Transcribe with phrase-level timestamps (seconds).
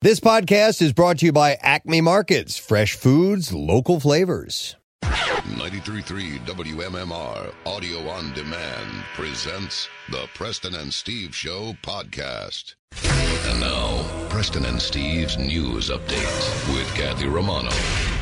[0.00, 4.76] This podcast is brought to you by Acme Markets, fresh foods, local flavors.
[5.02, 12.76] 93.3 WMMR Audio on Demand presents the Preston and Steve Show podcast.
[13.02, 17.70] And now, Preston and Steve's news update with Kathy Romano.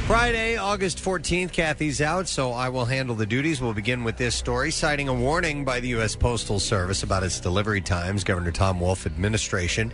[0.06, 3.61] Friday, August 14th, Kathy's out, so I will handle the duties.
[3.61, 6.16] We'll begin with this story citing a warning by the U.S.
[6.16, 8.24] Postal Service about its delivery times.
[8.24, 9.93] Governor Tom Wolf administration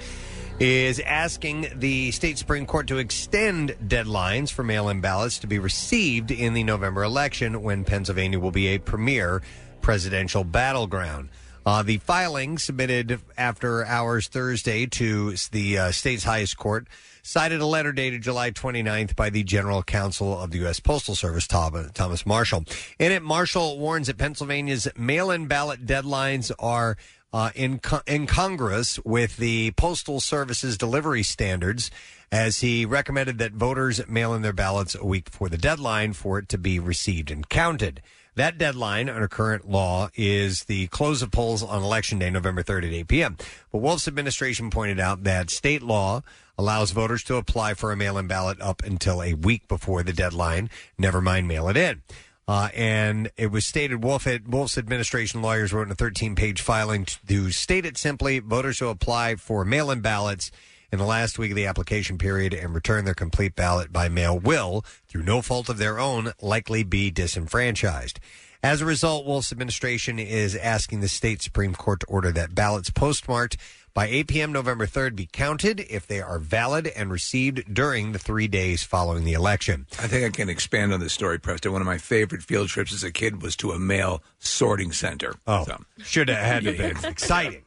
[0.61, 5.59] is asking the state Supreme Court to extend deadlines for mail in ballots to be
[5.59, 9.43] received in the November election when Pennsylvania will be a premier
[9.81, 11.29] presidential battleground.
[11.65, 16.89] Uh, the filing submitted after hours Thursday to the uh, state's highest court
[17.23, 20.81] cited a letter dated July 29th by the General Counsel of the U.S.
[20.81, 22.65] Postal Service, Thomas Marshall.
[22.99, 26.97] In it, Marshall warns that Pennsylvania's mail in ballot deadlines are
[27.33, 31.91] uh, in co- incongruous with the Postal Service's delivery standards,
[32.31, 36.39] as he recommended that voters mail in their ballots a week before the deadline for
[36.39, 38.01] it to be received and counted.
[38.35, 42.87] That deadline under current law is the close of polls on Election Day, November 3rd
[42.87, 43.37] at 8 p.m.
[43.71, 46.23] But Wolf's administration pointed out that state law
[46.57, 50.15] allows voters to apply for a mail in ballot up until a week before the
[50.15, 52.01] deadline, never mind mail it in.
[52.49, 56.61] Uh, and it was stated Wolf had, Wolf's administration lawyers wrote in a 13 page
[56.61, 60.51] filing to state it simply voters who apply for mail in ballots
[60.91, 64.39] in the last week of the application period and return their complete ballot by mail
[64.39, 68.21] will, through no fault of their own, likely be disenfranchised.
[68.63, 72.91] As a result, Wolf's administration is asking the state Supreme Court to order that ballots
[72.91, 73.57] postmarked
[73.95, 74.53] by 8 p.m.
[74.53, 79.25] November 3rd be counted if they are valid and received during the three days following
[79.25, 79.87] the election.
[79.99, 81.73] I think I can expand on this story, Preston.
[81.73, 85.35] One of my favorite field trips as a kid was to a mail sorting center.
[85.47, 85.67] Oh,
[85.99, 87.63] should have had to been exciting.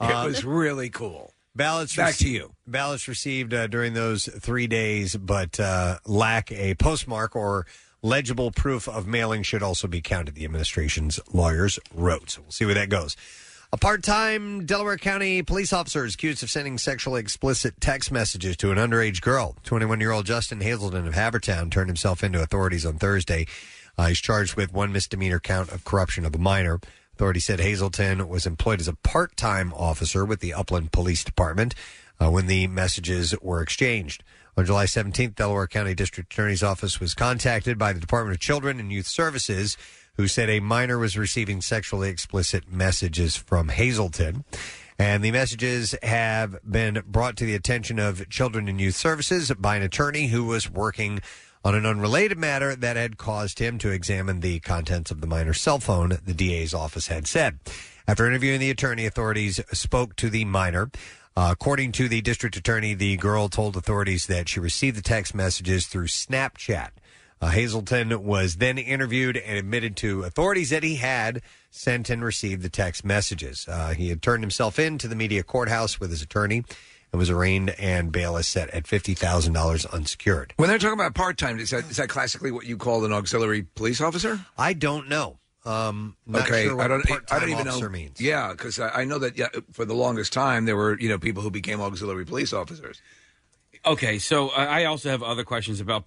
[0.00, 1.34] it Uh, was really cool.
[1.56, 2.54] Ballots Back to you.
[2.66, 7.66] Ballots received uh, during those three days, but uh, lack a postmark or
[8.02, 10.36] legible proof of mailing should also be counted.
[10.36, 12.30] The administration's lawyers wrote.
[12.30, 13.16] So we'll see where that goes.
[13.72, 18.72] A part-time Delaware County police officer is accused of sending sexually explicit text messages to
[18.72, 19.54] an underage girl.
[19.64, 23.46] 21-year-old Justin Hazelton of Havertown turned himself into authorities on Thursday.
[23.96, 26.80] Uh, he's charged with one misdemeanor count of corruption of a minor.
[27.14, 31.76] Authorities said Hazelton was employed as a part-time officer with the Upland Police Department
[32.18, 34.24] uh, when the messages were exchanged.
[34.56, 38.80] On July 17th, Delaware County District Attorney's Office was contacted by the Department of Children
[38.80, 39.76] and Youth Services,
[40.20, 44.44] who said a minor was receiving sexually explicit messages from Hazelton.
[44.98, 49.76] And the messages have been brought to the attention of Children and Youth Services by
[49.76, 51.22] an attorney who was working
[51.64, 55.58] on an unrelated matter that had caused him to examine the contents of the minor's
[55.58, 57.58] cell phone, the DA's office had said.
[58.06, 60.90] After interviewing the attorney, authorities spoke to the minor.
[61.34, 65.34] Uh, according to the district attorney, the girl told authorities that she received the text
[65.34, 66.90] messages through Snapchat.
[67.40, 71.40] Uh, Hazelton was then interviewed and admitted to authorities that he had
[71.70, 73.66] sent and received the text messages.
[73.66, 76.64] Uh, he had turned himself in to the media courthouse with his attorney
[77.12, 80.52] and was arraigned, and bail is set at $50,000 unsecured.
[80.56, 83.12] When they're talking about part time, is that is that classically what you call an
[83.12, 84.38] auxiliary police officer?
[84.56, 85.38] I don't know.
[85.64, 87.06] Um, not okay, sure what I don't.
[87.06, 87.72] I part-time don't even know.
[87.72, 88.20] officer means.
[88.20, 91.18] Yeah, because I, I know that yeah, for the longest time there were you know
[91.18, 93.02] people who became auxiliary police officers.
[93.84, 96.04] Okay, so I I also have other questions about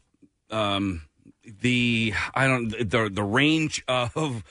[0.49, 1.03] um,
[1.45, 4.43] the I don't the the range of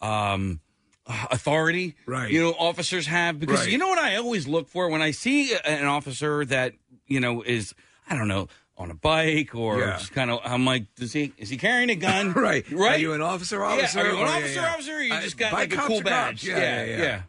[0.00, 0.60] um,
[1.06, 2.30] authority Right.
[2.30, 3.70] you know officers have because Right.
[3.70, 6.74] you know what I always look for when I see an officer that
[7.06, 7.74] you know is
[8.08, 9.98] I don't know on a bike or Yeah.
[9.98, 12.98] just kind of I'm like does he is he carrying a gun right, right Are
[12.98, 13.58] you an officer?
[13.58, 14.00] Yeah, Officer?
[14.00, 14.72] are you an yeah, officer yeah.
[14.72, 17.22] officer or you just got like a cool badge Yeah, yeah, yeah.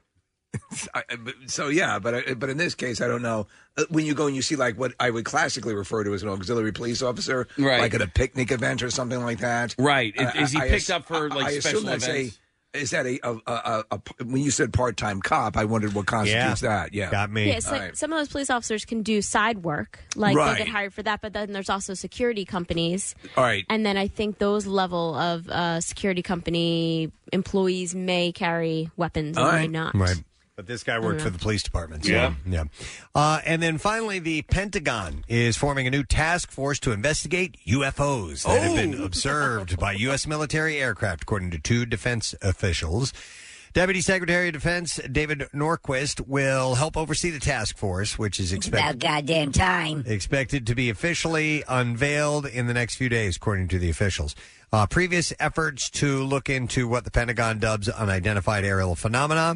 [0.72, 0.88] yeah.
[0.94, 3.48] I, but- so yeah, but but in this case, I don't know.
[3.78, 6.24] Uh, When you go and you see like what I would classically refer to as
[6.24, 7.80] an auxiliary police officer, Right.
[7.82, 10.14] like at a picnic event or something like that, Right.
[10.16, 12.38] Is- is he I picked ass- up for, like, I assume special that's events?
[12.38, 12.42] A,
[12.74, 15.58] is that a, a, a, a, a when you said part time cop?
[15.58, 16.94] I wondered what constitutes that.
[16.94, 17.50] Yeah, got me.
[17.50, 20.54] Yeah, so some of those police officers can do side work, like Right.
[20.54, 21.20] they get hired for that.
[21.22, 23.66] But then there's also security companies, All right.
[23.70, 29.46] and then I think those level of uh, security company employees may carry weapons and
[29.46, 29.94] All may not.
[29.94, 30.24] Right.
[30.58, 31.26] But this guy worked Yeah.
[31.26, 32.06] for the police department.
[32.06, 32.34] So, Yeah.
[32.46, 32.64] Yeah.
[33.16, 38.44] Uh, and then finally, the Pentagon is forming a new task force to investigate UFOs
[38.44, 40.28] that have been observed by U.S.
[40.28, 43.14] military aircraft, according to two defense officials.
[43.74, 49.00] Deputy Secretary of Defense David Norquist will help oversee the task force, which is expected
[49.00, 50.04] goddamn time.
[50.06, 54.36] expected to be officially unveiled in the next few days, according to the officials.
[54.74, 59.56] Uh, previous efforts to look into what the Pentagon dubs unidentified aerial phenomena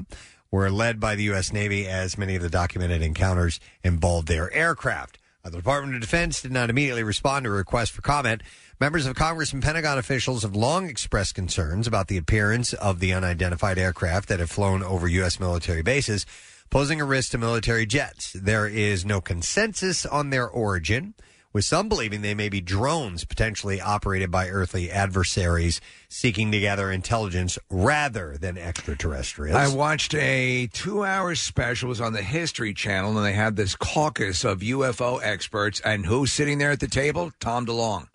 [0.52, 1.52] were led by the U.S.
[1.52, 5.18] Navy, as many of the documented encounters involved their aircraft.
[5.44, 8.42] Uh, the Department of Defense did not immediately respond to a request for comment.
[8.80, 13.14] Members of Congress and Pentagon officials have long expressed concerns about the appearance of the
[13.14, 15.40] unidentified aircraft that have flown over U.S.
[15.40, 16.26] military bases,
[16.70, 18.34] posing a risk to military jets.
[18.34, 21.14] There is no consensus on their origin,
[21.56, 25.80] with some believing they may be drones potentially operated by earthly adversaries
[26.10, 29.56] seeking to gather intelligence rather than extraterrestrials.
[29.56, 31.88] I watched a two-hour special.
[31.88, 35.80] It was on the History Channel, and they had this caucus of UFO experts.
[35.80, 37.32] And who's sitting there at the table?
[37.40, 38.10] Tom DeLonge.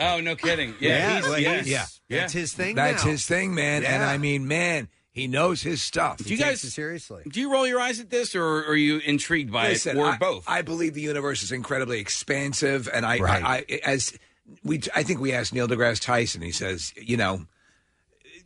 [0.00, 0.74] Oh, no kidding.
[0.80, 1.68] Yeah, Yeah, he's, well, yes.
[1.68, 1.84] yeah.
[2.08, 2.18] yeah.
[2.22, 2.74] That's his thing.
[2.74, 3.12] That's now.
[3.12, 3.84] his thing, man.
[3.84, 4.08] And Yeah.
[4.08, 6.18] I mean, man, he knows his stuff.
[6.18, 7.22] Do you Takes guys it seriously?
[7.28, 10.06] Do you roll your eyes at this, or are you intrigued by Listen, it, or
[10.06, 10.44] I, both?
[10.48, 13.44] I believe the universe is incredibly expansive, and I, Right.
[13.44, 14.18] I, I, as
[14.64, 16.40] we, I think we asked Neil deGrasse Tyson.
[16.42, 17.46] He says, you know,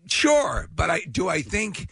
[0.06, 1.28] sure, but I do.
[1.28, 1.88] I think.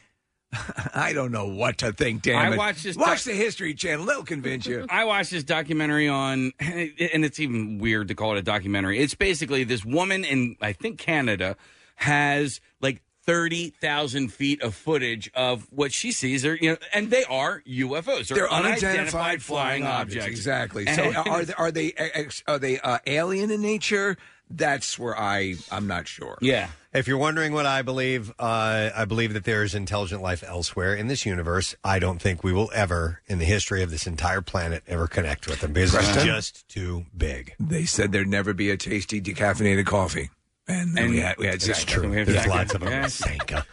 [0.95, 2.23] I don't know what to think.
[2.23, 2.57] Damn I it!
[2.57, 4.87] watched this Watch the History Channel; they'll convince you.
[4.91, 9.01] I watched this documentary on, and it's even weird to call it a documentary.
[9.01, 11.57] It's basically this woman in, I think, Canada
[11.97, 17.25] has like 30,000 feet of footage of what she sees, are, you know, and they
[17.25, 18.29] are UFOs.
[18.29, 20.27] They're unidentified flying objects.
[20.27, 20.87] Exactly.
[20.87, 24.17] So And- are they, are they ex- are they uh, alien in nature?
[24.51, 26.37] That's where I I'm not sure.
[26.43, 26.69] Yeah.
[26.93, 30.95] If you're wondering what I believe, uh, I believe that there is intelligent life elsewhere
[30.95, 31.75] in this universe.
[31.83, 35.49] I don't think we will ever, in the history of this entire planet, ever connect
[35.49, 36.27] with them because it's Preston?
[36.27, 37.55] just too big.
[37.59, 40.31] They said there'd never be a tasty decaffeinated coffee,
[40.69, 42.09] and, And- we had we had It's true.
[42.11, 42.91] We have There's lots of them.
[42.91, 43.07] Yeah.
[43.07, 43.67] Sanka.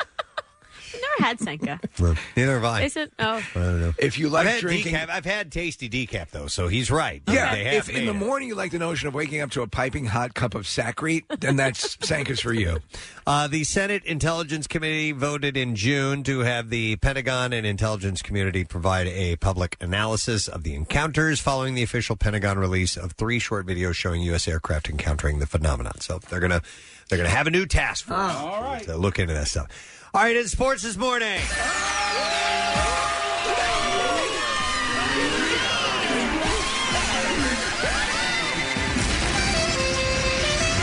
[1.22, 1.80] Never had Sanka.
[2.00, 2.82] Well, neither have I.
[2.84, 3.14] Is it?
[3.20, 3.94] Oh, I don't know.
[4.00, 5.10] If you I've like had drinking, decaf.
[5.10, 7.22] I've had tasty decaf though, so he's right.
[7.28, 7.54] yeah.
[7.54, 8.26] They have If in made the it.
[8.26, 11.24] morning you like the notion of waking up to a piping hot cup of sacrete,
[11.40, 12.80] then that's Sanka's for you.
[13.28, 18.64] Uh, the Senate Intelligence Committee voted in June to have the Pentagon and intelligence community
[18.64, 23.66] provide a public analysis of the encounters following the official Pentagon release of three short
[23.68, 24.48] videos showing U.S.
[24.48, 26.00] aircraft encountering the phenomenon.
[26.00, 26.62] So they're gonna
[27.10, 29.68] they're gonna have a new task force to look into that stuff.
[30.14, 31.40] All right, in sports this morning.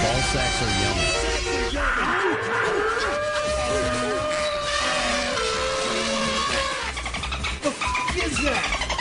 [0.00, 0.77] Ball sacks are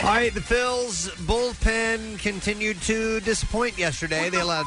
[0.08, 4.30] All right, the Phils bullpen continued to disappoint yesterday.
[4.30, 4.66] They allowed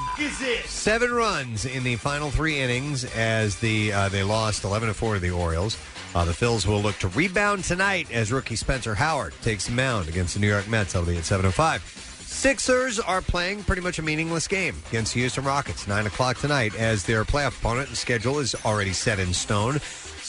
[0.66, 5.14] seven runs in the final three innings as the uh, they lost eleven to four
[5.14, 5.78] to the Orioles.
[6.14, 10.10] Uh, the Phils will look to rebound tonight as rookie Spencer Howard takes the mound
[10.10, 10.92] against the New York Mets.
[10.92, 11.82] That'll be at seven oh five.
[12.20, 15.88] Sixers are playing pretty much a meaningless game against the Houston Rockets.
[15.88, 17.88] Nine o'clock tonight as their playoff opponent.
[17.88, 19.80] The schedule is already set in stone.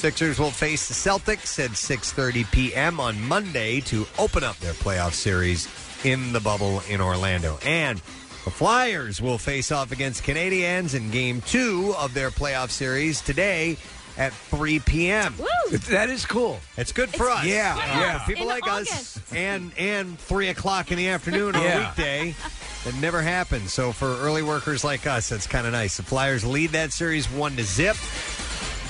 [0.01, 2.99] Sixers will face the Celtics at 6:30 p.m.
[2.99, 5.67] on Monday to open up their playoff series
[6.03, 7.59] in the bubble in Orlando.
[7.63, 7.99] And
[8.43, 13.77] the Flyers will face off against Canadiens in game 2 of their playoff series today
[14.17, 15.35] at 3 p.m.
[15.91, 16.59] That is cool.
[16.77, 17.45] It's good for us.
[17.45, 18.19] Yeah, yeah.
[18.19, 19.17] for people In like August.
[19.17, 21.87] us and and 3 o'clock in the afternoon on a Yeah.
[21.89, 22.35] weekday.
[22.85, 23.71] That never happens.
[23.71, 25.97] So for early workers like us, that's kind of nice.
[25.97, 27.95] The Flyers lead that series one to zip.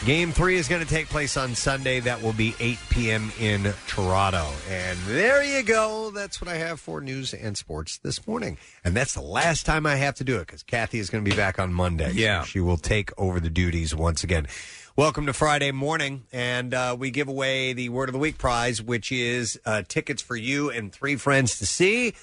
[0.06, 2.00] Game three is going to take place on Sunday.
[2.00, 3.32] That will be 8 p.m.
[3.40, 4.48] in Toronto.
[4.68, 6.10] And there you go.
[6.10, 8.58] That's what I have for news and sports this morning.
[8.84, 11.30] And that's the last time I have to do it because Kathy is going to
[11.30, 12.14] be back on Monday.
[12.14, 12.44] Yeah.
[12.44, 14.48] she will take over the duties once again.
[14.96, 18.82] Welcome to Friday morning, and uh, we give away the Word of the Week prize,
[18.82, 22.16] which is uh, tickets for you and three friends to see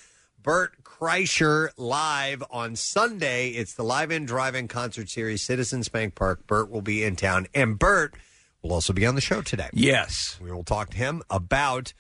[0.43, 3.51] Bert Kreischer live on Sunday.
[3.51, 6.45] It's the Live In Drive In concert series, Citizens Bank Park.
[6.49, 8.17] Bert will be in town, and Bert
[8.63, 9.71] will also be on the show today.
[9.73, 10.41] Yes.
[10.43, 11.93] We will talk to him about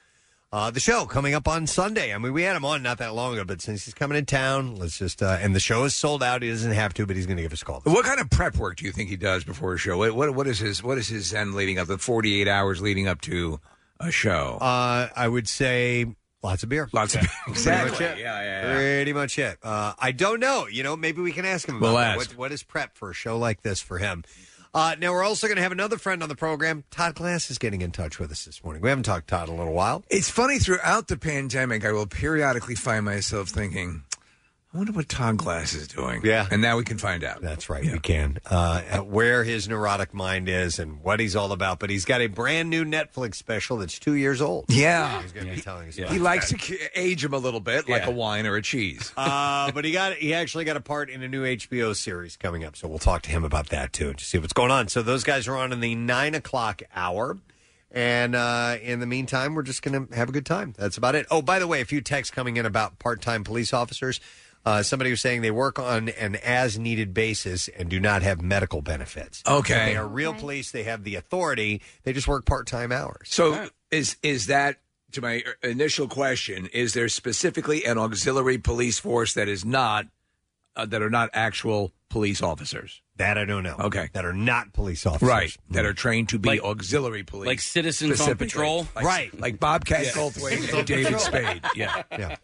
[0.51, 2.13] uh, the show coming up on Sunday.
[2.13, 4.27] I mean, we had him on not that long ago, but since he's coming in
[4.27, 6.43] town, let's just uh, and the show is sold out.
[6.43, 7.83] He doesn't have to, but he's going to give us a call.
[7.85, 9.97] What kind of prep work do you think he does before a show?
[9.97, 12.83] What what, what is his what is his end leading up the forty eight hours
[12.83, 13.61] leading up to
[14.01, 14.59] a show?
[14.61, 16.89] Uh, I would say lots of beer.
[16.93, 17.31] Lots of beer.
[17.55, 18.19] Pretty much it.
[18.19, 18.75] Yeah, yeah, yeah.
[18.75, 19.59] Pretty much it.
[19.63, 20.67] Uh, I don't know.
[20.67, 22.17] You know, maybe we can ask him about We'll that.
[22.19, 22.31] ask.
[22.31, 24.25] What, what is prep for a show like this for him?
[24.75, 26.85] Uh, now, we're also going to have another friend on the program.
[26.91, 28.83] Todd Glass is getting in touch with us this morning.
[28.83, 30.05] We haven't talked to Todd in a little while.
[30.11, 34.08] It's funny throughout the pandemic, I will periodically find myself thinking, I
[34.79, 36.23] wonder what Todd Glass is doing.
[36.25, 36.47] Yeah.
[36.51, 37.43] and now we can find out.
[37.43, 37.85] That's right.
[37.85, 38.39] We can.
[38.47, 41.79] Uh, where his neurotic mind is and what he's all about.
[41.81, 44.65] But he's got a brand new Netflix special that's two years old.
[44.69, 46.25] Yeah, He's going to be telling us about he that.
[46.25, 48.09] likes to ki- age him a little bit, like Yeah.
[48.11, 49.13] a wine or a cheese.
[49.19, 52.65] Uh, but he got he actually got a part in a new HBO series coming
[52.65, 54.89] up, so we'll talk to him about that too to see what's going on.
[54.89, 57.37] So those guys are on in the nine o'clock hour,
[57.91, 60.75] and uh, in the meantime, we're just going to have a good time.
[60.79, 61.27] That's about it.
[61.31, 64.21] Oh, by the way, a few texts coming in about part time police officers.
[64.65, 68.43] Uh, somebody was saying they work on an as needed basis and do not have
[68.43, 69.43] medical benefits.
[69.47, 69.87] Okay.
[69.93, 70.71] They are real police.
[70.73, 71.81] They have the authority.
[72.03, 73.29] They just work part time hours.
[73.31, 74.77] So is is that
[75.13, 76.67] to my initial question?
[76.75, 80.07] Is there specifically an auxiliary police force that is not
[80.77, 83.01] uh, that are not actual police officers?
[83.17, 83.75] That I don't know.
[83.81, 85.57] Okay, that are not police officers, right?
[85.71, 88.47] That are trained to be Like- auxiliary police, like citizens on specifically.
[88.47, 88.89] patrol?
[88.95, 89.41] Like- Right.
[89.41, 90.13] Like Bobcat Yeah.
[90.13, 91.63] Goldthwait and David Spade.
[91.75, 92.37] Yeah, yeah.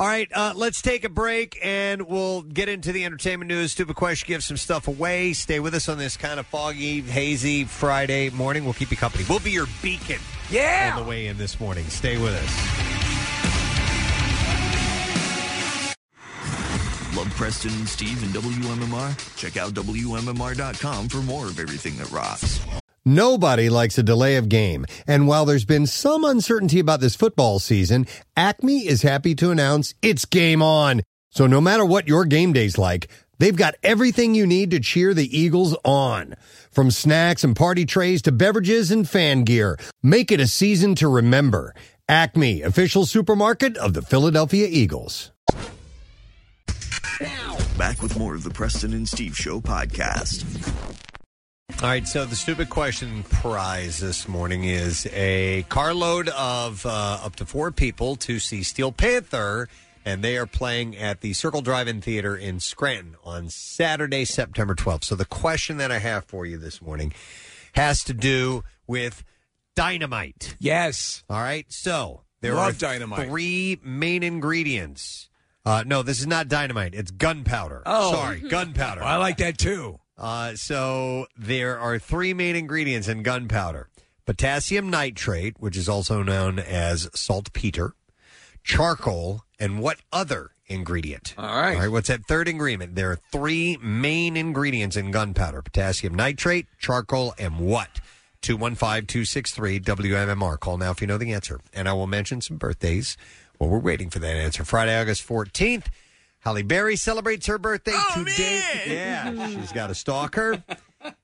[0.00, 3.72] All right, uh, let's take a break and we'll get into the entertainment news.
[3.72, 5.34] Stupid question, give some stuff away.
[5.34, 8.64] Stay with us on this kind of foggy, hazy Friday morning.
[8.64, 9.26] We'll keep you company.
[9.28, 10.16] We'll be your beacon.
[10.50, 10.94] Yeah.
[10.96, 11.84] On the way in this morning.
[11.88, 12.50] Stay with us.
[17.14, 19.36] Love Preston and Steve and WMMR?
[19.36, 22.58] Check out WMMR.com for more of everything that rocks.
[23.04, 24.84] Nobody likes a delay of game.
[25.06, 29.94] And while there's been some uncertainty about this football season, Acme is happy to announce
[30.02, 31.02] it's game on.
[31.30, 35.14] So no matter what your game day's like, they've got everything you need to cheer
[35.14, 36.34] the Eagles on.
[36.70, 41.08] From snacks and party trays to beverages and fan gear, make it a season to
[41.08, 41.74] remember.
[42.08, 45.30] Acme, official supermarket of the Philadelphia Eagles.
[47.78, 50.44] Back with more of the Preston and Steve Show podcast.
[51.78, 57.36] All right, so the stupid question prize this morning is a carload of uh, up
[57.36, 59.66] to four people to see Steel Panther,
[60.04, 65.04] and they are playing at the Circle Drive-In Theater in Scranton on Saturday, September 12th.
[65.04, 67.14] So the question that I have for you this morning
[67.72, 69.24] has to do with
[69.74, 70.56] dynamite.
[70.58, 71.24] Yes.
[71.30, 73.26] All right, so there Love are dynamite.
[73.26, 75.30] three main ingredients.
[75.64, 76.94] Uh, no, this is not dynamite.
[76.94, 77.84] It's gunpowder.
[77.86, 78.12] Oh.
[78.12, 79.02] sorry, gunpowder.
[79.02, 79.98] I like that too.
[80.20, 83.88] Uh, so there are three main ingredients in gunpowder
[84.26, 87.94] potassium nitrate, which is also known as saltpeter,
[88.62, 91.34] charcoal, and what other ingredient?
[91.36, 91.74] All right.
[91.74, 92.94] All right, what's that third ingredient?
[92.94, 98.00] There are three main ingredients in gunpowder potassium nitrate, charcoal, and what?
[98.42, 100.60] 215 263 WMMR.
[100.60, 101.60] Call now if you know the answer.
[101.74, 103.16] And I will mention some birthdays
[103.58, 104.64] while we're waiting for that answer.
[104.64, 105.86] Friday, August 14th.
[106.40, 108.62] Halle Berry celebrates her birthday oh, today.
[108.86, 110.62] Yeah, she's got a stalker.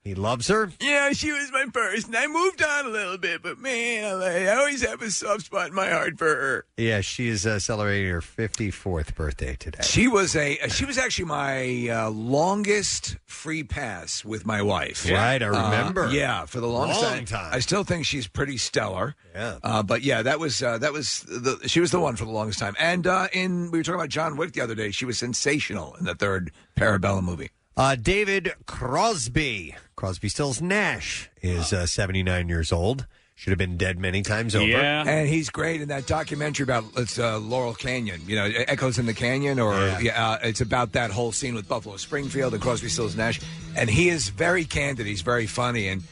[0.03, 0.71] He loves her.
[0.81, 4.47] Yeah, she was my first, and I moved on a little bit, but man, I
[4.57, 6.67] always have a soft spot in my heart for her.
[6.77, 9.81] Yeah, she is uh, celebrating her 54th birthday today.
[9.83, 15.11] She was a she was actually my uh, longest free pass with my wife.
[15.11, 16.05] Right, I remember.
[16.05, 17.25] Uh, yeah, for the longest Long time.
[17.27, 17.51] time.
[17.53, 19.15] I still think she's pretty stellar.
[19.35, 19.59] Yeah.
[19.63, 22.31] Uh, but yeah, that was uh, that was the she was the one for the
[22.31, 22.75] longest time.
[22.79, 24.91] And uh, in we were talking about John Wick the other day.
[24.93, 27.51] She was sensational in the third Parabellum movie.
[27.77, 33.07] Uh, David Crosby, Crosby, Stills, Nash is uh, 79 years old.
[33.35, 34.67] Should have been dead many times over.
[35.07, 38.23] and he's great in that documentary about it's uh, Laurel Canyon.
[38.27, 41.69] You know, Echoes in the Canyon, or yeah, uh, it's about that whole scene with
[41.69, 43.41] Buffalo Springfield and Crosby, Stills, Nash.
[43.77, 45.05] And he is very candid.
[45.05, 46.03] He's very funny, and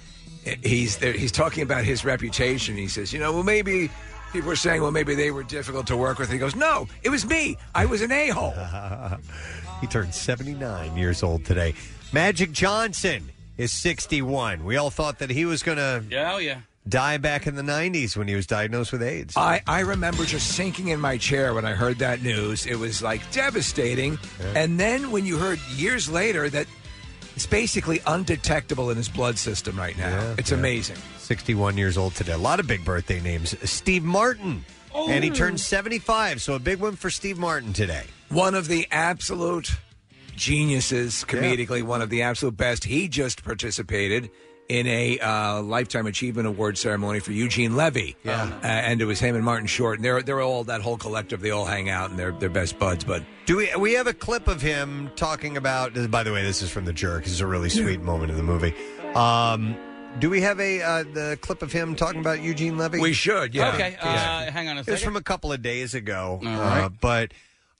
[0.63, 2.77] he's there, he's talking about his reputation.
[2.77, 3.89] He says, you know, well, maybe
[4.35, 6.31] people were saying, well, maybe they were difficult to work with.
[6.31, 7.57] He goes, no, it was me.
[7.75, 8.53] I was an a hole.
[9.85, 11.75] he turned 79 years old today.
[12.11, 14.65] Magic Johnson is 61.
[14.65, 16.61] We all thought that he was going to Yeah, oh, yeah.
[16.89, 19.37] die back in the 90s when he was diagnosed with AIDS.
[19.37, 22.65] I, I remember just sinking in my chair when I heard that news.
[22.65, 24.19] It was like devastating.
[24.55, 26.67] And then when you heard years later that
[27.37, 30.57] it's basically undetectable in his blood system right now, Yeah, it's yeah.
[30.57, 30.97] amazing.
[31.19, 32.33] 61 years old today.
[32.33, 33.55] A lot of big birthday names.
[33.69, 34.65] Steve Martin.
[34.97, 35.35] And he oh.
[35.35, 38.05] turned 75, so a big one for Steve Martin today.
[38.31, 39.71] One of the absolute
[40.37, 42.85] geniuses, comedically, one of the absolute best.
[42.85, 44.31] He just participated
[44.69, 48.17] in a uh, Lifetime Achievement Award ceremony for Eugene Levy.
[48.25, 48.45] Yeah.
[48.63, 49.99] Uh, and it was him and Martin Short.
[49.99, 51.41] And they're, they're all that whole collective.
[51.43, 53.05] They all hang out and they're, they're best buds.
[53.05, 56.63] But Do we we have a clip of him talking about by the way, this
[56.63, 57.25] is from the jerk.
[57.25, 58.75] This is a really sweet moment in the movie.
[59.15, 59.77] Um
[60.19, 63.01] do we have a uh, the clip of him talking about Eugene Levy?
[63.01, 63.75] we should, yeah.
[63.75, 65.05] Okay, uh, hang on a It was second.
[65.05, 66.39] from a couple of days ago.
[66.41, 66.93] All Uh, right.
[67.01, 67.33] but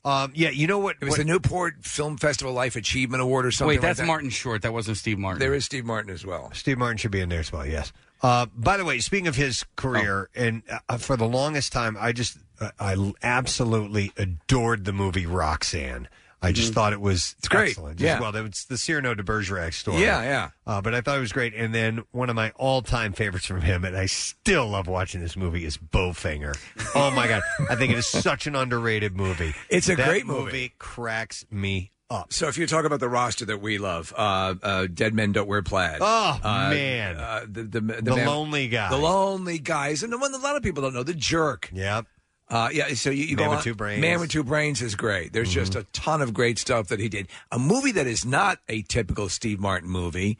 [0.05, 0.97] um, yeah, you know what?
[1.01, 4.01] It was what- the Newport Film Festival Life Achievement Award or something Wait, like that's
[4.01, 4.07] that.
[4.07, 4.63] Martin Short.
[4.63, 5.41] That wasn't Steve Martin.
[5.41, 6.51] There is Steve Martin as well.
[6.55, 7.67] Steve Martin should be in there as well.
[7.67, 7.93] Yes.
[8.23, 10.41] Uh, by the way, speaking of his career, Oh.
[10.41, 16.09] and uh, for the longest time, I just uh, I absolutely adored the movie Roxanne.
[16.45, 17.71] I just thought it was it's great.
[17.71, 18.01] excellent.
[18.01, 18.21] Yeah.
[18.21, 20.03] Well, it's the Cyrano de Bergerac story.
[20.03, 20.51] Yeah, yeah.
[20.67, 21.55] Uh, but I thought it was great.
[21.55, 25.37] And then one of my all-time favorites from him, and I still love watching this
[25.37, 26.57] movie, is Bowfinger.
[26.95, 29.55] Oh my god, I think it is such an underrated movie.
[29.69, 30.75] It's a That great movie.
[30.79, 32.33] Cracks me up.
[32.33, 35.49] So if you talk about the roster that we love, uh, uh, Dead Men Don't
[35.49, 35.99] Wear Plaid.
[36.01, 37.17] Oh, Uh, man.
[37.17, 38.91] uh, the the, the, The man- lonely guy.
[38.91, 41.71] the lonely guys, and the one that a lot of people don't know, the jerk.
[41.73, 42.07] Yep.
[42.49, 44.01] Uh, yeah, so you, you Man go with on- Two Brains.
[44.01, 45.33] Man with Two Brains is great.
[45.33, 47.29] There's just a ton of great stuff that he did.
[47.51, 50.37] A movie that is not a typical Steve Martin movie,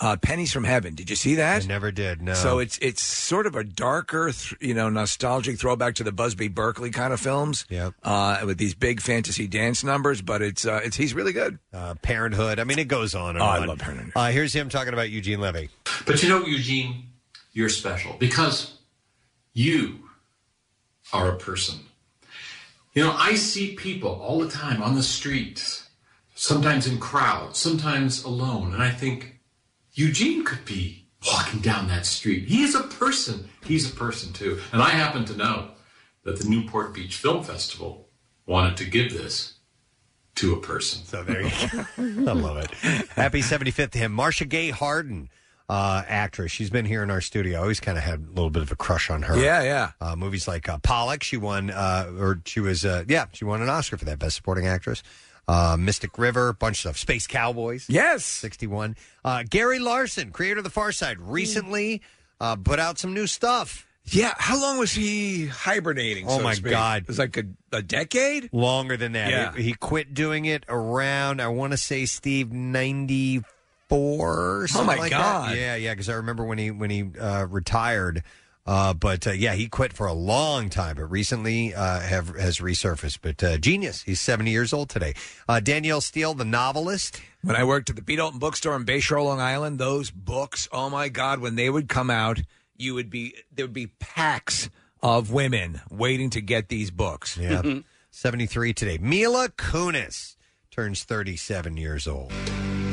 [0.00, 0.94] uh, Pennies from Heaven.
[0.94, 1.64] Did you see that?
[1.64, 2.22] I never did.
[2.22, 2.34] No.
[2.34, 6.46] So it's it's sort of a darker, th- you know, nostalgic throwback to the Busby
[6.46, 7.66] Berkeley kind of films.
[7.68, 7.94] Yep.
[8.04, 11.58] Uh, with these big fantasy dance numbers, but it's uh, it's he's really good.
[11.74, 12.60] uh, Parenthood.
[12.60, 13.66] I mean, it goes on and Oh, I on.
[13.66, 14.12] love Parenthood.
[14.14, 15.70] Uh, here's him talking about Eugene Levy.
[16.06, 17.06] But you know, Eugene,
[17.52, 18.78] you're special because
[19.52, 19.98] you
[21.12, 21.80] are a person.
[22.94, 25.88] You know, I see people all the time on the streets,
[26.34, 29.40] sometimes in crowds, sometimes alone, and I think
[29.92, 32.48] Eugene could be walking down that street.
[32.48, 33.48] He is a person.
[33.64, 34.60] He's a person too.
[34.72, 35.70] And I happen to know
[36.24, 38.08] that the Newport Beach Film Festival
[38.46, 39.54] wanted to give this
[40.36, 41.04] to a person.
[41.04, 41.84] So there you go.
[41.98, 42.70] I love it.
[43.10, 44.12] Happy 75th to him.
[44.12, 45.30] Marcia Gay Harden,
[45.68, 46.50] uh, actress.
[46.50, 47.58] She's been here in our studio.
[47.58, 49.36] I always kind of had a little bit of a crush on her.
[49.38, 49.90] Yeah, yeah.
[50.00, 53.60] Uh, movies like uh, Pollock, she won, uh, or she was, uh, yeah, she won
[53.60, 55.02] an Oscar for that Best Supporting Actress.
[55.46, 56.96] Uh, Mystic River, bunch of stuff.
[56.98, 57.86] Space Cowboys.
[57.88, 58.24] Yes.
[58.24, 58.96] 61.
[59.24, 62.02] Uh, Gary Larson, creator of The Far Side, recently
[62.40, 63.86] uh, put out some new stuff.
[64.10, 66.26] Yeah, how long was he hibernating?
[66.26, 66.70] Oh, so to my speak?
[66.70, 67.02] God.
[67.02, 68.48] it was like a, a decade.
[68.52, 69.30] Longer than that.
[69.30, 69.54] Yeah.
[69.54, 73.44] He, he quit doing it around, I want to say, Steve, 94
[73.90, 75.50] or something Oh, my like God.
[75.50, 75.56] that.
[75.56, 78.22] Yeah, yeah, because I remember when he when he uh, retired.
[78.66, 82.58] Uh, but uh, yeah, he quit for a long time, but recently uh, have has
[82.58, 83.18] resurfaced.
[83.22, 85.14] But uh, genius, he's seventy years old today.
[85.48, 87.18] Uh, Danielle Steel, the novelist.
[87.40, 88.16] When I worked at the B.
[88.16, 92.10] Dalton Bookstore in Bayshore, Long Island, those books, oh my God, when they would come
[92.10, 92.40] out,
[92.76, 94.68] you would be there would be packs
[95.02, 97.38] of women waiting to get these books.
[97.38, 97.62] Yeah,
[98.10, 98.98] seventy three today.
[99.00, 100.36] Mila Kunis
[100.70, 102.32] turns thirty seven years old.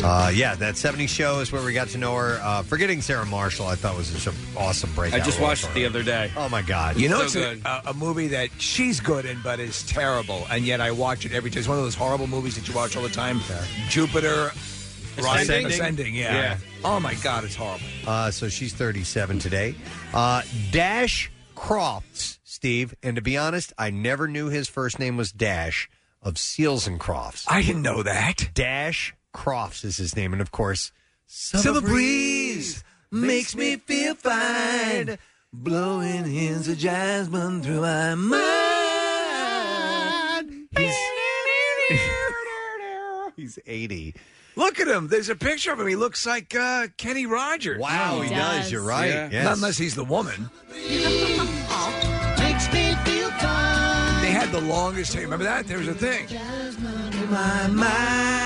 [0.03, 2.39] Uh, yeah, that 70 show is where we got to know her.
[2.43, 5.21] Uh, Forgetting Sarah Marshall, I thought was such an awesome breakout.
[5.21, 5.87] I just role watched for it the her.
[5.87, 6.31] other day.
[6.35, 6.97] Oh my God!
[6.97, 10.65] You know, it's a, a, a movie that she's good in, but is terrible, and
[10.65, 11.59] yet I watch it every time.
[11.59, 13.39] It's one of those horrible movies that you watch all the time.
[13.89, 14.51] Jupiter
[15.17, 15.67] Ascending?
[15.67, 16.33] Ascending, yeah.
[16.33, 16.57] Yeah.
[16.83, 17.85] Oh my God, it's horrible.
[18.05, 19.75] Uh, so she's 37 today.
[20.13, 22.93] Uh, Dash Crofts, Steve.
[23.01, 25.89] And to be honest, I never knew his first name was Dash
[26.21, 27.45] of Seals and Crofts.
[27.47, 28.49] I didn't know that.
[28.53, 30.33] Dash Crofts is his name.
[30.33, 30.91] And of course,
[31.27, 35.17] Summer breeze makes me feel fine,
[35.51, 38.41] blowing hints of jasmine through my mind.
[40.77, 40.95] He's,
[43.35, 44.15] he's 80.
[44.55, 45.09] Look at him.
[45.09, 45.87] There's a picture of him.
[45.87, 47.79] He looks like uh, Kenny Rogers.
[47.79, 48.71] Wow, he does.
[48.71, 49.09] You're right.
[49.09, 49.29] Yeah.
[49.31, 49.43] Yes.
[49.43, 50.49] Not unless he's the woman.
[50.71, 51.01] They
[54.31, 55.23] had the longest hair.
[55.23, 55.67] Remember that?
[55.67, 56.27] There was a thing.
[57.29, 58.44] My mind.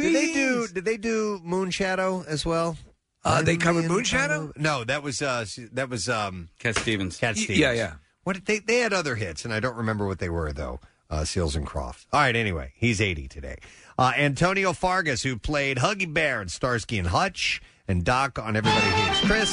[0.00, 0.68] Did they do?
[0.68, 2.76] Did they do Moonshadow as well?
[3.24, 4.56] Uh, they covered Unreal- Moonshadow?
[4.56, 7.16] No, that was uh, that was um, Cat Stevens.
[7.18, 7.58] Cat Y- Stevens.
[7.58, 7.92] yeah, yeah.
[8.24, 8.58] What did they?
[8.60, 10.80] They had other hits, and I don't remember what they were though.
[11.10, 12.06] Uh, Seals and Croft.
[12.12, 12.36] All right.
[12.36, 13.56] Anyway, he's 80 today.
[13.98, 18.84] Uh, Antonio Fargas, who played Huggy Bear and Starsky and Hutch, and Doc on Everybody
[18.86, 19.50] Hates Chris,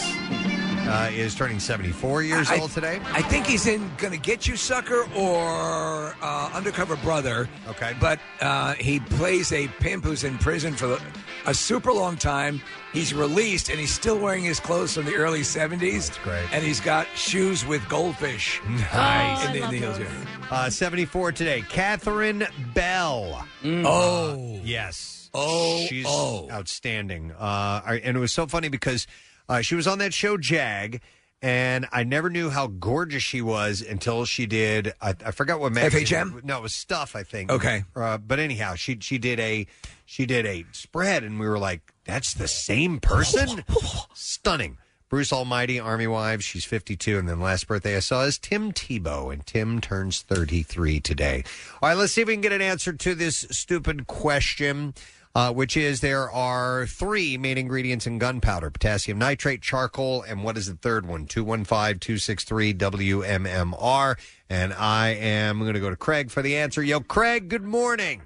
[0.88, 3.00] uh, is turning 74 years I- old today.
[3.06, 7.48] I think he's in Gonna Get You Sucker or uh, Undercover Brother.
[7.70, 7.94] Okay.
[8.00, 11.02] But uh, he plays a pimp who's in prison for the,
[11.46, 12.62] a super long time.
[12.94, 16.08] He's released and he's still wearing his clothes from the early 70s.
[16.08, 16.54] That's great.
[16.54, 18.62] And he's got shoes with goldfish.
[18.70, 19.46] Nice.
[19.48, 19.98] in the, in the heels.
[19.98, 20.08] those.
[20.50, 21.62] Uh, 74 today.
[21.68, 23.46] Catherine Bell.
[23.66, 24.60] Oh.
[24.64, 25.30] Yes.
[25.34, 26.48] Oh, She's oh.
[26.50, 27.32] outstanding.
[27.32, 29.06] Uh, I- and it was so funny because
[29.50, 31.02] uh, she was on that show Jag,
[31.42, 34.94] and I never knew how gorgeous she was until she did.
[35.02, 36.06] I, I forgot what magazine.
[36.06, 36.44] FHM?
[36.44, 37.16] No, it was Stuff.
[37.16, 37.52] I think.
[37.52, 37.84] Okay.
[37.96, 39.68] Uh, but anyhow, she she did a
[40.06, 43.64] she did a spread, and we were like, "That's the same person."
[44.14, 44.78] Stunning.
[45.08, 46.44] Bruce Almighty, Army Wives.
[46.44, 47.20] She's 52.
[47.20, 51.44] And then last birthday I saw is Tim Tebow, and Tim turns 33 today.
[51.82, 54.96] All right, let's see if we can get an answer to this stupid question,
[55.36, 60.58] uh, which is there are three main ingredients in gunpowder potassium nitrate, charcoal, and what
[60.58, 61.26] is the third one?
[61.26, 64.16] 215 263 WMMR.
[64.50, 66.82] And I am going to go to Craig for the answer.
[66.82, 68.22] Yo, Craig, good morning.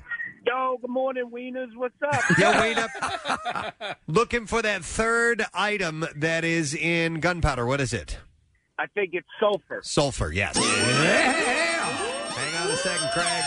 [0.46, 1.76] Yo, good morning, Wieners.
[1.76, 2.38] What's up?
[2.38, 2.78] Yo, wait
[3.84, 3.98] up.
[4.08, 7.66] Looking for that third item that is in gunpowder.
[7.66, 8.18] What is it?
[8.78, 9.82] I think it's sulfur.
[9.84, 10.56] Sulfur, yes.
[10.58, 13.44] Hang on a second, Craig.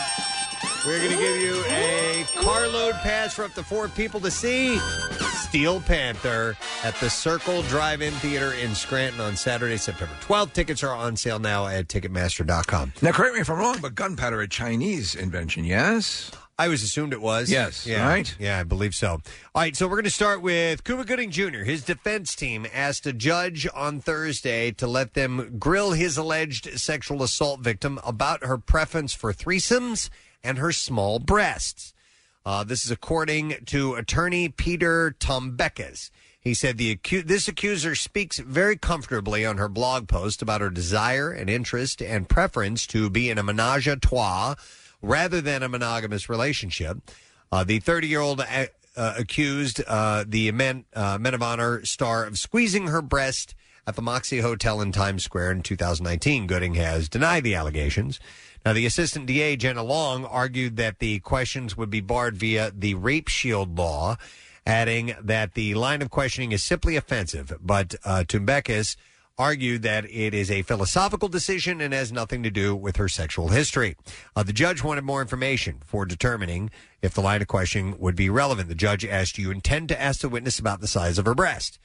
[0.84, 4.78] We're going to give you a carload pass for up to four people to see
[4.78, 10.52] Steel Panther at the Circle Drive-In Theater in Scranton on Saturday, September 12th.
[10.54, 12.94] Tickets are on sale now at Ticketmaster.com.
[13.00, 16.32] Now, correct me if I'm wrong, but gunpowder, a Chinese invention, yes?
[16.58, 17.48] I was assumed it was.
[17.48, 18.06] Yes, Yeah.
[18.06, 18.34] right?
[18.40, 19.08] Yeah, I believe so.
[19.12, 19.20] All
[19.62, 21.58] right, so we're going to start with Cuba Gooding Jr.
[21.60, 27.22] His defense team asked a judge on Thursday to let them grill his alleged sexual
[27.22, 30.10] assault victim about her preference for threesomes
[30.44, 31.94] and her small breasts.
[32.44, 36.10] Uh, this is according to attorney Peter Toumbekis.
[36.40, 40.70] He said the acu- this accuser speaks very comfortably on her blog post about her
[40.70, 44.56] desire and interest and preference to be in a menage a trois
[45.00, 46.98] rather than a monogamous relationship.
[47.52, 51.84] Uh, the 30 year old uh, uh, accused uh, the men, uh, Men of Honor
[51.84, 53.54] star of squeezing her breast
[53.86, 56.46] at the Moxy Hotel in Times Square in 2019.
[56.46, 58.18] Gooding has denied the allegations.
[58.64, 62.94] Now, the assistant DA, Jenna Long, argued that the questions would be barred via the
[62.94, 64.16] rape shield law,
[64.64, 67.52] adding that the line of questioning is simply offensive.
[67.60, 68.96] But uh, Toumbekis
[69.38, 73.48] argued that it is a philosophical decision and has nothing to do with her sexual
[73.48, 73.96] history.
[74.36, 76.70] Uh, the judge wanted more information for determining
[77.00, 78.68] if the line of questioning would be relevant.
[78.68, 81.34] The judge asked, Do you intend to ask the witness about the size of her
[81.34, 81.78] breast?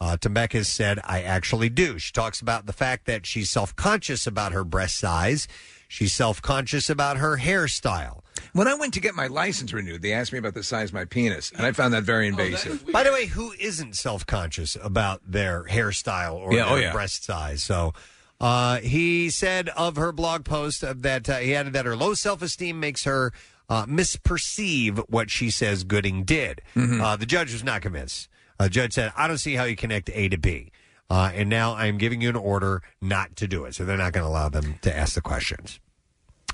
[0.00, 0.16] Uh,
[0.62, 1.98] said, I actually do.
[1.98, 5.48] She talks about the fact that she's self conscious about her breast size.
[5.88, 8.20] She's self conscious about her hairstyle.
[8.52, 10.94] When I went to get my license renewed, they asked me about the size of
[10.94, 12.86] my penis, and I found that very invasive.
[12.92, 16.92] By the way, who isn't self conscious about their hairstyle or Yeah, oh, their yeah.
[16.92, 17.62] breast size?
[17.64, 17.94] So
[18.40, 22.14] uh, he said of her blog post uh, that uh, he added that her low
[22.14, 23.32] self esteem makes her
[23.68, 26.62] uh, misperceive what she says Gooding did.
[26.76, 27.00] Mm-hmm.
[27.00, 28.28] Uh, the judge was not convinced.
[28.60, 30.70] Uh, the judge said, I don't see how you connect A to B.
[31.10, 33.74] Uh, and now I'm giving you an order not to do it.
[33.74, 35.80] So they're not going to allow them to ask the questions.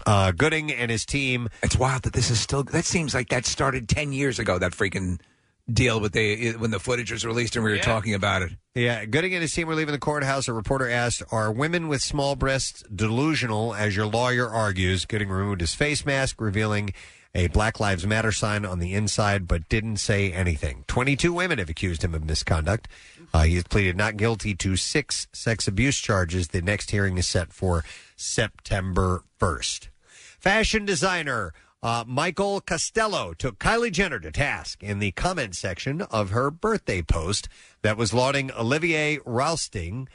[0.06, 1.48] Uh, Gooding and his team.
[1.62, 2.62] It's wild that this is still.
[2.62, 4.58] That seems like that started ten years ago.
[4.58, 5.18] That freaking
[5.72, 8.52] deal with the when the footage was released and we were talking about it.
[8.74, 10.48] Yeah, Gooding and his team were leaving the courthouse.
[10.48, 15.06] A reporter asked, Are women with small breasts delusional, as your lawyer argues?
[15.06, 16.92] Gooding removed his face mask, revealing
[17.34, 20.84] a Black Lives Matter sign on the inside, but didn't say anything.
[20.86, 22.86] 22 women have accused him of misconduct.
[23.34, 26.48] Uh, he has pleaded not guilty to six sex abuse charges.
[26.48, 29.88] The next hearing is set for September 1st.
[30.38, 36.30] Fashion designer uh, Michael Costello took Kylie Jenner to task in the comment section of
[36.30, 37.48] her birthday post
[37.82, 40.06] that was lauding Olivier Rousteing,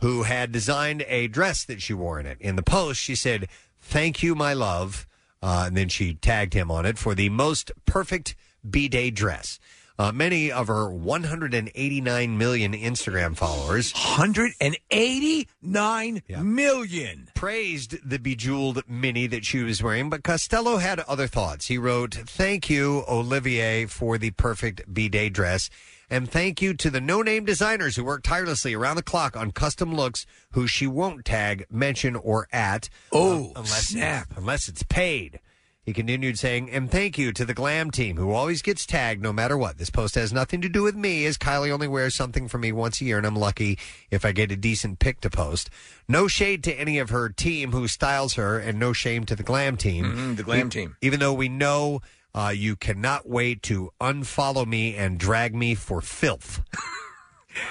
[0.00, 2.36] who had designed a dress that she wore in it.
[2.42, 3.48] In the post, she said,
[3.80, 5.06] Thank you, my love.
[5.42, 8.36] Uh, and then she tagged him on it for the most perfect
[8.68, 9.58] B Day dress.
[9.98, 19.44] Uh, many of her 189 million Instagram followers 189 million praised the bejeweled mini that
[19.46, 21.68] she was wearing, but Costello had other thoughts.
[21.68, 25.70] He wrote, Thank you, Olivier, for the perfect B Day dress.
[26.08, 29.50] And thank you to the no name designers who work tirelessly around the clock on
[29.50, 32.88] custom looks who she won't tag, mention, or at.
[33.10, 34.28] Oh, unless, snap.
[34.36, 35.40] unless it's paid.
[35.86, 39.32] He continued saying, and thank you to the glam team who always gets tagged no
[39.32, 39.78] matter what.
[39.78, 42.72] This post has nothing to do with me, as Kylie only wears something for me
[42.72, 43.78] once a year, and I'm lucky
[44.10, 45.70] if I get a decent pic to post.
[46.08, 49.44] No shade to any of her team who styles her, and no shame to the
[49.44, 50.04] glam team.
[50.06, 50.96] Mhm, the glam E- team.
[51.02, 52.00] Even though we know
[52.34, 56.62] uh, you cannot wait to unfollow me and drag me for filth.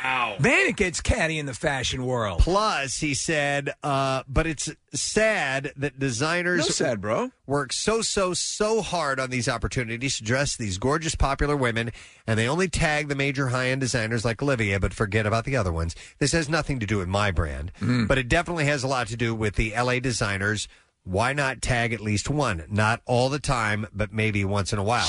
[0.03, 0.35] Wow.
[0.39, 2.39] Man, it gets catty in the fashion world.
[2.39, 7.31] Plus, he said, uh, but it's sad that designers No sad, bro.
[7.45, 11.91] work so, so, so hard on these opportunities to dress these gorgeous, popular women,
[12.25, 15.55] and they only tag the major high end designers like Olivia, but forget about the
[15.55, 15.95] other ones.
[16.19, 17.71] This has nothing to do with my brand,
[18.07, 20.67] but it definitely has a lot to do with the LA designers.
[21.03, 22.63] Why not tag at least one?
[22.67, 25.05] Not all the time, but maybe once in a while.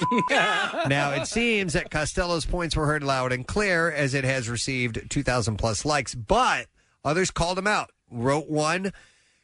[0.30, 5.10] now, it seems that Costello's points were heard loud and clear as it has received
[5.10, 6.66] 2,000 plus likes, but
[7.04, 7.90] others called him out.
[8.10, 8.92] Wrote one,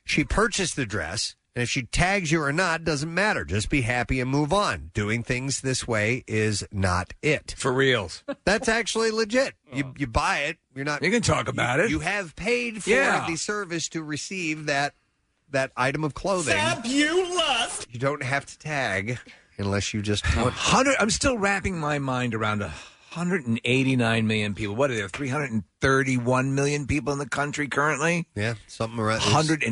[0.04, 3.44] she purchased the dress, and if she tags you or not, doesn't matter.
[3.44, 4.90] Just be happy and move on.
[4.94, 7.54] Doing things this way is not it.
[7.56, 8.24] For reals.
[8.44, 9.54] That's actually legit.
[9.72, 9.94] You, oh.
[9.98, 11.02] you buy it, you're not.
[11.02, 11.90] You can talk about you- it.
[11.90, 13.26] You have paid for Yeah.
[13.28, 14.94] the service to receive that
[15.50, 16.54] that item of clothing.
[16.56, 17.86] Fabulous.
[17.90, 19.18] You don't have to tag
[19.58, 20.52] unless you just want.
[20.54, 20.96] Hundred.
[20.98, 22.72] I'm still wrapping my mind around a
[23.14, 24.74] 189 million people.
[24.74, 25.08] What are there?
[25.08, 28.26] 331 million people in the country currently.
[28.34, 29.26] Yeah, something around it's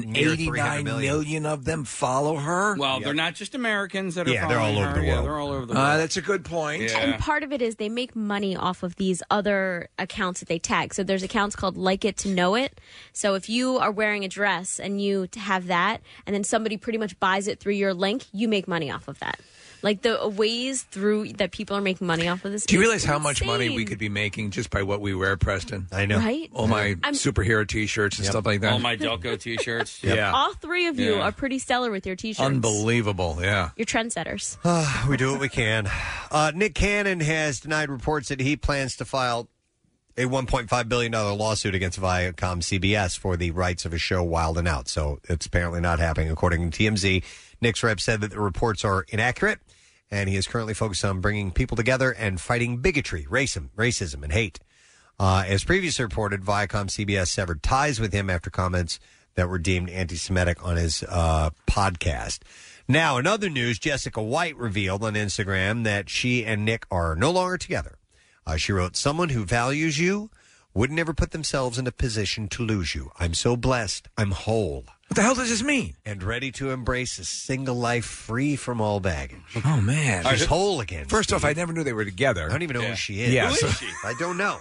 [0.04, 2.76] near 300 189 million of them follow her.
[2.76, 5.00] Well, they're not just Americans that are Yeah, they're all following over her.
[5.00, 5.24] the Yeah, world.
[5.26, 6.00] they're all over the Uh, world.
[6.00, 6.82] that's a good point.
[6.82, 6.98] Yeah.
[6.98, 10.60] And part of it is they make money off of these other accounts that they
[10.60, 10.94] tag.
[10.94, 12.80] So there's accounts called Like It to Know It.
[13.12, 16.98] So if you are wearing a dress and you have that, and then somebody pretty
[16.98, 19.40] much buys it through your link, you make money off of that.
[19.82, 22.64] Like the ways through that people are making money off of this.
[22.66, 25.36] Do you realize how much money we could be making just by what we wear,
[25.36, 25.88] Preston?
[25.90, 26.18] I know.
[26.18, 26.48] Right?
[26.54, 28.72] All my I'm- superhero T-shirts and stuff like that.
[28.72, 30.02] All my Delco T-shirts.
[30.04, 30.30] Yeah.
[30.32, 31.22] All three of you Yeah.
[31.22, 32.40] are pretty stellar with your t-shirts.
[32.46, 33.38] Unbelievable.
[33.40, 33.70] Yeah.
[33.76, 34.56] You're trendsetters.
[34.64, 35.88] Ah, we do what we can.
[36.30, 39.48] Uh, Nick Cannon has denied reports that he plans to file
[40.16, 44.66] a $1.5 billion lawsuit against Viacom CBS for the rights of his show Wild 'N
[44.66, 44.86] Out.
[44.86, 47.24] So it's apparently not happening, according to TMZ.
[47.62, 49.58] Nick's rep said that the reports are inaccurate,
[50.12, 54.32] and he is currently focused on bringing people together and fighting bigotry, racism, racism and
[54.32, 54.60] hate.
[55.18, 59.00] Uh, as previously reported, Viacom CBS severed ties with him after comments
[59.34, 62.40] that were deemed anti Semitic on his uh, podcast.
[62.86, 67.30] Now, in other news, Jessica White revealed on Instagram that she and Nick are no
[67.30, 67.96] longer together.
[68.46, 70.30] Uh, she wrote, Someone who values you
[70.74, 73.10] would never put themselves in a position to lose you.
[73.18, 74.08] I'm so blessed.
[74.18, 74.84] I'm whole.
[75.12, 75.94] What the hell does this mean?
[76.06, 79.42] And ready to embrace a single life free from all baggage.
[79.62, 81.04] Oh man, She's whole again.
[81.04, 82.46] First off, I never knew they were together.
[82.46, 83.30] I don't even know who she is.
[83.30, 83.90] Yeah, Who so- is she?
[84.04, 84.58] I don't know.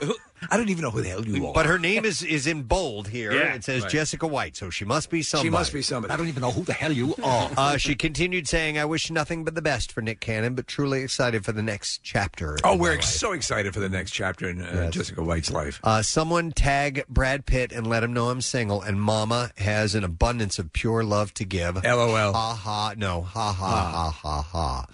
[0.50, 1.54] I don't even know who the hell you are.
[1.54, 3.32] But her name is is in bold here.
[3.32, 3.92] Yeah, it says right.
[3.92, 5.48] Jessica White, so she must be somebody.
[5.48, 6.14] She must be somebody.
[6.14, 7.50] I don't even know who the hell you are.
[7.62, 11.04] Uh, she continued saying, "I wish nothing but the best for Nick Cannon, but truly
[11.04, 14.12] excited for the next chapter." oh, in we're ex- life." so excited for the next
[14.12, 15.80] chapter in uh, Jessica White's life.
[15.84, 20.04] Uh, someone tag Brad Pitt and let him know I'm single, and Mama has an
[20.04, 21.84] abundance of pure love to give.
[21.84, 22.34] LOL.
[22.34, 22.94] Ha ha.
[22.98, 23.22] No.
[23.22, 24.86] Ha ha ha ha ha.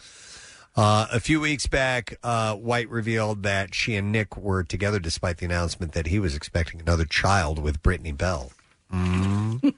[0.78, 5.38] Uh, a few weeks back, uh, White revealed that she and Nick were together despite
[5.40, 8.52] the announcement that he was expecting another child with Brittany Bell.
[8.94, 9.74] Mm.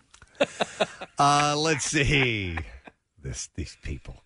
[1.17, 2.57] uh, let's see.
[3.21, 4.23] This these people.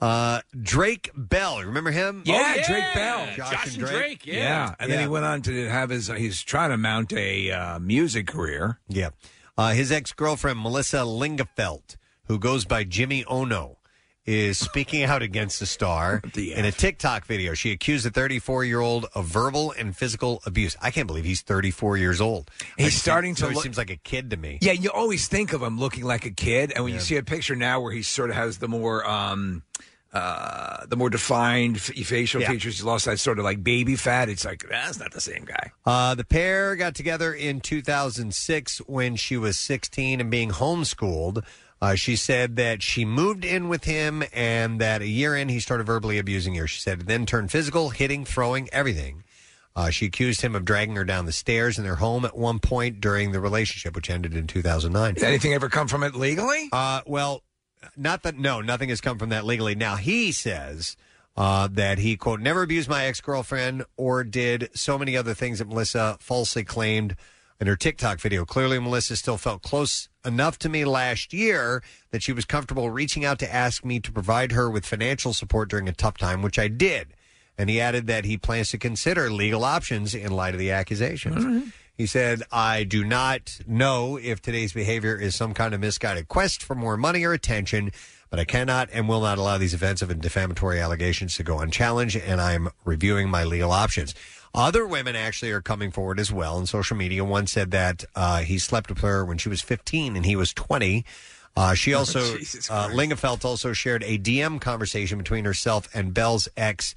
[0.00, 2.24] Uh, Drake Bell, remember him?
[2.26, 3.28] Yeah, Drake Bell.
[3.36, 4.26] Josh, and Drake.
[4.26, 6.08] Yeah, and then he went on to have his.
[6.08, 8.80] He's trying to mount a uh, music career.
[8.88, 9.10] Yeah.
[9.56, 13.76] Uh, his ex girlfriend, Melissa Lingafelt, who goes by Jimmy Ono,
[14.24, 17.54] is speaking out against the star in a TikTok video.
[17.54, 20.76] She accused the 34 year old of verbal and physical abuse.
[20.80, 22.50] I can't believe he's 34 years old.
[22.78, 24.58] He's starting to He look- seems like a kid to me.
[24.60, 27.22] Yeah, you always think of him looking like a kid, and when you see a
[27.22, 29.04] picture now where he sort of has the more.
[29.08, 29.62] Um,
[30.14, 32.50] uh, the more defined f- facial Yeah.
[32.50, 34.28] features, he lost that sort of like baby fat.
[34.28, 35.70] It's like that's not the same guy.
[35.86, 41.42] Uh, the pair got together in 2006 when she was 16 and being homeschooled.
[41.82, 45.58] Uh, she said that she moved in with him and that a year in, he
[45.58, 46.68] started verbally abusing her.
[46.68, 49.24] She said it then turned physical, hitting, throwing, everything.
[49.74, 52.60] Uh, she accused him of dragging her down the stairs in their home at one
[52.60, 55.14] point during the relationship, which ended in 2009.
[55.14, 56.68] Did anything ever come from it legally?
[56.72, 57.42] Uh, well,
[57.96, 58.38] not that.
[58.38, 59.74] No, nothing has come from that legally.
[59.74, 60.96] Now he says
[61.36, 65.58] uh, that he quote never abused my ex girlfriend or did so many other things
[65.58, 67.16] that Melissa falsely claimed
[67.60, 68.44] in her TikTok video.
[68.44, 73.24] Clearly, Melissa still felt close enough to me last year that she was comfortable reaching
[73.24, 76.58] out to ask me to provide her with financial support during a tough time, which
[76.58, 77.14] I did.
[77.58, 81.70] And he added that he plans to consider legal options in light of the accusations.
[81.94, 86.62] He said, I do not know if today's behavior is some kind of misguided quest
[86.62, 87.92] for more money or attention,
[88.30, 92.16] but I cannot and will not allow these offensive and defamatory allegations to go unchallenged,
[92.16, 94.14] and I'm reviewing my legal options.
[94.54, 97.24] Other women actually are coming forward as well in social media.
[97.24, 100.52] One said that uh, he slept with her when she was 15 and he was
[100.52, 101.04] 20.
[101.56, 102.90] Uh, she also, Jesus uh,
[103.44, 106.94] also shared a DM conversation between herself and Bell's ex,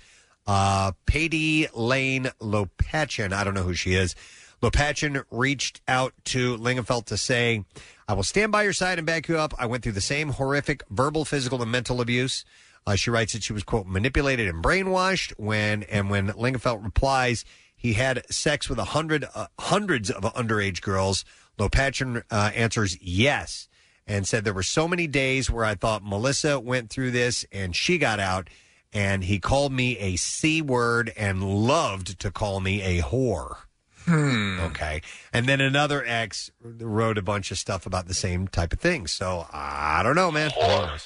[0.48, 3.32] uh, Patty Lane Lopachin.
[3.32, 4.16] I don't know who she is.
[4.62, 7.64] Lopachin reached out to Lingafelt to say,
[8.08, 9.54] I will stand by your side and back you up.
[9.58, 12.46] I went through the same horrific verbal, physical, and mental abuse.
[12.88, 17.44] Uh, she writes that she was, quote, manipulated and brainwashed when, and when Lingafelt replies,
[17.76, 21.26] he had sex with a hundred, uh, hundreds of underage girls.
[21.58, 23.68] Lopachin uh, answers yes
[24.08, 27.76] and said there were so many days where I thought Melissa went through this and
[27.76, 28.50] she got out,
[28.94, 33.58] and he called me a C word and loved to call me a whore.
[34.06, 34.60] Hmm.
[34.62, 35.02] Okay.
[35.34, 39.08] And then another ex wrote a bunch of stuff about the same type of thing.
[39.08, 40.52] So I don't know, man.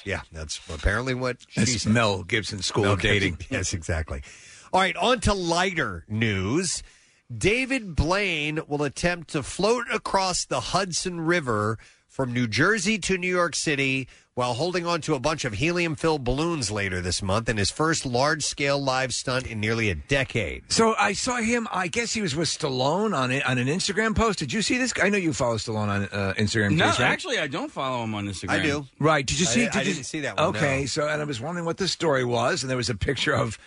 [0.04, 1.92] Yeah, that's apparently what she That's said.
[1.92, 3.38] Mel Gibson School of Dating.
[3.50, 4.22] Yes, exactly.
[4.72, 6.82] All right, on to lighter news.
[7.36, 11.78] David Blaine will attempt to float across the Hudson River
[12.20, 15.94] from New Jersey to New York City while holding on to a bunch of helium
[15.94, 19.94] filled balloons later this month in his first large scale live stunt in nearly a
[19.94, 20.70] decade.
[20.70, 21.66] So I saw him.
[21.72, 24.38] I guess he was with Stallone on it, on an Instagram post.
[24.38, 24.92] Did you see this?
[25.02, 26.76] I know you follow Stallone on uh, Instagram.
[26.76, 27.10] No, too, right?
[27.10, 28.50] actually, I don't follow him on Instagram.
[28.50, 28.86] I do.
[28.98, 29.26] Right?
[29.26, 29.66] Did you see?
[29.66, 30.86] I did you, didn't see that one, Okay, no.
[30.86, 33.58] so and I was wondering what the story was, and there was a picture of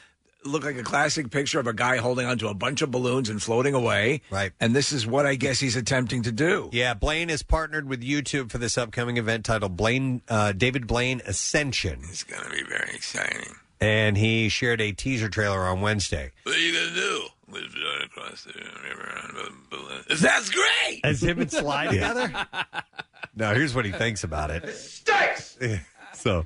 [0.45, 3.41] looked like a classic picture of a guy holding onto a bunch of balloons and
[3.41, 4.21] floating away.
[4.29, 4.51] Right.
[4.59, 6.69] And this is what I guess he's attempting to do.
[6.71, 11.21] Yeah, Blaine has partnered with YouTube for this upcoming event titled Blaine uh, David Blaine
[11.25, 11.99] Ascension.
[12.09, 13.55] It's going to be very exciting.
[13.81, 16.31] And he shared a teaser trailer on Wednesday.
[16.43, 17.23] What are you going to do?
[17.49, 17.75] Live
[18.05, 20.03] across the river on a balloon.
[20.09, 21.01] That's great.
[21.03, 22.31] As him and Sly together?
[23.35, 24.69] No, here's what he thinks about it.
[24.69, 25.57] Stinks.
[26.13, 26.45] so,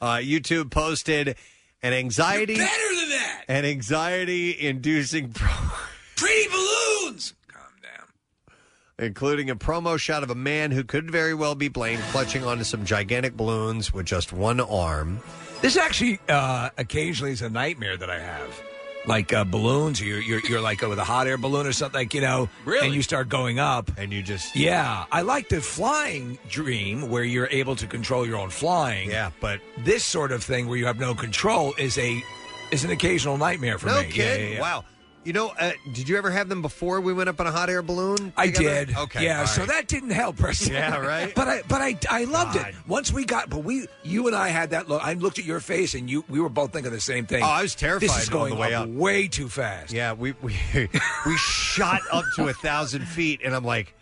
[0.00, 1.36] uh, YouTube posted
[1.82, 3.44] an anxiety Better than that.
[3.48, 5.32] an anxiety inducing
[6.16, 7.34] Pretty balloons.
[7.48, 9.06] Calm down.
[9.06, 12.64] including a promo shot of a man who could very well be Blaine clutching onto
[12.64, 15.20] some gigantic balloons with just one arm.
[15.60, 18.62] This actually uh, occasionally is a nightmare that I have.
[19.04, 22.14] Like uh, balloons, you're, you're you're like with a hot air balloon or something, like
[22.14, 22.86] you know, Really?
[22.86, 25.06] and you start going up, and you just yeah.
[25.10, 29.10] I like the flying dream where you're able to control your own flying.
[29.10, 32.22] Yeah, but this sort of thing where you have no control is a
[32.70, 34.06] is an occasional nightmare for no me.
[34.06, 34.40] Yeah, kid.
[34.40, 34.60] yeah, yeah.
[34.60, 34.84] Wow.
[35.24, 37.70] You know, uh, did you ever have them before we went up on a hot
[37.70, 38.32] air balloon?
[38.36, 38.86] I together?
[38.86, 38.96] did.
[38.96, 39.24] Okay.
[39.24, 39.40] Yeah.
[39.40, 39.68] all So right.
[39.70, 40.68] that didn't help, us.
[40.68, 41.32] Yeah, right?
[41.42, 42.68] But I, but I, I loved God.
[42.70, 42.74] it.
[42.88, 45.00] Once we got, but we, you and I had that look.
[45.04, 47.42] I looked at your face, and you, we were both thinking the same thing.
[47.44, 48.88] Oh, I was terrified This is on going the way up up.
[48.88, 49.92] way too fast.
[49.92, 50.56] Yeah, we we
[51.26, 53.94] we shot up to a thousand feet, and I'm like,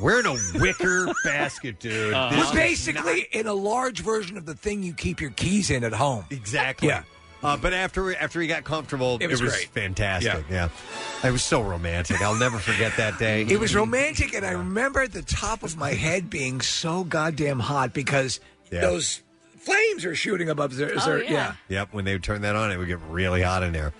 [0.00, 2.14] we're in a wicker basket, dude.
[2.14, 2.30] Uh-huh.
[2.34, 5.70] This We're is basically in a large version of the thing you keep your keys
[5.70, 6.24] in at home.
[6.30, 6.88] Exactly.
[6.88, 7.02] Yeah.
[7.44, 9.68] Uh, but after we, after we got comfortable, It was great.
[9.68, 10.44] fantastic.
[10.50, 10.68] Yeah.
[11.22, 12.20] It was so romantic.
[12.22, 13.42] I'll never forget that day.
[13.42, 17.92] It was romantic, and I remember the top of my head being so goddamn hot
[17.92, 18.80] because Yeah.
[18.80, 19.20] those
[19.58, 20.92] flames are shooting above there.
[20.96, 21.54] Oh, yeah.
[21.68, 21.88] Yep.
[21.92, 23.92] When they would turn that on, it would get really hot in there.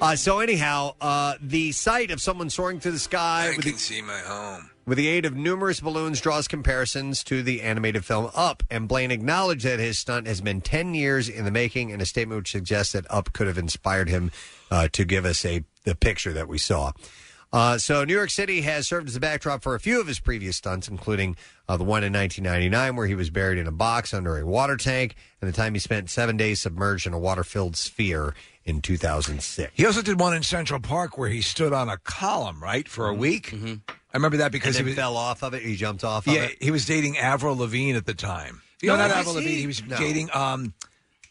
[0.00, 4.02] Uh, so anyhow, uh, the sight of someone soaring through the sky with the, see
[4.02, 4.68] my home.
[4.84, 8.62] With the aid of numerous balloons draws comparisons to the animated film Up.
[8.70, 12.06] And Blaine acknowledged that his stunt has been 10 years in the making in a
[12.06, 14.30] statement which suggests that Up could have inspired him
[14.70, 16.92] uh, to give us a the picture that we saw.
[17.52, 20.18] Uh, so New York City has served as a backdrop for a few of his
[20.18, 21.36] previous stunts, including
[21.68, 24.76] uh, the one in 1999 where he was buried in a box under a water
[24.76, 29.70] tank, and the time he spent seven days submerged in a water-filled sphere in 2006.
[29.74, 33.08] He also did one in Central Park where he stood on a column, right, for
[33.08, 33.54] a week.
[34.12, 34.76] I remember that because.
[34.76, 35.62] He was fell off of it.
[35.62, 36.36] He jumped off of it.
[36.36, 36.62] yeah it.
[36.62, 38.60] he was dating Avril Lavigne at the time.
[38.82, 39.40] No, no, not was Avril he?
[39.40, 39.60] Lavigne.
[39.60, 39.96] He was No.
[39.96, 40.74] dating um,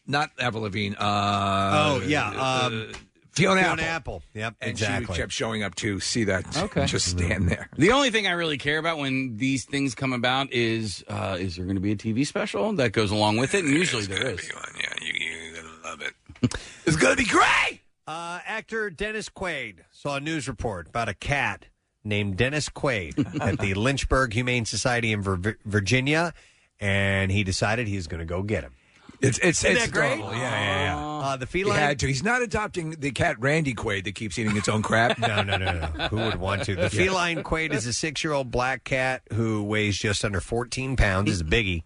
[0.07, 0.95] not Avril Lavigne.
[0.97, 2.91] Uh, Oh, yeah, uh, um,
[3.33, 3.85] Fiona, Fiona Apple.
[3.85, 4.23] Apple.
[4.33, 5.15] Yep, And exactly.
[5.15, 6.57] she kept showing up to see that.
[6.57, 6.85] Okay.
[6.85, 7.69] just stand there.
[7.77, 11.55] The only thing I really care about when these things come about is uh, is
[11.55, 13.63] there going to be a TV special that goes along with it?
[13.63, 14.49] And usually there is.
[14.49, 16.13] Yeah, you, you're gonna love it.
[16.85, 17.81] it's gonna be great.
[18.07, 21.67] Uh, actor Dennis Quaid saw a news report about a cat
[22.03, 26.33] named Dennis Quaid at the Lynchburg Humane Society in Vir- Virginia,
[26.79, 28.73] and he decided he was going to go get him.
[29.21, 30.13] It's it's Isn't it's that great?
[30.13, 30.33] adorable.
[30.33, 30.97] Yeah, yeah, yeah.
[31.27, 31.77] Uh, the He feline.
[31.77, 32.07] had to.
[32.07, 35.19] He's not adopting the cat Randy Quaid that keeps eating its own crap.
[35.19, 36.07] no, no, no, no.
[36.07, 36.75] Who would want to?
[36.75, 41.29] The feline Quaid is a six-year-old black cat who weighs just under 14 pounds.
[41.29, 41.83] Is a biggie.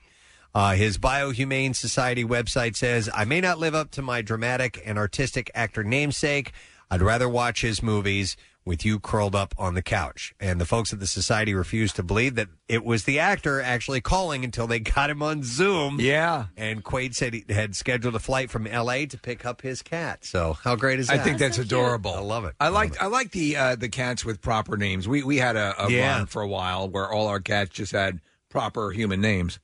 [0.54, 4.98] Uh, his Biohumane Society website says, "I may not live up to my dramatic and
[4.98, 6.54] artistic actor namesake.
[6.90, 10.92] I'd rather watch his movies with you curled up on the couch." And the folks
[10.92, 14.80] at the society refused to believe that it was the actor actually calling until they
[14.80, 16.00] got him on Zoom.
[16.00, 16.46] Yeah.
[16.58, 19.06] And Quaid said he had scheduled a flight from L.A.
[19.06, 20.26] to pick up his cat.
[20.26, 21.14] So how great is that?
[21.14, 21.24] I that?
[21.24, 22.14] think that's adorable.
[22.14, 22.56] I love it.
[22.60, 25.08] I like I like the uh, the cats with proper names.
[25.08, 26.18] We we had a, a Yeah.
[26.18, 29.60] run for a while where all our cats just had proper human names.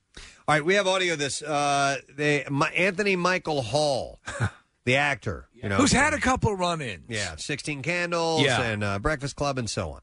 [0.48, 1.42] All right, we have audio of this.
[1.42, 4.20] Uh, they, my, Anthony Michael Hall,
[4.86, 7.04] the actor, you know, Who's had a couple run-ins?
[7.08, 8.62] yeah, Sixteen Candles Yeah.
[8.62, 10.02] and uh, Breakfast Club and so on,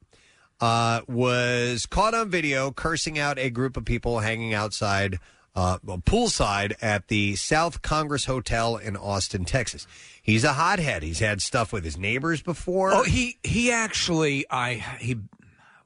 [0.60, 5.18] uh, was caught on video cursing out a group of people hanging outside,
[5.54, 9.86] uh, well, poolside at the South Congress Hotel in Austin, Texas.
[10.22, 11.02] He's a hothead.
[11.02, 12.92] He's had stuff with his neighbors before.
[12.92, 15.16] Oh, he he actually I he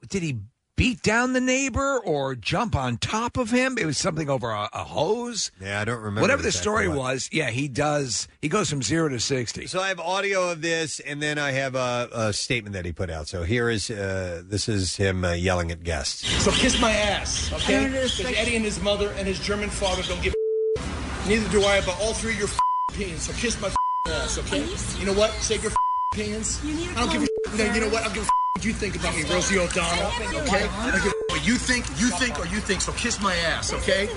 [0.08, 0.38] did he
[0.82, 3.78] beat down the neighbor or jump on top of him?
[3.78, 5.52] It was something over a, a hose.
[5.60, 6.98] yeah, I don't remember Whatever the exactly story what.
[6.98, 8.26] was, yeah, he does.
[8.40, 9.68] He goes from zero to sixty.
[9.68, 12.90] So I have audio of this, and then I have a, a statement that he
[12.90, 13.28] put out.
[13.28, 16.26] So here is uh, this is him uh, yelling at guests.
[16.42, 17.86] So kiss my ass, okay?
[17.86, 21.76] Because Eddie and his mother and his German father don't give a Neither do I
[21.76, 22.48] about all three of your
[22.90, 23.22] opinions.
[23.22, 23.72] So kiss my
[24.08, 24.66] ass, okay?
[24.98, 25.30] You know what?
[25.34, 25.70] Say your
[26.12, 26.60] opinions.
[26.96, 28.02] I don't give a no, you know what?
[28.02, 30.06] I don't give a what you think about me, Rosie O'Donnell,
[30.42, 30.66] okay?
[30.68, 32.80] I give a what you think, you think, or you think.
[32.80, 34.08] So kiss my ass, okay?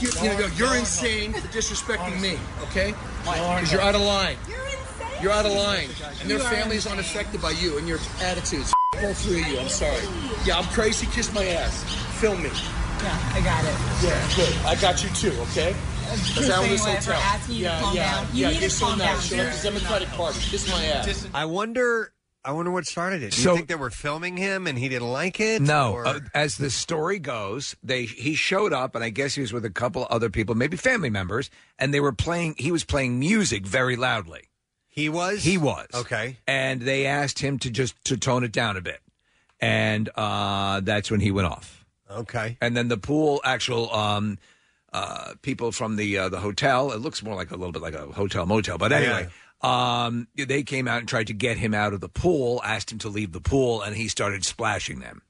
[0.00, 2.94] You, you know, you're insane for disrespecting me, okay?
[3.24, 4.36] Because you're out of line.
[5.20, 5.88] You're out of line.
[6.20, 8.72] And their family's unaffected by you and your attitudes.
[9.02, 10.02] All three of you, I'm sorry.
[10.44, 11.06] Yeah, I'm crazy.
[11.06, 11.82] Kiss my ass.
[12.20, 12.50] Film me.
[12.50, 13.74] Yeah, I got it.
[14.04, 14.56] Yeah, good.
[14.66, 15.74] I got you too, okay?
[16.08, 17.14] That's You're Alvis Hotel.
[17.14, 18.26] asking you yeah, calm yeah, down.
[18.32, 18.48] You yeah.
[18.48, 19.28] need You're to so calm nice.
[19.28, 19.38] down.
[19.38, 20.38] You're like the Democratic Party.
[20.40, 21.28] Kiss my ass.
[21.34, 22.12] I wonder.
[22.44, 23.32] I wonder what started it.
[23.32, 25.60] Do So- you think they were filming him and he didn't like it?
[25.60, 29.40] No, or- uh, as the story goes, they he showed up, and I guess he
[29.40, 32.54] was with a couple other people, maybe family members, and they were playing.
[32.58, 34.44] He was playing music very loudly.
[34.86, 35.44] He was.
[35.44, 36.38] He was Okay.
[36.46, 39.00] and they asked him to just to tone it down a bit,
[39.60, 41.84] and uh, that's when he went off.
[42.10, 42.56] Okay.
[42.60, 44.38] And then the pool actual um,
[44.92, 46.92] uh, people from the uh, the hotel.
[46.92, 49.28] It looks more like a little bit like a hotel motel, but anyway.
[49.60, 52.98] Um, they came out and tried to get him out of the pool, asked him
[52.98, 55.22] to leave the pool, and he started splashing them.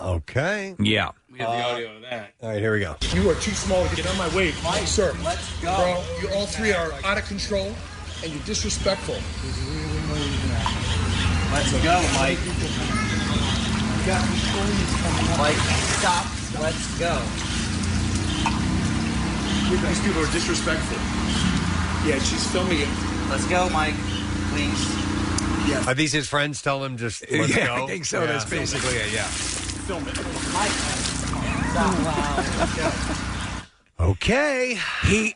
[0.00, 0.76] Okay.
[0.78, 1.10] Yeah.
[1.30, 2.34] We have the audio of that.
[2.40, 2.96] All right, here we go.
[3.12, 4.52] You are too small to get on my way,
[4.84, 5.16] sir.
[5.24, 5.74] Let's go.
[5.74, 7.74] Bro, you all three are out of control
[8.22, 9.16] and you're disrespectful.
[11.52, 12.38] Let's go, Mike.
[15.38, 15.56] Mike,
[15.98, 16.26] stop.
[16.60, 17.18] Let's go.
[19.88, 20.98] These people are disrespectful.
[22.08, 22.88] Yeah, she's filming it.
[23.32, 23.94] Let's go, Mike.
[24.50, 24.88] Please.
[25.66, 26.60] Yeah, Are these his friends?
[26.60, 27.84] Tell him just let's yeah, go.
[27.84, 28.20] I think so.
[28.20, 28.26] Yeah.
[28.26, 29.10] That's basically it.
[29.10, 29.24] Yeah.
[29.24, 30.18] film it.
[34.00, 34.78] Okay.
[35.06, 35.34] He.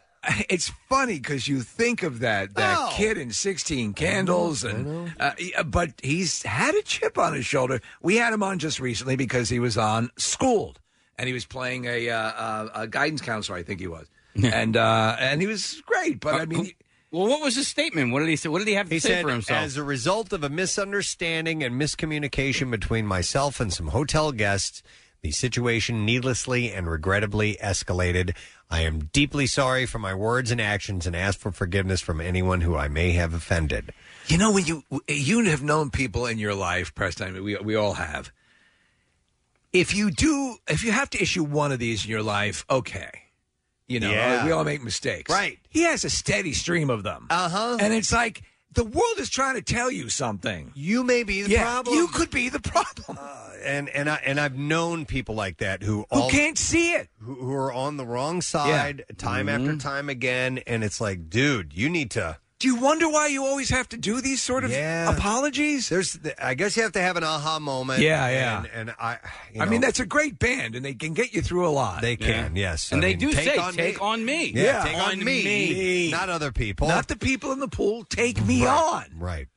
[0.50, 2.90] It's funny because you think of that that Oh.
[2.92, 7.80] kid in Sixteen Candles, and uh, yeah, but he's had a chip on his shoulder.
[8.02, 10.80] We had him on just recently because he was on Schooled,
[11.16, 14.76] and he was playing a, uh, uh, a guidance counselor, I think he was, and
[14.76, 16.18] uh, and he was great.
[16.18, 16.72] But I mean,
[17.12, 18.12] Well, what was his statement?
[18.12, 18.48] What did he say?
[18.48, 19.60] What did he have to He say said, for himself?
[19.62, 24.82] as a result of a misunderstanding and miscommunication between myself and some hotel guests,
[25.22, 28.36] the situation needlessly and regrettably escalated.
[28.68, 32.60] I am deeply sorry for my words and actions and ask for forgiveness from anyone
[32.62, 33.92] who I may have offended.
[34.26, 37.56] You know, when you you have known people in your life, Preston, I mean, we
[37.56, 38.32] we all have.
[39.72, 43.10] If you do, if you have to issue one of these in your life, okay,
[43.88, 44.44] you know, Yeah.
[44.44, 45.58] we all make mistakes, Right.
[45.68, 47.76] He has a steady stream of them, Uh huh.
[47.80, 50.70] and it's like the world is trying to tell you something.
[50.74, 51.94] You may be the yeah, problem.
[51.96, 53.18] you could be the problem.
[53.64, 57.08] and and I and I've known people like that who Who all, can't see it?
[57.20, 59.78] who, who are on the wrong side time after Mm-hmm.
[59.78, 62.38] time again, and it's like, dude, you need to.
[62.58, 65.14] Do you wonder why you always have to do these sort of Yeah.
[65.14, 65.90] apologies?
[65.90, 68.00] There's, I guess you have to have an aha moment.
[68.00, 68.58] Yeah, yeah.
[68.58, 69.18] And, and I,
[69.52, 72.00] you I mean, that's a great band, and they can get you through a lot.
[72.00, 74.00] they can, yes, and I they mean, do take say, on "Take me.
[74.00, 74.84] on me." Yeah, Yeah.
[74.84, 76.10] take on, On me, me.
[76.10, 76.88] not other people.
[76.88, 78.04] Not the people in the pool.
[78.04, 78.72] Take me right,
[79.12, 79.18] on.
[79.18, 79.48] Right.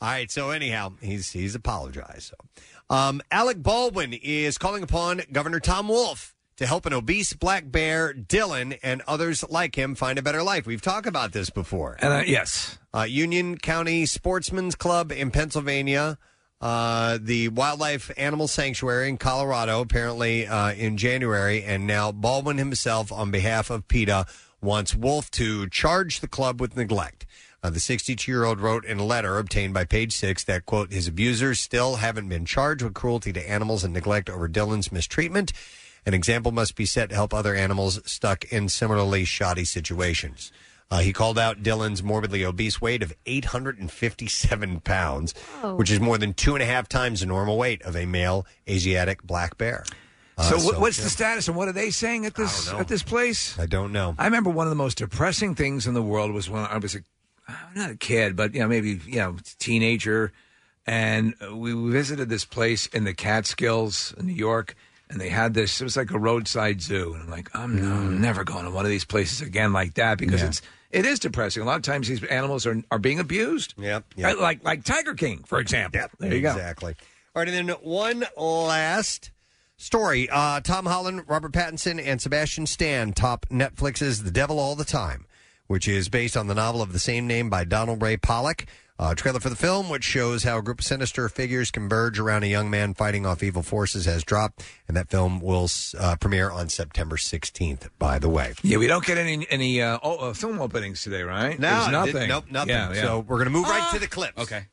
[0.00, 0.30] All right.
[0.30, 2.32] So anyhow, he's he's apologized.
[2.32, 7.70] So, um, Alec Baldwin is calling upon Governor Tom Wolf to help an obese black
[7.70, 10.66] bear, Dylan, and others like him find a better life.
[10.66, 11.96] We've talked about this before.
[12.00, 16.16] And uh, yes, Uh, Union County Sportsman's Club in Pennsylvania,
[16.62, 23.12] uh, the Wildlife Animal Sanctuary in Colorado, apparently uh, in January, and now Baldwin himself,
[23.12, 24.24] on behalf of PETA,
[24.62, 27.26] wants Wolf to charge the club with neglect.
[27.62, 30.90] Uh, the 62 year old wrote in a letter obtained by Page Six that, quote,
[30.92, 35.52] his abusers still haven't been charged with cruelty to animals and neglect over Dylan's mistreatment.
[36.06, 40.52] An example must be set to help other animals stuck in similarly shoddy situations.
[40.88, 45.74] Uh, he called out Dylan's morbidly obese weight of 857 pounds, Oh.
[45.74, 48.46] which is more than two and a half times the normal weight of a male
[48.68, 49.84] Asiatic black bear.
[50.38, 51.04] Uh, so, what, what's yeah.
[51.04, 53.58] the status and what are they saying at this at this place?
[53.58, 54.14] I don't know.
[54.18, 56.94] I remember one of the most depressing things in the world was when I was
[56.94, 57.00] a
[57.74, 60.32] not a kid, but you know maybe you know teenager,
[60.86, 64.76] and we visited this place in the Catskills, in New York,
[65.08, 65.80] and they had this.
[65.80, 68.70] It was like a roadside zoo, and I'm like, I'm, no, I'm never going to
[68.70, 71.62] one of these places again like that because it's it is depressing.
[71.62, 73.74] A lot of times these animals are are being abused.
[73.78, 74.04] Yep.
[74.18, 76.00] Right, Like like Tiger King, for example.
[76.18, 76.50] There you go.
[76.50, 76.94] Exactly.
[77.34, 79.30] All right, and then one last
[79.76, 80.28] story.
[80.30, 85.26] Uh, Tom Holland, Robert Pattinson, and Sebastian Stan top Netflix's The Devil All the Time,
[85.66, 88.66] which is based on the novel of the same name by Donald Ray Pollock.
[88.98, 92.42] Uh, trailer for the film, which shows how a group of sinister figures converge around
[92.44, 95.68] a young man fighting off evil forces, has dropped, and that film will
[95.98, 97.88] uh, premiere on September 16th.
[97.98, 101.22] By the way, Yeah, we don't get any any uh, oh, uh, film openings today,
[101.22, 101.58] right?
[101.58, 102.28] no, There's nothing.
[102.28, 102.70] nope, nothing.
[102.70, 103.02] Yeah, yeah.
[103.02, 104.40] So we're going to move right to the clips.
[104.42, 104.64] Okay.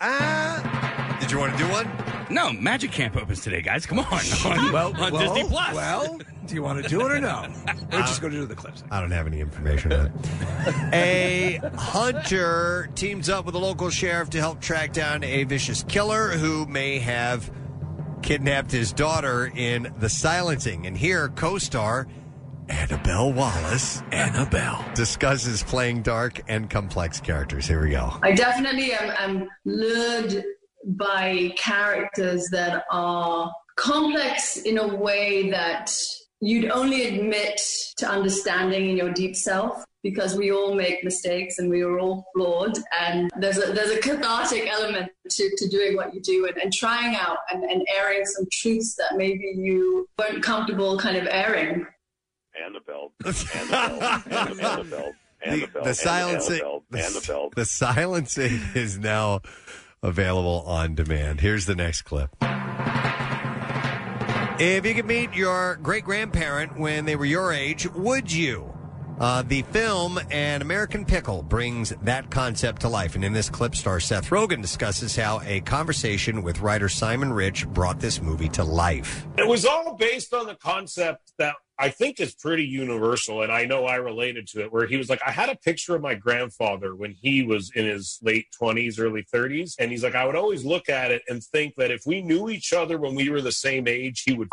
[0.00, 1.90] Ah, did you want to do one?
[2.30, 3.84] No, Magic Camp opens today, guys.
[3.84, 4.06] Come on.
[4.06, 5.74] on well, on well, Disney Plus.
[5.74, 7.46] Well, do you want to do it or no?
[7.92, 8.82] We're just going to do the clips.
[8.90, 10.94] I don't have any information on it.
[10.94, 16.30] a hunter teams up with a local sheriff to help track down a vicious killer
[16.30, 17.50] who may have
[18.22, 20.86] kidnapped his daughter in The Silencing.
[20.86, 22.08] And here, co star
[22.70, 27.66] Annabelle Wallis Annabelle discusses playing dark and complex characters.
[27.66, 28.14] Here we go.
[28.22, 30.42] I definitely am, am lured
[30.84, 35.92] by characters that are complex in a way that
[36.40, 37.60] you'd only admit
[37.96, 42.24] to understanding in your deep self because we all make mistakes and we are all
[42.34, 46.56] flawed and there's a there's a cathartic element to, to doing what you do and,
[46.58, 51.26] and trying out and, and airing some truths that maybe you weren't comfortable kind of
[51.30, 51.86] airing.
[52.64, 55.78] And the belt, and the belt, and the, and the belt, and the belt, the
[55.78, 57.54] and the silencing belt, and the belt.
[57.54, 59.40] the silencing is now
[60.02, 61.40] available on demand.
[61.40, 62.34] Here's the next clip.
[64.60, 68.74] If you could meet your great grandparent when they were your age, would you?
[69.20, 73.14] Uh, the film An American Pickle brings that concept to life.
[73.14, 77.68] And in this clip, star Seth Rogen discusses how a conversation with writer Simon Rich
[77.68, 79.26] brought this movie to life.
[79.36, 83.64] It was all based on the concept that I think is pretty universal, and I
[83.64, 84.72] know I related to it.
[84.72, 87.86] Where he was like, I had a picture of my grandfather when he was in
[87.86, 91.42] his late twenties, early thirties, and he's like, I would always look at it and
[91.42, 94.48] think that if we knew each other when we were the same age, he would.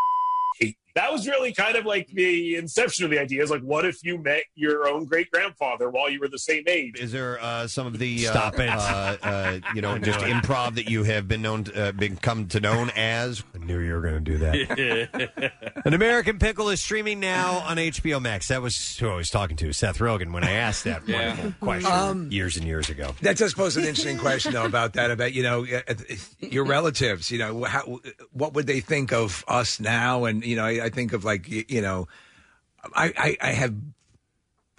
[0.96, 3.44] That was really kind of like the inception of the idea.
[3.44, 6.64] Is like, what if you met your own great grandfather while you were the same
[6.68, 6.98] age?
[7.00, 8.70] Is there uh, some of the uh, Stop it.
[8.70, 10.30] Uh, uh, you know, just it.
[10.30, 13.44] improv that you have been known, to, uh, become to known as?
[13.54, 15.52] I knew you were going to do that.
[15.86, 18.48] An American Pickle is streaming now on HBO Max.
[18.48, 21.28] That was who I was talking to, Seth Rogen, when I asked that Yeah.
[21.36, 23.14] wonderful question Um, years and years ago.
[23.22, 25.12] That does pose an interesting question, though, about that.
[25.12, 25.94] About you know uh,
[26.40, 27.30] your relatives.
[27.32, 28.00] You know, how,
[28.32, 30.24] what would they think of us now?
[30.26, 32.08] And you know, I, I think of like you, you know,
[32.96, 33.74] I, I I have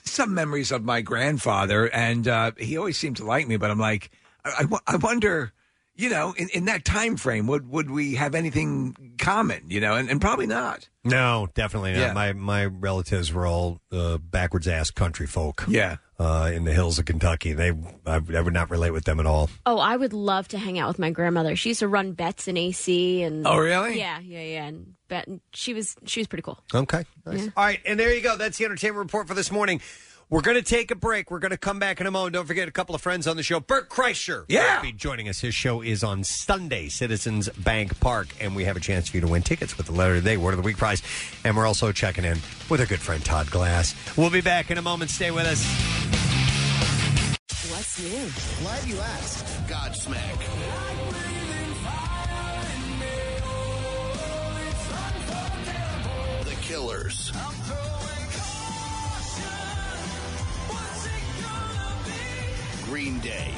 [0.05, 3.57] some memories of my grandfather, and uh, he always seemed to like me.
[3.57, 4.11] But I'm like,
[4.45, 5.53] I, I wo- I wonder.
[5.99, 9.63] You know, in, in that time frame, would would we have anything common?
[9.69, 10.91] You know, and, and probably not.
[11.05, 11.99] No, definitely not.
[12.01, 12.13] Yeah.
[12.13, 15.65] My my relatives were all uh, backwards ass country folk.
[15.67, 15.97] Yeah.
[16.19, 17.71] Uh, in the hills of Kentucky, they
[18.05, 19.49] I, I would not relate with them at all.
[19.65, 21.57] Oh, I would love to hang out with my grandmother.
[21.57, 23.99] She used to run bets in AC and Oh, really?
[23.99, 24.65] Yeah, yeah, yeah.
[24.67, 26.59] And bet and she was she was pretty cool.
[26.75, 27.05] Okay.
[27.25, 27.49] Nice.
[27.57, 28.37] All right, and there you go.
[28.37, 29.81] That's the entertainment report for this morning.
[30.29, 31.31] We're going to take a break.
[31.31, 32.33] We're going to come back in a moment.
[32.35, 33.61] Don't forget a couple of friends on the show.
[33.61, 34.75] Bert Kreischer Yeah.
[34.79, 35.39] will be joining us.
[35.39, 39.21] His show is on Sunday, Citizens Bank Park, and we have a chance for you
[39.21, 41.01] to win tickets with the letter of the day, word of the week prize.
[41.45, 42.39] And we're also checking in
[42.69, 43.95] with our good friend Todd Glass.
[44.17, 45.13] We'll be back in a moment.
[45.13, 45.63] Stay with us.
[47.71, 48.65] What's new?
[48.65, 49.47] Glad you asked.
[49.69, 50.96] Godsmack.
[56.77, 57.33] Killers.
[62.85, 63.51] Green Day.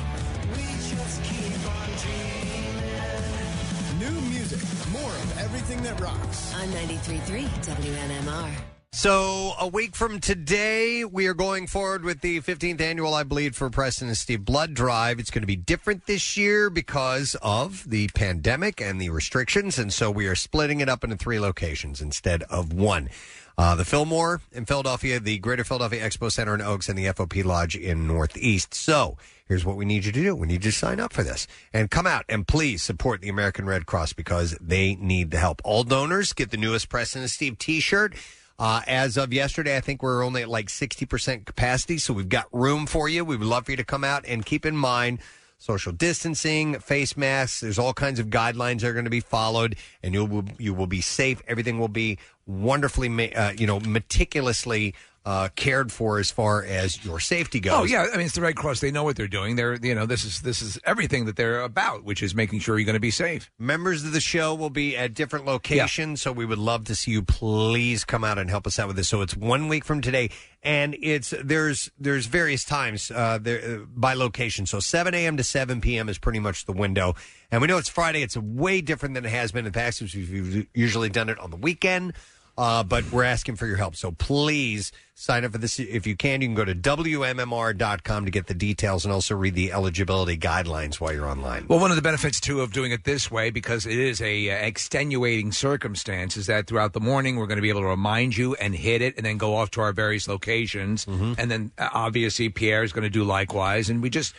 [3.99, 4.61] New music.
[4.93, 6.55] More of everything that rocks.
[6.55, 8.78] On 93.3 WMMR.
[8.93, 13.55] So, a week from today, we are going forward with the 15th annual I Bleed
[13.55, 15.21] for Preston and Steve Blood Drive.
[15.21, 19.79] It's going to be different this year because of the pandemic and the restrictions.
[19.79, 23.11] And so we are splitting it up into three locations instead of one.
[23.59, 27.45] Uh, the Fillmore in Philadelphia, the Greater Philadelphia Expo Center in Oaks, and the FOP
[27.45, 28.73] Lodge in Northeast.
[28.73, 30.35] So here's what we need you to do.
[30.35, 33.29] We need you to sign up for this and come out and please support the
[33.29, 35.61] American Red Cross because they need the help.
[35.63, 38.15] All donors get the newest Preston and Steve t-shirt.
[38.59, 42.47] Uh, as of yesterday, I think we're only at like 60% capacity, so we've got
[42.53, 43.25] room for you.
[43.25, 45.21] We would love for you to come out and keep in mind
[45.59, 47.61] social distancing, face masks.
[47.61, 50.75] There's all kinds of guidelines that are going to be followed, and you will you
[50.75, 51.43] will be safe.
[51.47, 54.95] Everything will be wonderfully, uh, you know, meticulously
[55.29, 57.75] uh, cared for as far as your safety goes.
[57.75, 58.81] Oh yeah, I mean it's the Red Cross.
[58.81, 59.57] They know what they're doing.
[59.57, 62.79] They're you know this is this is everything that they're about, which is making sure
[62.79, 63.51] you're going to be safe.
[63.59, 67.11] Members of the show will be at different locations, so we would love to see
[67.11, 67.21] you.
[67.21, 69.11] Please come out and help us out with this.
[69.11, 70.31] So it's one week from today,
[70.63, 74.65] and it's there's there's various times uh, there uh, by location.
[74.65, 75.37] So 7 a.m.
[75.37, 76.09] to 7 p.m.
[76.09, 77.17] is pretty much the window.
[77.51, 78.23] And we know it's Friday.
[78.23, 80.01] It's way different than it has been in the past.
[80.01, 82.15] We've usually done it on the weekend.
[82.59, 83.95] Uh, but we're asking for your help.
[83.95, 85.79] So please sign up for this.
[85.79, 89.55] If you can, you can go to WMMR.com to get the details and also read
[89.55, 91.67] the eligibility guidelines while you're online.
[91.69, 94.51] Well, one of the benefits too of doing it this way, because it is a
[94.51, 98.37] uh, extenuating circumstance, is that throughout the morning we're going to be able to remind
[98.37, 101.07] you and hit it, and then go off to our various locations,
[101.39, 104.35] and then uh, obviously Pierre is going to do likewise, and we just.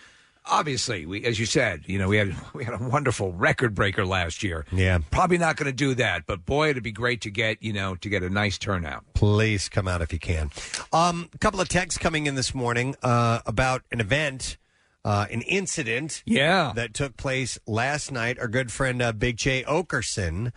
[0.50, 4.06] Obviously, we, as you said, you know, we had we had a wonderful record breaker
[4.06, 4.66] last year.
[4.72, 7.74] Yeah, probably not going to do that, but boy, it'd be great to get you
[7.74, 9.06] know to get a nice turnout.
[9.14, 10.52] Please come out if you can.
[10.92, 14.58] Um, a couple of texts coming in this morning uh, about an event,
[15.06, 18.40] uh, an incident, yeah, that took place last night.
[18.40, 20.52] Our good friend uh, Big Jay Oakerson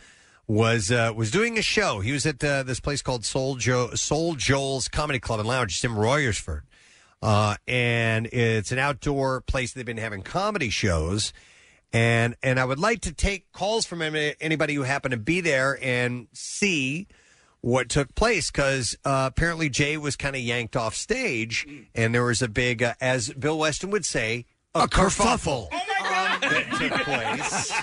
[0.47, 2.01] was uh, was doing a show.
[2.01, 5.73] He was at uh, this place called Soul Joe Soul Joel's Comedy Club and Lounge,
[5.73, 6.63] it's in Royersford.
[7.23, 11.33] Uh, and it's an outdoor place they've been having comedy shows.
[11.93, 15.41] And and I would like to take calls from any- anybody who happened to be
[15.41, 17.07] there and see
[17.61, 21.65] what took place because uh, apparently Jay was kind of yanked off stage,
[21.95, 25.69] and there was a big, uh, as Bill Weston would say, a, kerfuffle.
[25.71, 27.73] that took place.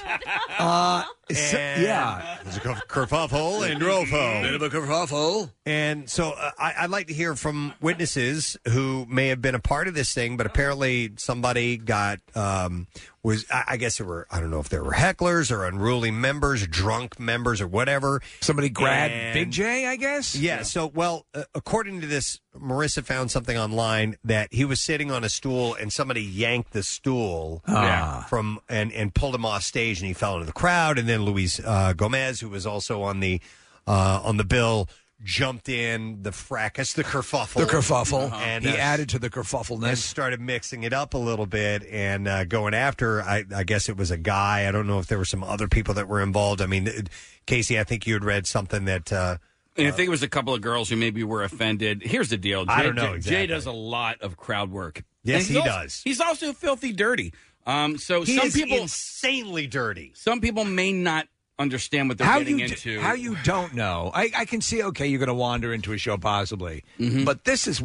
[0.59, 2.28] Uh, so- And yeah.
[2.50, 4.41] There's a kerfuffle and rofo.
[4.41, 5.52] Bit of a kerfuffle.
[5.68, 9.60] And so uh, I, I'd like to hear from witnesses who may have been a
[9.60, 12.88] part of this thing, but apparently somebody got um,
[13.24, 16.11] was I, I guess there were I don't know if there were hecklers or unruly
[16.11, 18.22] members, drunk members or whatever.
[18.41, 20.36] Somebody grabbed And- Big Jay, I guess.
[20.36, 20.61] Yeah.
[20.63, 25.24] So well, uh, according to this, Marissa found something online that he was sitting on
[25.24, 28.26] a stool and somebody yanked the stool Ah.
[28.30, 31.24] from and and pulled him off stage and he fell into the crowd and then
[31.24, 33.41] Luis uh, Gomez, who was also on the
[33.88, 34.88] uh, on the bill.
[35.22, 38.32] Jumped in the fracas, the kerfuffle, The kerfuffle.
[38.32, 39.89] and he uh, added to the kerfuffleness.
[39.89, 43.22] and started mixing it up a little bit and uh, going after.
[43.22, 44.65] I, I guess it was a guy.
[44.67, 46.61] I don't know if there were some other people that were involved.
[46.61, 47.09] I mean, it-
[47.45, 49.11] Casey, I think you had read something that.
[49.11, 49.38] Uh,
[49.76, 52.01] And I think it was a couple of girls who maybe were offended.
[52.01, 52.63] Here's the deal.
[52.65, 53.38] Jay, I don't know Jay- exactly.
[53.38, 55.03] Jay does a lot of crowd work.
[55.24, 56.01] Yes, And he's he also- does.
[56.05, 57.34] He's also filthy dirty.
[57.65, 60.13] Um, so He some is people insanely dirty.
[60.15, 61.28] Some people may not
[61.60, 62.99] understand what they're how getting you d- into.
[63.01, 64.12] how you don't know?
[64.14, 64.82] I, I can see.
[64.82, 67.26] Okay, you're going to wander into a show possibly, Mm-hmm.
[67.26, 67.84] but this is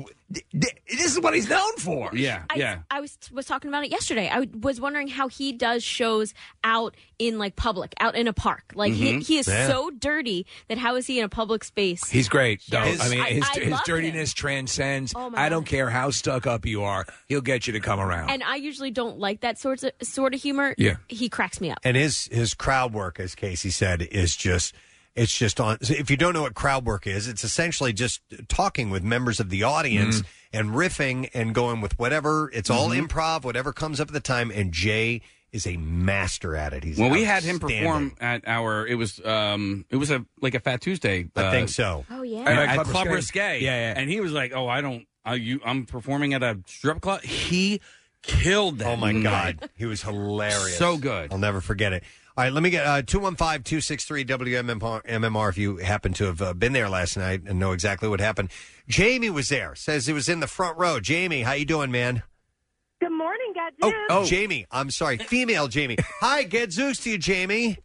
[0.53, 0.72] this
[1.12, 2.11] is what he's known for.
[2.14, 4.28] Yeah, I, I was was talking about it yesterday.
[4.28, 8.72] I was wondering how he does shows out in like public, out in a park.
[8.74, 9.26] Like he, Mhm.
[9.26, 9.68] he is Yeah.
[9.68, 12.09] so dirty that how is he in a public space?
[12.09, 12.82] He's great, though.
[12.85, 13.01] Yes.
[13.01, 15.12] I mean, his, I his love dirtiness transcends.
[15.16, 18.30] Oh, I don't care how stuck up you are; he'll get you to come around.
[18.30, 20.74] and I usually don't like that sort of sort of humor.
[20.78, 20.97] Yeah.
[21.09, 21.78] he cracks me up.
[21.85, 24.74] and his his crowd work, as Casey said, is just
[25.17, 25.79] it's just on.
[25.81, 29.51] If you don't know what crowd work is, it's essentially just talking with members of
[29.51, 30.25] the audience Mm.
[30.53, 32.51] and riffing and going with whatever.
[32.53, 33.07] It's all Mm-hmm.
[33.07, 34.51] improv, whatever comes up at the time.
[34.51, 36.83] And Jay is a master at it.
[36.83, 37.79] He's well, we had him outstanding.
[37.85, 38.85] perform at our.
[38.87, 41.29] It was um, it was a like a Fat Tuesday.
[41.37, 42.05] I uh, think so.
[42.11, 43.15] Oh yeah, at, At at Club Club Risque.
[43.41, 43.65] Risque.
[43.65, 44.01] Yeah, yeah.
[44.01, 45.07] And he was like, "Oh, I don't.
[45.27, 47.81] Uh, you, I'm performing at a strip club." He
[48.23, 48.89] killed that.
[48.89, 49.61] Oh my night.
[49.61, 50.77] God, he was hilarious.
[50.77, 51.31] So good.
[51.33, 52.03] I'll never forget it.
[52.37, 56.53] All right, let me get uh, 215 263 WMMR if you happen to have uh,
[56.53, 58.51] been there last night and know exactly what happened.
[58.89, 60.99] Jamie was there, says it was in the front row.
[60.99, 62.24] Jamie, how you doing, man?
[63.01, 63.97] Good morning, Gadzooks.
[64.11, 65.97] Oh, oh, Jamie, I'm sorry, female Jamie.
[66.20, 67.78] Hi, Gadzooks to you, Jamie.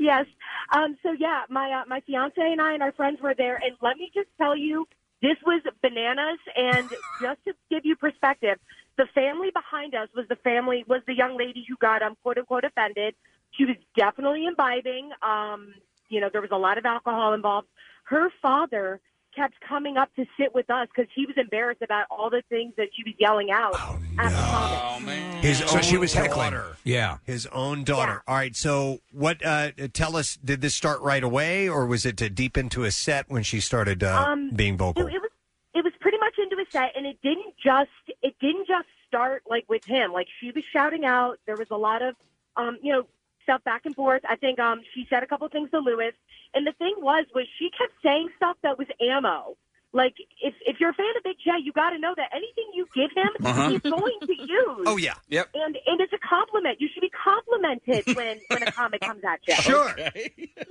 [0.00, 0.26] Yes.
[0.72, 3.76] Um, so yeah, my uh, my fiance and I and our friends were there, and
[3.80, 4.88] let me just tell you,
[5.22, 6.40] this was bananas.
[6.56, 6.88] And
[7.22, 8.58] just to give you perspective,
[8.96, 12.38] the family behind us was the family was the young lady who got um quote
[12.38, 13.14] unquote offended.
[13.52, 15.10] She was definitely imbibing.
[15.22, 15.74] Um,
[16.08, 17.68] you know, there was a lot of alcohol involved.
[18.04, 19.00] Her father
[19.34, 22.74] kept coming up to sit with us because he was embarrassed about all the things
[22.76, 23.74] that she was yelling out
[24.18, 25.18] at the comic.
[25.44, 26.50] His So own she was heckling.
[26.50, 26.76] daughter.
[26.82, 27.18] Yeah.
[27.24, 28.22] His own daughter.
[28.26, 29.44] All right, so what?
[29.44, 32.90] Uh, tell us, did this start right away, or was it uh, deep into a
[32.90, 35.06] set when she started uh, Um, being vocal?
[35.06, 35.30] It, it was
[35.74, 37.90] it was pretty much into a set, and it didn't just
[38.22, 40.12] it didn't just start like with him.
[40.12, 41.38] Like she was shouting out.
[41.46, 42.16] There was a lot of
[42.56, 43.06] um, you know
[43.50, 44.22] stuff back and forth.
[44.28, 46.14] I think um, she said a couple of things to Luis,
[46.54, 49.56] and the thing was was she kept saying stuff that was ammo.
[49.92, 52.64] Like if if you're a fan of Big Jay, you got to know that anything
[52.74, 53.70] you give him, Uh-huh.
[53.70, 54.84] he's going to use.
[54.86, 55.14] Oh, yeah.
[55.30, 55.48] Yep.
[55.54, 56.80] And and it's a compliment.
[56.80, 59.54] You should be complimented when when a comic comes at you.
[59.56, 59.92] Sure.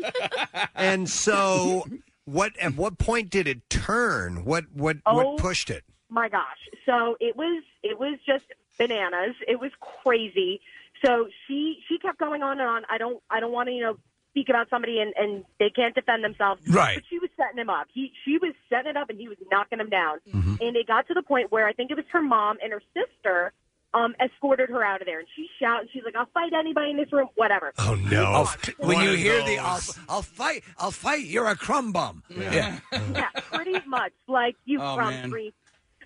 [0.75, 1.85] and so,
[2.23, 2.57] what?
[2.59, 4.45] At what point did it turn?
[4.45, 4.65] What?
[4.73, 4.97] What?
[5.05, 5.15] Oh.
[5.33, 5.83] What pushed it?
[6.11, 6.57] my gosh
[6.87, 8.45] so it was it was just
[8.79, 10.59] bananas it was crazy
[11.03, 13.81] so she she kept going on and on i don't i don't want to you
[13.81, 13.97] know
[14.31, 16.95] speak about somebody and and they can't defend themselves Right.
[16.95, 19.37] but she was setting him up he she was setting it up and he was
[19.51, 22.21] knocking him down and it got to the point where i think it was her
[22.21, 23.51] mom and her sister
[23.95, 26.91] um escorted her out of there and she shouted and she's like i'll fight anybody
[26.91, 28.23] in this room whatever Oh no!
[28.23, 29.79] I'll- when you of hear the I'll.
[30.07, 31.25] I'll fight, I'll fight.
[31.25, 32.23] You're a crumb bum.
[32.29, 32.79] Yeah.
[32.91, 35.29] yeah pretty much like you Oh, from man.
[35.31, 35.53] free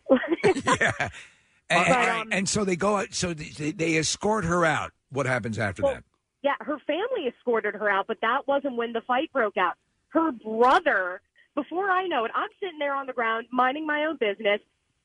[1.70, 3.14] And, But, um, and so they go out.
[3.14, 4.91] So they, they escort her out.
[5.09, 6.03] What happens after Well, that?
[6.41, 9.74] Yeah, her family escorted her out, but that wasn't when the fight broke out.
[10.09, 11.22] Her brother,
[11.55, 14.59] before I know it, I'm sitting there on the ground minding my own business.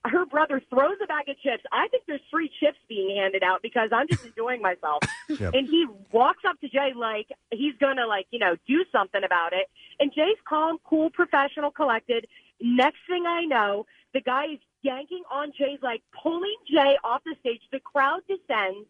[0.04, 1.62] Her brother throws a bag of chips.
[1.72, 5.02] I think there's free chips being handed out because I'm just enjoying myself.
[5.28, 5.52] Yep.
[5.52, 9.52] And he walks up to Jay like he's gonna like, you know, do something about
[9.52, 9.68] it.
[10.00, 12.26] And Jay's calm, cool, professional, collected.
[12.62, 13.84] Next thing I know,
[14.14, 17.60] the guy is yanking on Jay's like pulling Jay off the stage.
[17.72, 18.86] The crowd descends.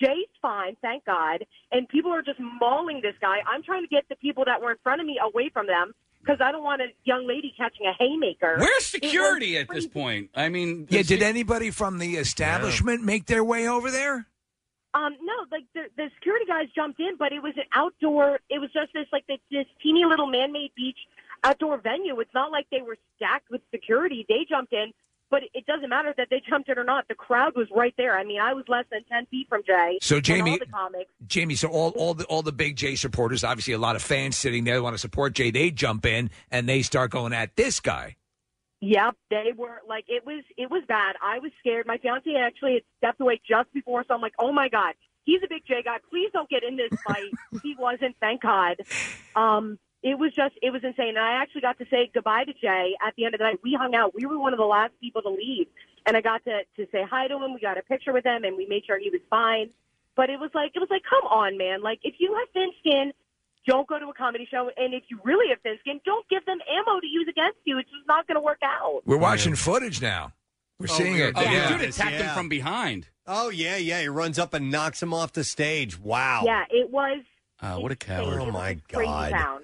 [0.00, 1.44] Jay's fine, thank God.
[1.70, 3.38] And people are just mauling this guy.
[3.46, 5.92] I'm trying to get the people that were in front of me away from them
[6.20, 8.56] because I don't want a young lady catching a haymaker.
[8.58, 10.30] Where's It security at this point?
[10.34, 11.02] I mean, Yeah.
[11.02, 14.26] Did anybody from the establishment make their way over there?
[14.94, 18.40] Um, no, like the, the security guys jumped in, but it was an outdoor.
[18.50, 20.98] It was just this like this, this teeny little man-made beach
[21.44, 22.18] outdoor venue.
[22.20, 24.26] It's not like they were stacked with security.
[24.28, 24.92] They jumped in,
[25.32, 27.08] but it doesn't matter that they jumped in or not.
[27.08, 28.18] The crowd was right there.
[28.18, 29.98] I mean, I was less than ten feet from Jay.
[30.02, 31.10] So, Jamie- all the comics.
[31.26, 34.36] Jamie, so all, all the all the big Jay supporters, obviously a lot of fans
[34.36, 35.50] sitting there want to support Jay.
[35.50, 38.16] They jump in and they start going at this guy.
[38.80, 41.16] Yep, they were like it was it was bad.
[41.22, 41.86] I was scared.
[41.86, 44.92] My fiance actually had stepped away just before, so I'm like, oh my god,
[45.24, 45.96] he's a big Jay guy.
[46.10, 47.30] Please don't get in this fight.
[47.62, 48.76] he wasn't, thank God.
[49.34, 51.10] Um, it was just it was insane.
[51.10, 53.60] And I actually got to say goodbye to Jay at the end of the night.
[53.62, 54.14] We hung out.
[54.14, 55.66] We were one of the last people to leave,
[56.06, 57.54] and I got to to say hi to him.
[57.54, 59.70] We got a picture with him, and we made sure he was fine.
[60.16, 61.82] But it was like it was like, come on, man.
[61.82, 63.12] Like if you have thin skin,
[63.66, 64.70] don't go to a comedy show.
[64.76, 67.78] And if you really have thin skin, don't give them ammo to use against you.
[67.78, 69.02] It's just not going to work out.
[69.06, 70.32] We're watching footage now.
[70.78, 71.32] We're Oh, seeing it.
[71.36, 71.68] oh, yeah.
[71.78, 73.08] dude attacked him from behind.
[73.26, 74.00] Oh yeah, yeah.
[74.00, 75.96] He runs up and knocks him off the stage.
[75.98, 76.42] Wow.
[76.44, 77.22] Yeah, it was.
[77.60, 78.40] Uh, what a coward.
[78.40, 79.30] Oh my god.
[79.30, 79.60] town.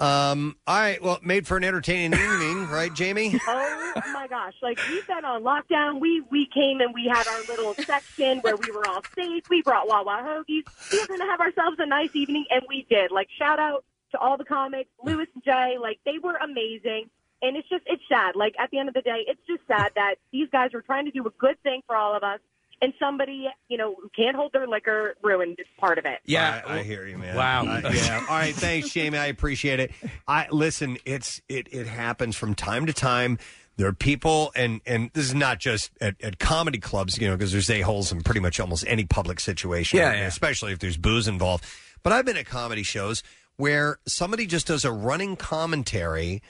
[0.00, 0.56] Um.
[0.66, 1.02] All right.
[1.02, 3.38] Well, made for an entertaining evening, right, Jamie?
[3.46, 4.54] Oh my gosh!
[4.62, 6.00] Like we've been on lockdown.
[6.00, 9.44] We we came and we had our little section where we were all safe.
[9.50, 10.62] We brought Wawa hoagies.
[10.90, 13.10] We were going to have ourselves a nice evening, and we did.
[13.10, 15.76] Like shout out to all the comics, Luis and Jay.
[15.80, 17.10] Like they were amazing.
[17.42, 18.36] And it's just it's sad.
[18.36, 21.06] Like at the end of the day, it's just sad that these guys were trying
[21.06, 22.40] to do a good thing for all of us,
[22.82, 26.20] and somebody you know who can't hold their liquor ruined part of it.
[26.24, 27.36] Yeah, I, I hear you, man.
[27.36, 27.66] Wow.
[27.66, 28.24] Uh, yeah.
[28.28, 28.54] All right.
[28.54, 29.18] Thanks, Jamie.
[29.18, 29.92] I appreciate it.
[30.26, 30.98] I listen.
[31.04, 33.38] It's it it happens from time to time.
[33.76, 37.36] There are people, and and this is not just at, at comedy clubs, you know,
[37.36, 39.98] because there's a holes in pretty much almost any public situation.
[39.98, 40.26] Yeah, yeah.
[40.26, 41.64] Especially if there's booze involved.
[42.02, 43.22] But I've been at comedy shows
[43.56, 46.42] where somebody just does a running commentary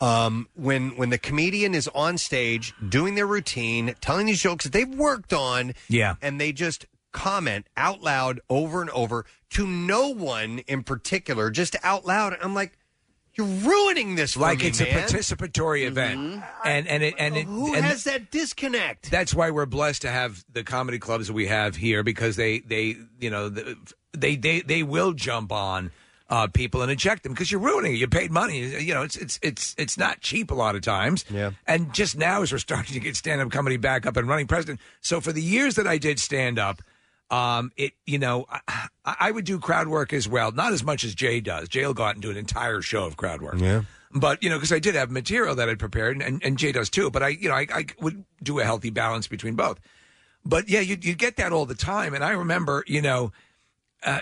[0.00, 4.72] um, when when the comedian is on stage doing their routine, telling these jokes that
[4.72, 6.16] they've worked on, Yeah.
[6.20, 11.74] and they just comment out loud over and over to no one in particular, just
[11.82, 12.36] out loud.
[12.42, 12.76] I'm like,
[13.34, 14.88] you're ruining this for like me, it's man.
[14.88, 19.10] a participatory event, and and it and it Who and has that disconnect?
[19.10, 22.58] That's why we're blessed to have the comedy clubs that we have here because they
[22.60, 23.76] they you know the-
[24.12, 25.90] they they they will jump on
[26.28, 27.98] uh, people and eject them because you're ruining it.
[27.98, 28.58] You paid money.
[28.58, 31.24] You know it's it's it's it's not cheap a lot of times.
[31.30, 31.52] Yeah.
[31.66, 34.46] And just now as we're starting to get stand up comedy back up and running,
[34.46, 34.78] Preston.
[35.00, 36.82] So for the years that I did stand up.
[37.28, 41.02] Um, it you know I, I would do crowd work as well, not as much
[41.02, 41.68] as Jay does.
[41.68, 43.58] Jay will go out and do an entire show of crowd work.
[43.58, 43.82] Yeah.
[44.16, 46.88] But you know, because I did have material that I'd prepared, and, and Jay does
[46.88, 47.10] too.
[47.10, 49.78] But I, you know, I, I would do a healthy balance between both.
[50.44, 53.32] But yeah, you you get that all the time, and I remember, you know,
[54.04, 54.20] uh,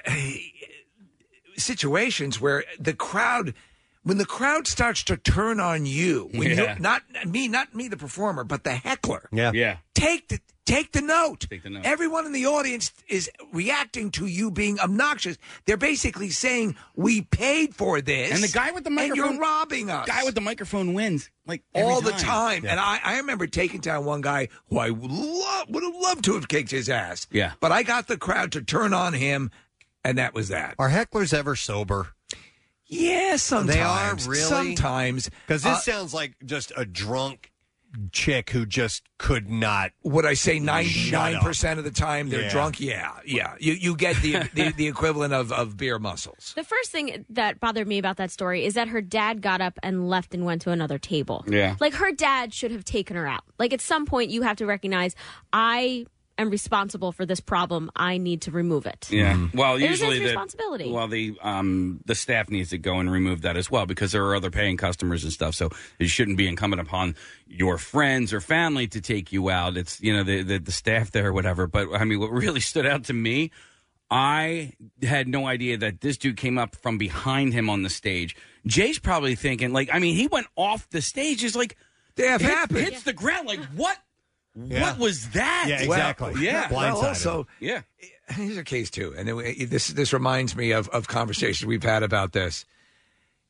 [1.57, 3.55] situations where the crowd,
[4.03, 6.75] when the crowd starts to turn on you, when Yeah.
[6.75, 9.29] you not me, not me, the performer, but the heckler.
[9.33, 9.77] Yeah, yeah.
[9.95, 11.47] Take the take the note.
[11.51, 11.85] Take the note.
[11.85, 15.37] Everyone in the audience is reacting to you being obnoxious.
[15.67, 19.41] They're basically saying, "We paid for this," And the guy with the and microphone, you're
[19.41, 20.07] robbing us.
[20.09, 22.65] Guy with the microphone wins like every all the time.
[22.67, 26.25] And I, I remember taking down one guy who I would love would have loved
[26.25, 27.27] to have kicked his ass.
[27.31, 27.53] Yeah.
[27.61, 29.51] but I got the crowd to turn on him,
[30.05, 30.75] and that was that.
[30.79, 32.09] Are hecklers ever sober?
[32.87, 37.51] Yeah, sometimes They are really sometimes because this Uh, sounds like just a drunk
[38.13, 39.93] chick who just could not.
[40.03, 41.43] Would I say ninety Shut nine up.
[41.45, 42.51] percent of the time they're Yeah.
[42.51, 42.81] drunk?
[42.81, 43.55] Yeah, yeah.
[43.61, 46.53] You you get the the, the equivalent of, of beer muscles.
[46.57, 49.79] The first thing that bothered me about that story is that her dad got up
[49.83, 51.45] and left and went to another table.
[51.49, 51.77] Yeah.
[51.81, 53.45] Like her dad should have taken her out.
[53.59, 55.15] Like at some point you have to recognize
[55.53, 56.07] I
[56.39, 57.91] am responsible for this problem.
[57.97, 59.09] I need to remove it.
[59.11, 59.35] Yeah.
[59.35, 59.57] Mm-hmm.
[59.57, 60.91] Well, It is usually the responsibility.
[60.91, 64.24] well the um the staff needs to go and remove that as well because there
[64.26, 65.55] are other paying customers and stuff.
[65.55, 67.14] So it shouldn't be incumbent upon
[67.47, 69.76] your friends or family to take you out.
[69.76, 71.66] It's you know the the, the staff there or whatever.
[71.66, 73.51] But I mean, what really stood out to me.
[74.11, 78.37] I had no idea that this dude came up from behind him on the stage.
[78.66, 81.43] Jay's probably thinking, like, I mean, he went off the stage.
[81.43, 81.76] Is like,
[82.14, 82.80] Damn, hit- happened.
[82.80, 83.49] hits the ground.
[83.49, 83.97] Like, what?
[84.57, 84.83] Yeah.
[84.83, 85.67] What was that?
[85.69, 86.35] Yeah, exactly.
[86.45, 86.73] yeah.
[86.73, 87.83] Well, also, yeah.
[88.29, 92.03] here's a case too, and it, this this reminds me of of conversations we've had
[92.03, 92.65] about this.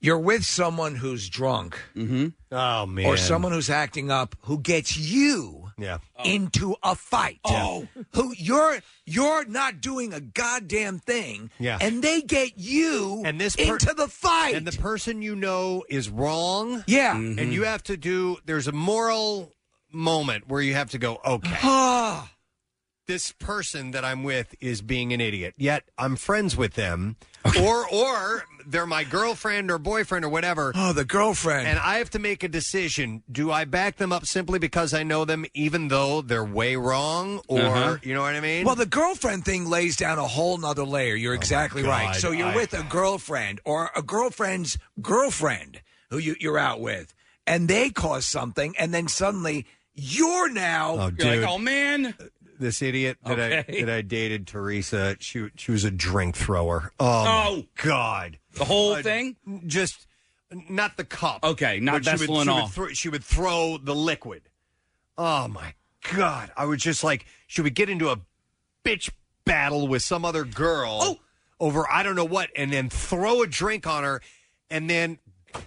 [0.00, 2.28] You're with someone who's drunk, mm-hmm.
[2.52, 5.98] Oh man, or someone who's acting up, who gets you yeah.
[6.24, 7.40] into a fight.
[7.44, 11.78] Oh, who you're you're not doing a goddamn thing, Yeah.
[11.80, 14.54] and they get you and this per- into the fight.
[14.54, 16.84] and the person you know is wrong.
[16.86, 17.14] Yeah.
[17.16, 18.36] and you have to do.
[18.44, 19.53] There's a moral
[19.94, 21.20] moment where you have to go.
[21.24, 22.30] Okay, Ah.
[23.06, 25.54] this person that I'm with is being an idiot.
[25.58, 27.16] Yet I'm friends with them,
[27.60, 30.72] or or they're my girlfriend or boyfriend or whatever.
[30.74, 31.68] Oh, the girlfriend.
[31.68, 33.22] And I have to make a decision.
[33.30, 37.42] Do I back them up simply because I know them, even though they're way wrong,
[37.46, 37.96] or Uh-huh.
[38.02, 38.64] you know what I mean?
[38.64, 41.14] Well, the girlfriend thing lays down a whole nother layer.
[41.14, 42.12] You're exactly right.
[42.14, 46.80] God, So you're I- with a girlfriend or a girlfriend's girlfriend who you, you're out
[46.80, 47.12] with,
[47.46, 50.96] and they cause something, and then suddenly you're now.
[50.98, 51.44] Oh, dude.
[51.44, 52.14] oh man,
[52.58, 53.84] this idiot that I Okay.
[53.84, 55.16] that I dated, Teresa.
[55.20, 56.92] She she was a drink thrower.
[57.00, 57.64] Oh, my Oh.
[57.82, 59.36] God, The whole Uh, thing?
[59.66, 60.06] Just
[60.68, 61.42] not the cup.
[61.42, 62.50] Okay, not but she would, she.
[62.50, 64.42] Would throw, she would throw the liquid.
[65.18, 65.74] Oh my
[66.12, 66.50] God!
[66.56, 68.18] I was just like she would get into a
[68.84, 69.10] bitch
[69.44, 71.20] battle with some other girl Oh.
[71.60, 74.20] over I don't know what, and then throw a drink on her,
[74.70, 75.18] and then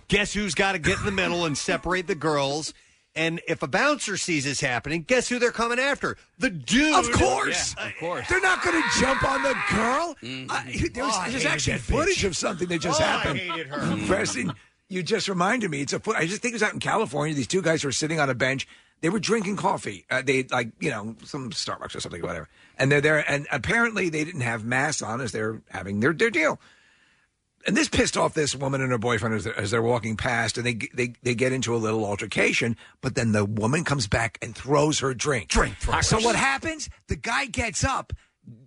[0.07, 2.73] guess who's got to get in the middle and separate the girls.
[3.17, 6.15] And if a bouncer sees this happening, guess who they're coming after?
[6.39, 6.93] The dude.
[6.95, 8.27] Of course, of course.
[8.29, 10.15] They're not going to jump on the girl.
[10.23, 10.51] Mm-hmm.
[10.51, 12.27] I- there was, Oh, there's actually footage bitch.
[12.27, 13.39] of something that just Oh, I happened.
[13.39, 13.97] hated her.
[14.07, 14.53] Preston,
[14.89, 15.81] you just reminded me.
[15.81, 16.15] It's a foot.
[16.15, 17.33] I just think it was out in California.
[17.35, 18.67] These two guys were sitting on a bench.
[19.01, 20.05] They were drinking coffee.
[20.09, 22.47] Uh, they like you know some Starbucks or something, whatever.
[22.79, 26.29] And they're there, and apparently they didn't have masks on as they're having their their
[26.31, 26.59] deal.
[27.67, 30.57] And this pissed off this woman and her boyfriend as they're, as they're walking past,
[30.57, 32.77] and they they they get into a little altercation.
[33.01, 35.49] But then the woman comes back and throws her drink.
[35.49, 35.75] Drink.
[36.01, 36.89] So what happens?
[37.09, 38.13] The guy gets up,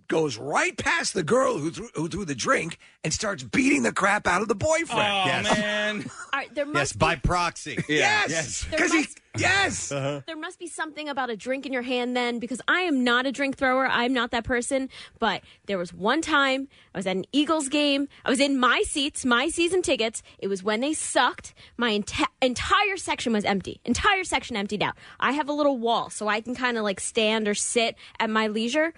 [0.07, 3.93] goes right past the girl who threw, who threw the drink, and starts beating the
[3.93, 4.89] crap out of the boyfriend.
[5.01, 5.57] Oh Yes.
[5.57, 5.97] man.
[6.33, 7.81] All right, there Yes, must by proxy.
[7.89, 9.91] Yes, There because he must- yes.
[10.01, 10.21] Uh-huh.
[10.27, 13.25] there must be something about a drink in your hand then because I am not
[13.25, 13.87] a drink thrower.
[13.87, 14.89] I'm not that person.
[15.19, 18.09] But there was one time I was at an Eagles game.
[18.25, 20.21] I was in my seats, my season tickets.
[20.39, 21.53] It was when they sucked.
[21.77, 23.79] My enti- entire section was empty.
[23.85, 24.95] Entire section emptied out.
[25.21, 28.29] I have a little wall so I can kind of like stand or sit at
[28.29, 28.93] my leisure.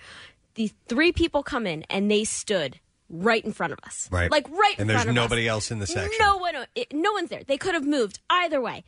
[0.55, 2.79] These three people come in and they stood
[3.09, 4.07] right in front of us.
[4.11, 4.29] Right.
[4.31, 5.29] Like right in And there's front of us.
[5.29, 6.11] nobody else in the section.
[6.19, 7.43] No one, it, no one's there.
[7.45, 8.83] They could have moved either way.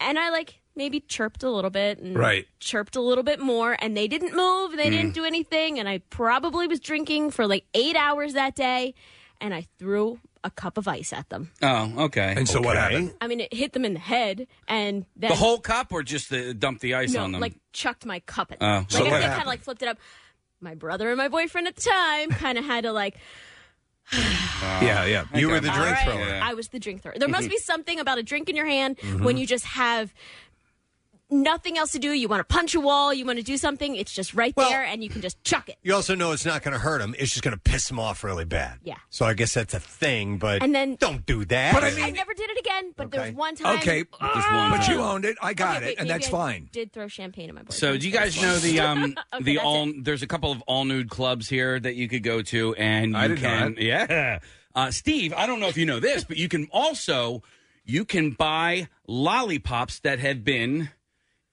[0.00, 2.46] And I like maybe chirped a little bit and Right.
[2.60, 4.90] chirped a little bit more and they didn't move, they Mm.
[4.90, 8.94] didn't do anything and I probably was drinking for like 8 hours that day
[9.40, 11.50] and I threw a cup of ice at them.
[11.62, 12.34] Oh, okay.
[12.36, 12.80] And so what Okay.
[12.94, 13.14] happened?
[13.20, 16.30] I mean, it hit them in the head and then The whole cup, or just
[16.30, 17.40] the dump the ice no, on them?
[17.40, 18.66] like chucked my cup at Oh.
[18.66, 18.86] them.
[18.88, 19.42] So like I what said, kind happened?
[19.42, 19.98] of like flipped it up.
[20.60, 23.16] My brother and my boyfriend at the time kind of had to like
[24.12, 25.24] Yeah, yeah.
[25.34, 26.04] You were the All drink right.
[26.04, 26.20] thrower.
[26.20, 26.40] Yeah.
[26.42, 27.14] I was the drink thrower.
[27.18, 29.24] There must be something about a drink in your hand Mm-hmm.
[29.24, 30.14] when you just have
[31.30, 32.12] nothing else to do.
[32.12, 33.96] You want to punch a wall, you want to do something.
[33.96, 35.76] It's just right Well- there, and you can just chuck it.
[35.82, 37.14] You also know it's not going to hurt him.
[37.18, 38.78] It's just going to piss him off really bad.
[38.84, 38.96] Yeah.
[39.10, 41.74] So I guess that's a thing, but And then- don't do that.
[41.74, 43.36] But I I mean- never did it again, but there was Okay.
[43.36, 43.78] one time.
[43.78, 44.20] Okay, Just
[44.52, 45.36] one but you owned it.
[45.42, 46.68] I got Okay, it, wait, and maybe that's I fine.
[46.72, 47.74] Did throw champagne in my boyfriend.
[47.80, 49.02] So do you guys know the um
[49.34, 49.88] Okay, the that's all?
[49.88, 50.04] it.
[50.04, 53.16] There's a couple of all nude clubs here that you could go to, and you
[53.18, 53.82] I did can not.
[53.82, 54.38] yeah.
[54.74, 57.42] Uh, Steve, I don't know if you know this, but you can also
[57.84, 60.90] you can buy lollipops that have been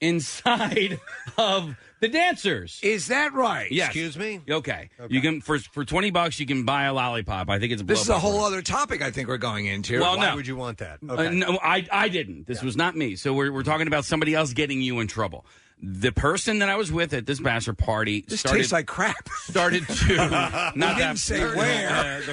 [0.04, 0.99] inside
[1.38, 2.80] of the dancers.
[2.84, 3.72] Is that right?
[3.72, 3.88] Yes.
[3.88, 4.41] Excuse me?
[4.49, 4.89] Okay.
[5.10, 7.49] You can for for twenty bucks you can buy a lollipop.
[7.49, 9.01] I think it's a This is a whole other topic.
[9.01, 10.01] I think we're going into.
[10.01, 10.36] Well, Why no.
[10.36, 10.99] would you want that?
[11.08, 12.45] Uh, no, I I didn't.
[12.45, 13.16] This was not me.
[13.16, 15.45] So we're we're talking about somebody else getting you in trouble.
[15.86, 19.28] The person that I was with at this bachelor party this started tastes like crap.
[19.44, 20.16] started to
[20.76, 22.24] not didn't that say started- where.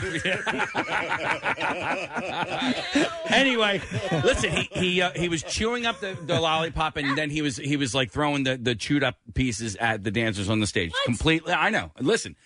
[3.29, 3.81] anyway,
[4.25, 7.57] listen, he he uh, he was chewing up the, the lollipop and then he was
[7.57, 10.93] he was like throwing the, the chewed up pieces at the dancers on the stage.
[11.05, 11.91] Completely, I know.
[11.99, 12.37] Listen,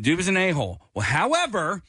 [0.00, 0.80] dude was an a hole.
[0.94, 1.82] Well, however.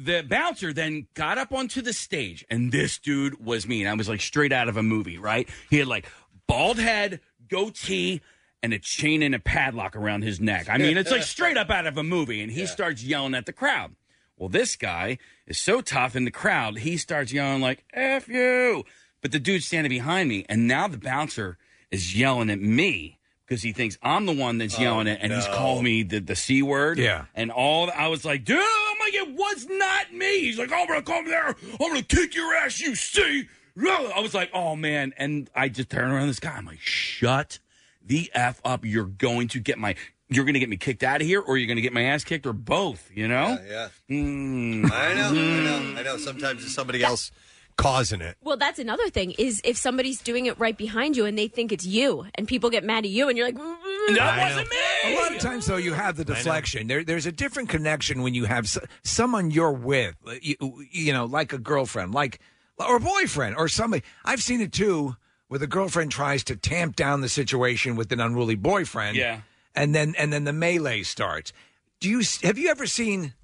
[0.00, 3.88] The bouncer then got up onto the stage, and this dude was mean.
[3.88, 5.48] I was like straight out of a movie, right?
[5.70, 6.06] He had like
[6.46, 7.18] bald head,
[7.48, 8.20] goatee,
[8.62, 10.68] and a chain and a padlock around his neck.
[10.68, 13.46] I mean, it's like straight up out of a movie, and he starts yelling at
[13.46, 13.94] the crowd.
[14.36, 18.84] Well, this guy is so tough in the crowd, he starts yelling like "F you,"
[19.20, 21.58] but the dude's standing behind me, and now the bouncer
[21.90, 25.32] is yelling at me because he thinks I'm the one that's oh, yelling it, and
[25.32, 26.98] he's calling me the, the c word.
[26.98, 27.24] Yeah.
[27.34, 30.40] and all I was like, dude, I'm like, it was not me.
[30.40, 33.48] He's like, I'm gonna come there, I'm gonna kick your ass, you see.
[33.86, 36.52] I was like, oh man, and I just turned around this guy.
[36.56, 37.58] I'm like, shut
[38.04, 38.84] the f up.
[38.84, 39.94] You're going to get my.
[40.30, 42.02] You're going to get me kicked out of here, or you're going to get my
[42.02, 43.10] ass kicked, or both.
[43.14, 43.58] You know?
[43.66, 43.88] Yeah.
[44.10, 44.90] Mm.
[44.90, 45.28] I know.
[45.28, 45.94] I know.
[46.00, 46.16] I know.
[46.18, 47.30] Sometimes it's somebody else
[47.78, 48.36] causing it.
[48.42, 51.72] Well, that's another thing is if somebody's doing it right behind you and they think
[51.72, 55.14] it's you, and people get mad at you, and you're like, That wasn't me.
[55.14, 56.88] A lot of times, though, you have the deflection.
[56.88, 60.56] There, there's a different connection when you have s- someone you're with, you,
[60.90, 62.40] you know, like a girlfriend, like
[62.78, 64.02] or boyfriend, or somebody.
[64.24, 65.16] I've seen it too,
[65.48, 69.16] where the girlfriend tries to tamp down the situation with an unruly boyfriend.
[69.16, 69.40] Yeah.
[69.74, 71.52] and then and then the melee starts.
[72.00, 73.34] Do you have you ever seen?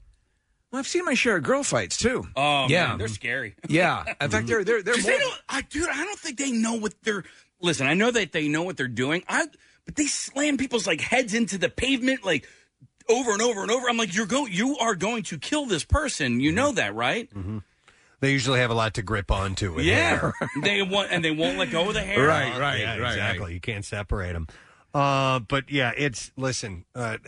[0.71, 2.27] Well, I've seen my share of girl fights too.
[2.35, 3.55] Oh, yeah, man, they're scary.
[3.69, 4.05] yeah.
[4.21, 5.13] In fact, they're they're they're 'Cause more.
[5.13, 7.25] they don't, I, dude, I don't think they know what they're.
[7.61, 9.23] Listen, I know that they know what they're doing.
[9.29, 9.47] I,
[9.85, 12.47] but they slam people's like heads into the pavement like
[13.09, 13.89] over and over and over.
[13.89, 16.41] I'm like, you're going, you are going to kill this person.
[16.41, 16.57] You mm-hmm.
[16.57, 17.33] know that, right?
[17.35, 17.59] Mm-hmm.
[18.25, 19.75] They usually have a lot to grip onto.
[19.75, 20.33] With Yeah, hair.
[20.63, 22.27] they want and they won't let go of the hair.
[22.27, 23.53] Yeah, right, exactly.
[23.53, 24.47] You can't separate them.
[24.95, 26.87] Uh, but yeah, it's listen.
[26.95, 27.19] Uh,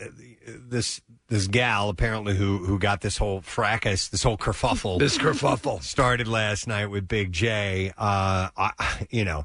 [0.47, 5.83] this this gal apparently who who got this whole fracas, this whole kerfuffle, This kerfuffle.
[5.83, 7.93] started last night with Big Jay.
[7.99, 9.45] Uh, I, you know,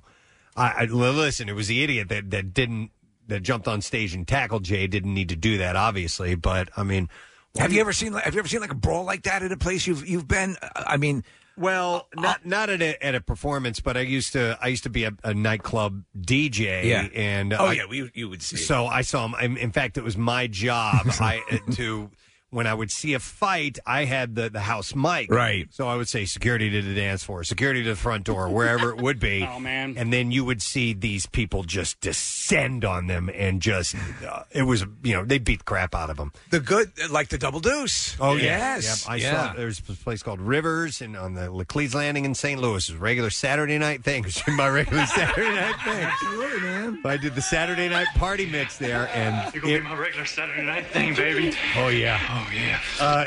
[0.56, 1.50] I, I listen.
[1.50, 2.92] It was the idiot that that didn't
[3.28, 4.88] that jumped on stage and tackled Jay.
[4.88, 6.36] Didn't need to do that, obviously.
[6.36, 7.10] But I mean,
[7.58, 8.14] Have you ever seen?
[8.14, 10.58] Have you ever seen like a brawl like that at a place you've you've been?
[10.76, 11.24] I mean,
[11.62, 12.50] Well, oh, not oh.
[12.50, 15.12] not at a, at a performance, but I used to I used to be a,
[15.24, 16.84] a nightclub DJ.
[16.86, 17.08] Yeah.
[17.16, 18.60] and Oh, I- yeah, we- you would see it.
[18.60, 19.36] So I saw him.
[19.42, 21.42] In, in fact, it was my job I
[21.74, 22.10] to
[22.52, 25.32] when I would see a fight, I had the the house mic.
[25.32, 25.68] Right.
[25.72, 28.92] So I would say security to the dance floor, security to the front door, wherever
[28.92, 29.48] it would be.
[29.52, 29.96] Oh, man.
[29.98, 33.96] And then you would see these people just descend on them and just
[34.28, 36.32] uh, it was you know they beat the crap out of them.
[36.52, 38.16] the good like the double deuce.
[38.20, 39.48] Oh yeah, yes, Yep, I yeah.
[39.48, 42.60] saw there's a place called Rivers and on the Laclede Landing in St.
[42.62, 42.88] Louis.
[42.90, 44.24] It was a regular Saturday night thing.
[44.32, 46.04] It was my regular Saturday night thing.
[46.04, 47.02] Absolutely, man.
[47.06, 50.64] I did the Saturday night party mix there, and You're gonna be my regular Saturday
[50.64, 51.54] night thing, baby.
[51.78, 52.80] oh yeah, Oh yeah.
[53.00, 53.26] uh,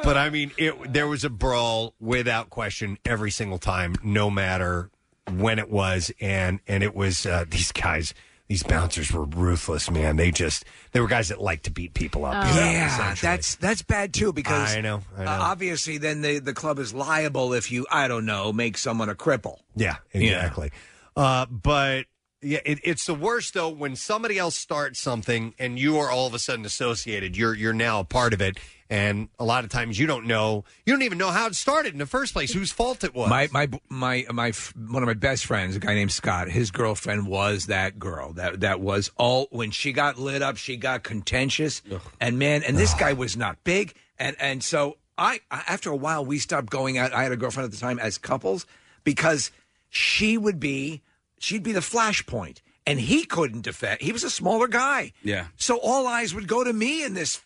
[0.02, 4.90] but I mean, it there was a brawl without question every single time, no matter
[5.30, 8.14] when it was, and and it was uh, these guys.
[8.48, 10.16] These bouncers were ruthless, man.
[10.16, 12.46] They just they were guys that liked to beat people up.
[12.46, 13.30] you know, yeah, essentially.
[13.30, 15.30] that's that's bad too because I know, I know.
[15.30, 19.10] uh, obviously then the the club is liable if you I don't know make someone
[19.10, 19.58] a cripple.
[19.76, 20.72] Yeah, exactly.
[21.14, 22.06] Uh, but
[22.40, 26.26] yeah, it, it's the worst though when somebody else starts something and you are all
[26.26, 27.36] of a sudden associated.
[27.36, 28.58] You're you're now a part of it,
[28.88, 30.64] and a lot of times you don't know.
[30.86, 32.52] You don't even know how it started in the first place.
[32.52, 33.28] Whose fault it was.
[33.28, 36.48] My my my my f- one of my best friends, a guy named Scott.
[36.48, 38.32] His girlfriend was that girl.
[38.34, 39.48] That that was all.
[39.50, 41.82] When she got lit up, she got contentious.
[42.20, 43.94] And man, and this guy was not big.
[44.18, 47.12] And and so I I- after a while we stopped going out.
[47.12, 48.64] I had a girlfriend at the time as couples
[49.02, 49.50] because
[49.88, 51.02] she would be
[51.38, 54.00] she'd be the flashpoint, and he couldn't defend.
[54.00, 55.12] He was a smaller guy.
[55.22, 55.46] Yeah.
[55.56, 57.40] So all eyes would go to me in this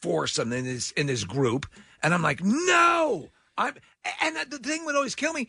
[0.00, 1.66] foursome in this in this group,
[2.02, 3.74] and I'm like, no, I'm.
[4.20, 5.48] And the thing would always kill me.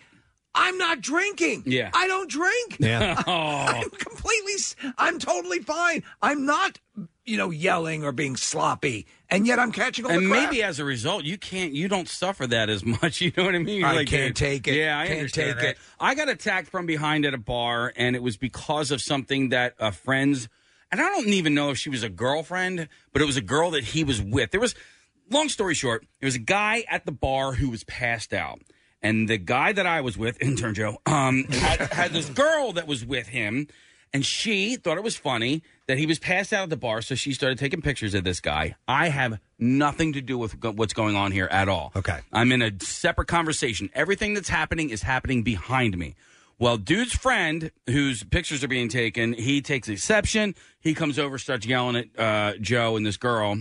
[0.57, 1.63] I'm not drinking.
[1.65, 1.89] Yeah.
[1.93, 2.77] I don't drink.
[2.79, 3.21] Yeah.
[3.27, 4.53] I'm completely.
[4.53, 6.03] s- I'm totally fine.
[6.21, 6.79] I'm not,
[7.25, 10.51] you know, yelling or being sloppy, and yet I'm catching all and the crap.
[10.51, 13.19] maybe as a result, you can't, you don't suffer that as much.
[13.21, 13.79] You know what I mean?
[13.79, 14.75] You're I like, can't take it.
[14.75, 15.65] Yeah, I Can't take that.
[15.65, 15.77] it.
[15.99, 19.73] I got attacked from behind at a bar, and it was because of something that
[19.79, 20.47] a friend's,
[20.91, 23.71] and I don't even know if she was a girlfriend, but it was a girl
[23.71, 24.51] that he was with.
[24.51, 24.75] There was,
[25.31, 28.59] long story short, there was a guy at the bar who was passed out.
[29.01, 32.87] And the guy that I was with, intern Joe, um, had, had this girl that
[32.87, 33.67] was with him,
[34.15, 37.15] and she thought it was funny that he was passed out at the bar, so
[37.15, 38.77] she started taking pictures of this guy.
[38.87, 41.91] I have nothing to do with go- what's going on here at all.
[41.97, 42.19] Okay.
[42.31, 43.89] I'm in a separate conversation.
[43.93, 46.15] Everything that's happening is happening behind me.
[46.57, 50.55] Well, dude's friend, whose pictures are being taken, he takes exception.
[50.79, 53.57] He comes over, starts yelling at uh, Joe and this girl,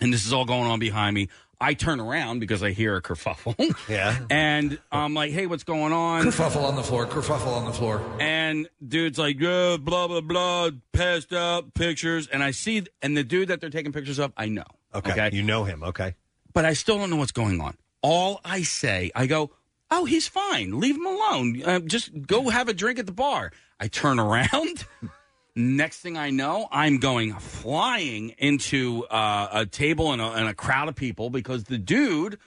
[0.00, 1.28] and this is all going on behind me.
[1.64, 3.54] I turn around because I hear a kerfuffle.
[3.88, 4.18] Yeah.
[4.30, 6.24] and I'm like, hey, what's going on?
[6.24, 7.06] kerfuffle on the floor.
[7.06, 8.02] Kerfuffle on the floor.
[8.20, 12.26] And dude's like, yeah, blah, blah, blah, passed out, pictures.
[12.26, 14.64] And I see, and the dude that they're taking pictures of, I know.
[14.94, 15.30] okay.
[15.32, 15.82] you know him.
[15.82, 16.14] Okay.
[16.52, 17.76] But I still don't know what's going on.
[18.02, 19.50] All I say, I go,
[19.90, 20.78] oh, he's fine.
[20.78, 21.62] Leave him alone.
[21.64, 23.52] Uh, just go have a drink at the bar.
[23.80, 24.84] I turn around.
[25.56, 30.54] Next thing I know, I'm going flying into uh, a table and a, and a
[30.54, 32.38] crowd of people because the dude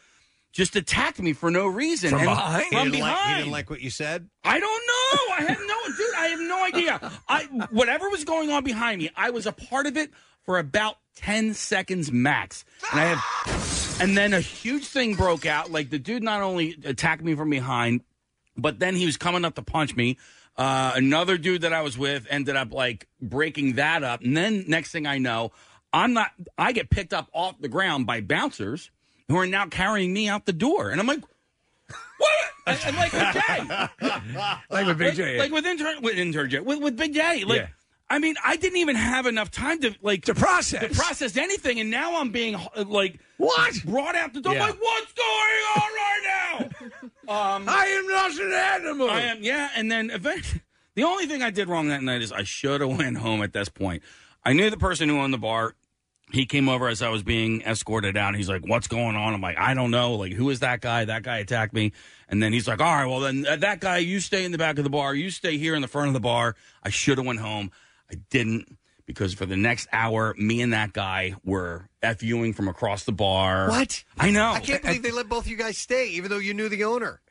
[0.51, 2.09] just attacked me for no reason.
[2.09, 2.63] From And- behind?
[2.69, 4.27] He From didn't like- he didn't like what you said.
[4.43, 5.35] I don't know.
[5.35, 6.15] I have no, dude.
[6.17, 7.11] I have no idea.
[7.29, 10.11] I whatever was going on behind me, I was a part of it
[10.43, 15.71] for about ten seconds max, and I have, and then a huge thing broke out.
[15.71, 18.01] Like the dude not only attacked me from behind,
[18.57, 20.17] but then he was coming up to punch me.
[20.57, 24.65] Uh, another dude that I was with ended up like breaking that up, and then
[24.67, 25.51] next thing I know,
[25.93, 26.31] I'm not.
[26.57, 28.89] I get picked up off the ground by bouncers
[29.27, 31.23] who are now carrying me out the door, and I'm like.
[32.17, 32.85] What?
[32.85, 33.87] I'm like with Jay,
[34.71, 35.37] Like with Big like, J.
[35.39, 37.43] like with intern, with intern J, with, with Big Jay.
[37.45, 37.67] Like, Yeah.
[38.09, 41.79] I mean, I didn't even have enough time to like to process to process anything,
[41.79, 44.53] and now I'm being uh, like what brought out the door.
[44.53, 44.61] Yeah.
[44.65, 46.69] Like, what's going on right now?
[47.27, 49.09] Um, I am not an animal.
[49.09, 49.69] I am, yeah.
[49.75, 50.61] And then eventually,
[50.95, 53.53] the only thing I did wrong that night is I should have went home at
[53.53, 54.03] this point.
[54.43, 55.75] I knew the person who owned the bar.
[56.31, 58.35] He came over as I was being escorted out.
[58.35, 60.15] He's like, "What's going on?" I'm like, "I don't know.
[60.15, 61.05] Like, who is that guy?
[61.05, 61.93] That guy attacked me."
[62.27, 64.57] And then he's like, "All right, well then uh, that guy, you stay in the
[64.57, 65.15] back of the bar.
[65.15, 67.71] You stay here in the front of the bar." I should have went home.
[68.11, 68.77] I didn't
[69.07, 73.69] because for the next hour, me and that guy were FUing from across the bar.
[73.69, 74.03] What?
[74.19, 74.51] I know.
[74.51, 77.21] I can't believe they let both you guys stay, even though you knew the owner.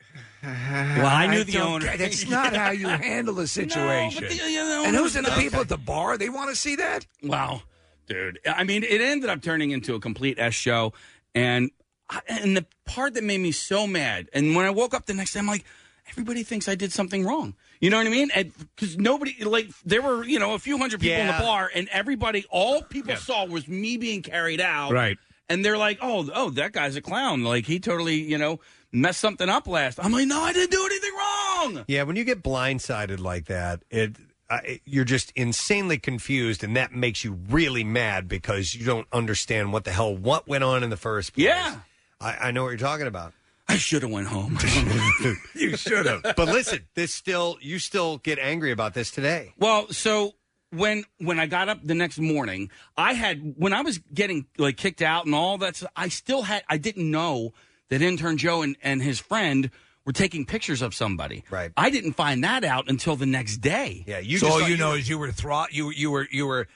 [0.43, 1.85] Well, I knew the don't owner.
[1.85, 4.23] get- That's not how you handle a situation.
[4.27, 5.43] the- you know, and who's in the okay.
[5.43, 6.17] people at the bar?
[6.17, 7.05] They want to see that.
[7.23, 7.61] Wow,
[8.07, 8.39] dude.
[8.45, 10.93] I mean, it ended up turning into a complete S show,
[11.35, 11.71] and
[12.09, 15.13] I- and the part that made me so mad, and when I woke up the
[15.13, 15.65] next day, I'm like,
[16.09, 17.55] everybody thinks I did something wrong.
[17.79, 18.29] You know what I mean?
[18.75, 21.87] Because nobody, like, there were you know a few hundred people in the bar, and
[21.91, 25.17] everybody, all people saw was me being carried out, Right.
[25.49, 27.43] And they're like, oh, oh, that guy's a clown.
[27.45, 28.59] Like he totally, you know,
[28.91, 29.97] messed something up last.
[30.03, 31.85] I'm like, no, I didn't do anything wrong.
[31.87, 34.17] Yeah, when you get blindsided like that, it
[34.49, 39.07] uh, it- you're just insanely confused, and that makes you really mad because you don't
[39.13, 41.45] understand what the hell what went on in the first place.
[41.45, 41.79] Yeah.
[42.19, 43.33] I, I know what you're talking about.
[43.69, 44.57] I should have went home.
[45.55, 46.21] you should have.
[46.23, 49.53] But listen, this still you still get angry about this today.
[49.57, 50.35] Well, so
[50.71, 54.77] when when I got up the next morning, I had when I was getting like
[54.77, 55.75] kicked out and all that.
[55.75, 57.53] stuff, I still had I didn't know
[57.89, 59.69] that intern Joe and, and his friend
[60.05, 61.43] were taking pictures of somebody.
[61.49, 61.71] Right.
[61.75, 64.05] I didn't find that out until the next day.
[64.07, 64.19] Yeah.
[64.19, 64.37] you.
[64.37, 66.67] so all you know is you were thro- you you were you were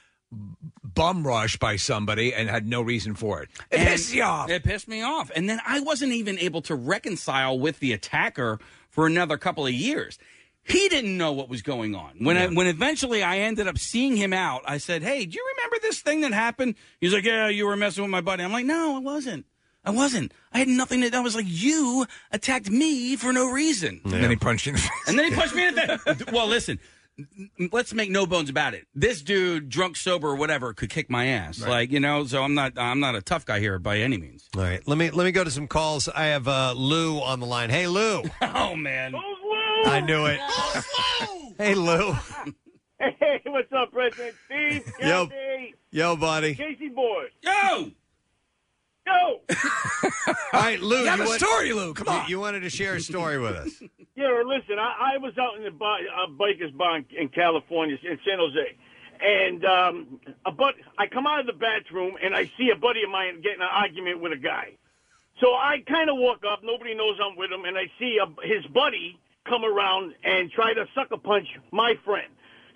[0.82, 3.48] bum rushed by somebody and had no reason for it.
[3.70, 4.50] It And pissed you off.
[4.50, 5.30] It pissed me off.
[5.34, 8.58] And then I wasn't even able to reconcile with the attacker
[8.90, 10.18] for another couple of years.
[10.64, 12.12] He didn't know what was going on.
[12.20, 15.44] When I, when eventually I ended up seeing him out, I said, "Hey, do you
[15.56, 18.52] remember this thing that happened?" He's like, "Yeah, you were messing with my buddy." I'm
[18.52, 19.44] like, "No, I wasn't.
[19.84, 20.32] I wasn't.
[20.52, 21.16] I had nothing to.
[21.16, 24.76] I was like, you attacked me for no reason." And then he punched you in
[24.76, 24.90] the face.
[25.08, 26.22] And then he punched me in the face.
[26.32, 26.78] Well, listen,
[27.72, 28.86] let's make no bones about it.
[28.94, 31.60] This dude, drunk, sober, or whatever, could kick my ass.
[31.60, 32.78] Like you know, so I'm not.
[32.78, 34.48] I'm not a tough guy here by any means.
[34.56, 36.08] All right, let me let me go to some calls.
[36.08, 37.70] I have uh, Lou on the line.
[37.70, 38.22] Hey, Lou.
[38.54, 39.14] Oh man,
[39.86, 40.40] I knew it.
[41.58, 42.12] hey, Lou.
[42.98, 44.92] Hey, what's up, Preston Steve?
[45.00, 45.26] Yo.
[45.26, 46.54] Kathy, Yo, buddy.
[46.54, 47.24] Casey boy.
[47.42, 47.90] Yo.
[49.06, 49.12] Yo.
[50.52, 50.98] All right, Lou.
[50.98, 51.94] You got a story, Lou.
[51.94, 52.28] Come on.
[52.28, 53.82] You wanted to share a story with us.
[54.14, 57.96] Yeah, listen, I, I was out in the bar, uh, bikers bar in, in California,
[58.04, 58.76] in San Jose,
[59.22, 63.02] and um, a but I come out of the bathroom and I see a buddy
[63.02, 64.76] of mine getting an argument with a guy.
[65.40, 68.26] So I kind of walk up, nobody knows I'm with him, and I see a,
[68.46, 72.28] his buddy come around and try to sucker punch my friend.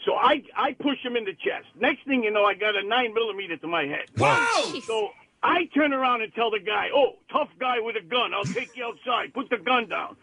[0.06, 1.66] So I I push him in the chest.
[1.78, 4.06] Next thing you know, I got a nine millimeter to my head.
[4.16, 4.72] Wow!
[4.86, 5.10] So
[5.42, 8.34] I turn around and tell the guy, "Oh, tough guy with a gun.
[8.34, 9.32] I'll take you outside.
[9.34, 10.16] Put the gun down."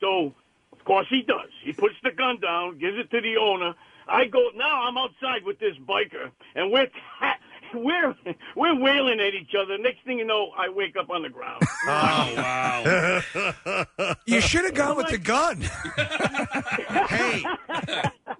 [0.00, 0.32] So,
[0.72, 1.50] of course, he does.
[1.62, 3.74] He puts the gun down, gives it to the owner.
[4.08, 4.82] I go now.
[4.86, 6.86] I'm outside with this biker, and we're
[7.18, 7.38] ta-
[7.74, 8.14] we're
[8.54, 9.78] we're wailing at each other.
[9.78, 11.62] Next thing you know, I wake up on the ground.
[11.88, 13.22] Oh wow!
[14.26, 15.60] You should have gone with the gun.
[17.08, 17.44] hey,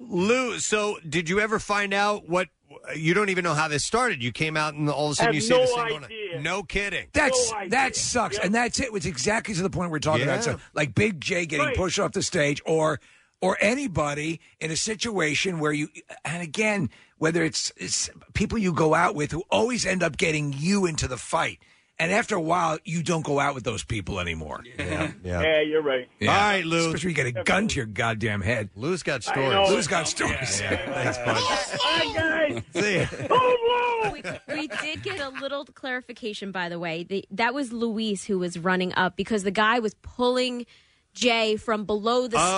[0.01, 0.59] Lou.
[0.59, 2.49] So, did you ever find out what?
[2.95, 4.23] You don't even know how this started.
[4.23, 6.05] You came out and all of a sudden you see no this thing going on.
[6.05, 6.41] idea.
[6.41, 7.07] No kidding.
[7.13, 7.71] That's No idea.
[7.71, 8.91] that sucks, and that's it.
[8.93, 10.37] It's exactly to the point we're talking about.
[10.47, 10.53] Yeah.
[10.55, 11.77] So, like Big Jay getting Right.
[11.77, 13.01] pushed off the stage, or
[13.43, 15.89] or anybody in a situation where you,
[16.25, 20.55] and again, whether it's, it's people you go out with who always end up getting
[20.57, 21.59] you into the fight,
[21.99, 24.63] and after a while, you don't go out with those people anymore.
[24.79, 25.43] Yeah, yeah.
[25.43, 26.09] Yeah, you're right.
[26.21, 26.31] Yeah.
[26.31, 26.87] All right, Lou.
[26.89, 28.69] Especially when you get a gun to your goddamn head.
[28.75, 29.51] Lou's got stories.
[29.51, 29.67] know.
[29.69, 30.61] Lou's got stories.
[30.61, 31.37] Thanks, bud.
[31.39, 32.63] Hi guys.
[32.75, 33.07] See ya.
[34.13, 34.23] we,
[34.55, 37.05] we did get a little clarification, by the way.
[37.05, 40.67] The, that was Luis who was running up because the guy was pulling
[41.17, 42.51] Jay from below the Oh, stage.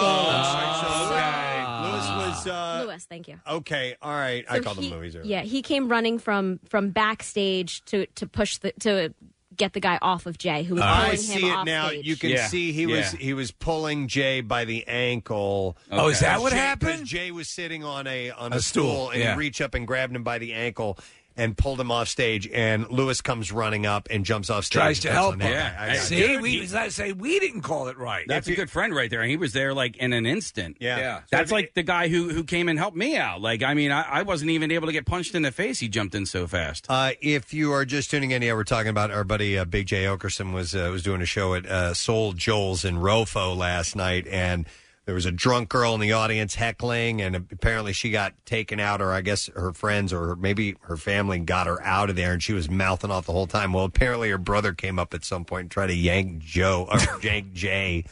[1.92, 2.46] Luis was.
[2.46, 3.40] Uh, Luis, thank you.
[3.48, 4.44] Okay, all right.
[4.48, 5.14] I So called he- him Louis.
[5.16, 5.22] earlier.
[5.24, 9.14] Yeah, he came running from from backstage to to push the to
[9.56, 11.88] get the guy off of Jay, who was pulling I him see it off now.
[11.88, 12.06] stage.
[12.06, 13.18] You can Yeah, see he was yeah.
[13.20, 15.76] he was pulling Jay by the ankle.
[15.90, 17.06] Oh, is that what Jay- happened?
[17.06, 19.32] Jay was sitting on a on a, A stool, stool, and yeah.
[19.32, 20.98] he reached up and grabbed him by the ankle
[21.38, 22.46] and pulled him off stage.
[22.48, 24.80] And Luis comes running up and jumps off stage.
[24.80, 25.52] Tries to help puts him.
[25.52, 25.84] that guy.
[25.84, 26.00] I got it.
[26.00, 28.26] See, we I say we didn't call it right.
[28.28, 30.76] That's a good friend right there, and he was there like in an instant.
[30.80, 30.98] Yeah.
[30.98, 31.20] Yeah.
[31.30, 33.40] That's like the guy who who came and helped me out.
[33.40, 35.78] Like, I mean, I, I wasn't even able to get punched in the face.
[35.78, 36.86] He jumped in so fast.
[36.88, 39.86] Uh, if you are just tuning in, yeah, we're talking about our buddy uh, Big
[39.86, 43.94] Jay Oakerson was uh, was doing a show at uh, Soul Joel's in Rofo last
[43.96, 44.66] night, and
[45.08, 49.00] there was a drunk girl in the audience heckling, and apparently she got taken out,
[49.00, 52.42] or I guess her friends or maybe her family got her out of there, and
[52.42, 53.72] she was mouthing off the whole time.
[53.72, 56.98] Well, apparently her brother came up at some point and tried to yank Joe or
[57.22, 58.04] yank Jay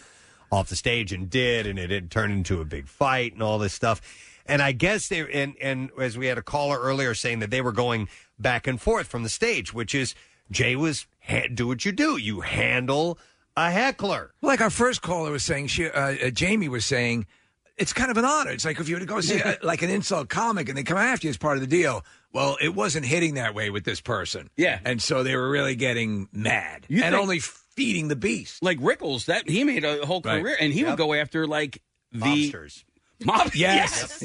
[0.51, 3.59] off the stage and did, and it had turned into a big fight and all
[3.59, 4.01] this stuff.
[4.47, 7.61] And I guess they and and as we had a caller earlier saying that they
[7.61, 8.09] were going
[8.39, 10.15] back and forth from the stage, which is
[10.51, 13.19] Jay was ha- do what you do, you handle
[13.57, 14.33] a heckler.
[14.43, 17.27] Like our first caller was saying, she, uh, uh, Jamie was saying,
[17.77, 18.51] it's kind of an honor.
[18.51, 20.83] It's like if you were to go see uh, like an insult comic and they
[20.83, 22.05] come after you as part of the deal.
[22.33, 24.51] Well, it wasn't hitting that way with this person.
[24.57, 24.79] Yeah.
[24.85, 28.63] And so they were really getting mad You and think- only feeding the beast.
[28.63, 30.41] Like Rickles, that he made a whole Right.
[30.43, 30.89] career, and he Yep.
[30.91, 32.19] would go after like the
[32.53, 32.85] Mobsters.
[33.25, 34.23] Mob- Yes.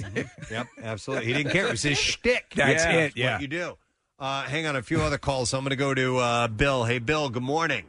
[0.49, 1.25] Yep, absolutely.
[1.27, 1.67] He didn't care.
[1.67, 2.53] It was his shtick.
[2.55, 3.31] That's Yeah, it, yeah.
[3.33, 3.77] What you do.
[4.19, 5.49] Uh, hang on, a few other calls.
[5.49, 6.83] So I'm going to go to uh, Bill.
[6.85, 7.29] Hey, Bill.
[7.29, 7.85] Good morning.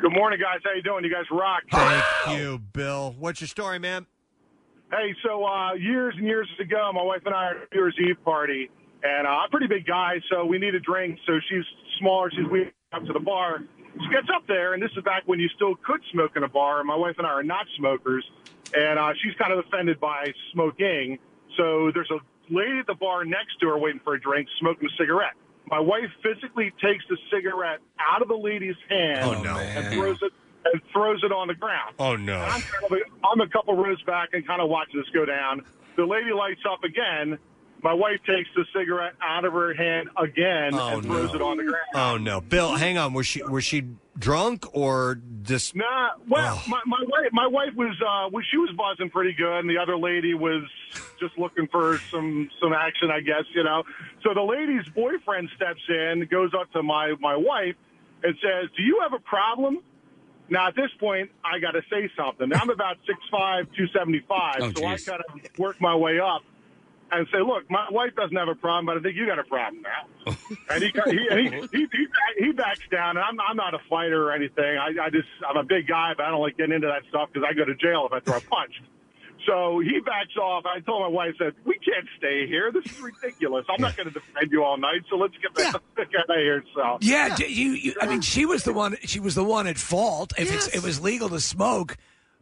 [0.00, 0.60] Good morning, guys.
[0.62, 1.02] How you doing?
[1.02, 1.62] You guys rock.
[1.72, 3.16] Thank you, Bill.
[3.18, 4.06] What's your story, man?
[4.92, 7.80] Hey, so uh, years and years ago, my wife and I are at a New
[7.80, 8.70] Year's Eve party,
[9.02, 11.18] and uh, I'm a pretty big guy, so we need a drink.
[11.26, 11.64] So she's
[11.98, 12.30] smaller.
[12.30, 13.58] She's we up to the bar.
[14.00, 16.48] She gets up there, and this is back when you still could smoke in a
[16.48, 16.78] bar.
[16.78, 18.24] And my wife and I are not smokers,
[18.74, 21.18] and uh, she's kind of offended by smoking.
[21.56, 22.20] So there's a
[22.54, 25.34] lady at the bar next to her waiting for a drink, smoking a cigarette.
[25.70, 29.56] My wife physically takes the cigarette out of the lady's hand Oh, no.
[29.56, 30.32] and throws it
[30.72, 31.94] and throws it on the ground.
[31.98, 32.38] Oh, no.
[32.40, 35.24] I'm, kind of a, I'm a couple rows back and kind of watch this go
[35.24, 35.64] down.
[35.96, 37.38] The lady lights up again.
[37.82, 41.34] My wife takes the cigarette out of her hand again Oh, and throws no.
[41.36, 41.84] it on the ground.
[41.94, 42.40] Oh, no.
[42.40, 43.12] Bill, hang on.
[43.14, 43.84] Was she was she
[44.18, 45.76] drunk or just.
[45.76, 49.60] Nah, well, my, my wife, my wife was, uh, was, she was buzzing pretty good,
[49.60, 50.64] and the other lady was
[51.20, 53.84] just looking for some, some action, I guess, you know.
[54.24, 57.76] So the lady's boyfriend steps in, goes up to my, my wife,
[58.24, 59.78] and says, "Do you have a problem?"
[60.50, 62.48] Now at this point, I got to say something.
[62.48, 65.04] Now, I'm about six five, two seventy five, Oh, so I geez.
[65.04, 66.42] kind of work my way up.
[67.10, 69.44] And say, look, my wife doesn't have a problem, but I think you got a
[69.44, 70.36] problem now.
[70.70, 72.06] and he, he, and he, he, he,
[72.44, 74.76] he backs down, and I'm, I'm not a fighter or anything.
[74.76, 77.30] I, I just, I'm a big guy, but I don't like getting into that stuff
[77.32, 78.74] because I go to jail if I throw a punch.
[79.46, 80.64] So he backs off.
[80.66, 82.70] I told my wife, said, we can't stay here.
[82.70, 83.64] This is ridiculous.
[83.70, 86.36] I'm not going to defend you all night, so let's get the heck out of
[86.36, 86.62] here.
[86.74, 87.94] So Yeah, d you, you.
[88.00, 88.96] I mean, she was the one.
[89.04, 90.32] She was the one at fault.
[90.36, 91.96] If it's, it was legal to smoke,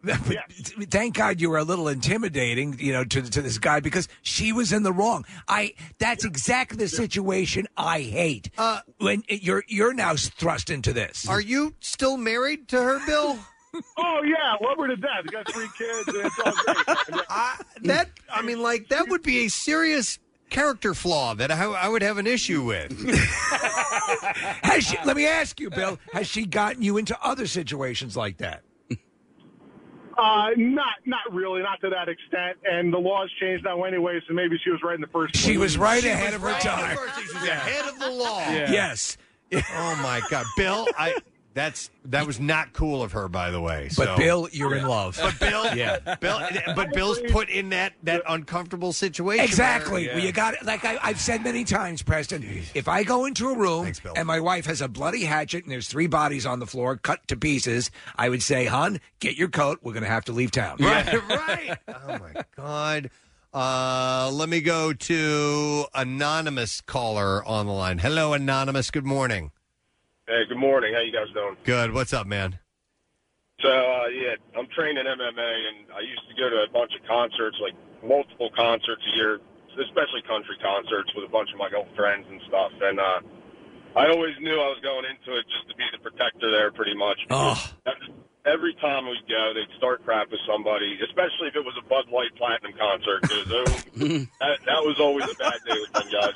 [0.06, 4.52] thank God you were a little intimidating, you know, to to this guy because she
[4.52, 5.24] was in the wrong.
[5.48, 5.74] I.
[5.98, 8.50] That's exactly the situation I hate.
[8.58, 11.28] Uh, when you're you're now thrust into this.
[11.28, 13.38] Are you still married to her, Bill?
[13.98, 15.30] Oh yeah, love her to death.
[15.30, 17.26] Got three kids, and it's all great.
[17.82, 20.18] that I mean, like that would be a serious
[20.50, 22.92] character flaw that I, I would have an issue with.
[24.62, 24.96] Has she?
[25.04, 25.98] Let me ask you, Bill.
[26.12, 28.62] Has she gotten you into other situations like that?
[30.18, 32.58] Uh, not not really, not to that extent.
[32.64, 35.36] And the laws changed now anyway, so maybe she was right in the first.
[35.36, 35.58] She place.
[35.58, 36.96] was right ahead of her time.
[37.18, 38.38] She was ahead of the law.
[38.48, 39.16] Yes.
[39.52, 40.88] Oh my God, Bill!
[40.98, 41.14] I
[41.56, 43.88] that's that was not cool of her, by the way.
[43.96, 45.18] But so- Bill, you're in love.
[45.20, 46.16] But Bill, Yeah.
[46.20, 46.38] Bill,
[46.76, 49.42] but Bill's put in that that uncomfortable situation.
[49.42, 50.06] Exactly.
[50.06, 50.64] Well, you got it.
[50.66, 52.44] Like I, I've said many times, Preston.
[52.74, 55.88] If I go into a room and my wife has a bloody hatchet and there's
[55.88, 59.78] three bodies on the floor cut to pieces, I would say, "Hun, get your coat.
[59.82, 61.78] We're going to have to leave town." Right, right.
[61.88, 63.10] Oh my God.
[63.54, 67.96] Uh, let me go to anonymous caller on the line.
[67.96, 68.90] Hello, anonymous.
[68.90, 69.52] Good morning.
[70.26, 70.92] Hey, good morning.
[70.92, 71.56] How you guys doing?
[71.62, 71.94] Good.
[71.94, 72.58] What's up, man?
[73.60, 76.92] So, uh, yeah, I'm trained in MMA, and I used to go to a bunch
[76.98, 79.38] of concerts, like multiple concerts a year,
[79.80, 82.72] especially country concerts with a bunch of my old friends and stuff.
[82.82, 83.20] And uh,
[83.94, 86.94] I always knew I was going into it just to be the protector there, pretty
[86.98, 87.22] much.
[87.30, 87.54] Oh.
[88.44, 92.06] Every time we'd go, they'd start crap with somebody, especially if it was a Bud
[92.10, 93.22] Light Platinum concert.
[93.22, 93.64] 'cause, oh,
[94.42, 96.34] that, that was always a bad day with them guys.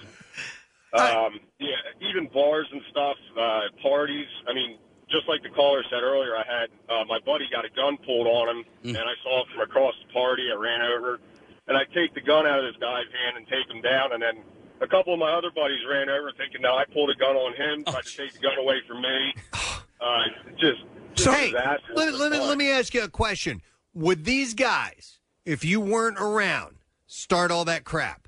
[0.92, 1.76] Um, yeah,
[2.10, 4.26] even bars and stuff, uh, parties.
[4.48, 7.70] I mean, just like the caller said earlier, I had uh, my buddy got a
[7.70, 8.64] gun pulled on him,
[8.96, 10.44] and I saw it from across the party.
[10.50, 11.20] I ran over,
[11.68, 14.22] and I take the gun out of this guy's hand and take him down, and
[14.22, 14.42] then
[14.80, 17.54] a couple of my other buddies ran over, thinking that I pulled a gun on
[17.54, 19.34] him, tried to take the gun away from me.
[20.00, 20.22] Uh,
[20.58, 20.80] just,
[21.12, 21.52] just So, hey,
[21.94, 23.60] let, let me let me ask you a question.
[23.92, 26.76] Would these guys, if you weren't around,
[27.06, 28.26] start all that crap?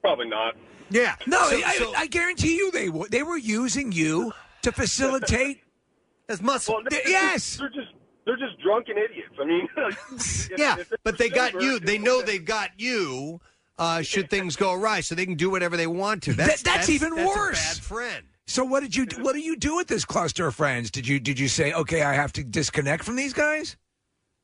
[0.00, 0.54] Probably not.
[0.92, 1.16] Yeah.
[1.26, 3.08] No, So- I, so- I guarantee you they were.
[3.08, 4.32] They were using you
[4.62, 5.60] to facilitate.
[6.28, 6.74] As muscle.
[6.76, 7.56] Well, they're yes.
[7.56, 7.88] they're just
[8.24, 9.34] they're just drunken idiots.
[9.40, 9.68] I mean,
[10.56, 11.80] yeah, if but they got you.
[11.80, 13.40] They know have- they've got you.
[13.76, 16.32] Uh, should things go awry, so they can do whatever they want to.
[16.34, 17.74] That's That- that's even that's a worse.
[17.74, 18.24] bad friend.
[18.46, 20.90] So what did you do, what do you do with this cluster of friends?
[20.90, 23.76] Did you did you say okay, I have to disconnect from these guys?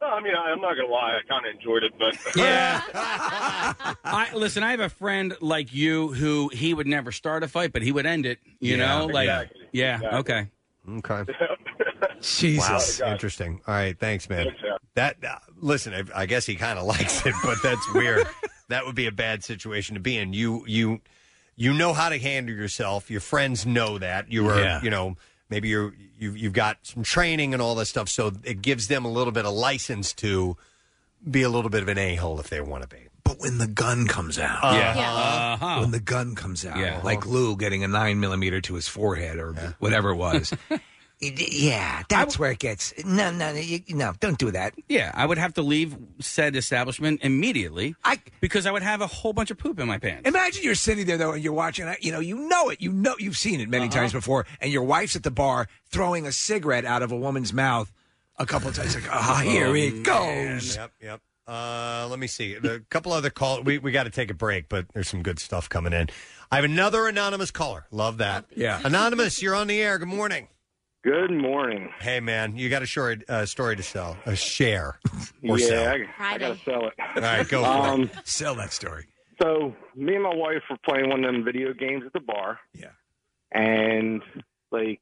[0.00, 2.80] No, I mean, I, I'm not gonna lie, I kind of enjoyed it, but Yeah.
[4.04, 4.62] I listen.
[4.62, 7.90] I have a friend like you who he would never start a fight, but he
[7.92, 8.38] would end it.
[8.60, 8.86] You Yeah.
[8.98, 9.60] know, like Exactly.
[9.72, 10.18] yeah, Exactly.
[10.20, 10.48] okay.
[10.88, 11.32] Okay.
[12.20, 13.00] Jesus.
[13.00, 13.60] Wow, interesting.
[13.66, 14.46] All right, thanks, man.
[14.46, 14.76] Thanks, yeah.
[14.94, 18.26] That uh, listen, I, I guess he kind of likes it, but that's weird.
[18.68, 20.32] that would be a bad situation to be in.
[20.32, 21.00] You you
[21.56, 23.10] you know how to handle yourself.
[23.10, 24.30] Your friends know that.
[24.32, 24.82] You are Yeah.
[24.82, 25.16] you know
[25.50, 29.04] maybe you're you you've got some training and all that stuff, so it gives them
[29.04, 30.56] a little bit of license to
[31.28, 33.02] be a little bit of an a hole if they want to be.
[33.24, 34.94] But when the gun comes out, Yeah.
[34.96, 35.12] Yeah.
[35.54, 35.80] Uh-huh.
[35.80, 37.00] when the gun comes out, Yeah.
[37.04, 40.52] like Lou getting a nine millimeter to his forehead or whatever it was.
[41.20, 42.94] yeah, that's where it gets.
[43.04, 44.74] No, no, you, no, don't do that.
[44.88, 49.06] Yeah, I would have to leave said establishment immediately I, because I would have a
[49.06, 50.28] whole bunch of poop in my pants.
[50.28, 51.92] Imagine you're sitting there though, and you're watching.
[52.00, 52.80] You know, you know it.
[52.80, 53.94] You know, you've seen it many Uh-huh.
[53.96, 54.46] times before.
[54.60, 57.92] And your wife's at the bar throwing a cigarette out of a woman's mouth
[58.38, 58.94] a couple of times.
[58.94, 60.02] Like, ah, here Oh, it man.
[60.04, 60.76] goes.
[60.76, 61.20] Yep, yep.
[61.48, 62.54] Uh, let me see.
[62.54, 63.62] A couple other call.
[63.62, 66.08] We we got to take a break, but there's some good stuff coming in.
[66.52, 67.86] I have another anonymous caller.
[67.90, 68.44] Love that.
[68.54, 68.80] Yeah.
[68.84, 69.98] Anonymous, you're on the air.
[69.98, 70.48] Good morning.
[71.08, 71.88] Good morning.
[72.00, 75.00] Hey, man, you got a short uh, story to sell, a share
[75.42, 75.88] or yeah, sell.
[75.88, 76.92] I, I gotta sell it.
[77.16, 78.10] All right, go for um, it.
[78.24, 79.06] Sell that story.
[79.40, 82.60] So me and my wife were playing one of them video games at the bar.
[82.74, 82.90] Yeah.
[83.52, 84.20] And
[84.70, 85.00] like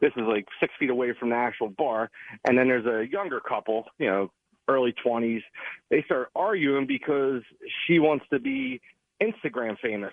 [0.00, 2.08] this is like six feet away from the actual bar,
[2.46, 4.30] and then there's a younger couple, you know,
[4.68, 5.42] early twenties.
[5.90, 7.42] They start arguing because
[7.84, 8.80] she wants to be
[9.20, 10.12] Instagram famous.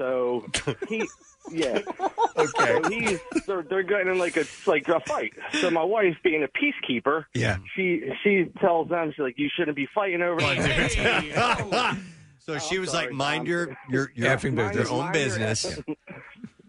[0.00, 0.46] So
[0.88, 1.06] he,
[1.52, 1.80] yeah,
[2.38, 2.80] okay.
[2.82, 5.34] So he's they're, they're getting in like a like a fight.
[5.60, 9.76] So my wife, being a peacekeeper, yeah, she she tells them she's like, you shouldn't
[9.76, 10.40] be fighting over.
[12.42, 14.88] So she was like, "Mind your your your, Effing your business.
[14.90, 15.96] own Mind your business." effing-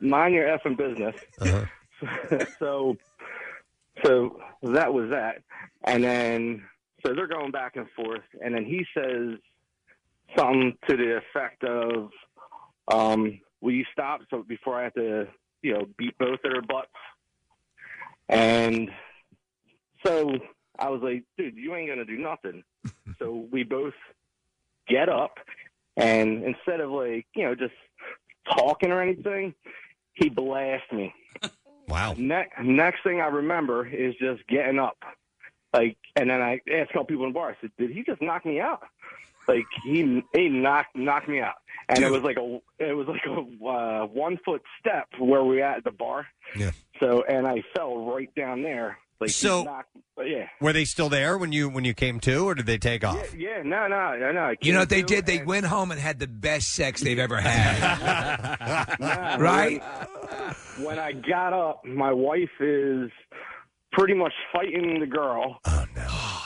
[0.01, 1.15] mind your effing business.
[1.39, 2.45] Uh-huh.
[2.59, 2.97] so,
[4.03, 5.37] so that was that,
[5.85, 6.63] and then
[7.05, 9.39] so they're going back and forth, and then he says
[10.37, 12.11] something to the effect of,
[12.91, 15.27] um, "Will you stop?" So before I have to,
[15.61, 16.89] you know, beat both of their butts,
[18.30, 18.89] and
[20.05, 20.34] so
[20.77, 22.63] I was like, "Dude, you ain't gonna do nothing."
[23.19, 23.93] so we both
[24.88, 25.38] get up,
[25.97, 27.73] and instead of like, you know, just
[28.49, 29.53] talking or anything,
[30.13, 31.13] he blasts me.
[31.88, 32.15] Wow.
[32.18, 34.97] Ne- next thing I remember is just getting up.
[35.73, 37.49] Like, and then I asked a couple people in the bar.
[37.49, 38.81] I said, "Did he just knock me out?"
[39.56, 41.56] Like he he knocked knocked me out,
[41.90, 45.61] and it was like a it was like a uh, one foot step where we
[45.61, 46.28] at the bar.
[46.56, 46.72] Yeah.
[46.99, 48.98] So and I fell right down there.
[49.19, 49.90] Like So- knocked,
[50.26, 50.48] yeah.
[50.60, 53.36] Were they still there when you when you came to, or did they take off?
[53.36, 54.53] Yeah, no, no, no, no.
[54.61, 55.26] You know what they did?
[55.28, 58.95] They and- went home and had the best sex they've ever had.
[58.99, 59.82] Nah, Right?
[60.78, 63.11] When, when I got up, my wife is
[63.91, 65.60] pretty much fighting the girl.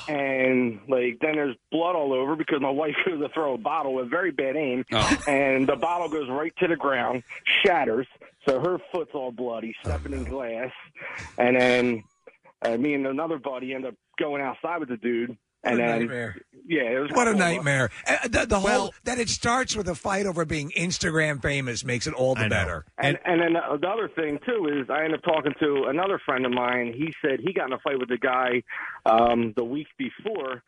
[0.08, 0.18] Oh no!
[0.18, 3.94] And like then there's blood all over because my wife goes to throw a bottle
[3.94, 4.86] with very bad aim,
[5.28, 7.24] and the bottle goes right to the ground,
[7.64, 8.08] shatters.
[8.48, 10.72] So her foot's all bloody, stepping in glass,
[11.38, 12.04] and then
[12.62, 15.38] uh, me and another buddy end up going outside with the dude.
[15.66, 16.36] And What a then, nightmare.
[16.68, 17.40] yeah, it was What a couple of us.
[17.56, 17.90] nightmare!
[18.08, 22.06] Uh, the the whole that it starts with a fight over being Instagram famous makes
[22.08, 22.86] it all the better.
[22.98, 26.20] And and then the, the other thing too is I ended up talking to another
[26.26, 26.94] friend of mine.
[26.96, 28.62] He said he got in a fight with the guy
[29.06, 30.64] um, the week before,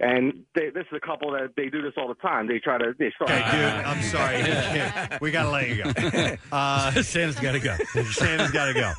[0.00, 2.46] and they, this is a couple that they do this all the time.
[2.48, 3.30] They try to they start.
[3.30, 5.18] Hey, dude, I'm sorry.
[5.20, 6.36] we got to let you go.
[6.52, 7.76] Uh, Santa's got to go.
[8.10, 8.92] Santa's got to go.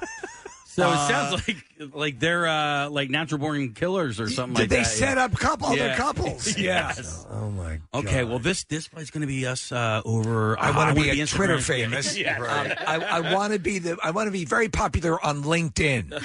[0.66, 1.58] So Uh, it sounds like
[1.94, 4.76] like they're uh, like natural born killers or something Did like that.
[4.76, 4.98] Did they that.
[4.98, 5.26] set yeah.
[5.26, 5.98] up couple other Yeah.
[5.98, 6.58] couples?
[6.58, 7.26] yes.
[7.30, 7.80] Oh my.
[7.92, 8.06] God.
[8.06, 10.60] Okay, well this this is going to be us uh, over.
[10.60, 12.18] I uh, want to be wanna a Twitter Instagram famous.
[12.24, 12.38] Yeah.
[12.38, 13.98] Um, I, I want to be the.
[14.04, 16.24] I want to be very popular on LinkedIn.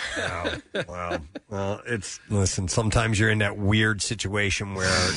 [0.88, 1.18] Wow.
[1.50, 2.68] Well, it's listen.
[2.68, 5.10] Sometimes you're in that weird situation where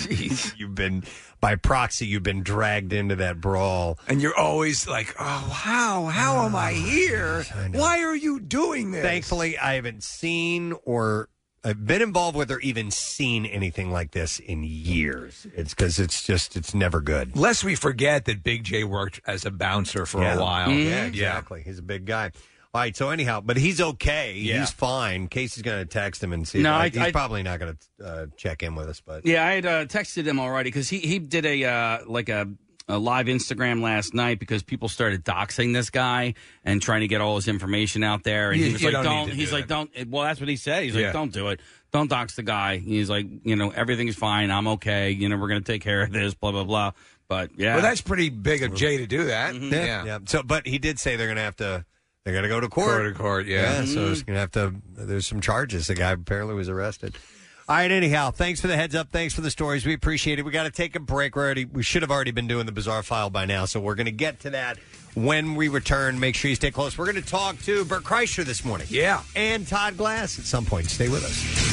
[0.57, 1.03] you've been
[1.41, 6.05] by proxy, you've been dragged into that brawl, and you're always like, "Oh, how?
[6.05, 7.43] How am I here?
[7.71, 11.27] Why are you doing this?" Thankfully, I haven't seen or
[11.63, 15.45] I've been involved with or even seen anything like this in years.
[15.55, 17.35] It's because it's just it's never good.
[17.35, 20.35] Lest we forget that Big Jay worked as a bouncer for Yeah.
[20.35, 20.71] a while.
[20.71, 21.61] Yeah, exactly.
[21.63, 22.31] He's a big guy.
[22.73, 22.95] All right.
[22.95, 24.33] So anyhow, but he's okay.
[24.37, 24.61] Yeah.
[24.61, 25.27] He's fine.
[25.27, 26.61] Casey's going to text him and see.
[26.63, 29.25] No, if, I- he's I- probably not going to uh, check in with us, but
[29.25, 32.47] Yeah, I had uh, texted him already because he he did a uh, like a,
[32.91, 36.33] a live Instagram last night because people started doxing this guy
[36.65, 38.51] and trying to get all his information out there.
[38.51, 40.49] And You- he was you like, don't "Don't." He's do like, "Don't." Well, that's what
[40.49, 40.83] he said.
[40.83, 41.05] He's Yeah.
[41.07, 41.59] like, "Don't do it.
[41.91, 44.51] Don't dox the guy." He's like, "You know, everything's fine.
[44.51, 45.11] I'm okay.
[45.11, 46.91] You know, we're gonna take care of this." Blah blah blah.
[47.27, 49.53] But yeah, Well, that's pretty big of Jay to do that.
[49.55, 49.71] Mhm.
[49.71, 50.19] yeah, yeah.
[50.25, 51.85] So, but he did say they're going to have to.
[52.25, 52.97] They're going to go to court.
[52.97, 53.85] Go to court, yeah.
[53.85, 54.11] So Mhm.
[54.11, 54.73] it's going to have to.
[54.97, 55.87] There's some charges.
[55.87, 57.15] The guy apparently was arrested.
[57.71, 57.89] All right.
[57.89, 59.11] Anyhow, thanks for the heads up.
[59.11, 59.85] Thanks for the stories.
[59.85, 60.41] We appreciate it.
[60.41, 61.37] We got to take a break.
[61.37, 61.63] We're already.
[61.63, 63.63] We should have already been doing the bizarre file by now.
[63.63, 64.77] So we're going to get to that
[65.13, 66.19] when we return.
[66.19, 66.97] Make sure you stay close.
[66.97, 68.87] We're going to talk to Bert Kreischer this morning.
[68.89, 69.23] Yeah.
[69.37, 70.89] And Todd Glass at some point.
[70.89, 71.71] Stay with us.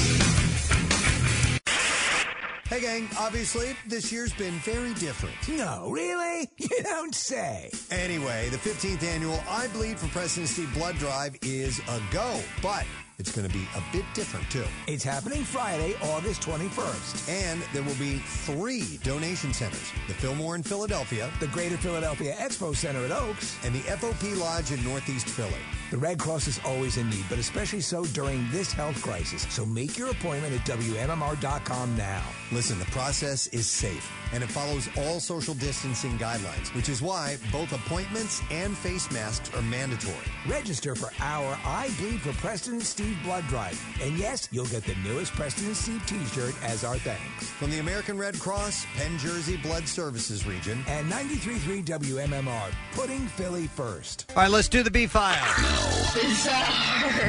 [2.69, 5.35] Hey, gang, obviously, this year's been very different.
[5.49, 6.49] No, really?
[6.59, 7.73] You don't say.
[7.91, 12.41] Anyway, the 15th annual I Bleed for Preston Steve blood drive is a go.
[12.63, 12.87] But
[13.19, 14.63] It's going to be a bit different, too.
[14.87, 17.29] It's happening Friday, August 21st.
[17.29, 22.77] And there will be three donation centers the Fillmore in Philadelphia, The Greater Philadelphia Expo
[22.77, 23.59] Center at Oaks.
[23.65, 25.51] and the FOP Lodge in Northeast Philly.
[25.91, 29.47] The Red Cross is always in need, but especially so during this health crisis.
[29.51, 32.23] So make your appointment at WMMR.com now.
[32.53, 37.39] Listen, the process is safe and it follows all social distancing guidelines, which is why
[37.51, 40.15] both appointments and face masks are mandatory.
[40.47, 43.83] Register for our I Bleed for Preston and Steve blood drive.
[44.03, 47.49] And yes, you'll get the newest Preston and Steve t shirt as our thanks.
[47.49, 53.67] From the American Red Cross, Penn Jersey Blood Services region, And 93.3 WMMR, putting Philly
[53.67, 54.31] first.
[54.37, 55.35] All right, let's do the B file.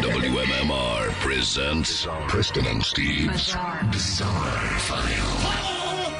[0.04, 3.56] WMMR presents Preston and Steve's
[3.92, 5.79] Bizarre, File.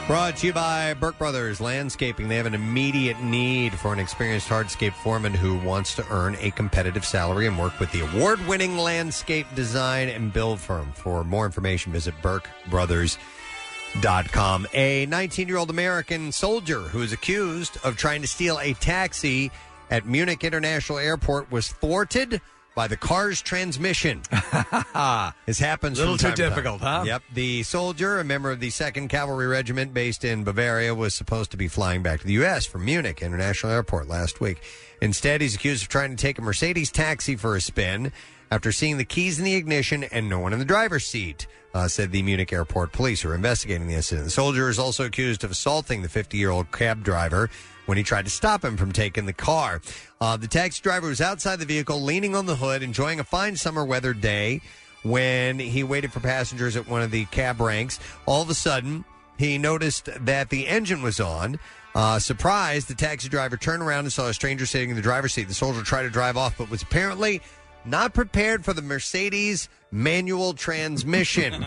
[0.10, 2.30] Brought to you by Burke Brothers Landscaping.
[2.30, 6.50] They have an immediate need for an experienced hardscape foreman who wants to earn a
[6.50, 10.92] competitive salary and work with the award winning landscape design and build firm.
[10.94, 14.68] For more information, visit burkebrothers.com.
[14.74, 19.52] A 19 year old American soldier who is accused of trying to steal a taxi
[19.92, 22.42] at Munich International Airport was thwarted
[22.76, 24.22] by the car's transmission.
[25.46, 26.50] this happens A Little too time to time.
[26.50, 27.04] difficult, huh?
[27.06, 27.24] Yep.
[27.34, 31.58] The soldier, a member of the 2nd Cavalry Regiment based in Bavaria, was supposed to
[31.58, 32.66] be flying back to the U.S.
[32.66, 34.62] from Munich International Airport last week.
[35.02, 38.12] Instead, he's accused of trying to take a Mercedes taxi for a spin
[38.52, 41.88] after seeing the keys in the ignition and no one in the driver's seat, uh,
[41.88, 44.26] said the Munich Airport police who are investigating the incident.
[44.26, 47.50] The soldier is also accused of assaulting the 50 year old cab driver
[47.90, 49.82] when he tried to stop him from taking the car.
[50.22, 53.56] Uh, the taxi driver was outside the vehicle, leaning on the hood, enjoying a fine
[53.56, 54.62] summer weather day
[55.02, 58.00] when he waited for passengers at one of the cab ranks.
[58.28, 59.04] All of a sudden,
[59.40, 61.58] he noticed that the engine was on.
[61.96, 65.34] Uh, surprised, the taxi driver turned around and saw a stranger sitting in the driver's
[65.34, 65.48] seat.
[65.48, 67.42] The soldier tried to drive off, but was apparently
[67.86, 71.66] not prepared for the Mercedes manual transmission.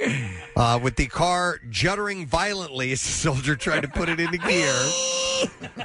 [0.56, 4.74] uh, with the car juddering violently as the soldier tried to put it into gear.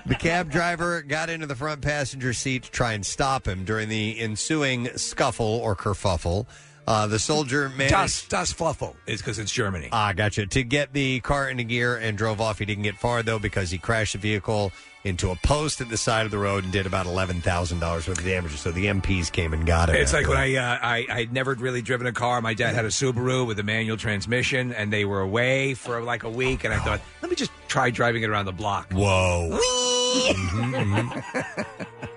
[0.05, 3.89] The cab driver got into the front passenger seat to try and stop him during
[3.89, 6.45] the ensuing scuffle or kerfuffle.
[6.87, 7.91] Uh, the soldier managed.
[7.91, 9.89] Das, das Fluffle is because it's Germany.
[9.91, 10.47] Ah, gotcha.
[10.47, 12.59] To get the car into gear and drove off.
[12.59, 14.71] He didn't get far though because he crashed the vehicle
[15.03, 18.07] into a post at the side of the road and did about eleven thousand dollars
[18.07, 18.59] worth of damages.
[18.59, 19.95] So the MPs came and got it.
[19.95, 20.37] It's like when.
[20.37, 22.41] I, uh, I I'd never really driven a car.
[22.41, 26.23] My dad had a Subaru with a manual transmission, and they were away for like
[26.23, 26.63] a week.
[26.63, 28.91] And I thought, let me just try driving it around the block.
[28.91, 29.59] Whoa!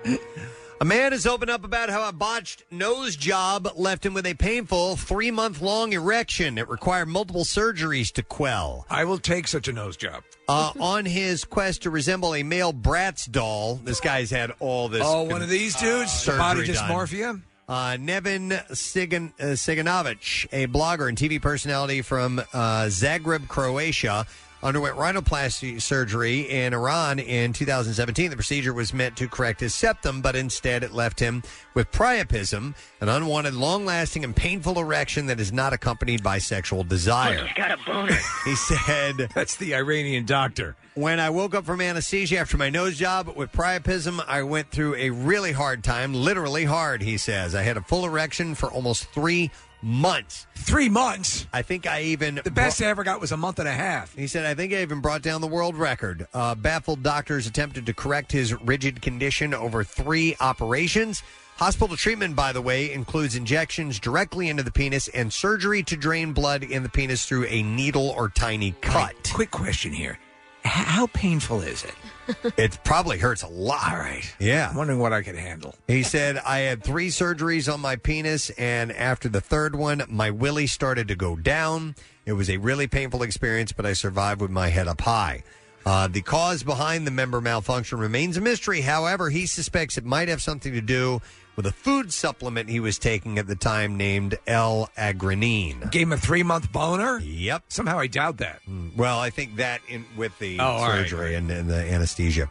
[0.81, 4.33] A man has opened up about how a botched nose job left him with a
[4.33, 6.57] painful three month long erection.
[6.57, 8.85] It required multiple surgeries to quell.
[8.89, 10.23] I will take such a nose job.
[10.49, 15.01] Uh, on his quest to resemble a male Bratz doll, this guy's had all this.
[15.05, 16.11] Oh, one of these dudes?
[16.11, 16.75] surgery Body done.
[16.75, 17.41] dysmorphia?
[17.67, 22.43] Uh, Nevin Sigan, uh, Ciganovic, a blogger and TV personality from uh,
[22.89, 24.27] Zagreb, Croatia,
[24.65, 28.31] underwent rhinoplasty surgery in Iran in 2017.
[28.31, 31.43] The procedure was meant to correct his septum, but instead it left him
[31.75, 37.47] with priapism, an unwanted, long-lasting, and painful erection that is not accompanied by sexual desire.
[37.55, 38.17] got a boner.
[38.45, 40.75] He said, That's the Iranian doctor.
[40.95, 44.95] When I woke up from anesthesia after my nose job with priapism, I went through
[44.95, 47.53] a really hard time, literally hard, he says.
[47.53, 49.51] I had a full erection for almost three
[49.85, 50.47] months.
[50.55, 51.45] Three months?
[51.53, 52.41] I think I even.
[52.43, 54.13] The best I ever got was a month and a half.
[54.15, 56.27] He said, I think I even brought down the world record.
[56.33, 61.21] Uh, baffled doctors attempted to correct his rigid condition over three operations.
[61.57, 66.33] Hospital treatment, by the way, includes injections directly into the penis and surgery to drain
[66.33, 69.31] blood in the penis through a needle or tiny cut.
[69.33, 70.19] Quick question here.
[70.65, 71.93] H- how painful is it?
[72.57, 73.91] It probably hurts a lot.
[73.91, 74.33] All right.
[74.39, 74.69] Yeah.
[74.69, 75.75] I'm wondering what I could handle.
[75.87, 80.31] He said, I had three surgeries on my penis, and after the third one, my
[80.31, 81.95] willy started to go down.
[82.25, 85.43] It was a really painful experience, but I survived with my head up high.
[85.85, 88.81] Uh, the cause behind the member malfunction remains a mystery.
[88.81, 91.21] However, he suspects it might have something to do
[91.55, 95.91] with a food supplement he was taking at the time named L-arginine.
[95.91, 97.19] Gave him a three month boner?
[97.19, 97.63] Yep.
[97.69, 98.61] Somehow I doubt that.
[98.65, 98.89] Hmm.
[98.95, 102.49] Well, I think that in with the Oh, all right, surgery And, and the anesthesia.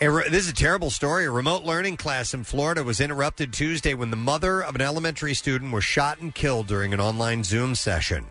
[0.00, 1.26] A re- this is a terrible story.
[1.26, 5.34] A remote learning class in Florida was interrupted Tuesday when the mother of an elementary
[5.34, 8.26] student was shot and killed during an online Zoom session.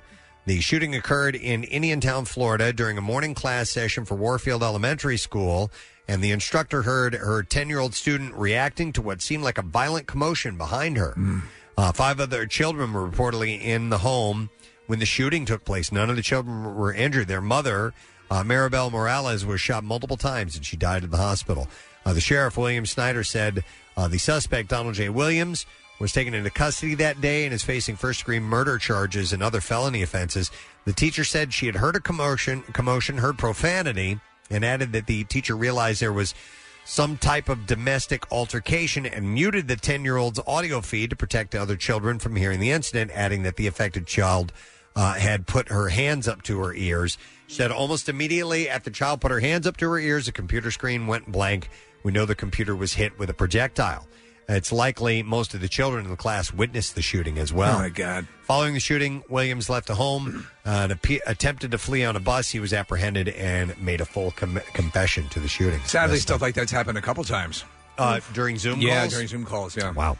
[0.45, 5.71] The shooting occurred in Indiantown, Florida, during a morning class session for Warfield Elementary School,
[6.07, 9.61] and the instructor heard her 10 year old student reacting to what seemed like a
[9.63, 11.13] violent commotion behind her.
[11.77, 14.49] Uh, five other children were reportedly in the home
[14.87, 15.91] when the shooting took place.
[15.91, 17.27] None of the children were injured.
[17.27, 17.93] Their mother,
[18.29, 21.67] uh, Maribel Morales, was shot multiple times and she died at the hospital.
[22.05, 23.63] Uh, the sheriff, William Snyder, said
[23.95, 25.09] uh, the suspect, Donald J.
[25.09, 25.65] Williams,
[25.99, 29.61] was taken into custody that day and is facing first degree murder charges and other
[29.61, 30.49] felony offenses.
[30.85, 34.19] The teacher said she had heard a commotion, commotion, heard profanity,
[34.51, 36.35] and added that the teacher realized there was
[36.83, 41.55] some type of domestic altercation and muted the 10 year old's audio feed to protect
[41.55, 44.51] other children from hearing the incident, adding that the affected child
[44.95, 47.17] uh, had put her hands up to her ears.
[47.47, 50.31] She said almost immediately after the child put her hands up to her ears, the
[50.31, 51.69] computer screen went blank.
[52.03, 54.07] We know the computer was hit with a projectile.
[54.53, 57.75] It's likely most of the children in the class witnessed the shooting as well.
[57.77, 58.27] Oh, my God.
[58.43, 62.19] Following the shooting, Williams left the home uh, and appe- attempted to flee on a
[62.19, 62.49] bus.
[62.49, 65.79] He was apprehended and made a full com- confession to the shooting.
[65.85, 67.63] Sadly, That's stuff like that's happened a couple times.
[67.97, 69.13] uh, during Zoom yeah, calls?
[69.13, 69.77] during Zoom calls.
[69.77, 69.91] Yeah.
[69.91, 70.17] Wow.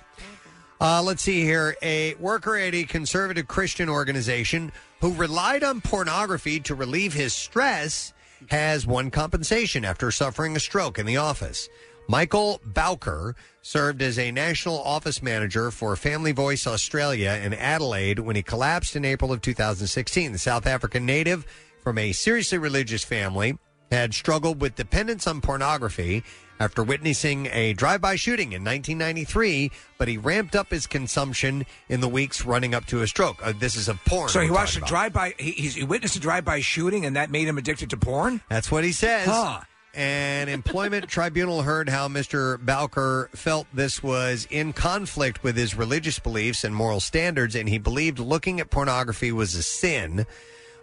[0.79, 1.75] Uh, let's see here.
[1.83, 8.13] A worker at a conservative Christian organization who relied on pornography to relieve his stress
[8.49, 11.69] has won compensation after suffering a stroke in the office.
[12.15, 18.35] Michael Bowker served as a national office manager for Family Voice Australia in Adelaide when
[18.35, 20.33] he collapsed in April of 2016.
[20.33, 21.45] The South African native
[21.81, 23.57] from a seriously religious family
[23.93, 26.21] had struggled with dependence on pornography
[26.59, 32.09] after witnessing a drive-by shooting in 1993, but he ramped up his consumption in the
[32.09, 33.39] weeks running up to a stroke.
[33.41, 34.27] Uh, this is a porn.
[34.27, 35.13] So he we're watched talking a about.
[35.13, 35.35] drive-by.
[35.41, 38.41] He, he's- he witnessed a drive-by shooting, and that made him addicted to porn.
[38.49, 39.27] That's what he says.
[39.27, 39.61] Huh.
[39.93, 42.57] An employment tribunal heard how Mr.
[42.63, 47.77] Bowker felt this was in conflict with his religious beliefs and moral standards, and he
[47.77, 50.25] believed looking at pornography was a sin.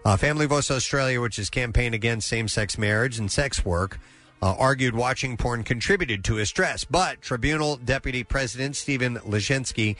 [0.04, 3.98] Uh, Family Voice Australia, which has campaigned against same sex marriage and sex work,
[4.42, 6.84] uh, argued watching porn contributed to his stress.
[6.84, 9.96] But tribunal deputy president Stephen Leszczynski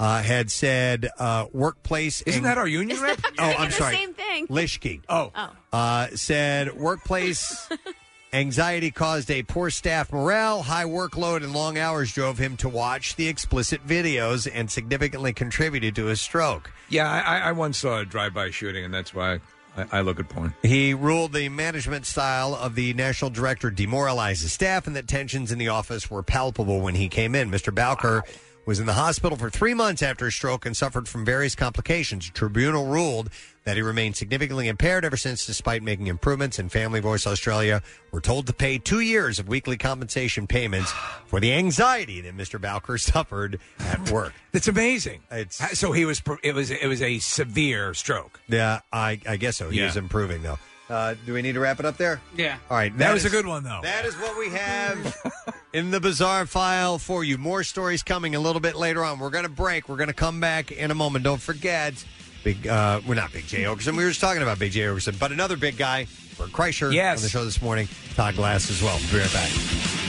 [0.00, 2.22] uh, had said uh, workplace.
[2.22, 3.20] Isn't that our union rep?
[3.38, 3.94] oh, I'm the sorry.
[3.96, 4.46] same thing.
[4.48, 5.00] Lieschke.
[5.08, 5.32] Oh.
[5.72, 7.68] Uh, said workplace
[8.32, 13.16] anxiety caused a poor staff morale, high workload, and long hours drove him to watch
[13.16, 16.70] the explicit videos and significantly contributed to his stroke.
[16.88, 19.40] Yeah, I, I once saw a drive-by shooting, and that's why
[19.76, 20.54] I, I look at porn.
[20.62, 25.52] He ruled the management style of the national director demoralized his staff and that tensions
[25.52, 27.50] in the office were palpable when he came in.
[27.50, 27.74] Mr.
[27.74, 28.24] Bowker
[28.68, 32.26] was in the hospital for three months after a stroke and suffered from various complications.
[32.26, 33.30] The tribunal ruled
[33.64, 36.58] that he remained significantly impaired ever since, despite making improvements.
[36.58, 37.80] And Family Voice Australia
[38.12, 40.92] were told to pay two years of weekly compensation payments
[41.26, 42.60] for the anxiety that Mr.
[42.60, 44.34] Bowker suffered at work.
[44.52, 45.22] That's amazing.
[45.30, 46.20] It's so he was.
[46.42, 46.70] It was.
[46.70, 48.38] It was a severe stroke.
[48.48, 49.70] Yeah, I, I guess so.
[49.70, 49.86] He Yeah.
[49.88, 50.58] is improving though.
[50.88, 52.20] Uh, do we need to wrap it up there?
[52.36, 52.56] Yeah.
[52.70, 52.96] All right.
[52.96, 53.80] That was a good one, though.
[53.82, 57.36] That is what we have in the bizarre file for you.
[57.36, 59.18] More stories coming a little bit later on.
[59.18, 59.88] We're going to break.
[59.88, 61.24] We're going to come back in a moment.
[61.24, 62.02] Don't forget,
[62.42, 62.66] big.
[62.66, 63.96] Uh, we're not Big Jay Oakerson.
[63.96, 66.06] We were just talking about Big Jay Oakerson, but another big guy,
[66.38, 67.18] Bert Kreischer, Yes.
[67.18, 67.86] on the show this morning.
[68.14, 68.98] Todd Glass as well.
[68.98, 70.07] We'll be right back.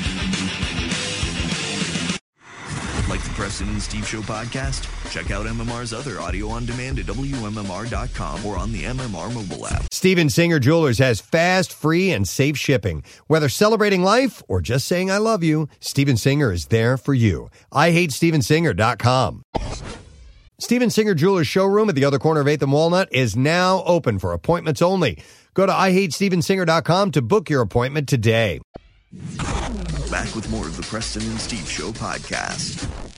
[3.19, 5.11] Like the Preston and Steve Show podcast?
[5.11, 9.87] Check out MMR's other audio on demand at WMMR.com or on the MMR mobile app.
[9.91, 13.03] Steven Singer Jewelers has fast, free, and safe shipping.
[13.27, 17.49] Whether celebrating life or just saying I love you, Steven Singer is there for you.
[17.73, 19.43] I hate StevenSinger.com.
[20.59, 24.19] Steven Singer Jewelers showroom at the other corner of 8th and Walnut is now open
[24.19, 25.21] for appointments only.
[25.55, 28.61] Go to IHateStevenSinger.com to book your appointment today.
[30.09, 33.08] Back with more of the Preston and Steve Show podcast.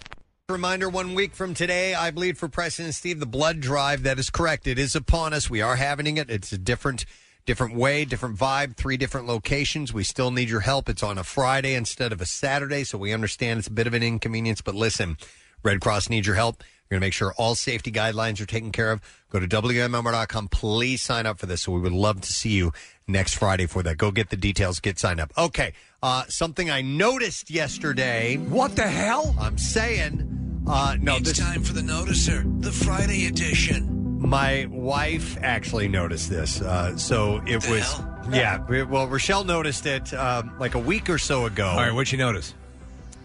[0.51, 4.03] Reminder one week from today, I bleed for Preston and Steve, the blood drive.
[4.03, 4.67] That is correct.
[4.67, 5.49] It is upon us.
[5.49, 6.29] We are having it.
[6.29, 7.05] It's a different
[7.45, 9.93] different way, different vibe, three different locations.
[9.93, 10.89] We still need your help.
[10.89, 13.93] It's on a Friday instead of a Saturday, so we understand it's a bit of
[13.93, 15.17] an inconvenience, but listen,
[15.63, 16.61] Red Cross needs your help.
[16.91, 19.01] We're going to make sure all safety guidelines are taken care of.
[19.29, 20.49] Go to WMMR.com.
[20.49, 21.61] Please sign up for this.
[21.61, 22.73] So we would love to see you
[23.07, 23.97] next Friday for that.
[23.97, 25.31] Go get the details, get signed up.
[25.37, 25.71] Okay.
[26.03, 28.35] Uh, something I noticed yesterday.
[28.35, 29.33] What the hell?
[29.39, 34.19] I'm saying, uh, no, it's this, time for the noticer, the Friday edition.
[34.19, 36.61] my wife actually noticed this.
[36.61, 38.01] Uh, so it was,
[38.31, 38.59] yeah.
[38.83, 41.67] Well, Rochelle noticed it um, like a week or so ago.
[41.67, 42.53] All right, what'd you notice?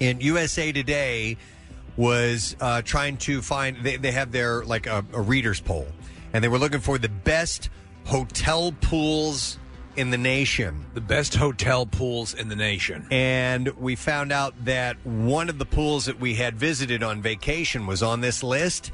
[0.00, 1.36] in USA Today
[1.96, 3.78] was uh, trying to find.
[3.82, 5.86] They, they have their like a, a readers poll,
[6.32, 7.70] and they were looking for the best
[8.04, 9.58] hotel pools
[9.96, 10.84] in the nation.
[10.94, 13.06] The best hotel pools in the nation.
[13.10, 17.86] And we found out that one of the pools that we had visited on vacation
[17.86, 18.90] was on this list.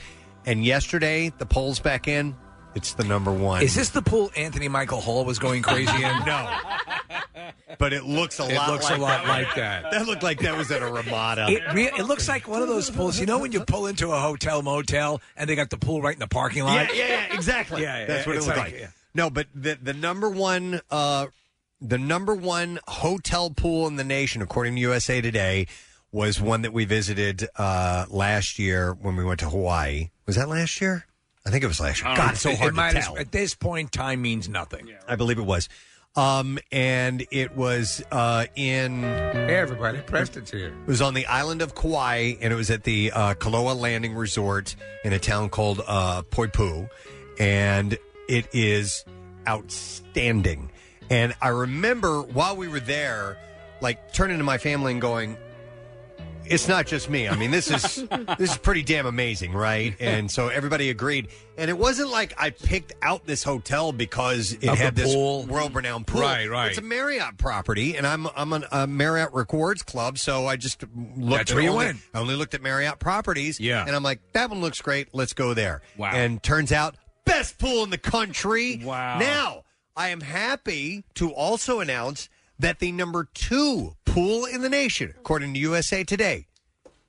[0.47, 2.35] And yesterday, the poll's back in.
[2.74, 3.62] It's the number one.
[3.62, 6.03] Is this the pool Anthony Michael Hall was going crazy in?
[6.27, 6.57] no.
[7.79, 9.29] But it looks a It lot looks like a lot that.
[9.29, 9.83] like that.
[9.93, 11.47] That looked like that was at a Ramada.
[11.51, 13.19] It, re- it looks like one of those pools.
[13.20, 16.15] You know when you pull into a hotel motel and they got the pool right
[16.15, 16.95] in the parking lot?
[16.95, 17.83] Yeah, yeah, yeah, exactly.
[17.83, 18.81] Yeah, yeah, That's what it it's looked like- like.
[18.81, 18.87] yeah.
[19.14, 21.26] No, but the the number one uh
[21.80, 25.66] the number one hotel pool in the nation, according to USA Today,
[26.12, 30.10] was one that we visited uh, last year when we went to Hawaii.
[30.26, 31.06] Was that last year?
[31.44, 32.14] I think it was last year.
[32.14, 33.18] God, it's so It- it hard might to as- tell.
[33.18, 34.90] At this point, time means nothing.
[35.09, 35.68] I believe it was.
[36.14, 39.02] Um, and it was uh, in.
[39.02, 40.68] Hey, everybody, Preston's here.
[40.68, 44.14] It was on the island of Kauai, and it was at the uh, Koloa Landing
[44.14, 46.89] Resort in a town called uh, Poipu,
[47.40, 47.97] and
[48.28, 49.05] it is
[49.49, 50.70] outstanding.
[51.11, 53.39] And I remember while we were there,
[53.81, 55.36] like turning to my family and going,
[56.47, 57.28] "It's not just me.
[57.28, 58.09] I mean, this is
[58.39, 61.28] this is pretty damn amazing, right?" And so everybody agreed.
[61.59, 65.12] And it wasn't like I picked out this hotel because it Of the had this
[65.12, 65.44] pool.
[65.44, 66.23] world-renowned pool.
[66.23, 66.70] Right, right.
[66.70, 70.82] It's a Marriott property, and I'm I'm an, a Marriott Rewards Club, so I just
[71.16, 71.39] looked.
[71.39, 71.99] That's at where you only, went.
[72.15, 73.61] I only looked at Marriott properties.
[73.61, 73.85] Yeah.
[73.86, 75.09] and I'm like, that one looks great.
[75.12, 75.82] Let's go there.
[75.99, 76.12] Wow.
[76.15, 76.94] And turns out,
[77.24, 78.81] best pool in the country.
[78.85, 79.19] Wow.
[79.19, 79.65] Now
[79.97, 82.28] I am happy to also announce
[82.59, 86.47] that the number two pool in the nation, according to USA Today,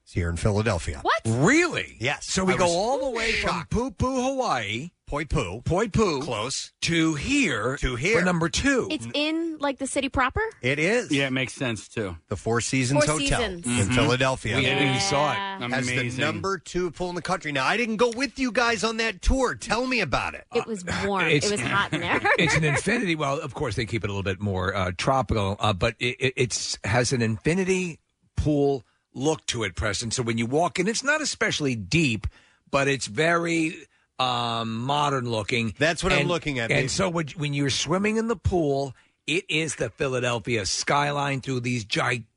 [0.06, 1.00] is here in Philadelphia.
[1.02, 1.22] What?
[1.26, 1.98] Really?
[2.00, 2.26] Yes.
[2.28, 3.72] So we I go was all the way shocked.
[3.74, 8.18] from Poo Poo, Hawaii, Poi Poo, Poi Poo, close to here, to here.
[8.20, 8.88] for number two.
[8.90, 10.42] It's in like the city proper.
[10.62, 11.12] It is.
[11.12, 12.18] Yeah, it makes sense too.
[12.30, 13.66] The Four Seasons Four Hotel Seasons.
[13.68, 13.96] in Mhm.
[13.96, 14.56] Philadelphia.
[14.56, 14.64] We-
[14.94, 15.36] we saw it.
[15.36, 15.68] Yeah.
[15.68, 16.20] Has the Amazing.
[16.22, 17.52] number two pool in the country.
[17.52, 19.54] Now, I didn't go with you guys on that tour.
[19.56, 20.46] Tell me about it.
[20.56, 21.28] It was warm.
[21.28, 22.20] It's- it was hot in there.
[22.40, 23.16] it's an infinity.
[23.16, 26.16] Well, of course they keep it a little bit more uh, tropical, uh, but it,
[26.20, 28.00] it it's has an infinity
[28.36, 30.10] pool look to it, Preston.
[30.10, 32.26] So when you walk in, it's not especially deep,
[32.72, 33.76] but it's very
[34.20, 35.74] um, modern looking.
[35.78, 36.72] That's what I'm And- looking at.
[36.72, 38.96] And so when, when you're swimming in the pool,
[39.26, 42.33] it is the Philadelphia skyline through these gigantic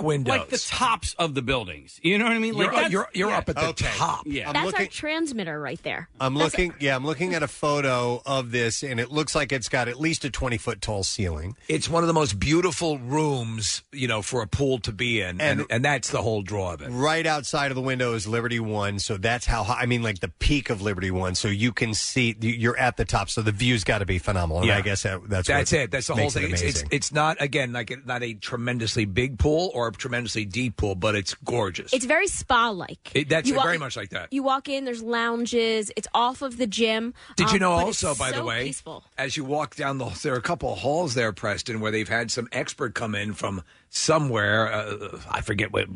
[0.00, 0.28] windows.
[0.38, 1.98] Like the tops of the buildings.
[2.02, 2.54] You know what I mean?
[2.54, 3.38] Like You're- that's- you're- you're yeah.
[3.38, 3.86] up at the Okay.
[3.96, 4.22] top.
[4.26, 4.48] Yeah.
[4.48, 4.80] I'm That's looking.
[4.80, 6.08] our transmitter right there.
[6.20, 6.74] I'm That's- looking.
[6.80, 10.00] Yeah, I'm looking at a photo of this, and it looks like it's got at
[10.00, 11.56] least a 20 foot tall ceiling.
[11.68, 15.40] It's one of the most beautiful rooms, you know, for a pool to be in,
[15.40, 16.88] and, and, that's the whole draw of it.
[16.90, 19.80] Right outside of the window is Liberty One, so that's how high.
[19.82, 23.04] I mean, like the peak of Liberty One, so you can see you're at the
[23.04, 23.30] top.
[23.30, 24.58] So the view's got to be phenomenal.
[24.58, 24.78] And Yeah.
[24.78, 25.90] I guess that, that's That's what it.
[25.90, 26.52] That's the whole makes it thing.
[26.52, 26.88] It's, it's amazing.
[26.92, 31.14] it's not again like not a tremendously big pool or a tremendously deep pool, but
[31.14, 31.92] it's gorgeous.
[31.92, 33.10] It's very spa like.
[33.14, 34.32] It- that's very much like that.
[34.32, 35.90] You walk in, there's lounges.
[35.96, 37.14] It's off of the gym.
[37.36, 39.04] Did you um, know also, by the way, peaceful.
[39.16, 42.08] as you walk down the, there are a couple of halls there, Preston, where they've
[42.08, 44.72] had some expert come in from somewhere.
[44.72, 45.86] Uh, I forget what,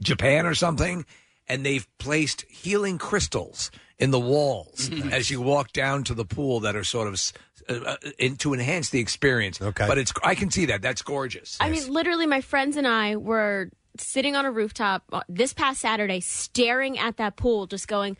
[0.00, 1.04] Japan or something,
[1.48, 6.60] and they've placed healing crystals in the walls as you walk down to the pool
[6.60, 7.32] that are sort of s-
[7.68, 9.60] uh, uh, in, to enhance the experience.
[9.60, 11.56] Okay, but it's I can see that that's gorgeous.
[11.60, 15.80] I mean, literally, my friends and I were sitting on a rooftop uh, this past
[15.80, 18.16] Saturday, staring at that pool, just going,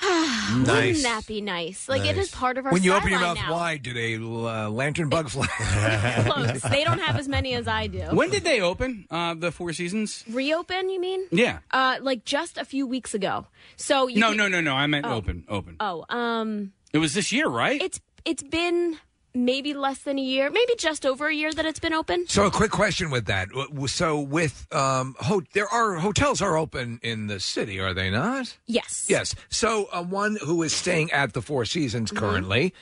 [0.02, 0.66] Nice.
[0.66, 2.72] "Wouldn't that be nice?" Like it is part of our.
[2.72, 3.52] when you open your mouth now.
[3.52, 5.46] wide, do they uh, lantern bug fly?
[6.26, 6.62] Close.
[6.62, 8.00] they don't have as many as I do.
[8.10, 10.24] When did they open uh, the Four Seasons?
[10.28, 10.88] reopen?
[10.88, 11.26] You mean?
[11.30, 11.58] Yeah.
[11.70, 13.46] Uh, like just a few weeks ago.
[13.76, 14.74] So you no, can- no, no, no.
[14.74, 15.14] I meant Oh.
[15.14, 15.44] open.
[15.48, 15.76] Open.
[15.78, 17.80] Oh, um, It was this year, right?
[17.80, 18.98] it's it's been
[19.34, 22.26] maybe less than a year, maybe just over a year that it's been open.
[22.28, 23.48] So a quick question with that.
[23.48, 28.10] W- So with um, ho- there are hotels are open in the city, are they
[28.10, 28.56] not?
[28.66, 29.06] Yes.
[29.08, 29.34] Yes.
[29.48, 32.16] So uh, one who is staying at the Four Seasons Mhm.
[32.18, 32.74] currently,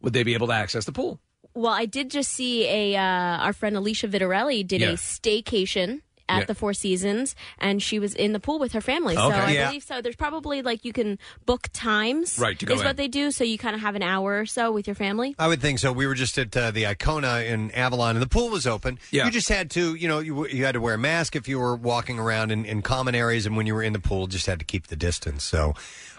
[0.00, 1.20] would they be able to access the pool?
[1.54, 3.02] Well, I did just see a uh,
[3.44, 4.90] our friend Alicia Vitarelli did Yeah.
[4.90, 6.44] a staycation at Yeah.
[6.44, 9.14] the Four Seasons, and she was in the pool with her family.
[9.14, 9.66] So I Yeah.
[9.68, 10.00] believe so.
[10.02, 12.86] There's probably like you can book times, Right, to go is in.
[12.86, 13.30] what they do.
[13.30, 15.34] So you kind of have an hour or so with your family.
[15.38, 15.92] I would think so.
[15.92, 18.98] We were just at uh, the Icona in Avalon, and the pool was open.
[19.10, 19.24] Yeah.
[19.24, 21.58] You just had to, you know, you, you had to wear a mask if you
[21.58, 24.46] were walking around in, in common areas, and when you were in the pool, just
[24.46, 25.44] had to keep the distance.
[25.44, 25.74] So,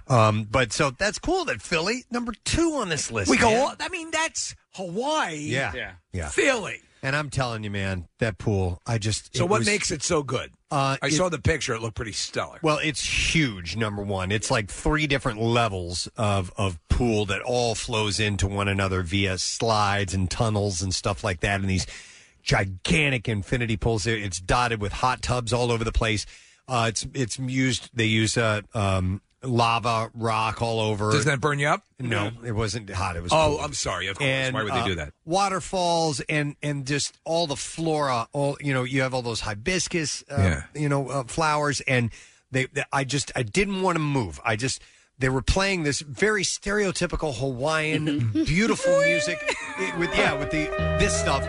[0.07, 3.30] um, but so that's cool that Philly number two on this list.
[3.30, 3.49] We go.
[3.49, 3.60] man.
[3.61, 5.36] all- I mean, that's Hawaii.
[5.38, 5.91] Yeah.
[6.14, 6.30] Yeah.
[6.30, 6.81] Philly.
[7.01, 8.81] And I'm telling you, man, that pool.
[8.85, 9.35] I just.
[9.35, 10.51] So it what was- makes it so good?
[10.71, 11.73] Uh, I it- saw the picture.
[11.73, 12.59] It looked pretty stellar.
[12.61, 13.76] Well, it's huge.
[13.76, 18.67] Number one, it's like three different levels of of pool that all flows into one
[18.67, 21.61] another via slides and tunnels and stuff like that.
[21.61, 21.88] And these
[22.43, 24.05] gigantic infinity pools.
[24.07, 26.26] It's dotted with hot tubs all over the place.
[26.67, 27.89] Uh, it's it's used.
[27.93, 31.11] They use uh, um, lava rock all over.
[31.11, 31.83] Doesn't that burn you up?
[31.99, 33.15] No, it wasn't hot.
[33.15, 33.31] It was.
[33.31, 33.59] Oh, cool.
[33.61, 34.07] I'm sorry.
[34.07, 34.27] Of course.
[34.27, 35.13] And, Why would they uh, do that?
[35.25, 38.27] Waterfalls and and just all the flora.
[38.33, 40.63] All you know, you have all those hibiscus, uh, Yeah.
[40.75, 42.11] you know, uh, flowers, and
[42.51, 42.83] they, they.
[42.91, 44.39] I just I didn't want to move.
[44.45, 44.81] I just
[45.17, 49.37] they were playing this very stereotypical Hawaiian, beautiful music
[49.79, 50.65] it- with yeah with the
[50.99, 51.43] this stuff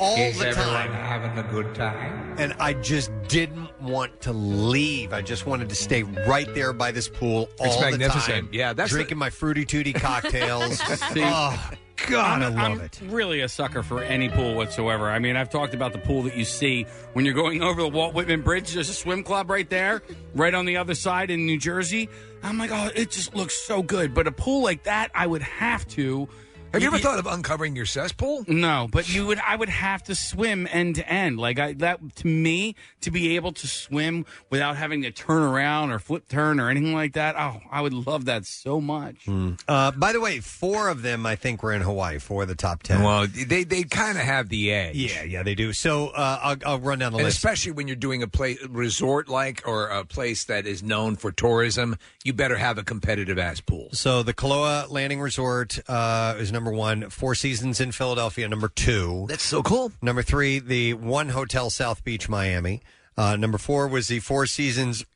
[0.00, 0.92] all Is the everyone time.
[0.92, 2.34] having a good time?
[2.38, 5.12] And I just didn't want to leave.
[5.12, 8.46] I just wanted to stay right there by this pool all It's the magnificent.
[8.46, 8.48] time.
[8.52, 10.78] Yeah, that's the- drinking my fruity tooty cocktails.
[11.12, 11.70] See, oh,
[12.08, 13.00] God, I I'm, love I'm it.
[13.08, 15.10] really a sucker for any pool whatsoever.
[15.10, 17.88] I mean, I've talked about the pool that you see when you're going over the
[17.88, 18.72] Walt Whitman Bridge.
[18.72, 20.02] There's a swim club right there,
[20.34, 22.08] right on the other side in New Jersey.
[22.42, 24.14] I'm like, oh, it just looks so good.
[24.14, 26.26] But a pool like that, I would have to.
[26.72, 28.44] Have you ever thought of uncovering your cesspool?
[28.46, 29.40] No, but you would.
[29.40, 31.36] I would have to swim end to end.
[31.36, 35.90] Like I, that to me, to be able to swim without having to turn around
[35.90, 37.34] or flip turn or anything like that.
[37.36, 39.26] Oh, I would love that so much.
[39.66, 42.20] Uh, by the way, four of them I think were in Hawaii.
[42.20, 43.02] Four of the top ten.
[43.02, 44.94] Well, they they kind of have the edge.
[44.94, 45.72] Yeah, yeah, they do.
[45.72, 47.38] So uh, I'll, I'll run down the and list.
[47.38, 51.32] especially when you're doing a place resort like or a place that is known for
[51.32, 53.88] tourism, you better have a competitive ass pool.
[53.90, 57.08] So the Koloa Landing Resort uh, is number one.
[57.08, 59.24] Four Seasons in Philadelphia, number two.
[59.28, 59.92] That's so cool.
[60.02, 62.82] Number three, the One Hotel South Beach, Miami.
[63.16, 65.06] Uh, number four was the Four Seasons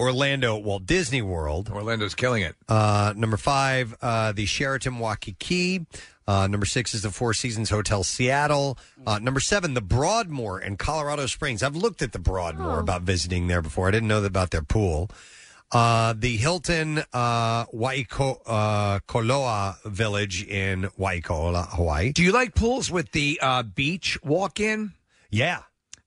[0.00, 1.68] Orlando at Walt Disney World.
[1.68, 2.56] Orlando's killing it.
[2.68, 5.86] Uh, number five, uh, the Sheraton Waikiki.
[6.26, 8.78] Uh, number six is the Four Seasons Hotel Seattle.
[9.06, 11.62] Uh, number seven, the Broadmoor in Colorado Springs.
[11.62, 13.88] I've looked at the Broadmoor about visiting there before.
[13.88, 15.10] I didn't know about their pool.
[15.72, 22.12] Uh, the Hilton uh, Waiko, uh, Koloa Village in Waikoloa, Hawaii.
[22.12, 24.92] Do you like pools with the uh, beach walk in?
[25.30, 25.60] Yeah.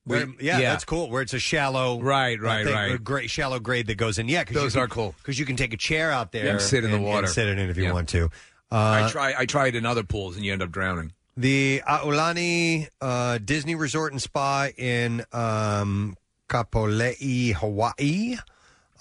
[0.06, 0.72] Where, We- yeah, yeah.
[0.72, 1.10] that's cool.
[1.10, 2.92] Where it's a shallow, Right, right, thing, right.
[2.92, 4.28] a great shallow grade that goes in.
[4.28, 5.16] Yeah, 'cause Those you are cool.
[5.20, 7.28] because you can take a chair out there and sit in the and- and water.
[7.28, 7.94] sit in it if you Yeah.
[7.94, 8.30] want to.
[8.70, 9.34] I Uh, try.
[9.38, 11.14] I tried in other pools, and you end up drowning.
[11.38, 16.18] The Aulani uh, Disney Resort and Spa in um,
[16.50, 18.36] Kapolei, Hawaii.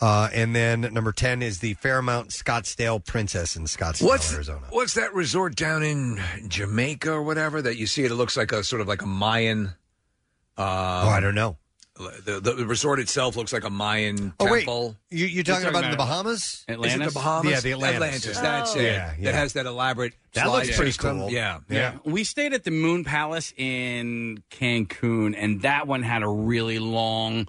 [0.02, 4.62] Uh, and then number 10 is the Fairmont Scottsdale Princess in Scottsdale, What's Arizona.
[4.70, 8.02] what's that resort down in Jamaica or whatever that you see?
[8.04, 9.66] It, it looks like a sort of like a Mayan.
[10.58, 11.56] Uh, oh, I don't know.
[12.24, 14.60] The, the resort itself looks like a Mayan Oh, wait.
[14.60, 14.96] temple.
[15.10, 16.64] You, you're talking about in the Bahamas?
[16.66, 17.52] Is it the Bahamas?
[17.52, 18.02] Yeah, the Atlantis.
[18.02, 18.36] Atlantis.
[18.36, 18.42] Yeah.
[18.42, 18.82] That's it.
[18.82, 19.24] Yeah, yeah.
[19.30, 20.14] That has that elaborate.
[20.32, 21.20] That looks pretty system.
[21.20, 21.30] cool.
[21.30, 21.98] Yeah, Yeah.
[22.04, 27.46] We stayed at the Moon Palace in Cancun, and that one had a really long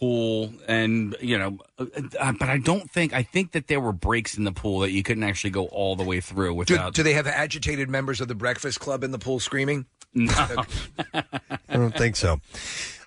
[0.00, 0.52] pool.
[0.66, 4.44] And, you know, uh, but I don't think, I think that there were breaks in
[4.44, 6.94] the pool that you couldn't actually go all the way through Do, without.
[6.94, 9.86] do they have agitated members of the Breakfast Club in the pool screaming?
[10.14, 10.34] No.
[11.14, 11.22] I
[11.74, 12.40] don't think so.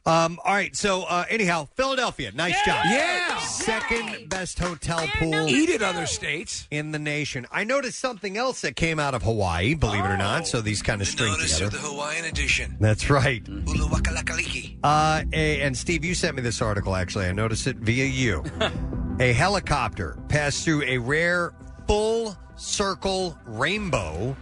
[0.06, 0.76] Um, all right.
[0.76, 2.32] So, uh, anyhow, Philadelphia.
[2.34, 2.86] Nice job.
[2.86, 3.38] Yeah.
[3.40, 5.48] Second best hotel pool.
[5.48, 6.68] Eat it, other states.
[6.72, 7.46] In the nation.
[7.52, 10.48] I noticed something else that came out of Hawaii, believe it or not.
[10.48, 11.78] So these kind of string Notice together.
[11.78, 12.76] of the Hawaiian edition.
[12.80, 13.44] That's right.
[13.44, 14.78] Uluwakalakaliki.
[14.84, 17.26] Uh, a, and Steve, you sent me this article, actually.
[17.26, 18.44] I noticed it via you.
[19.20, 21.54] a helicopter passed through a rare
[21.88, 24.36] full circle rainbow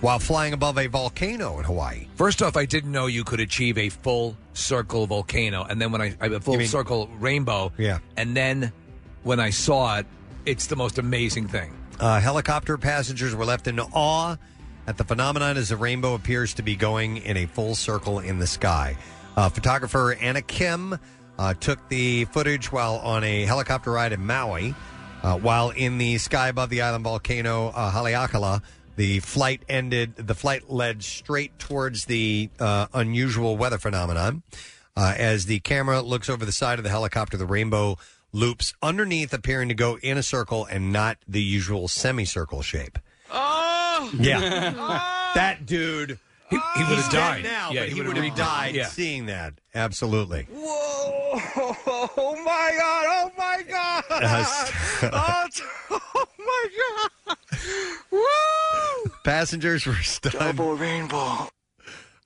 [0.00, 2.06] while flying above a volcano in Hawaii.
[2.16, 6.00] First off, I didn't know you could achieve a full circle volcano, and then when
[6.02, 7.98] I, I a full mean- circle rainbow, Yeah.
[8.16, 8.72] and then
[9.22, 10.06] when I saw it,
[10.44, 11.72] it's the most amazing thing.
[11.98, 14.36] Uh, helicopter passengers were left in awe
[14.86, 18.38] at the phenomenon as the rainbow appears to be going in a full circle in
[18.38, 18.96] the sky.
[19.36, 20.98] Uh, photographer Anna Kim
[21.38, 24.74] uh, took the footage while on a helicopter ride in Maui.
[25.22, 28.62] Uh, while in the sky above the island volcano uh, Haleakala,
[28.96, 30.16] the flight ended.
[30.16, 34.42] The flight led straight towards the uh, unusual weather phenomenon.
[34.96, 37.98] Uh, as the camera looks over the side of the helicopter, the rainbow
[38.32, 42.98] loops underneath, appearing to go in a circle and not the usual semicircle shape.
[43.30, 44.10] Oh!
[44.18, 44.40] Yeah.
[45.34, 46.18] that dude.
[46.48, 48.86] He, he would He's have dead died now, Yeah, but he, would have died Yeah.
[48.86, 49.54] seeing that.
[49.74, 50.46] Absolutely.
[50.50, 51.02] Whoa!
[52.18, 53.04] Oh my God!
[53.08, 54.04] Oh my God!
[54.08, 54.44] Uh,
[55.12, 55.48] oh,
[55.90, 56.66] oh my
[57.26, 57.36] God!
[58.10, 58.20] Woo!
[59.24, 61.48] Passengers were stunned Double rainbow.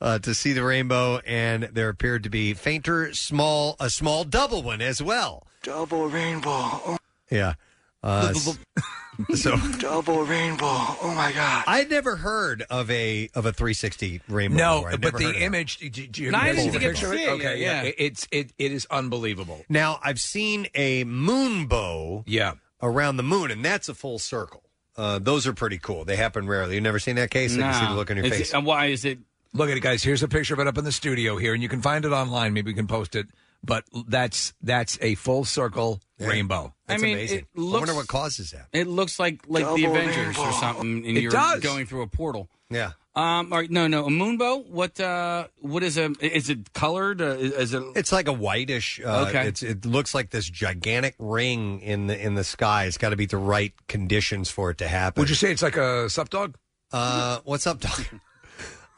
[0.01, 4.62] uh, to see the rainbow, and there appeared to be fainter, small, a small double
[4.62, 5.47] one as well.
[5.62, 6.97] Double rainbow.
[7.31, 7.55] Yeah.
[8.02, 8.32] Uh,
[9.35, 10.65] so Double rainbow.
[10.66, 11.65] Oh my God!
[11.66, 14.57] I'd never heard of a of a 360 rainbow.
[14.57, 14.89] No, before.
[14.93, 15.77] I'd but never the of image.
[15.78, 17.28] Do, do you No, I have didn't a get to picture of see it?
[17.28, 17.82] it Okay, yet, yeah.
[17.82, 17.93] yeah.
[17.98, 19.65] It's it it is unbelievable.
[19.69, 22.24] Now I've seen a moon bow.
[22.27, 22.55] Yeah.
[22.82, 24.62] Around the moon, and that's a full circle.
[25.01, 26.05] Uh, those are pretty cool.
[26.05, 26.75] They happen rarely.
[26.75, 27.55] You've never seen that case?
[27.57, 28.51] I can see the look on your Is face.
[28.51, 29.19] it- and why is it?
[29.53, 30.03] Look at it, guys.
[30.03, 32.13] Here's a picture of it up in the studio here, and you can find it
[32.13, 32.53] online.
[32.53, 33.27] Maybe we can post it.
[33.65, 36.73] But that's that's a full circle rainbow.
[36.87, 37.39] That's I mean, amazing.
[37.41, 38.69] it I wonder what causes that.
[38.73, 40.59] It looks like like the Double Avengers or rainbow.
[40.61, 41.61] something, and It you're does.
[41.61, 42.49] going through a portal.
[42.71, 42.93] Yeah.
[43.16, 43.53] Um.
[43.53, 43.70] All right.
[43.70, 43.89] No.
[43.89, 44.07] No.
[44.07, 44.65] A moonbow.
[44.66, 45.01] What?
[45.01, 45.49] Uh.
[45.61, 46.12] What is a?
[46.20, 47.20] Is it colored?
[47.20, 47.82] Uh, is it?
[47.97, 49.01] It's like a whitish.
[49.05, 49.49] Uh, Okay.
[49.49, 52.85] It's, it looks like this gigantic ring in the in the sky.
[52.85, 55.20] It's got to be the right conditions for it to happen.
[55.20, 56.57] Would you say it's like a sup dog?
[56.93, 58.05] Uh, what's up, dog?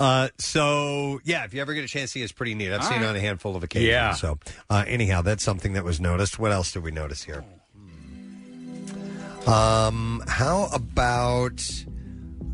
[0.01, 2.72] Uh, so yeah, if you ever get a chance to see it, it's pretty neat.
[2.72, 3.10] I've All seen it right.
[3.10, 3.89] on a handful of occasions.
[3.89, 4.14] Yeah.
[4.14, 4.36] So
[4.68, 6.40] uh, anyhow, that's something that was noticed.
[6.40, 7.44] What else did we notice here?
[9.47, 11.62] Um, how about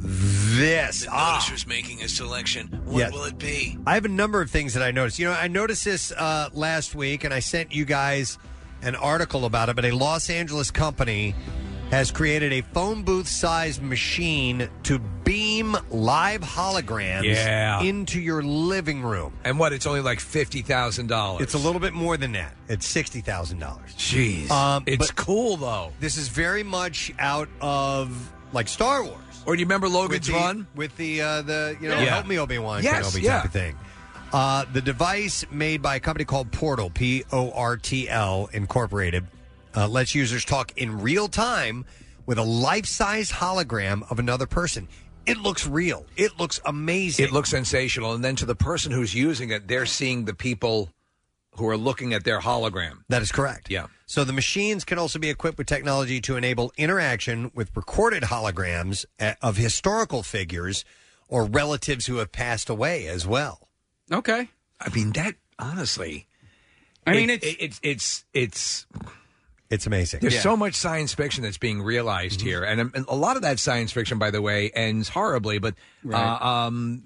[0.00, 1.02] this.
[1.02, 1.34] The Ah.
[1.34, 2.68] noticer's making a selection.
[2.84, 3.78] What will it be?
[3.86, 5.18] I have a number of things that I noticed.
[5.18, 8.38] You know, I noticed this uh, last week, and I sent you guys
[8.82, 9.76] an article about it.
[9.76, 11.34] But a Los Angeles company
[11.90, 17.80] has created a phone booth sized machine to beam live holograms Yeah.
[17.80, 19.32] into your living room.
[19.44, 19.72] And what?
[19.72, 21.42] It's only like fifty thousand dollars.
[21.42, 22.52] It's a little bit more than that.
[22.68, 23.94] It's sixty thousand dollars.
[23.96, 25.92] Jeez, Um, it's cool though.
[25.98, 29.16] This is very much out of like Star Wars.
[29.48, 30.66] Or do you remember Logan's with the, Run?
[30.74, 32.04] with the uh, the you know Yeah.
[32.04, 33.36] help me Obi Wan Yes, Kenobi yeah.
[33.36, 33.78] type of thing.
[34.30, 39.26] Uh, the device made by a company called Portal P O R T L Incorporated
[39.74, 41.86] uh, lets users talk in real time
[42.26, 44.86] with a life size hologram of another person.
[45.24, 46.04] It looks real.
[46.16, 47.24] It looks amazing.
[47.24, 48.12] It looks sensational.
[48.12, 50.90] And then to the person who's using it, they're seeing the people
[51.56, 52.98] who are looking at their hologram.
[53.08, 53.70] That is correct.
[53.70, 53.86] Yeah.
[54.10, 59.04] So the machines can also be equipped with technology to enable interaction with recorded holograms
[59.20, 60.82] uh, of historical figures
[61.28, 63.68] or relatives who have passed away as well.
[64.10, 64.48] Okay.
[64.80, 66.26] I mean that honestly.
[67.06, 68.86] I mean, it- it's it's it's
[69.68, 70.20] it's amazing.
[70.20, 70.40] There's Yeah.
[70.40, 73.58] so much science fiction that's being realized here, and, um, and a lot of that
[73.58, 75.58] science fiction, by the way, ends horribly.
[75.58, 76.18] But Right.
[76.18, 77.04] uh, um,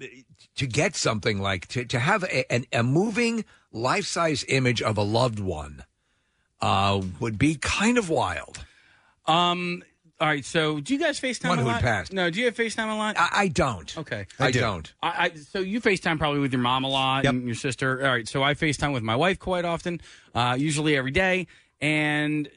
[0.55, 3.43] to get something like to to have a, an, a moving
[3.73, 5.83] life size image of a loved one
[6.63, 8.65] uh, would be kind of wild.
[9.25, 9.83] Um.
[10.21, 10.45] All right.
[10.45, 11.81] So, do you guys FaceTime One a who had lot?
[11.81, 12.13] passed.
[12.13, 12.29] No.
[12.29, 13.17] Do you have FaceTime a lot?
[13.17, 13.97] I, I don't.
[13.97, 14.25] Okay.
[14.39, 14.93] I, don't.
[15.03, 18.05] I, I so you FaceTime probably with your mom a lot and your sister.
[18.05, 19.99] All right, so I FaceTime with my wife quite often,
[20.33, 21.47] uh, usually every day,
[21.81, 22.47] and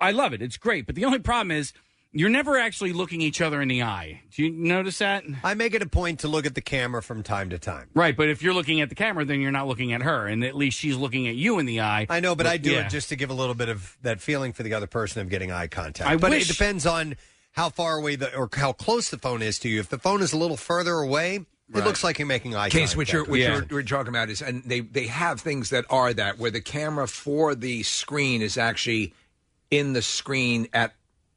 [0.00, 0.40] I love it.
[0.40, 1.74] It's great, but the only problem is
[2.12, 4.20] you're never actually looking each other in the eye.
[4.34, 5.24] Do you notice that?
[5.42, 7.88] I make it a point to look at the camera from time to time.
[7.94, 10.44] Right, but if you're looking at the camera, then you're not looking at her, and
[10.44, 12.06] at least she's looking at you in the eye.
[12.10, 12.86] I know, but I do yeah.
[12.86, 15.28] it just to give a little bit of that feeling for the other person of
[15.30, 16.08] getting eye contact.
[16.08, 17.16] I but wish- it depends on
[17.52, 19.80] how far away the or how close the phone is to you.
[19.80, 22.94] If the phone is a little further away, it looks like you're making eye Case
[22.94, 22.96] contact.
[22.96, 23.54] what you're what Yeah.
[23.56, 26.60] you're, we're talking about is, and they they have things that are that where the
[26.60, 29.14] camera for the screen is actually
[29.70, 30.94] in the screen at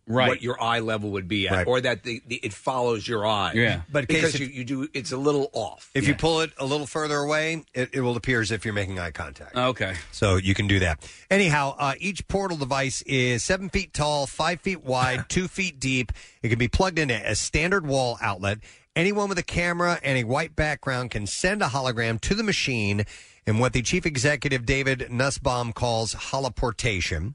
[0.08, 0.28] Right.
[0.30, 1.68] what your eye level would be at, Right.
[1.68, 3.54] or that the, the it follows your eye.
[3.56, 3.82] Yeah.
[3.92, 5.90] But because case you, if- you do it's a little off.
[5.96, 8.74] If you pull it a little further away, it, it will appear as if you're
[8.76, 9.56] making eye contact.
[9.56, 9.96] Okay.
[10.12, 11.00] So you can do that.
[11.32, 16.12] Anyhow, uh, each portal device is seven feet tall, five feet wide, two feet deep.
[16.44, 18.60] It can be plugged into a standard wall outlet.
[18.96, 23.06] Anyone with a camera and a white background can send a hologram to the machine
[23.48, 27.34] in what the chief executive David Nussbaum calls holoportation.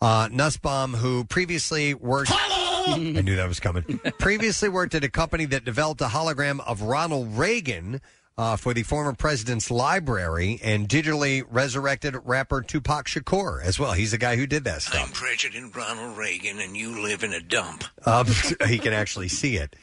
[0.00, 2.30] Uh, Nussbaum, who previously worked.
[2.32, 3.82] I knew that was coming.
[4.18, 8.00] previously worked at a company that developed a hologram of Ronald Reagan
[8.38, 13.92] uh, for the former president's library and digitally resurrected rapper Tupac Shakur as well.
[13.92, 15.02] He's the guy who did that stuff.
[15.06, 17.84] I'm President Ronald Reagan, and you live in a dump.
[18.06, 18.26] Um,
[18.68, 19.74] he can actually see it.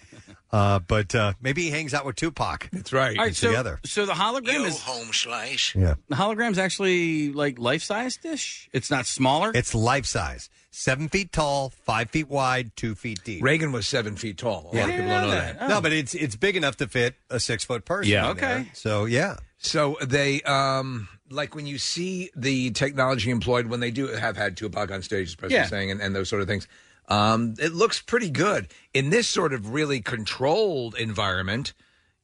[0.52, 2.70] Uh, but uh, maybe he hangs out with Tupac.
[2.72, 3.18] That's right.
[3.18, 3.80] All right, so, together.
[3.84, 5.74] so the hologram Yo, is home slice.
[5.76, 5.96] Yeah.
[6.08, 8.70] the hologram's actually like life size dish.
[8.72, 9.52] It's not smaller.
[9.54, 10.50] It's life size.
[10.72, 13.42] Seven feet tall, five feet wide, two feet deep.
[13.44, 14.70] Reagan was seven feet tall.
[14.74, 15.70] A lot of people don't know that.
[15.70, 18.12] No, but it's it's big enough to fit a six foot person.
[18.12, 18.30] Yeah.
[18.32, 18.58] in there.
[18.58, 18.70] Okay.
[18.74, 19.38] So yeah.
[19.58, 24.58] So they um like when you see the technology employed when they do have had
[24.58, 25.62] Tupac on stage, as Preston Yeah.
[25.62, 26.68] was saying, and, and those sort of things.
[27.08, 31.74] Um, it looks pretty good in this sort of really controlled environment.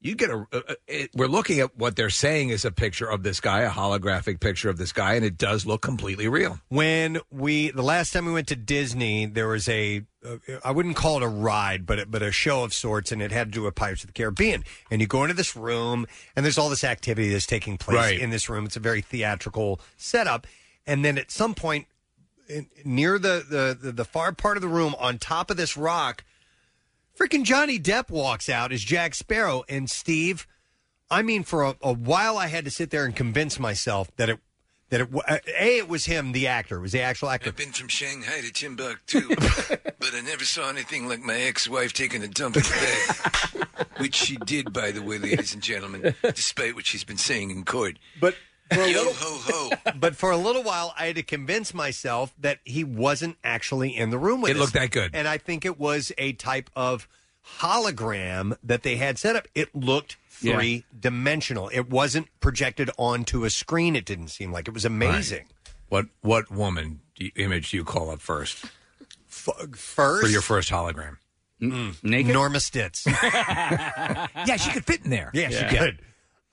[0.03, 0.47] You get a.
[0.51, 3.69] a- it, we're looking at what they're saying is a picture of this guy, a
[3.69, 6.59] holographic picture of this guy, and it does look completely real.
[6.69, 10.95] When we the last time we went to Disney, there was a uh, I wouldn't
[10.95, 13.61] call it a ride, but but a show of sorts, and it had to do
[13.61, 14.63] with Pirates of the Caribbean.
[14.89, 18.19] And you go into this room, and there's all this activity that's taking place Right.
[18.19, 18.65] in this room.
[18.65, 20.47] It's a very theatrical setup,
[20.87, 21.90] and then at some point, in,
[22.84, 26.23] near the, the the the far part of the room, on top of this rock,
[27.18, 30.48] freaking Johnny Depp walks out as Jack Sparrow, and Steve.
[31.10, 34.30] I mean, for a, a while, I had to sit there and convince myself that
[34.30, 34.40] it
[34.91, 37.49] that it wa- a it was him, the actor, it was the actual actor.
[37.49, 42.22] I've been from Shanghai to Timbuktu, but I never saw anything like my ex-wife taking
[42.23, 46.76] a dump in the bed, which she did, by the way, ladies and gentlemen, despite
[46.76, 47.98] what she's been saying in court.
[48.19, 48.36] But
[48.73, 49.91] for a Yo little, ho ho.
[49.99, 54.10] but for a little while, I had to convince myself that he wasn't actually in
[54.10, 54.61] the room with It us.
[54.61, 55.11] looked that good.
[55.14, 57.07] and I think it was a type of
[57.60, 59.48] hologram that they had set up.
[59.56, 60.56] It looked Yeah.
[60.56, 61.69] three dimensional.
[61.73, 63.95] It wasn't projected onto a screen.
[63.95, 65.45] It didn't seem like it was amazing.
[65.89, 68.65] What what woman do you, image do you call up first
[69.27, 71.18] first for your first hologram?
[71.60, 72.34] Naked?
[72.34, 73.06] Norma Stitz.
[73.06, 75.30] yeah, she could fit in there.
[75.34, 75.99] Yeah, she could.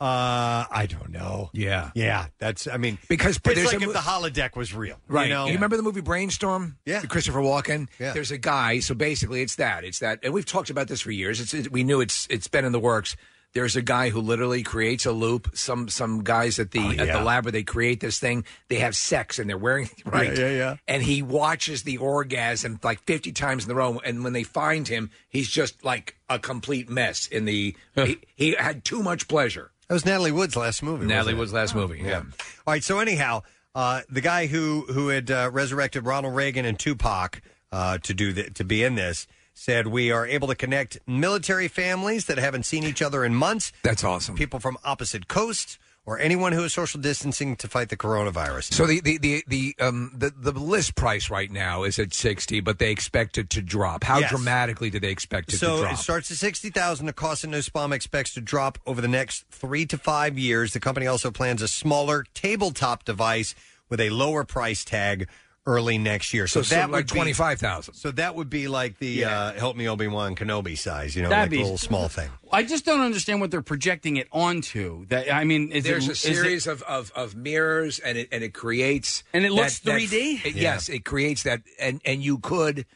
[0.00, 1.50] Uh, I don't know.
[1.52, 1.90] Yeah.
[1.94, 2.68] Yeah, that's.
[2.68, 5.26] I mean, Because it's there's like a if mo- the holodeck was real, Right.
[5.28, 6.76] You know, You remember the movie Brainstorm?
[6.86, 7.00] Yeah.
[7.00, 7.88] With Christopher Walken.
[7.98, 8.12] Yeah.
[8.12, 8.78] There's a guy.
[8.78, 9.82] So basically, it's that.
[9.84, 10.20] It's that.
[10.22, 11.40] And we've talked about this for years.
[11.40, 13.16] It's it, we knew it's it's been in the works.
[13.54, 15.50] There's a guy who literally creates a loop.
[15.54, 17.18] Some some guys at the Oh, at yeah.
[17.18, 18.44] the lab where they create this thing.
[18.68, 20.36] They have sex and they're wearing right.
[20.38, 20.76] yeah, yeah.
[20.86, 24.00] And he watches the orgasm like 50 times in a row.
[24.04, 27.26] And when they find him, he's just like a complete mess.
[27.26, 29.72] In the he, he had too much pleasure.
[29.88, 31.06] That was Natalie Wood's last movie.
[31.06, 31.38] Natalie wasn't it?
[31.38, 32.02] Wood's last movie.
[32.04, 32.18] Yeah.
[32.18, 32.24] All
[32.66, 32.84] right.
[32.84, 33.42] So anyhow,
[33.74, 37.40] uh, the guy who who had uh, resurrected Ronald Reagan and Tupac
[37.72, 41.68] uh, to do the, to be in this said we are able to connect military
[41.68, 43.72] families that haven't seen each other in months.
[43.82, 44.36] That's awesome.
[44.36, 45.78] People from opposite coasts
[46.08, 48.72] or anyone who is social distancing to fight the coronavirus.
[48.72, 52.60] So the the the the um the, the list price right now is at sixty,
[52.60, 54.04] but they expect it to drop.
[54.04, 54.30] How Yes.
[54.30, 55.90] dramatically do they expect it so to drop?
[55.96, 57.04] So it starts at sixty thousand.
[57.06, 60.72] The cost of Nussbaum expects to drop over the next three to five years.
[60.72, 63.54] The company also plans a smaller tabletop device
[63.90, 65.28] with a lower price tag
[65.68, 66.46] early next year.
[66.46, 67.94] So, So that something like would be- 25,000.
[67.94, 71.14] So that would be like the uh, Help Me Obi Wan Kenobi size.
[71.14, 72.30] You know, That'd like be- a little small thing.
[72.50, 75.04] I just don't understand what they're projecting it onto.
[75.08, 78.16] That I mean, is There's it, a is it- series of, of, of mirrors, and
[78.16, 80.44] it and it creates And it looks 3D?
[80.46, 80.62] it- Yeah.
[80.74, 82.86] Yes, it creates that, and and you could,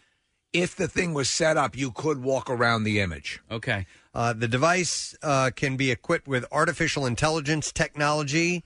[0.54, 3.40] if the thing was set up, you could walk around the image.
[3.50, 3.86] Okay.
[4.14, 8.62] Uh, the device uh, can be equipped with artificial intelligence technology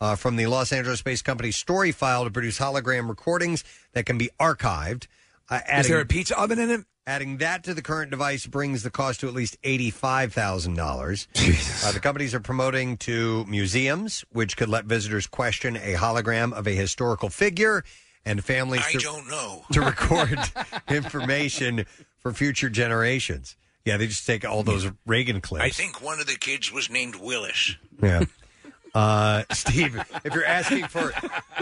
[0.00, 4.30] uh, from the Los Angeles-based company Story File to produce hologram recordings that can be
[4.40, 5.06] archived.
[5.48, 6.84] Uh, Is there a pizza oven in it?
[7.08, 11.28] Adding that to the current device brings the cost to at least eighty-five thousand dollars.
[11.36, 16.66] Uh, the companies are promoting to museums, which could let visitors question a hologram of
[16.66, 17.84] a historical figure,
[18.24, 18.82] and families.
[18.84, 19.64] I to, don't know.
[19.72, 20.36] to record
[20.88, 21.86] information
[22.18, 23.56] for future generations.
[23.84, 25.64] Yeah, they just take all those Reagan clips.
[25.64, 27.76] I think one of the kids was named Willis.
[28.02, 28.24] Yeah.
[28.94, 31.12] Uh, Steve, if you're asking for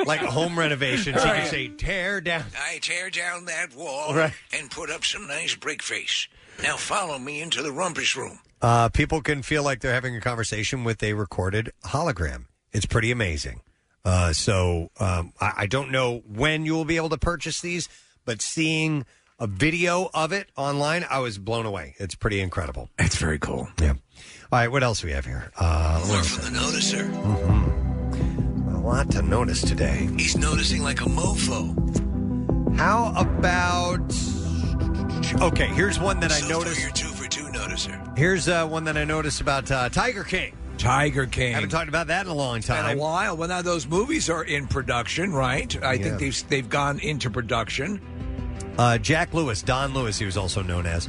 [0.06, 2.44] like home renovations, you can say tear down.
[2.58, 4.32] I tear down that wall Right.
[4.52, 6.28] and put up some nice brick face.
[6.62, 8.38] Now follow me into the rumpus room.
[8.62, 12.44] Uh, people can feel like they're having a conversation with a recorded hologram.
[12.72, 13.60] It's pretty amazing.
[14.04, 17.88] Uh, so um, I, I don't know when you will be able to purchase these,
[18.24, 19.04] but seeing
[19.40, 21.94] a video of it online, I was blown away.
[21.98, 22.88] It's pretty incredible.
[22.98, 23.68] It's very cool.
[23.80, 23.94] Yeah.
[24.54, 25.50] All right, what else do we have here?
[25.58, 27.02] Uh, More from the noticer.
[28.72, 30.08] a lot to notice today.
[30.16, 31.74] He's noticing like a mofo.
[32.76, 34.14] How about?
[35.42, 36.80] Okay, here's one that I noticed.
[36.80, 38.16] Your two for two noticer.
[38.16, 40.54] Here's uh, one that I noticed about uh, Tiger King.
[40.78, 41.54] Tiger King.
[41.54, 43.36] Haven't talked about that in a long It's been a while.
[43.36, 45.76] Well, now those movies are in production, right?
[45.82, 46.02] I Yeah.
[46.04, 48.00] think they've they've gone into production.
[48.78, 51.08] Uh, Jack Lewis, Don Lewis, he was also known as,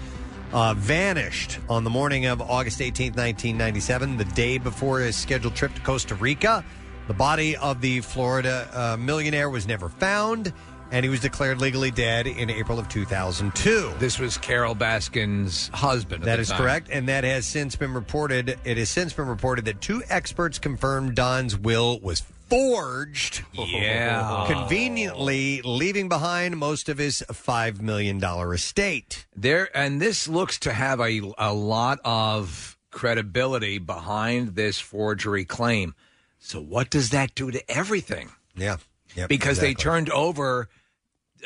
[0.56, 5.73] uh, vanished on the morning of August 18th, 1997, the day before his scheduled trip
[5.76, 6.64] to Costa Rica.
[7.10, 10.53] The body of the Florida uh, millionaire was never found,
[10.91, 13.95] and he was declared legally dead in April of 2002.
[13.99, 16.23] This was Carole Baskin's husband.
[16.23, 16.57] at That the is time.
[16.57, 18.57] correct, and that has since been reported.
[18.64, 23.43] It has since been reported that two experts confirmed Don's will was forged.
[23.53, 24.45] Yeah.
[24.47, 29.26] conveniently leaving behind most of his five million dollar estate.
[29.35, 35.93] There and this looks to have a a lot of credibility behind this forgery claim.
[36.39, 38.31] So what does that do to everything?
[38.55, 38.77] Yeah.
[39.15, 40.67] Yep, because they turned over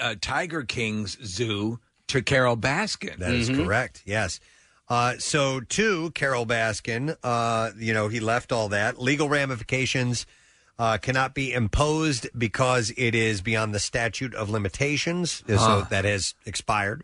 [0.02, 3.18] uh, Tiger King's zoo to Carole Baskin.
[3.18, 4.02] That is correct.
[4.06, 4.40] Yes.
[4.88, 9.00] Uh, so, to Carole Baskin, uh, you know, he left all that.
[9.00, 10.26] Legal ramifications
[10.80, 15.44] uh, cannot be imposed because it is beyond the statute of limitations.
[15.48, 15.86] So Huh.
[15.90, 17.04] that has expired.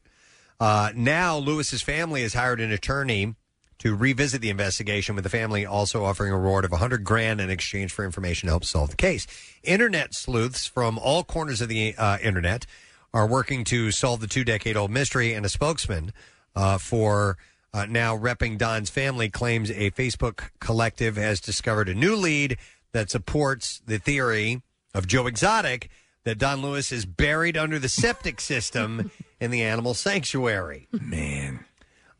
[0.59, 3.35] Uh, now, Lewis's family has hired an attorney
[3.79, 7.49] to revisit the investigation, with the family also offering a reward of 100 grand in
[7.49, 9.27] exchange for information to help solve the case.
[9.63, 12.65] Internet sleuths from all corners of the uh, internet
[13.13, 16.13] are working to solve the two decade old mystery, and a spokesman
[16.55, 17.37] uh, for
[17.73, 22.57] uh, now repping Don's family claims a Facebook collective has discovered a new lead
[22.95, 24.61] that supports the theory
[24.93, 25.89] of Joe Exotic
[26.23, 29.11] that Don Lewis is buried under the septic system
[29.41, 30.87] in the animal sanctuary.
[30.93, 31.65] Man.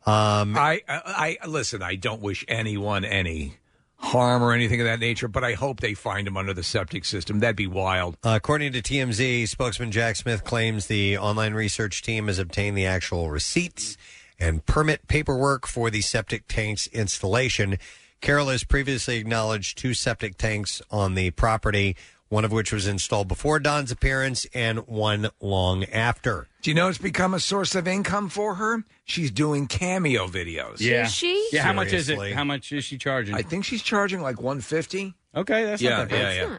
[0.04, 1.82] Um, I, I I listen.
[1.82, 3.56] I don't wish anyone any
[3.96, 7.06] harm or anything of that nature, but I hope they find him under the septic
[7.06, 7.40] system.
[7.40, 8.18] That'd be wild.
[8.22, 12.84] Uh, according to TMZ, spokesman Jack Smith claims the online research team has obtained the
[12.84, 13.96] actual receipts
[14.38, 17.78] and permit paperwork for the septic tanks installation.
[18.20, 21.96] Carole has previously acknowledged two septic tanks on the property,
[22.28, 26.48] one of which was installed before Don's appearance and one long after.
[26.62, 28.82] Do you know it's become a source of income for her?
[29.04, 30.80] She's doing cameo videos.
[30.80, 31.06] Yeah.
[31.06, 31.48] she?
[31.52, 31.62] Yeah.
[31.62, 32.30] How much is Seriously.
[32.32, 32.34] it?
[32.34, 33.34] How much is she charging?
[33.36, 35.14] I think she's charging like 150.
[35.36, 36.36] Okay, that's yeah, not that bad.
[36.36, 36.58] yeah, yeah.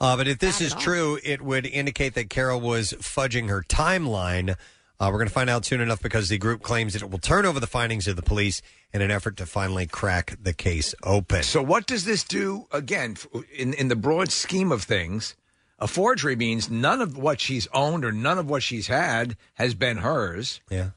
[0.00, 4.56] Uh, but if this is true, it would indicate that Carole was fudging her timeline.
[5.00, 7.18] Uh, we're going to find out soon enough because the group claims that it will
[7.20, 8.60] turn over the findings of the police
[8.92, 11.42] in an effort to finally crack the case open.
[11.44, 15.36] So what does this do again f- in in the broad scheme of things?
[15.78, 19.74] A forgery means none of what she's owned or none of what she's had has
[19.74, 20.60] been hers.
[20.68, 20.90] Yeah.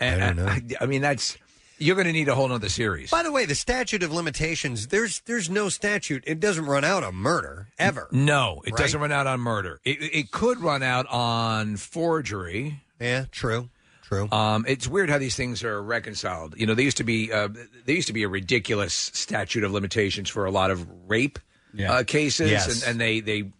[0.00, 0.46] And, I don't know.
[0.46, 1.36] I, I mean that's
[1.76, 3.10] you're going to need a whole other series.
[3.10, 6.24] By the way, the statute of limitations, there's there's no statute.
[6.26, 8.08] It doesn't run out on murder ever.
[8.10, 8.78] No, it Right?
[8.78, 9.80] doesn't run out on murder.
[9.84, 12.80] It, it could run out on forgery.
[13.00, 13.68] Yeah, true,
[14.02, 14.28] true.
[14.32, 16.54] Um, it's weird how these things are reconciled.
[16.58, 17.48] You know, they used to be uh,
[17.86, 21.38] there used to be a ridiculous statute of limitations for a lot of rape
[21.86, 22.82] uh, cases, Yes.
[22.82, 23.52] and, and they they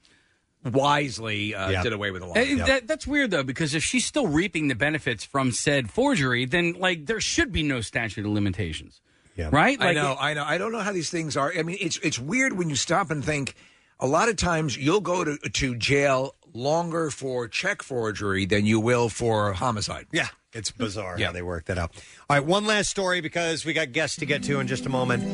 [0.65, 2.37] wisely uh, did away with a lot.
[2.37, 2.59] Of them.
[2.67, 6.73] that, that's weird though, because if she's still reaping the benefits from said forgery, then
[6.75, 9.01] like there should be no statute of limitations.
[9.37, 9.51] Yeah.
[9.53, 9.81] Right?
[9.81, 10.43] I Like, know, I know.
[10.45, 11.53] I don't know how these things are.
[11.57, 13.55] I mean, it's it's weird when you stop and think.
[14.01, 18.81] A lot of times, you'll go to to jail longer for check forgery than you
[18.81, 20.07] will for homicide.
[20.13, 21.93] Yeah, it's bizarre how they work that out.
[22.29, 24.89] All right, one last story because we got guests to get to in just a
[24.89, 25.25] moment.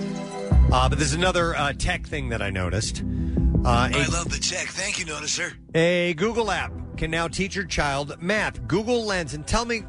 [0.73, 3.03] Uh, but there's another uh, tech thing that I noticed.
[3.65, 4.67] Uh, a, I love the tech.
[4.69, 5.53] Thank you, noticer.
[5.75, 8.67] a Google app can now teach your child math.
[8.67, 9.85] Google Lens, and tell me,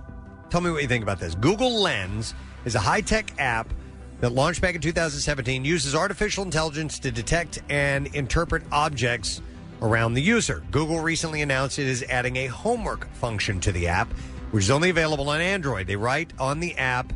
[0.50, 1.36] tell me what you think about this.
[1.36, 2.34] Google Lens
[2.66, 3.74] is a high tech app
[4.22, 5.66] that launched back in 2017.
[5.66, 9.42] Uses artificial intelligence to detect and interpret objects
[9.82, 10.64] around the user.
[10.72, 14.12] Google recently announced it is adding a homework function to the app,
[14.52, 15.88] which is only available on Android.
[15.88, 17.14] They write on the app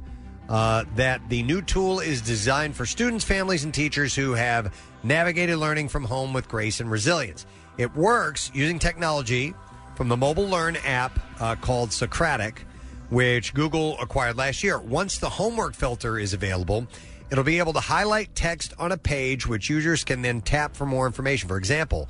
[0.49, 5.57] uh, that the new tool is designed for students, families, and teachers who have navigated
[5.57, 7.45] learning from home with grace and resilience.
[7.77, 9.53] It works using technology
[9.95, 12.65] from the Mobile Learn app uh, called Socratic,
[13.09, 14.79] which Google acquired last year.
[14.79, 16.87] Once the homework filter is available,
[17.31, 20.85] it'll be able to highlight text on a page, which users can then tap for
[20.85, 21.47] more information.
[21.47, 22.09] For example,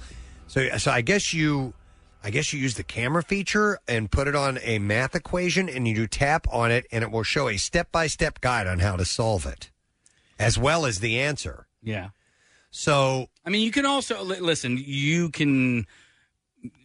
[0.50, 1.74] so so I guess you
[2.24, 5.88] I guess you use the camera feature and put it on a math equation and
[5.88, 9.06] you do tap on it and it will show a step-by-step guide on how to
[9.06, 9.72] solve it
[10.38, 11.66] as well as the answer.
[11.82, 12.10] Yeah.
[12.72, 14.78] So, I mean, you can also li- listen.
[14.84, 15.86] You can.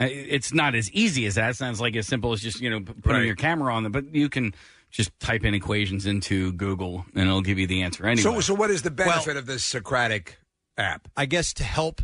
[0.00, 1.50] It's not as easy as that.
[1.50, 3.26] It sounds like as simple as just you know p- putting Right.
[3.26, 4.54] your camera on them, but you can
[4.90, 8.22] just type in equations into Google and it'll give you the answer anyway.
[8.22, 10.38] So, so what is the benefit of this Socratic
[10.78, 11.08] app?
[11.16, 12.00] I guess to help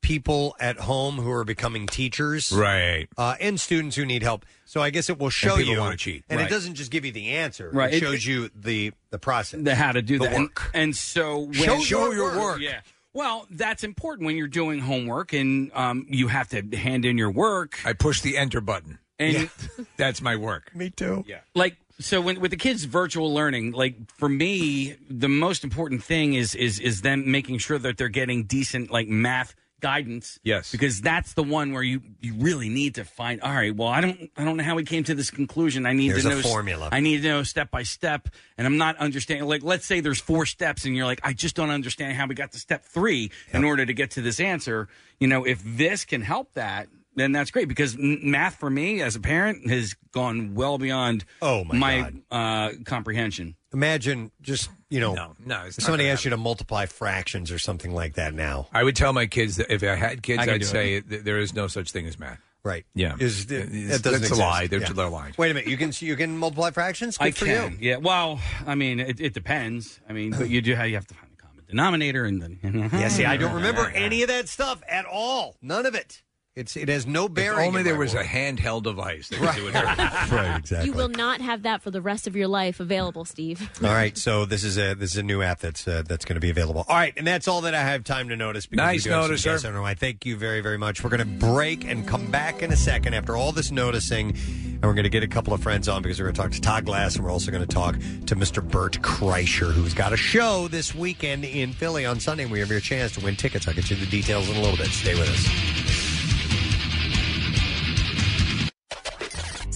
[0.00, 3.08] people at home who are becoming teachers, Right.
[3.16, 4.44] uh, and students who need help.
[4.64, 6.24] So I guess it will show people you, wanna cheat.
[6.28, 6.46] and Right.
[6.46, 7.70] it doesn't just give you the answer.
[7.72, 7.92] Right.
[7.92, 10.34] It It- shows you the the process, the how to do the that.
[10.34, 10.70] And- work.
[10.74, 12.38] And, so when, Show Show your your work.
[12.42, 12.60] work.
[12.60, 12.80] Yeah.
[13.14, 17.30] Well, that's important when you're doing homework and um, you have to hand in your
[17.30, 17.78] work.
[17.84, 18.98] I push the enter button.
[19.18, 19.48] And
[19.96, 20.74] That's my work.
[20.76, 21.24] Me too.
[21.26, 21.40] Yeah.
[21.54, 26.34] like so when with the kids virtual learning like for me the most important thing
[26.34, 30.72] is is is them making sure that they're getting decent like math guidance Yes.
[30.72, 34.00] because that's the one where you you really need to find all right well i
[34.00, 36.34] don't i don't know how we came to this conclusion i need Here's to a
[36.36, 36.88] know formula.
[36.90, 40.20] i need to know step by step and i'm not understanding like let's say there's
[40.20, 43.30] four steps and you're like i just don't understand how we got to step three
[43.52, 44.88] in order to get to this answer
[45.20, 49.16] you know if this can help that then that's great because math for me as
[49.16, 53.56] a parent has gone well beyond oh my, uh, comprehension.
[53.72, 56.86] Imagine just you know, No, no, it's if not somebody gonna asks you to multiply
[56.86, 58.66] fractions or something like that now.
[58.72, 61.00] I would tell my kids that if I had kids, I can I'd do say
[61.02, 62.40] th- there is no such thing as math.
[62.64, 62.84] Right.
[62.94, 63.14] Yeah.
[63.18, 64.32] Is, It's- that doesn't that's exist.
[64.32, 64.66] a lie.
[64.66, 64.92] They're, Yeah.
[64.92, 65.34] they're lying.
[65.36, 65.68] Wait a minute.
[65.68, 67.18] You can you can multiply fractions.
[67.18, 67.78] Good I for can, you.
[67.90, 67.96] yeah.
[67.98, 70.00] Well, I mean, it, it depends.
[70.08, 72.58] I mean, but you do have you have to find the common denominator, and then
[72.92, 73.08] Yeah.
[73.08, 75.56] See, I don't remember any of that stuff at all.
[75.62, 76.22] None of it.
[76.58, 77.68] It's it has no If bearing.
[77.68, 78.26] only in there my was world.
[78.26, 79.74] a handheld device that could do it.
[80.32, 80.56] right.
[80.58, 80.86] Exactly.
[80.90, 83.70] You will not have that for the rest of your life available, Steve.
[83.82, 86.34] All right, so this is a this is a new app that's uh, that's going
[86.34, 86.84] to be available.
[86.88, 88.66] All right, and that's all that I have time to notice.
[88.66, 89.50] Because Nice we do have some notice, sir.
[89.52, 89.96] guests on the line.
[89.96, 91.04] Thank you very very much.
[91.04, 94.82] We're going to break and come back in a second after all this noticing, and
[94.82, 96.60] we're going to get a couple of friends on because we're going to talk to
[96.60, 97.94] Todd Glass, and we're also going to talk
[98.26, 98.66] to Mr.
[98.66, 102.46] Bert Kreischer, who's got a show this weekend in Philly on Sunday.
[102.46, 103.68] We have your chance to win tickets.
[103.68, 104.88] I'll get you the details in a little bit.
[104.88, 106.07] Stay with us.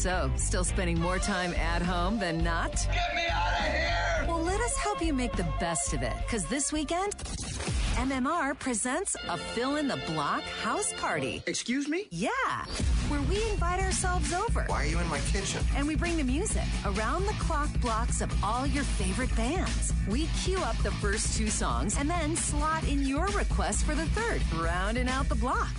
[0.03, 2.73] So, still spending more time at home than not?
[2.93, 3.52] Get me out
[4.77, 5.03] of here!
[5.03, 6.13] Well, let us help you make the best of it.
[6.27, 7.15] Because this weekend,
[7.97, 11.43] MMR presents a fill in the block house party.
[11.47, 12.07] Excuse me?
[12.11, 12.65] Yeah,
[13.09, 14.65] where we invite ourselves over.
[14.67, 15.65] Why are you in my kitchen?
[15.77, 19.93] And we bring the music, around the clock blocks of all your favorite bands.
[20.09, 24.07] We queue up the first two songs and then slot in your request for the
[24.07, 25.75] third, rounding out the block.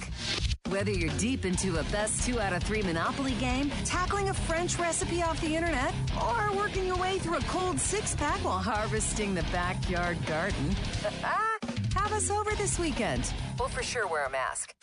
[0.69, 4.79] Whether you're deep into a best two out of three Monopoly game, tackling a French
[4.79, 9.33] recipe off the internet, or working your way through a cold six pack while harvesting
[9.33, 10.75] the backyard garden,
[11.23, 11.57] ah,
[11.95, 13.33] have us over this weekend.
[13.57, 14.73] We'll for sure wear a mask.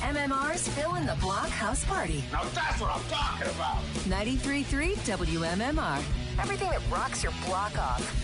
[0.00, 2.22] MMR's Fill in the Block House Party.
[2.30, 3.82] Now that's what I'm talking about.
[4.04, 5.96] 93.3 WMMR.
[6.38, 8.14] Everything that rocks your block off.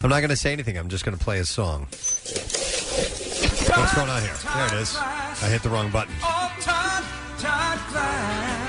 [0.00, 0.78] I'm not going to say anything.
[0.78, 1.88] I'm just going to play a song.
[1.90, 4.36] What's going on here?
[4.54, 4.96] There it is.
[4.96, 6.14] I hit the wrong button.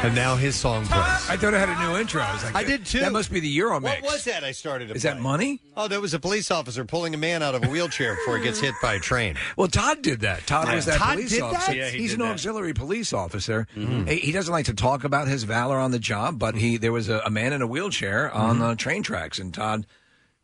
[0.01, 0.97] And now his song plays.
[1.29, 2.21] I thought I had a new intro.
[2.21, 3.01] I, was like, I did too.
[3.01, 4.01] That must be the Euro mix.
[4.01, 5.21] What was that I started to Is that play?
[5.21, 5.61] money?
[5.75, 8.43] Oh, that was a police officer pulling a man out of a wheelchair before he
[8.45, 9.35] gets hit by a train.
[9.57, 10.47] Well, Todd did that.
[10.47, 10.75] Todd Yeah.
[10.75, 11.71] was that Todd police did officer.
[11.71, 11.75] that?
[11.75, 12.31] Yeah, he He's did an that.
[12.33, 13.67] auxiliary police officer.
[13.75, 14.07] Mhm.
[14.09, 16.93] He, he doesn't like to talk about his valor on the job, but he there
[16.93, 18.67] was a, a man in a wheelchair on Mm-hmm.
[18.69, 19.85] the train tracks, and Todd,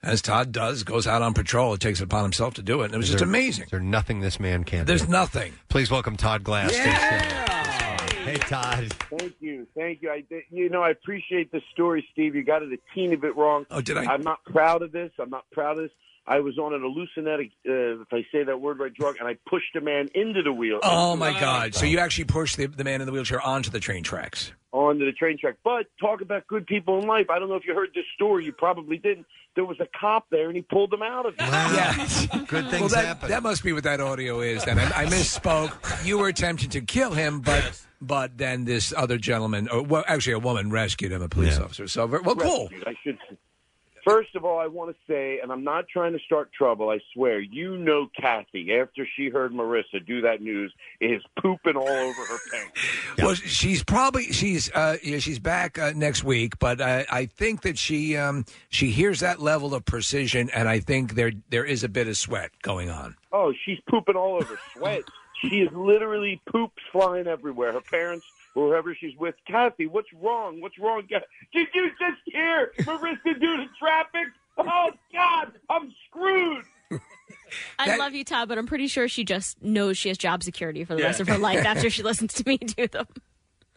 [0.03, 1.73] as Todd does, goes out on patrol.
[1.73, 3.67] It takes it upon himself to do it, and it was Is just there- amazing.
[3.71, 5.11] There's nothing this man can't There's do?
[5.11, 5.53] nothing.
[5.69, 6.71] Please welcome Todd Glass.
[6.71, 7.64] to the show.
[8.25, 8.91] Hey, Todd.
[9.17, 10.09] Thank you, thank you.
[10.09, 12.35] I, you know, I appreciate the story, Steve.
[12.35, 13.65] You got it a teeny bit wrong.
[13.69, 14.05] Oh, did I?
[14.05, 15.11] I'm not proud of this.
[15.19, 15.91] I'm not proud of this.
[16.27, 19.37] I was on an hallucinatic, uh, if I say that word right, drug, and I
[19.47, 20.79] pushed a man into the wheel.
[20.81, 21.75] Oh my God!
[21.75, 24.51] So you actually pushed the, the man in the wheelchair onto the train tracks.
[24.71, 25.57] onto the train track.
[25.63, 27.29] But talk about good people in life.
[27.29, 28.43] I don't know if you heard this story.
[28.43, 29.27] You probably didn't.
[29.55, 31.39] There was a cop there, and he pulled them out of it.
[31.39, 32.27] Yes.
[32.47, 34.65] Good well, that, That must be what that audio is.
[34.65, 36.05] Then I, I misspoke.
[36.05, 40.33] You were attempting to kill him, but but then this other gentleman, or well, actually
[40.33, 41.87] a woman, rescued him, a police officer.
[41.87, 42.63] So very- well, cool.
[42.63, 43.17] Rescued, I should.
[44.05, 46.89] First of all, I want to say, and I'm not trying to start trouble.
[46.89, 48.71] I swear, you know, Kathy.
[48.75, 50.71] After she heard Marisa do that news,
[51.01, 52.71] is pooping all over her pants.
[53.17, 57.61] Well, she's probably she's uh, yeah, she's back uh, next week, but I, I think
[57.61, 61.83] that she um, she hears that level of precision, and I think there there is
[61.83, 63.15] a bit of sweat going on.
[63.31, 64.59] Oh, she's pooping all over.
[64.73, 65.03] Sweat.
[65.41, 67.71] she is literally poops flying everywhere.
[67.71, 68.25] Her parents,
[68.55, 70.61] whoever she's with, Kathy, what's wrong?
[70.61, 71.03] What's wrong?
[71.07, 74.27] Did you just hear Marisa do the traffic?
[74.57, 76.63] Oh God, I'm screwed.
[77.79, 80.83] I love you, Todd, but I'm pretty sure she just knows she has job security
[80.85, 81.07] for the Yeah.
[81.07, 83.05] rest of her life after she listens to me do them.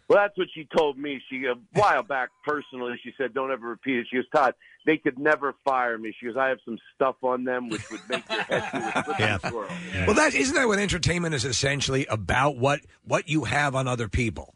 [0.08, 1.20] Well, that's what she told me.
[1.28, 2.98] She a while back personally.
[3.02, 4.54] She said, "Don't ever repeat it." She goes, "Todd,
[4.86, 8.00] they could never fire me." She goes, "I have some stuff on them which would
[8.08, 9.68] make your head do a flipping swirl."
[10.06, 12.56] Well, that isn't that what entertainment is essentially about?
[12.56, 14.54] What what you have on other people.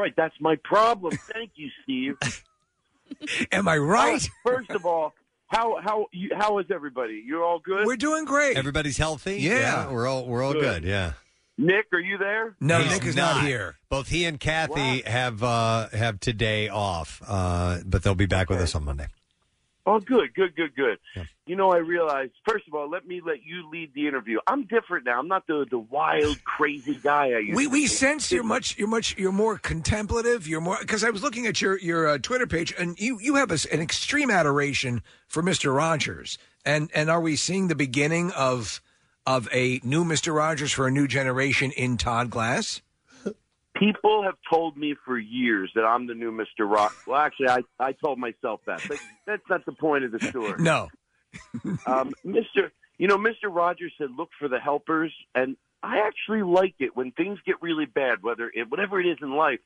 [0.00, 1.14] Right, that's my problem.
[1.32, 2.16] Thank you, Steve.
[3.52, 4.26] Am I right?
[4.46, 5.12] First of all,
[5.48, 7.22] how how you, how is everybody?
[7.26, 7.86] You're all good.
[7.86, 8.56] We're doing great.
[8.56, 9.36] Everybody's healthy.
[9.42, 9.90] Yeah.
[9.90, 10.82] we're all we're all good.
[10.82, 10.84] Good.
[10.84, 11.12] Yeah.
[11.58, 12.56] Nick, are you there?
[12.60, 13.76] No, He's Nick is not here.
[13.90, 18.60] Both he and Kathy have uh, have today off, uh, but they'll be back with
[18.60, 19.08] us on Monday.
[19.90, 20.98] Oh, good, good, good, good.
[21.46, 22.30] You know, I realized.
[22.46, 24.38] First of all, let me let you lead the interview.
[24.46, 25.18] I'm different now.
[25.18, 27.56] I'm not the the wild, crazy guy I used.
[27.56, 27.86] We to we be.
[27.88, 30.46] sense you're much you're much you're more contemplative.
[30.46, 33.34] You're more because I was looking at your your uh, Twitter page and you you
[33.34, 36.38] have a an extreme adoration for Mister Rogers.
[36.64, 38.80] And and are we seeing the beginning of
[39.26, 42.80] of a new Mister Rogers for a new generation in Todd Glass?
[43.76, 46.70] People have told me for years that I'm the new Mr.
[46.70, 46.94] Rock.
[47.06, 50.54] Well, actually, I, I told myself that, but that's not the point of the story.
[50.58, 50.88] No.
[51.86, 52.70] um, Mr.
[52.98, 53.44] You know, Mr.
[53.48, 57.86] Rogers said, "Look for the helpers," and I actually like it when things get really
[57.86, 59.60] bad, whether it, whatever it is in life,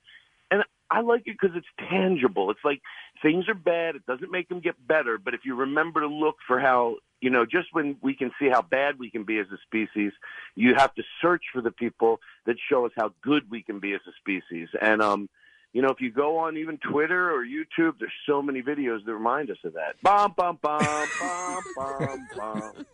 [0.50, 2.50] and I like it because it's tangible.
[2.50, 2.82] It's like
[3.22, 6.36] things are bad; it doesn't make them get better, but if you remember to look
[6.46, 9.46] for how you know, just when we can see how bad we can be as
[9.50, 10.12] a species,
[10.54, 13.94] you have to search for the people that show us how good we can be
[13.94, 15.28] as a species, and um.
[15.76, 19.12] You know, if you go on even Twitter or YouTube, there's so many videos that
[19.12, 20.00] remind us of that.
[20.04, 20.78] Bum bum bum
[21.18, 22.86] bum bum bum.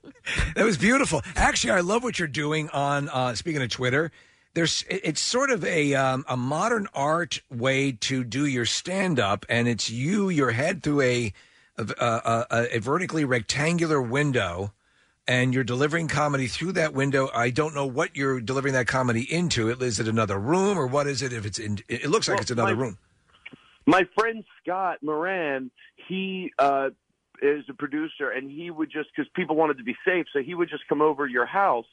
[0.55, 1.20] That was beautiful.
[1.36, 3.11] Actually, I love what you're doing on.
[3.11, 4.12] Uh, speaking of Twitter,
[4.55, 9.44] there's it's sort of a um, a modern art way to do your stand up,
[9.51, 11.35] and it's you your head through a
[11.81, 14.73] a, a, a, vertically rectangular window,
[15.27, 17.31] and you're delivering comedy through that window.
[17.35, 19.69] I don't know what you're delivering that comedy into.
[19.69, 21.32] It is it another room or what is it?
[21.32, 22.98] If it's in, it looks like Well, it's another my- room.
[23.86, 25.70] My friend Scott Moran,
[26.07, 26.90] he uh,
[27.43, 30.55] is a producer, and he would just because people wanted to be safe, so he
[30.55, 31.86] would just come over your house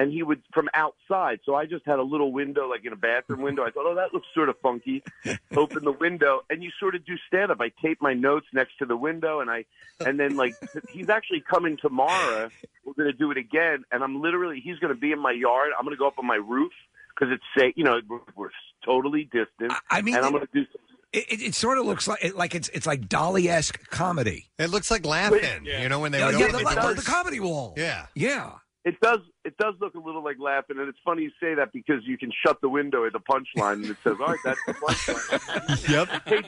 [0.00, 1.40] and he would from outside.
[1.44, 3.64] So I just had a little window, like in a bathroom window.
[3.64, 5.02] I thought, oh, that looks sort of funky.
[5.56, 7.60] Open the window, and you sort of do stand up.
[7.60, 9.66] I tape my notes next to the window, and I,
[10.04, 10.54] and then like
[10.90, 12.48] he's actually coming tomorrow.
[12.82, 15.32] We're going to do it again, and I'm literally he's going to be in my
[15.32, 15.72] yard.
[15.78, 16.72] I'm going to go up on my roof
[17.14, 17.74] because it's safe.
[17.76, 18.50] You know, we're, we're
[18.82, 19.74] totally distant.
[19.90, 20.66] I mean, and I'm going to do.
[21.12, 24.48] It, it, it sort of looks like it, like it's it's like Dolly esque comedy.
[24.58, 25.66] It looks like Laugh-In.
[25.66, 27.74] You know when they yeah, would yeah, open the, the the- the comedy wall.
[27.76, 28.06] Yeah.
[28.14, 28.52] Yeah.
[28.82, 29.18] It does.
[29.44, 32.16] It does look a little like Laugh-In, and it's funny you say that because you
[32.16, 35.88] can shut the window at the punchline, and it says, "All right, that's the punchline."
[36.32, 36.44] yep.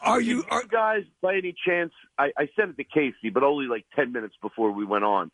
[0.00, 1.92] Are you, are you guys, by any chance?
[2.18, 5.32] I, I sent it to Casey, but only like ten minutes before we went on.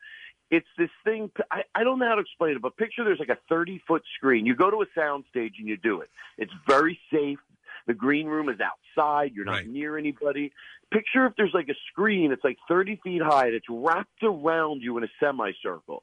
[0.50, 1.30] It's this thing.
[1.50, 4.02] I, I don't know how to explain it, but picture there's like a thirty foot
[4.16, 4.46] screen.
[4.46, 6.08] You go to a sound stage and you do it.
[6.38, 7.38] It's very safe.
[7.86, 9.32] The green room is outside.
[9.34, 10.52] You're not near anybody.
[10.92, 12.32] Picture if there's like a screen.
[12.32, 13.46] It's like 30 feet high.
[13.46, 16.02] and It's wrapped around you in a semicircle.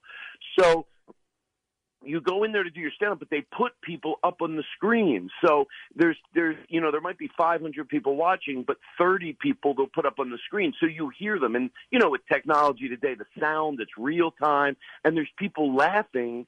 [0.60, 0.85] So
[2.03, 4.56] you go in there to do your stand up, but they put people up on
[4.56, 5.30] the screen.
[5.45, 5.65] So
[5.95, 10.06] there's there's you know there might be 500 people watching, but 30 people they'll put
[10.06, 11.56] up on the screen, so you hear them.
[11.56, 16.47] And you know with technology today, the sound it's real time, and there's people laughing.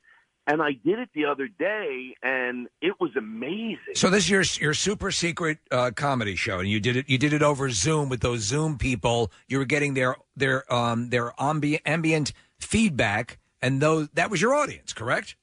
[0.52, 3.95] And I did it the other day, and it was amazing.
[3.95, 7.10] So this is your your super secret uh, comedy show, and you did it.
[7.10, 9.32] You did it over Zoom with those Zoom people.
[9.48, 14.53] You were getting their their um their ambi- ambient feedback, and those that was your
[14.53, 15.38] audience, correct?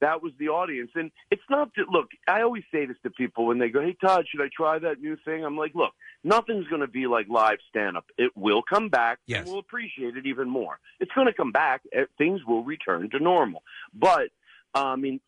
[0.00, 0.90] That was the audience.
[0.94, 3.94] And it's not that, look, I always say this to people when they go, hey,
[4.00, 5.44] Todd, should I try that new thing?
[5.44, 5.92] I'm like, look,
[6.24, 8.06] nothing's going to be like live stand up.
[8.16, 9.18] It will come back.
[9.26, 9.40] Yes.
[9.42, 10.78] And we'll appreciate it even more.
[11.00, 11.82] It's going to come back.
[11.92, 13.62] Eh, Things will return to normal.
[13.92, 14.30] But,
[14.74, 15.20] uh, I mean,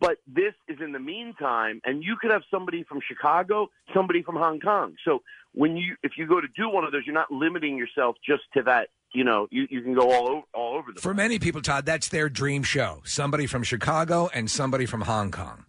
[0.00, 4.36] but this is in the meantime, and you could have somebody from Chicago, somebody from
[4.36, 4.94] Hong Kong.
[5.04, 8.16] So when you, if you go to do one of those, you're not limiting yourself
[8.26, 8.88] just to that.
[9.14, 11.84] You know, you, you can go all over, all over the For many people, Todd,
[11.84, 13.02] that's their dream show.
[13.04, 15.66] Somebody from Chicago and somebody from Hong Kong.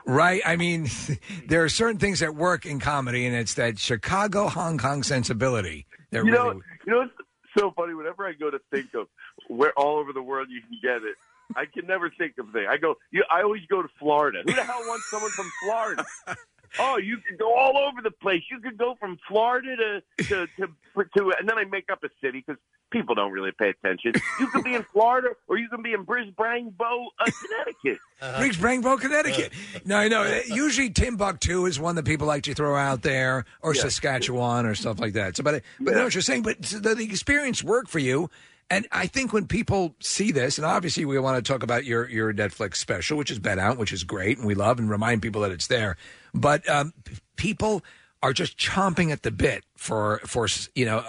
[0.06, 0.40] right?
[0.44, 0.88] I mean,
[1.46, 5.86] there are certain things that work in comedy, and it's that Chicago Hong Kong sensibility.
[6.10, 7.12] That you know, really, you know, it's
[7.56, 7.94] so funny.
[7.94, 9.08] Whenever I go to think of
[9.48, 11.16] where all over the world you can get it,
[11.56, 12.66] I can never think of things.
[12.70, 14.42] I go, you, I always go to Florida.
[14.44, 16.04] Who the hell wants someone from Florida?
[16.78, 18.42] Oh, you could go all over the place.
[18.50, 20.68] You could go from Florida to to to,
[21.16, 22.60] to and then I make up a city because
[22.90, 24.12] people don't really pay attention.
[24.38, 27.98] You could be in Florida or you can be in Brisbane, Bow, uh, Connecticut.
[28.38, 29.52] Brisbane, Connecticut.
[29.84, 30.40] No, I know.
[30.46, 35.00] Usually Timbuktu is one that people like to throw out there, or Saskatchewan, or stuff
[35.00, 35.36] like that.
[35.36, 36.42] So, but but I know what you're saying.
[36.42, 38.30] But the, the experience worked for you,
[38.72, 42.08] and I think when people see this, and obviously we want to talk about your
[42.08, 45.20] your Netflix special, which has been out, which is great, and we love and remind
[45.20, 45.98] people that it's there.
[46.32, 46.94] But um,
[47.36, 47.82] people
[48.22, 51.04] are just chomping at the bit for for you know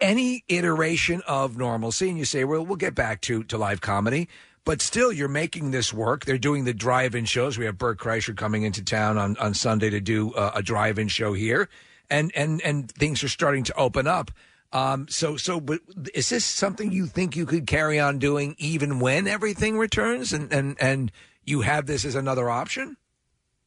[0.00, 4.28] any iteration of normalcy, and you say, well, we'll get back to to live comedy.
[4.64, 6.26] But still, you're making this work.
[6.26, 7.58] They're doing the drive-in shows.
[7.58, 11.08] We have Bert Kreischer coming into town on, on Sunday to do uh, a drive-in
[11.08, 11.68] show here,
[12.08, 14.30] and and and things are starting to open up.
[14.72, 15.80] Um, so so, but
[16.14, 20.52] is this something you think you could carry on doing even when everything returns, and
[20.52, 21.12] and and
[21.44, 22.96] you have this as another option?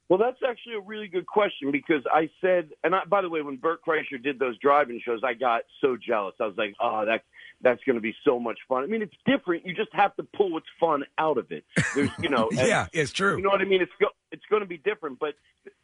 [0.09, 3.41] Well, that's actually a really good question because I said, and I, by the way,
[3.41, 6.35] when Bert Kreischer did those driving shows, I got so jealous.
[6.39, 7.23] I was like, oh, that
[7.61, 8.83] that's going to be so much fun.
[8.83, 9.65] I mean, it's different.
[9.65, 11.63] You just have to pull what's fun out of it.
[11.95, 13.37] There's, you know, Yeah, it's true.
[13.37, 13.81] You know what I mean?
[13.81, 15.35] It's go, it's going to be different, but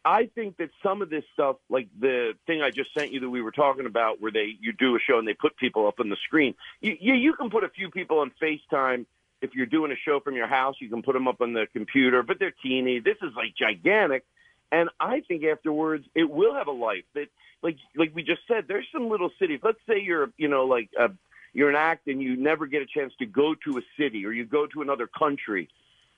[0.03, 3.29] I think that some of this stuff, like the thing I just sent you that
[3.29, 5.99] we were talking about, where they you do a show and they put people up
[5.99, 6.55] on the screen.
[6.81, 9.05] You, yeah, you can put a few people on FaceTime
[9.41, 10.75] if you're doing a show from your house.
[10.79, 12.99] You can put them up on the computer, but they're teeny.
[12.99, 14.23] This is like gigantic,
[14.71, 17.03] and I think afterwards it will have a life.
[17.13, 17.27] That
[17.61, 19.59] like like we just said, there's some little cities.
[19.63, 21.09] Let's say you're you know like a,
[21.57, 24.31] you're an act and you never get a chance to go to a city or
[24.31, 25.67] you go to another country.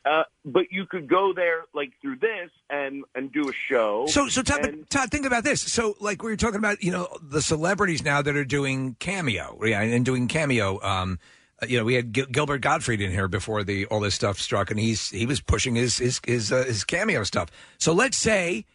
[0.04, 4.06] Uh, but you could go there like through this and and do a show.
[4.08, 5.62] So, so Todd, and- Todd, think about this.
[5.62, 9.58] So, like we were talking about, you know, the celebrities now that are doing cameo,
[9.64, 10.82] yeah, and doing cameo.
[10.82, 11.20] Um,
[11.62, 14.40] uh, you know, we had Gil- Gilbert Gottfried in here before the all this stuff
[14.40, 17.50] struck, and he's he was pushing his his his, uh, his cameo stuff.
[17.78, 18.66] So, let's say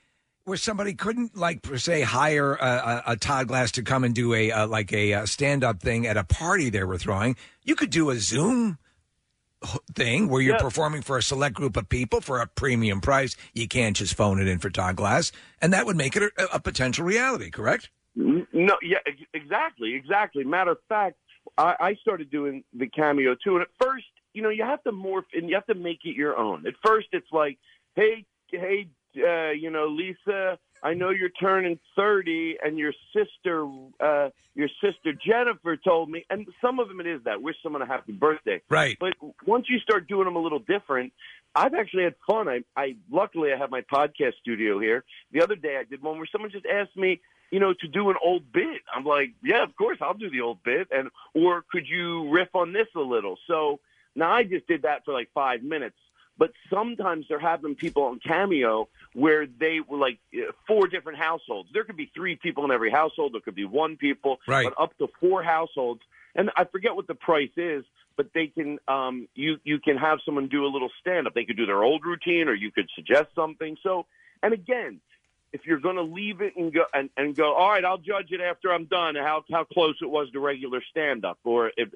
[0.44, 4.14] where somebody couldn't like per se hire a, a, a Todd Glass to come and
[4.14, 7.36] do a uh, like a, uh stand up thing at a party they were throwing,
[7.62, 8.78] you could do a Zoom
[9.94, 13.34] thing where you're performing for a select group of people for a premium price.
[13.54, 16.56] You can't just phone it in for Todd Glass, and that would make it a,
[16.56, 17.50] a potential reality.
[17.50, 17.88] Correct?
[18.16, 20.44] N- No, yeah, ex- exactly, exactly.
[20.44, 21.16] Matter of fact,
[21.56, 24.04] I, I started doing the cameo too, and at first,
[24.34, 26.66] you know, you have to morph and you have to make it your own.
[26.66, 27.58] At first, it's like,
[27.94, 33.66] hey, hey, uh, you know, Lisa, I know you're turning 30, and your sister,
[34.00, 37.40] uh, your sister Jennifer told me, and some of them it is that.
[37.40, 38.60] Wish someone a happy birthday.
[38.68, 38.96] Right.
[39.00, 39.14] But
[39.46, 41.12] once you start doing them a little different,
[41.54, 42.48] I've actually had fun.
[42.48, 45.04] I, I luckily I have my podcast studio here.
[45.32, 47.20] The other day I did one where someone just asked me,
[47.50, 48.82] you know, to do an old bit.
[48.92, 52.48] I'm like, yeah, of course I'll do the old bit, and or could you riff
[52.54, 53.38] on this a little?
[53.46, 53.80] So
[54.16, 55.96] now I just did that for like five minutes.
[56.36, 61.68] But sometimes they're having people on Cameo where they were like uh, four different households.
[61.72, 63.34] There could be three people in every household.
[63.34, 64.64] There could be one people, Right.
[64.64, 66.00] but up to four households.
[66.34, 67.84] And I forget what the price is,
[68.16, 71.34] but they can um, you you can have someone do a little stand up.
[71.34, 73.76] They could do their old routine, or you could suggest something.
[73.84, 74.06] So,
[74.42, 75.00] and again,
[75.52, 78.32] if you're going to leave it and go and, and go, all right, I'll judge
[78.32, 79.14] it after I'm done.
[79.14, 81.88] How how close it was to regular stand up, or if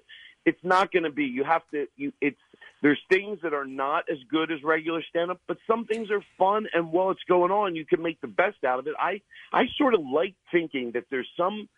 [0.44, 1.24] it's not going to be.
[1.24, 1.86] You have to.
[1.96, 2.40] You it's
[2.82, 6.22] there's things that are not as good as regular stand up, but some things are
[6.38, 6.66] fun.
[6.72, 8.94] And while it's going on, you can make the best out of it.
[8.98, 9.20] I
[9.52, 11.68] I sort of like thinking that there's some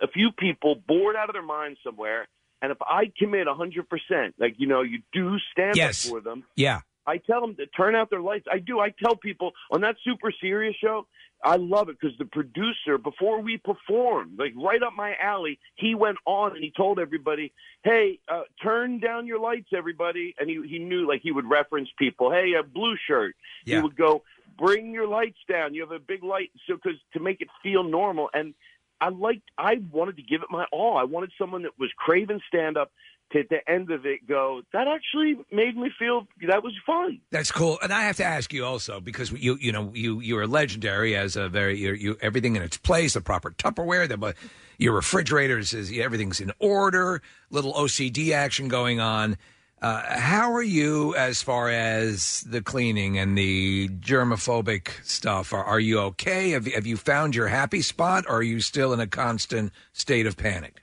[0.00, 2.28] a few people bored out of their minds somewhere.
[2.60, 6.06] And if I commit 100%, like, you know, you do stand Yes.
[6.06, 6.82] up for them, Yeah.
[7.06, 8.46] I tell them to turn out their lights.
[8.50, 8.80] I do.
[8.80, 11.06] I tell people on that super serious show,
[11.44, 15.94] I love it because the producer, before we performed, like right up my alley, he
[15.94, 17.52] went on and he told everybody,
[17.82, 21.88] "Hey, uh, turn down your lights, everybody." And he he knew like he would reference
[21.98, 22.30] people.
[22.30, 23.34] Hey, a blue shirt.
[23.76, 24.22] He would go,
[24.56, 25.74] "Bring your lights down.
[25.74, 28.54] You have a big light." So because to make it feel normal and.
[29.00, 29.50] I liked.
[29.58, 30.96] I wanted to give it my all.
[30.96, 32.92] I wanted someone that was craving stand up
[33.32, 34.62] to at the end of it go.
[34.72, 37.20] That actually made me feel that was fun.
[37.30, 37.78] That's cool.
[37.82, 41.16] And I have to ask you also because you you know you you are legendary
[41.16, 44.34] as a very you you everything in its place, the proper Tupperware, the
[44.78, 49.36] your refrigerators is everything's in order, little OCD action going on.
[49.80, 55.52] Uh, how are you as far as the cleaning and the germophobic stuff?
[55.52, 56.50] Are, are you okay?
[56.50, 60.26] Have, have you found your happy spot, or are you still in a constant state
[60.26, 60.81] of panic?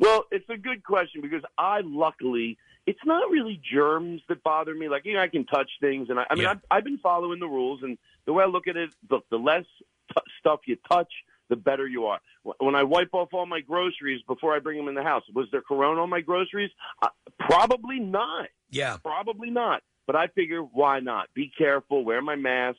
[0.00, 4.88] Well, it's a good question because I luckily it's not really germs that bother me.
[4.88, 7.38] Like you know, I can touch things, and I, I mean, I've, I've been following
[7.38, 9.64] the rules, and the way I look at it, look, the less
[10.08, 11.12] t- stuff you touch,
[11.50, 12.18] the better you are.
[12.58, 15.46] When I wipe off all my groceries before I bring them in the house, was
[15.52, 16.70] there corona on my groceries?
[17.02, 17.08] Uh,
[17.38, 18.48] probably not.
[18.70, 19.82] Yeah, probably not.
[20.06, 21.28] But I figure, why not?
[21.34, 22.78] Be careful, wear my mask,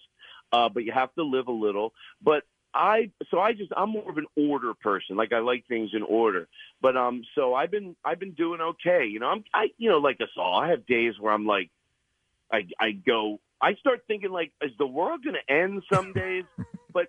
[0.52, 1.93] uh, but you have to live a little.
[2.22, 2.43] But
[2.73, 5.18] I so I just I'm more of an order person.
[5.18, 6.48] Like I like things in order.
[6.81, 9.06] But um so I've been I've been doing okay.
[9.06, 11.69] You know, I'm I you know, like us all, I have days where I'm like
[12.52, 16.45] I I go I start thinking like, is the world gonna end some days?
[16.93, 17.07] but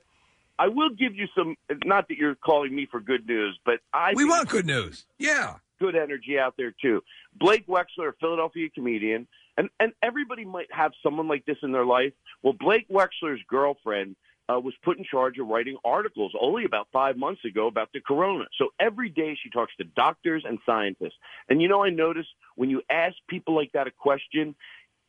[0.58, 4.12] I will give you some not that you're calling me for good news, but I
[4.14, 5.06] We want good news.
[5.18, 5.56] Yeah.
[5.78, 7.02] good energy out there too.
[7.38, 9.26] Blake Wexler, a Philadelphia comedian,
[9.56, 12.12] and and everybody might have someone like this in their life.
[12.42, 14.16] Well, Blake Wexler's girlfriend
[14.48, 18.00] uh, was put in charge of writing articles only about five months ago about the
[18.00, 18.44] corona.
[18.58, 21.16] So every day she talks to doctors and scientists.
[21.48, 24.54] And you know, I noticed when you ask people like that a question,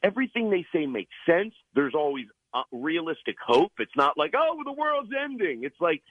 [0.02, 1.54] everything they say makes sense.
[1.74, 2.26] There's always
[2.72, 3.72] realistic hope.
[3.80, 5.64] It's not like, oh, the world's ending.
[5.64, 6.02] It's like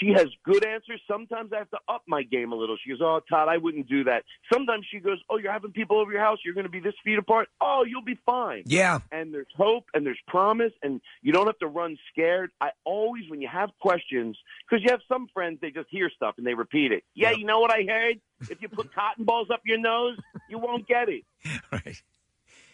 [0.00, 1.00] she has good answers.
[1.08, 2.76] Sometimes I have to up my game a little.
[2.82, 4.24] She goes, oh, Todd, I wouldn't do that.
[4.52, 6.38] Sometimes she goes, oh, you're having people over your house.
[6.44, 7.48] You're going to be this feet apart.
[7.60, 8.62] Oh, you'll be fine.
[8.66, 9.00] Yeah.
[9.10, 12.50] And there's hope and there's promise and you don't have to run scared.
[12.60, 14.36] I always, when you have questions,
[14.68, 17.04] because you have some friends, they just hear stuff and they repeat it.
[17.14, 18.20] Yeah, you know what I heard?
[18.50, 20.18] If you put cotton balls up your nose,
[20.48, 21.22] you won't get it.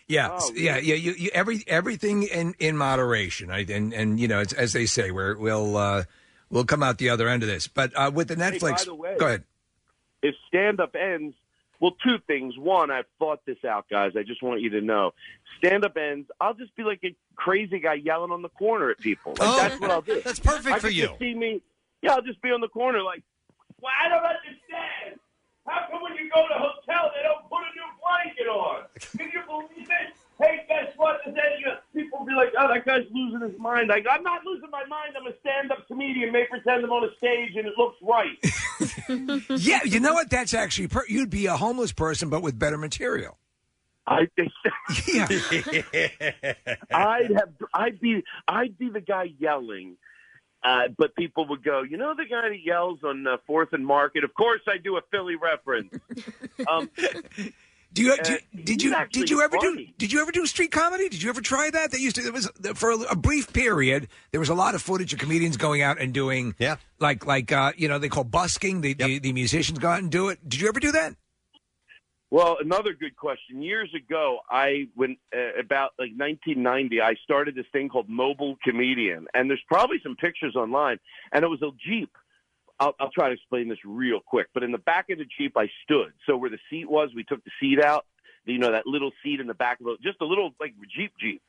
[0.09, 0.95] Yeah, Oh, yeah, yeah.
[0.95, 3.69] You, you every everything in in moderation, right?
[3.69, 6.05] And and you know, it's, as they say, we're, we'll uh,
[6.49, 7.69] we'll come out the other end of this.
[7.69, 9.45] But uh, with the Hey, Netflix, by the way, go ahead.
[10.23, 11.35] If stand up ends,
[11.79, 12.57] well, two things.
[12.57, 14.13] One, I've thought this out, guys.
[14.17, 15.13] I just want you to know.
[15.59, 18.99] Stand up ends, I'll just be like a crazy guy yelling on the corner at
[18.99, 19.33] people.
[19.39, 20.21] Like, Oh, that's what I'll do.
[20.25, 21.07] that's perfect I for could you.
[21.09, 21.61] just See me?
[22.03, 23.23] Yeah, I'll just be on the corner like,
[23.81, 25.21] Well, I don't understand.
[25.67, 27.78] How come when you go to a hotel they don't put a new
[28.09, 28.83] blanket on?
[29.17, 30.15] Can you believe it?
[30.41, 31.21] Hey, guess what?
[31.27, 33.91] And then you, people be like, oh, that guy's losing his mind.
[33.91, 35.15] I, I'm not losing my mind.
[35.21, 36.31] I'm a stand-up comedian.
[36.31, 38.39] May pretend I'm on a stage and it looks right.
[39.61, 40.31] yeah, you know what?
[40.31, 43.37] That's actually per- you'd be a homeless person, but with better material.
[44.07, 44.53] I think.
[45.07, 45.27] Yeah.
[46.93, 47.53] I'd have.
[47.75, 48.25] I'd be.
[48.47, 49.97] I'd be the guy yelling.
[50.65, 53.87] Uh, but people would go, you know, the guy that yells on uh, Fourth and
[53.87, 54.25] Market.
[54.25, 55.95] Of course, I do a Philly reference.
[56.69, 56.91] Um,
[57.93, 59.95] Do you, Uh, do, did you did you ever do funny.
[59.97, 61.09] did you ever do street comedy?
[61.09, 61.91] Did you ever try that?
[61.91, 62.23] They used to.
[62.23, 64.09] There was for a, a brief period.
[64.31, 67.51] There was a lot of footage of comedians going out and doing yeah, like like
[67.51, 68.83] uh, you know they call busking.
[68.83, 70.47] The, the the musicians go out and do it.
[70.47, 71.17] Did you ever do that?
[72.31, 73.63] Well, another good question.
[73.63, 79.27] Years ago, I when uh, about like 1990, I started this thing called Mobile Comedian,
[79.33, 80.99] and there's probably some pictures online.
[81.33, 82.11] And it was a Jeep.
[82.81, 84.49] I'll, I'll try to explain this real quick.
[84.55, 86.13] But in the back of the Jeep, I stood.
[86.27, 88.07] So where the seat was, we took the seat out.
[88.45, 91.13] You know that little seat in the back of it, just a little like Jeep
[91.21, 91.43] Jeep.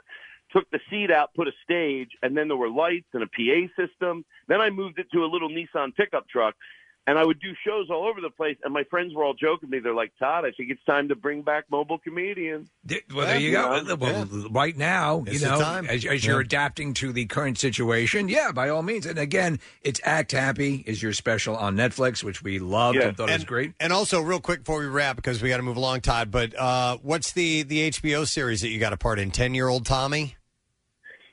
[0.51, 3.81] Took the seat out, put a stage, and then there were lights and a PA
[3.81, 4.25] system.
[4.47, 6.55] Then I moved it to a little Nissan pickup truck.
[7.07, 9.71] And I would do shows all over the place, and my friends were all joking
[9.71, 9.79] me.
[9.79, 12.69] They're like, "Todd, I think it's time to bring back mobile comedian."
[13.15, 13.95] Well, there you go.
[13.99, 15.87] Well, right now, It's you know, time.
[15.87, 16.45] as, as you're Yeah.
[16.45, 19.07] adapting to the current situation, yeah, by all means.
[19.07, 23.29] And again, it's Act Happy is your special on Netflix, which we loved and thought
[23.29, 23.73] it was great.
[23.79, 26.29] And also, real quick before we wrap, because we got to move along, Todd.
[26.29, 29.31] But uh, what's the the HBO series that you got a part in?
[29.31, 30.35] Ten year old Tommy.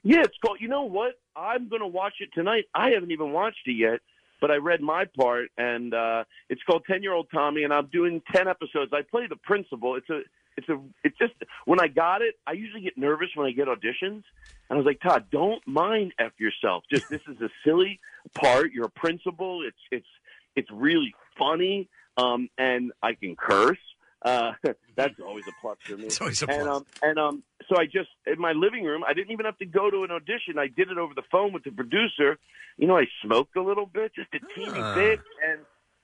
[0.02, 0.58] Yeah, it's called.
[0.60, 1.20] You know what?
[1.34, 2.64] I'm going to watch it tonight.
[2.74, 4.00] I haven't even watched it yet,
[4.40, 7.86] but I read my part, and uh, it's called Ten Year Old Tommy, and I'm
[7.86, 8.92] doing ten episodes.
[8.92, 9.96] I play the principal.
[9.96, 10.20] It's a,
[10.56, 11.34] it's a, it's just
[11.64, 14.22] when I got it, I usually get nervous when I get auditions,
[14.68, 16.84] and I was like, Todd, don't mind f yourself.
[16.90, 18.00] Just this is a silly
[18.34, 18.72] part.
[18.72, 19.62] You're a principal.
[19.66, 20.06] It's, it's,
[20.54, 23.78] it's really funny, um, and I can curse.
[24.26, 24.52] Uh,
[24.96, 26.04] that's always a plus for me.
[26.06, 29.14] It's always a And um, and um, so I just in my living room, I
[29.14, 30.58] didn't even have to go to an audition.
[30.58, 32.38] I did it over the phone with the producer.
[32.76, 34.94] You know, I smoked a little bit, just a teeny Ah.
[34.94, 35.60] bit, and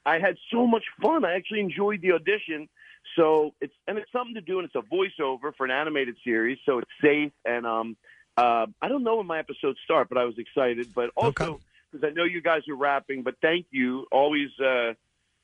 [0.07, 1.25] I had so much fun.
[1.25, 2.69] I actually enjoyed the audition.
[3.17, 6.59] So it's and it's something to do, and it's a voiceover for an animated series,
[6.65, 7.33] so it's safe.
[7.45, 7.97] And um,
[8.37, 10.95] uh, I don't know when my episodes start, but I was excited.
[10.95, 14.07] But also because I know you guys are rapping, but thank you.
[14.11, 14.95] Always, uh,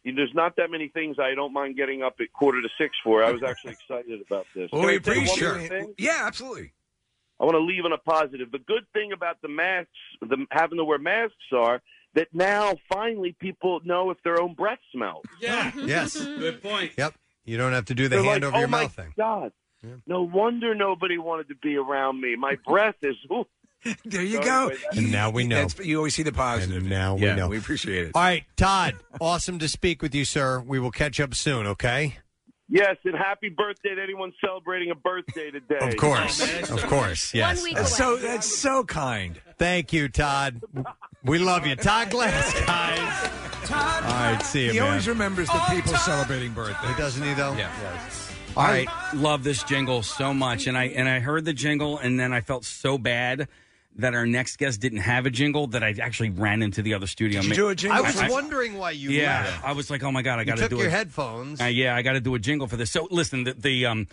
[0.05, 3.23] there's not that many things I don't mind getting up at quarter to six for.
[3.23, 4.71] I was actually excited about this.
[4.73, 5.95] Well, Can we I say one more appreciate thing?
[5.99, 6.73] Yeah, absolutely.
[7.41, 8.51] I want to leave on a positive.
[8.51, 11.81] The good thing about the masks, the having to wear masks, are
[12.15, 15.25] that now finally people know if their own breath smells.
[15.41, 15.71] Yeah.
[15.75, 16.17] Ah, yes.
[16.21, 16.93] Good point.
[16.97, 17.15] Yep.
[17.45, 19.15] You don't have to do the They're hand like, over oh your my mouth thing.
[19.17, 19.53] God.
[20.07, 22.35] No wonder nobody wanted to be around me.
[22.35, 23.15] My breath is.
[23.31, 23.47] Ooh.
[24.05, 24.71] There you go.
[24.93, 25.57] And now we know.
[25.57, 26.79] That's, you always see the positive.
[26.83, 27.49] And now we Yeah, know.
[27.49, 28.13] We appreciate it.
[28.15, 28.97] All right, Todd.
[29.21, 30.61] awesome to speak with you, sir.
[30.61, 31.67] We will catch up soon.
[31.67, 32.19] Okay.
[32.71, 35.79] Yes, and happy birthday to anyone celebrating a birthday today.
[35.81, 36.43] Of course.
[36.71, 37.33] Oh, of course.
[37.33, 37.65] Yes.
[37.73, 39.41] That's so that's so kind.
[39.57, 40.61] Thank you, Todd.
[41.25, 43.31] We love you, Todd Glass, guys.
[43.67, 44.03] Todd.
[44.05, 44.89] All right, see you, He man.
[44.89, 46.97] always remembers the oh, people celebrating birthdays.
[46.99, 47.55] Doesn't he though?
[47.55, 47.71] Yeah.
[48.55, 48.87] All right.
[48.91, 52.35] I love this jingle so much, and I and I heard the jingle, and then
[52.35, 53.49] I felt so bad
[53.99, 57.07] that our next guest didn't have a jingle that I actually ran into the other
[57.07, 57.41] studio.
[57.43, 57.99] Did you do a jingle?
[57.99, 59.65] I was wondering why you Yeah, left.
[59.65, 61.61] I was like, oh my god, I got to took do your a- headphones.
[61.61, 62.91] Uh, yeah, I got to do a jingle for this.
[62.91, 64.07] So listen, the, the um.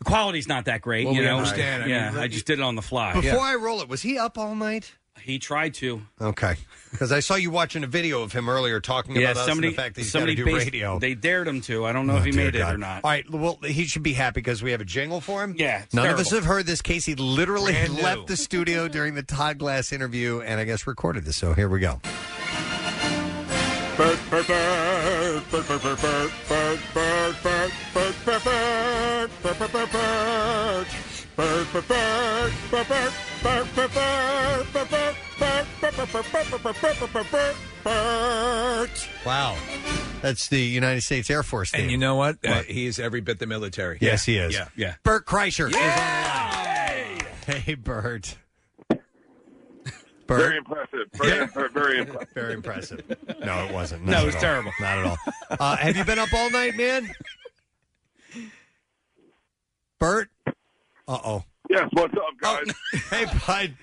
[0.00, 1.38] The quality's not that great, Well, you we know.
[1.38, 1.82] understand.
[1.82, 3.14] I mean, Yeah, the- I just did it on the fly.
[3.20, 4.92] Before I roll it, was he up all night?
[5.22, 6.02] He tried to.
[6.20, 6.56] Okay.
[6.90, 9.68] Because I saw you watching a video of him earlier talking yeah, about us somebody,
[9.68, 10.98] and the fact that he's somebody got to do based- radio.
[10.98, 11.84] They dared him to.
[11.84, 13.04] I don't know Oh, if he dear made it or not.
[13.04, 13.28] All right.
[13.30, 15.54] Well, he should be happy because we have a jingle for him.
[15.58, 16.80] Yeah, it's None of us have heard this.
[16.80, 18.02] Casey literally Brand new.
[18.02, 21.36] left the studio during the Todd Glass interview and I guess recorded this.
[21.36, 22.00] So here we go.
[39.24, 39.56] Wow.
[40.20, 41.82] That's the United States Air Force theme.
[41.82, 42.36] And you know what?
[42.44, 42.64] Uh, What?
[42.66, 43.98] he is every bit the military.
[44.00, 44.52] Yes, he is.
[44.54, 44.68] Yeah.
[44.76, 44.94] Yeah.
[45.04, 47.20] Bert Kreischer is on the line.
[47.46, 48.36] Hey, Bert.
[48.88, 50.40] Bert.
[50.40, 51.06] Very impressive.
[51.14, 52.34] Very, very, very impressive.
[52.34, 53.02] Very impressive.
[53.44, 54.04] No, it wasn't.
[54.04, 54.42] No, Not it was at all.
[54.42, 54.72] terrible.
[54.80, 55.18] Not at all.
[55.58, 57.08] Uh, have you been up all night, man?
[60.00, 60.28] Bert?
[61.08, 61.44] Uh oh.
[61.70, 62.66] Yes, what's up, guys?
[63.10, 63.74] Hey, bud.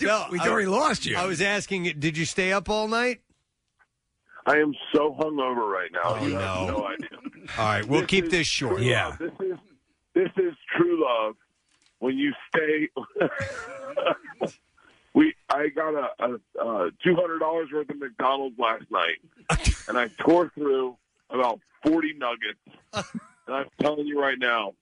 [0.00, 1.16] No, we I- already lost you.
[1.16, 3.20] I was asking, did you stay up all night?
[4.46, 6.00] I am so hungover right now.
[6.04, 6.78] Oh, you have no.
[6.78, 7.08] no idea.
[7.56, 8.78] All right, we'll This keep this short.
[8.78, 9.18] true love.
[9.18, 9.58] This is
[10.14, 11.36] this is true love.
[12.00, 12.88] When you stay,
[15.14, 16.34] we I got a, a,
[16.66, 19.18] a two hundred dollars worth of McDonald's last night,
[19.88, 20.96] and I tore through
[21.30, 22.58] about forty nuggets.
[23.46, 24.74] And I'm telling you right now,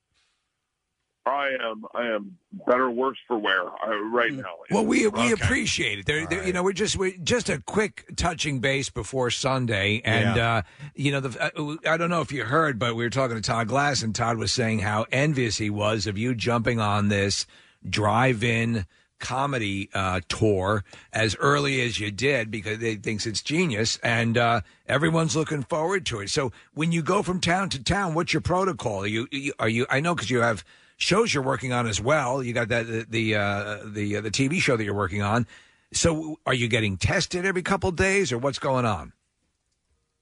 [1.25, 4.55] I am I am better worse for wear I, right now.
[4.71, 5.31] Well, we we Okay.
[5.33, 6.05] appreciate it.
[6.07, 10.35] There, there- you know, we're just we just a quick touching base before Sunday, and
[10.35, 10.53] Yeah.
[10.57, 10.61] uh,
[10.95, 13.41] you know, the, uh, I don't know if you heard, but we were talking to
[13.41, 17.45] Todd Glass, and Todd was saying how envious he was of you jumping on this
[17.87, 18.85] drive-in
[19.19, 20.83] comedy uh, tour
[21.13, 26.03] as early as you did because they thinks it's genius, and uh, everyone's looking forward
[26.07, 26.29] to it.
[26.31, 29.03] So when you go from town to town, what's your protocol?
[29.03, 29.85] Are you, you are you?
[29.91, 30.65] I know because you have
[31.01, 32.41] shows you're working on as well.
[32.43, 35.47] You got that the the uh, the, uh, the TV show that you're working on.
[35.93, 39.11] So are you getting tested every couple of days, or what's going on?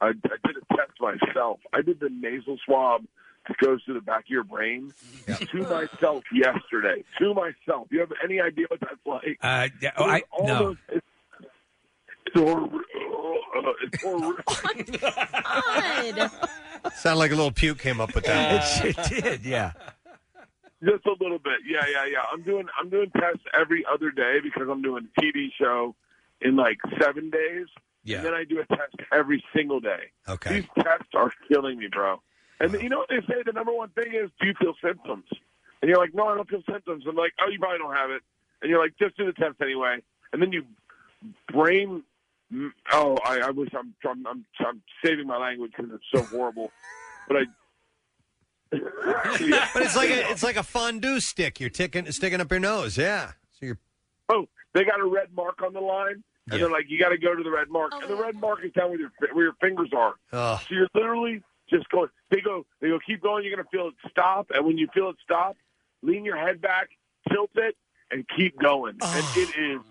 [0.02, 1.60] I, I did a test myself.
[1.74, 3.04] I did the nasal swab
[3.48, 4.94] that goes to the back of your brain.
[5.28, 7.04] To myself yesterday.
[7.20, 7.88] To myself.
[7.92, 9.38] You have any idea what that's like?
[9.42, 10.60] Uh, yeah, oh, I All no.
[10.60, 11.06] those- it's,
[12.26, 12.80] it's horrible.
[13.82, 14.44] It's horrible.
[16.16, 16.32] God.
[16.96, 18.86] Sound like a little puke came up with that.
[18.86, 19.72] It, it did, yeah.
[20.84, 21.60] Just a little bit.
[21.68, 22.20] Yeah, yeah, yeah.
[22.32, 25.96] I'm doing I'm doing tests every other day because I'm doing a TV show
[26.42, 27.68] in like seven days.
[28.04, 28.18] Yeah.
[28.18, 30.12] And then I do a test every single day.
[30.28, 30.62] Okay.
[30.62, 32.22] These tests are killing me, bro.
[32.62, 33.42] And you know what they say?
[33.46, 35.26] The number one thing is, do you feel symptoms?
[35.82, 37.06] And you're like, no, I don't feel symptoms.
[37.08, 38.22] I'm like, oh, you probably don't have it.
[38.62, 40.02] And you're like, just do the test anyway.
[40.34, 40.66] And then you
[41.52, 42.04] brain.
[42.92, 46.72] Oh, I, I wish I'm, I'm I'm I'm saving my language because it's so horrible.
[47.28, 47.44] But I
[48.72, 51.60] but it's like a, it's like a fondue stick.
[51.60, 52.98] You're ticking, sticking up your nose.
[52.98, 53.32] Yeah.
[53.60, 53.80] So you're
[54.30, 57.18] oh, they got a red mark on the line, and they're like, you got to
[57.18, 59.56] go to the red mark, and the red mark is down where your where your
[59.60, 60.14] fingers are.
[60.32, 60.62] Oh.
[60.68, 62.10] So you're literally just going.
[62.30, 63.44] They go, they go, keep going.
[63.44, 65.58] You're gonna feel it stop, and when you feel it stop,
[66.02, 66.90] lean your head back,
[67.32, 67.76] tilt it,
[68.12, 68.98] and keep going.
[69.02, 69.82] And it is.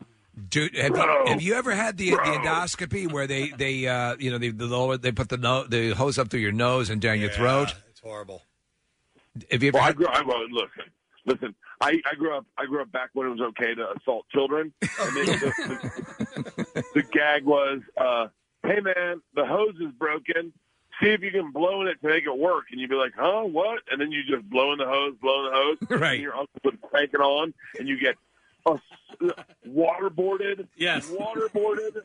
[0.48, 1.24] Dude, have, Bro.
[1.24, 4.50] you, have you ever had the, the endoscopy where they they uh, you know they
[4.50, 7.30] the lower they put the no, the hose up through your nose and down your
[7.30, 7.74] throat?
[7.90, 8.42] It's horrible.
[9.50, 10.06] Have you ever Well, I grew.
[10.06, 10.90] I, well, listen,
[11.26, 11.54] listen.
[11.80, 12.46] I, I grew up.
[12.56, 14.72] I grew up back when it was okay to assault children.
[15.00, 15.52] And then the,
[16.74, 18.28] the, the gag was, uh,
[18.64, 20.52] "Hey man, the hose is broken.
[21.00, 23.12] See if you can blow in it to make it work." And you'd be like,
[23.16, 23.42] "Huh?
[23.42, 25.78] What?" And then you just blow in the hose, blow in the hose.
[26.00, 26.14] Right.
[26.14, 28.16] And your uncle would crank it on, and you get
[28.66, 28.76] uh,
[29.66, 30.66] waterboarded.
[30.76, 31.08] Yes.
[31.10, 32.02] Waterboarded.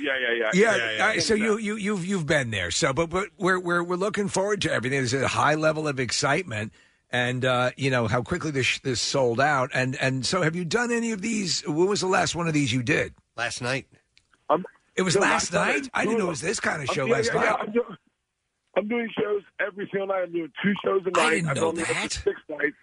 [0.00, 0.76] Yeah, yeah, yeah.
[0.96, 2.70] Yeah, I- so you you you've you've been there.
[2.70, 4.98] So, but but we're we're we're looking forward to everything.
[4.98, 6.72] There's a high level of excitement,
[7.10, 9.70] and uh, you know how quickly this this sold out.
[9.72, 11.62] And and so, have you done any of these?
[11.66, 13.14] When was the last one of these you did?
[13.36, 13.86] Last night.
[14.50, 15.82] Um, it was no, last last night.
[15.84, 15.90] night.
[15.94, 17.44] I didn't know it was this kind of I'm- show yeah, last yeah, night.
[17.44, 17.96] yeah, I'm, doing,
[18.76, 20.22] I'm doing shows every single night.
[20.24, 21.18] I'm doing two shows a night.
[21.18, 22.12] I didn't I've know only that.
[22.12, 22.76] Six nights.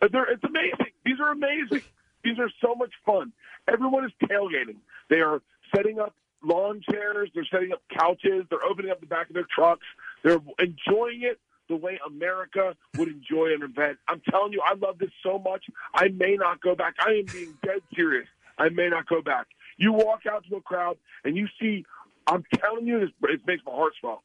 [0.00, 0.92] But they're, it's amazing.
[1.04, 1.82] These are amazing.
[2.24, 3.32] These are so much fun.
[3.68, 4.76] Everyone is tailgating.
[5.08, 5.40] They are
[5.74, 7.30] setting up lawn chairs.
[7.34, 8.44] They're setting up couches.
[8.50, 9.86] They're opening up the back of their trucks.
[10.22, 11.38] They're enjoying it
[11.68, 13.98] the way America would enjoy an event.
[14.08, 15.64] I'm telling you, I love this so much.
[15.94, 16.94] I may not go back.
[16.98, 18.26] I am being dead serious.
[18.58, 19.46] I may not go back.
[19.76, 21.86] You walk out to a crowd and you see,
[22.26, 24.22] I'm telling you, this it makes my heart swell.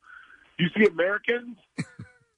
[0.58, 1.58] You see Americans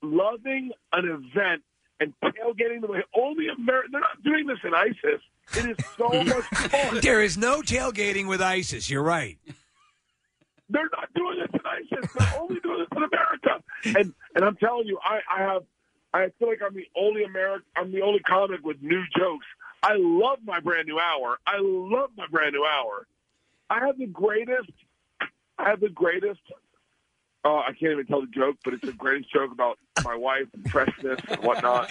[0.01, 1.63] loving an event
[1.99, 3.89] and tailgating the way only America.
[3.91, 5.21] They're not doing this in ISIS.
[5.55, 6.99] It is so much fun.
[7.01, 8.89] There is no tailgating with ISIS.
[8.89, 9.37] You're right.
[10.69, 12.11] They're not doing this in ISIS.
[12.17, 13.63] They're only doing this in America.
[13.85, 15.63] And and I'm telling you, I, I have.
[16.13, 17.65] I feel like I'm the only American.
[17.75, 19.45] I'm the only comic with new jokes.
[19.83, 21.37] I love my brand new hour.
[21.45, 23.07] I love my brand new hour.
[23.69, 24.71] I have the greatest.
[25.57, 26.41] I have the greatest.
[27.49, 30.47] Oh, I can't even tell the joke, but it's the greatest joke about my wife
[30.53, 31.89] and freshness and whatnot.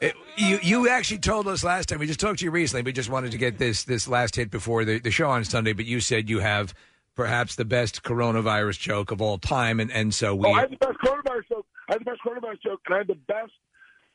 [0.00, 2.00] It- you you actually told us last time.
[2.00, 2.82] We just talked to you recently.
[2.82, 5.74] We just wanted to get this this last hit before the, the show on Sunday.
[5.74, 6.74] But you said you have
[7.14, 10.48] perhaps the best coronavirus joke of all time, and and so we.
[10.48, 11.66] Oh, I had the best coronavirus joke.
[11.88, 13.52] I had the best coronavirus joke, and I had the best.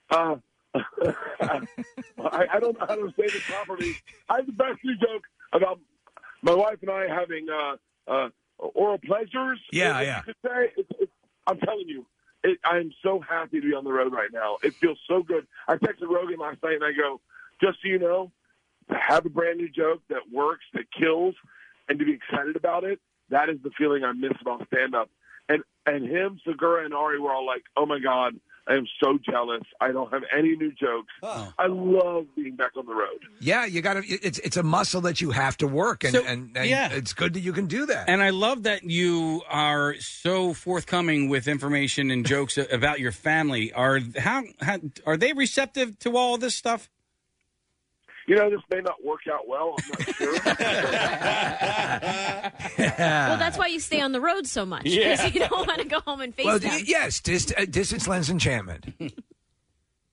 [0.10, 0.36] Uh,
[2.30, 3.96] I, I don't know how to say this properly.
[4.28, 5.24] I had the best new joke
[5.54, 5.80] about
[6.42, 8.30] my wife and I having uh, uh,
[8.62, 9.60] oral pleasures.
[9.72, 10.22] Yeah, if yeah.
[10.44, 10.72] Say.
[10.78, 11.12] It's, it's,
[11.48, 12.06] I'm telling you,
[12.44, 14.58] it, I am so happy to be on the road right now.
[14.64, 15.48] It feels so good.
[15.68, 17.20] I texted Rogan last night, and I go,
[17.62, 18.32] just so you know,
[18.90, 21.36] to have a brand new joke that works, that kills,
[21.90, 25.10] and to be excited about it, that is the feeling I miss about stand up.
[25.50, 28.36] And and him, Segura, and Ari were all like, "Oh my god,
[28.68, 29.64] I am so jealous.
[29.80, 31.12] I don't have any new jokes.
[31.24, 34.04] I love being back on the road." Yeah, you got to.
[34.06, 36.90] It's it's a muscle that you have to work, and So, and, and yeah.
[36.92, 38.10] it's good that you can do that.
[38.10, 43.74] And I love that you are so forthcoming with information and jokes about your family.
[43.74, 46.90] Are how, how are they receptive to all this stuff?
[48.32, 49.76] You know, this may not work out well.
[49.78, 50.34] I'm not sure.
[52.98, 55.26] Well, that's why you stay on the road so much because Yeah.
[55.28, 56.72] you don't want to go home and face well, them.
[56.72, 58.86] y- yes, dis- uh, distance lens enchantment.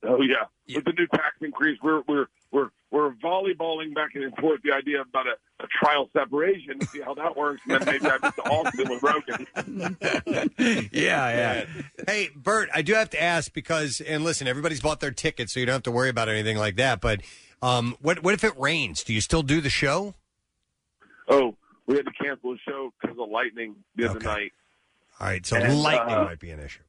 [0.03, 0.47] Oh yeah.
[0.75, 5.03] With the new tax increase, we're we're we're we're volleyballing back and forth the idea
[5.03, 8.35] about a, a trial separation to see how that works, and then maybe I move
[8.35, 9.47] to Austin with Rogan.
[10.93, 11.65] yeah, yeah.
[12.07, 15.61] Hey, Bert, I do have to ask because, and listen, everybody's bought their tickets, so
[15.61, 17.01] you don't have to worry about anything like that.
[17.01, 17.21] But
[17.63, 19.03] um, what what if it rains?
[19.03, 20.15] Do you still do the show?
[21.29, 21.55] Oh,
[21.87, 24.53] we had to cancel the show because of lightning the other night.
[25.21, 26.81] All right, so And, lightning uh, might be an issue.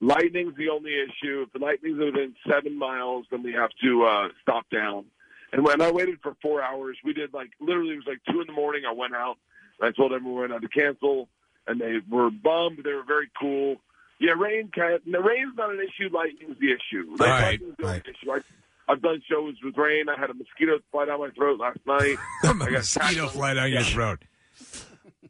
[0.00, 1.42] Lightning's the only issue.
[1.46, 5.06] If the lightning's within seven miles, then we have to uh, stop down.
[5.52, 8.40] And when I waited for four hours, we did like literally it was like two
[8.40, 8.82] in the morning.
[8.86, 9.38] I went out
[9.80, 11.28] and I told everyone I had to cancel,
[11.66, 12.80] and they were bummed.
[12.84, 13.76] They were very cool.
[14.18, 14.98] Yeah, rain can.
[15.10, 16.10] The rain's not an issue.
[16.12, 17.06] Lightning's the issue.
[17.18, 18.32] Like, Right, lightning's the issue.
[18.32, 18.40] I,
[18.88, 20.08] I've done shows with rain.
[20.08, 22.16] I had a mosquito fly down my throat last night.
[22.44, 24.24] I got a Mosquito fly down your throat.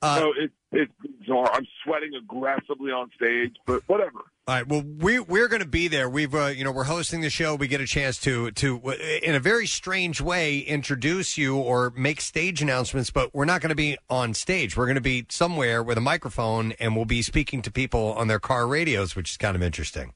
[0.02, 1.51] so it, it's bizarre.
[1.52, 4.20] I'm sweating aggressively on stage, but whatever.
[4.49, 4.68] All right.
[4.68, 6.09] Well, we we're going to be there.
[6.09, 7.57] We've uh, you know we're hosting the show.
[7.57, 12.20] We get a chance to to in a very strange way introduce you or make
[12.20, 14.76] stage announcements, but we're not going to be on stage.
[14.76, 18.28] We're going to be somewhere with a microphone, and we'll be speaking to people on
[18.28, 20.12] their car radios, which is kind of interesting.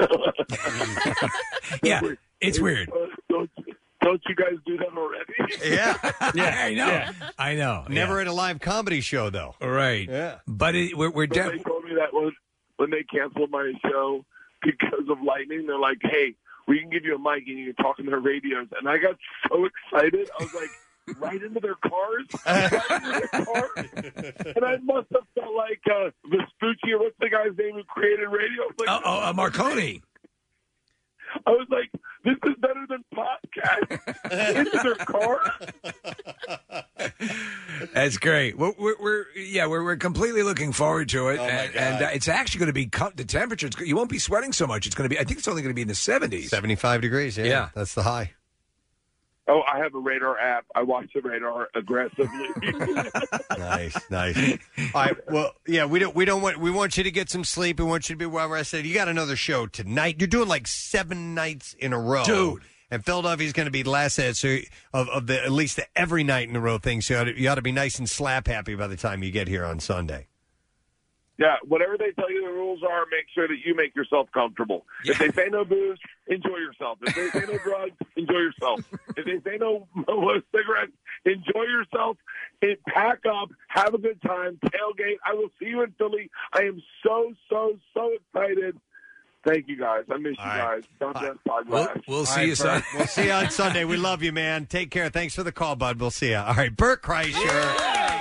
[1.82, 2.00] yeah,
[2.40, 2.90] it's weird.
[3.28, 3.50] Don't,
[4.02, 5.24] don't you guys do that already?
[5.64, 5.96] Yeah,
[6.34, 7.28] yeah, I know.
[7.38, 7.84] I know.
[7.88, 9.54] Never at a live comedy show though.
[9.60, 10.08] Right.
[10.08, 10.36] Yeah.
[10.46, 12.32] But it, we're, we're So they told me that when,
[12.76, 14.24] when they canceled my show
[14.62, 16.34] because of lightning, they're like, "Hey,
[16.66, 18.98] we can give you a mic and you can talk in their radios." And I
[18.98, 19.16] got
[19.48, 20.70] so excited, I was like,
[21.18, 22.72] right into their cars, right
[23.02, 23.88] into their cars.
[24.56, 28.28] and I must have felt like uh, Vespucci, or what's the guy's name who created
[28.28, 28.62] radio?
[28.62, 30.02] I was like, Oh, uh, Marconi.
[31.46, 31.90] I was like,
[32.24, 34.58] this is better than podcast.
[34.58, 35.40] into their car.
[37.94, 38.58] That's great.
[38.58, 42.08] We're, we're, we're yeah, we're, we're completely looking forward to it, Oh, and, and uh,
[42.12, 43.16] it's actually going to be cut.
[43.16, 44.86] The temperature, it's, you won't be sweating so much.
[44.86, 45.20] It's going to be.
[45.20, 46.50] I think it's only going to be in the seventies.
[46.50, 47.38] Seventy five degrees.
[47.38, 47.68] Yeah, Yeah.
[47.74, 48.32] that's the high.
[49.48, 50.64] Oh, I have a radar app.
[50.74, 52.48] I watch the radar aggressively.
[53.58, 54.58] nice, nice.
[54.94, 55.16] All right.
[55.28, 57.78] Well, yeah, we don't we don't want we want you to get some sleep.
[57.78, 58.86] We want you to be well rested.
[58.86, 60.16] You got another show tonight.
[60.18, 62.62] You're doing like seven nights in a row, Dude.
[62.92, 64.58] And Philadelphia's going to be the last set, so
[64.92, 67.00] of, of the at least the every night in a row thing.
[67.00, 69.22] So you ought, to, you ought to be nice and slap happy by the time
[69.22, 70.26] you get here on Sunday.
[71.40, 74.84] Yeah, whatever they tell you the rules are, make sure that you make yourself comfortable.
[75.06, 76.98] If they say no booze, enjoy yourself.
[77.00, 78.80] If they say no drugs, enjoy yourself.
[79.16, 80.92] If they say no, no cigarettes,
[81.24, 82.18] enjoy yourself.
[82.60, 85.16] And pack up, have a good time, tailgate.
[85.24, 86.30] I will see you in Philly.
[86.52, 88.78] I am so, so, so excited.
[89.42, 90.04] Thank you guys.
[90.10, 90.82] I miss you guys.
[90.98, 91.36] God bless.
[91.48, 92.80] God We'll, we'll see right, you Sunday.
[92.80, 93.84] Bert, We'll see you on Sunday.
[93.86, 94.66] We love you, man.
[94.66, 95.08] Take care.
[95.08, 95.98] Thanks for the call, bud.
[95.98, 96.36] We'll see you.
[96.36, 98.19] All right, Bert Kreischer.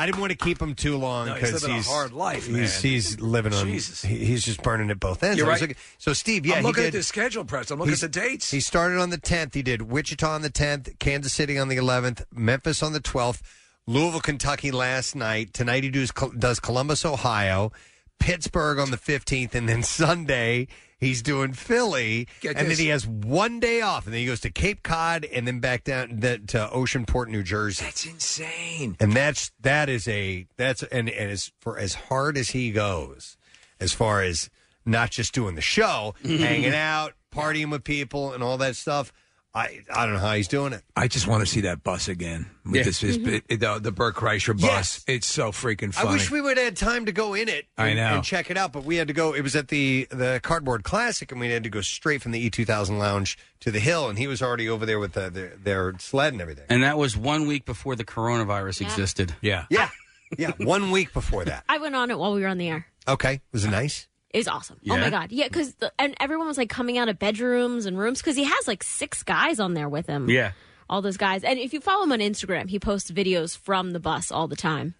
[0.00, 2.46] I didn't want to keep him too long No, he's because living a hard life,
[2.46, 2.70] he's, man.
[2.82, 3.66] He's living on.
[3.66, 4.00] Jesus.
[4.02, 5.36] he- he's just burning at both ends.
[5.38, 5.70] You're I was right.
[5.70, 7.74] looking- so, Steve, yeah, I'm he looking did, at the schedule, Preston.
[7.74, 8.50] I'm looking at He's- the dates.
[8.52, 9.54] He started on the 10th.
[9.54, 13.42] He did Wichita on the 10th, Kansas City on the 11th, Memphis on the 12th,
[13.88, 15.52] Louisville, Kentucky last night.
[15.52, 17.72] Tonight he does, does Columbus, Ohio,
[18.20, 20.68] Pittsburgh on the 15th, and then Sunday
[20.98, 22.28] he's doing Philly.
[22.40, 22.78] Get and this.
[22.78, 25.60] then he has one day off, and then he goes to Cape Cod and then
[25.60, 27.84] back down the, to Oceanport, New Jersey.
[27.84, 28.96] That's insane.
[29.00, 33.36] And that's that is a that's and and as for as hard as he goes,
[33.80, 34.50] as far as
[34.84, 39.12] not just doing the show, hanging out, partying with people, and all that stuff.
[39.54, 40.82] I I don't know how he's doing it.
[40.94, 42.50] I just want to see that bus again.
[42.66, 42.82] With Yeah.
[42.82, 43.42] this, this Mhm.
[43.48, 44.62] it- the, the Bert Kreischer bus.
[44.62, 45.04] Yes.
[45.06, 46.08] It's so freaking funny.
[46.08, 47.66] I wish we would have had time to go in it.
[47.78, 48.14] I and, know.
[48.16, 49.32] and check it out, but we had to go.
[49.34, 52.38] It was at the the Cardboard Classic, and we had to go straight from the
[52.40, 55.30] E two thousand lounge to the hill, and he was already over there with the,
[55.30, 56.64] the, their sled and everything.
[56.68, 59.34] And that was one week before the coronavirus existed.
[59.40, 59.64] Yeah.
[59.70, 59.88] Yeah,
[60.36, 61.64] yeah, one week before that.
[61.68, 62.86] I went on it while we were on the air.
[63.08, 64.07] Okay, was it nice?
[64.30, 64.78] It was awesome.
[64.90, 68.20] Oh my god, yeah, because and everyone was like coming out of bedrooms and rooms
[68.20, 70.28] because he has like six guys on there with him.
[70.28, 70.52] Yeah.
[70.90, 71.44] all those guys.
[71.44, 74.56] And if you follow him on Instagram, he posts videos from the bus all the
[74.56, 74.94] time.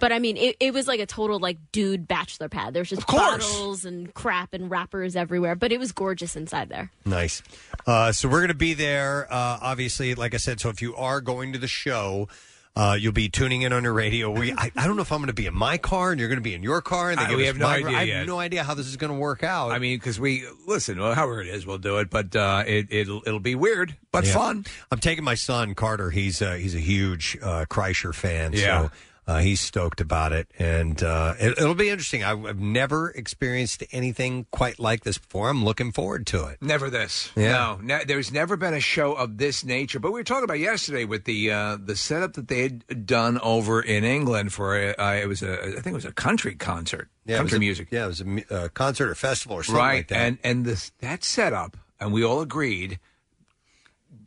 [0.00, 2.72] But I mean, it, it was like a total like dude bachelor pad.
[2.72, 6.92] There's just bottles and crap and wrappers everywhere, but it was gorgeous inside there.
[7.04, 7.42] Nice.
[7.84, 10.60] Uh, so we're going to be there, uh, obviously, like I said.
[10.60, 12.28] So if you are going to the show,
[12.76, 14.30] uh, you'll be tuning in on your radio.
[14.30, 16.28] We, I, I don't know if I'm going to be in my car and you're
[16.28, 17.10] going to be in your car.
[17.10, 18.26] And they give we us have no my- idea I have yet.
[18.26, 19.72] no idea how this is going to work out.
[19.72, 20.98] I mean, because we listen.
[21.00, 22.08] Well, however it is, we'll do it.
[22.10, 24.32] But uh, it, it'll it'll be weird, but Yeah.
[24.34, 24.66] fun.
[24.92, 26.10] I'm taking my son Carter.
[26.10, 28.52] He's uh, he's a huge uh, Kreischer fan.
[28.52, 28.82] Yeah.
[28.86, 28.90] So
[29.28, 32.24] uh, he's stoked about it, and uh, it, it'll be interesting.
[32.24, 35.50] I, I've never experienced anything quite like this before.
[35.50, 36.62] I'm looking forward to it.
[36.62, 37.30] Never this.
[37.36, 37.52] Yeah.
[37.52, 40.00] No, ne- there's never been a show of this nature.
[40.00, 43.38] But we were talking about yesterday with the uh, the setup that they had done
[43.40, 46.54] over in England for a, uh, it was a I think it was a country
[46.54, 49.14] concert, Yeah, it was country a- music, Yeah, it was a mu- uh, concert or
[49.14, 49.96] festival or something right?
[49.98, 50.16] like that.
[50.18, 52.98] And and this that setup, and we all agreed,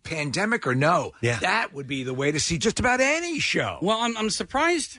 [0.03, 1.39] pandemic or no, Yeah.
[1.39, 3.77] that would be the way to see just about any show.
[3.81, 4.97] Well, I'm, I'm surprised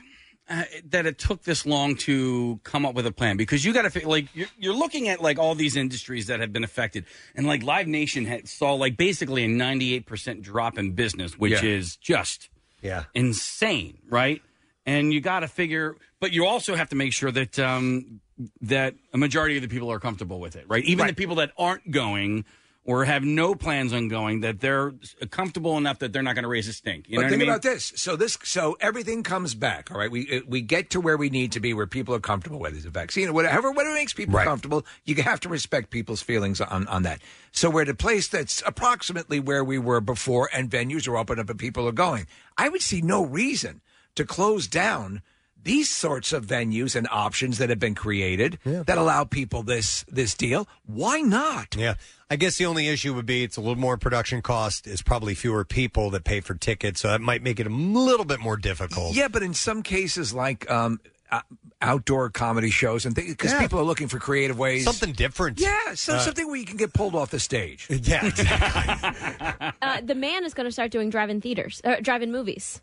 [0.49, 3.91] uh, that it took this long to come up with a plan because you got
[3.91, 7.05] to like you're, you're looking at like all these industries that have been affected,
[7.37, 11.63] and like Live Nation had, saw like basically a 98 percent drop in business, which
[11.63, 11.69] Yeah.
[11.69, 12.49] is just
[12.83, 14.43] yeah insane, right?
[14.85, 18.21] And you got to figure, but you also have to make sure that um,
[18.63, 20.85] that a majority of the people are comfortable with it, right?
[20.85, 22.45] Even the people that aren't going
[22.85, 24.93] or have no plans on going that they're
[25.31, 27.09] comfortable enough that they're not going to raise a stink.
[27.09, 27.49] You but know think what I mean?
[27.51, 27.93] about this.
[27.95, 29.91] So this, so everything comes back.
[29.93, 32.21] All right, we uh, we get to where we need to be, where people are
[32.21, 32.59] comfortable.
[32.59, 34.45] Whether it's a vaccine or whatever, whatever makes people Right.
[34.47, 37.21] comfortable, you have to respect people's feelings on on that.
[37.53, 41.39] So we're at a place that's approximately where we were before, and venues are open
[41.39, 42.27] up and people are going.
[42.59, 43.81] I would see no reason
[44.17, 45.23] to close down
[45.65, 50.35] these sorts of venues and options that have been created that allow people this this
[50.35, 50.67] deal.
[50.87, 51.77] Why not?
[51.77, 51.95] Yeah.
[52.31, 54.87] I guess the only issue would be it's a little more production cost.
[54.87, 58.25] It's probably fewer people that pay for tickets, so that might make it a little
[58.25, 59.15] bit more difficult.
[59.15, 60.99] Yeah, but in some cases, like um,
[61.31, 61.43] uh,
[61.83, 63.61] outdoor comedy shows and things, because Yeah.
[63.61, 65.61] people are looking for creative ways, Something different.
[65.61, 67.87] Yeah, so Uh, something where you can get pulled off the stage.
[67.91, 68.31] Yeah,
[69.83, 72.81] Uh, the man is going to start doing drive-in theaters, uh, drive-in movies.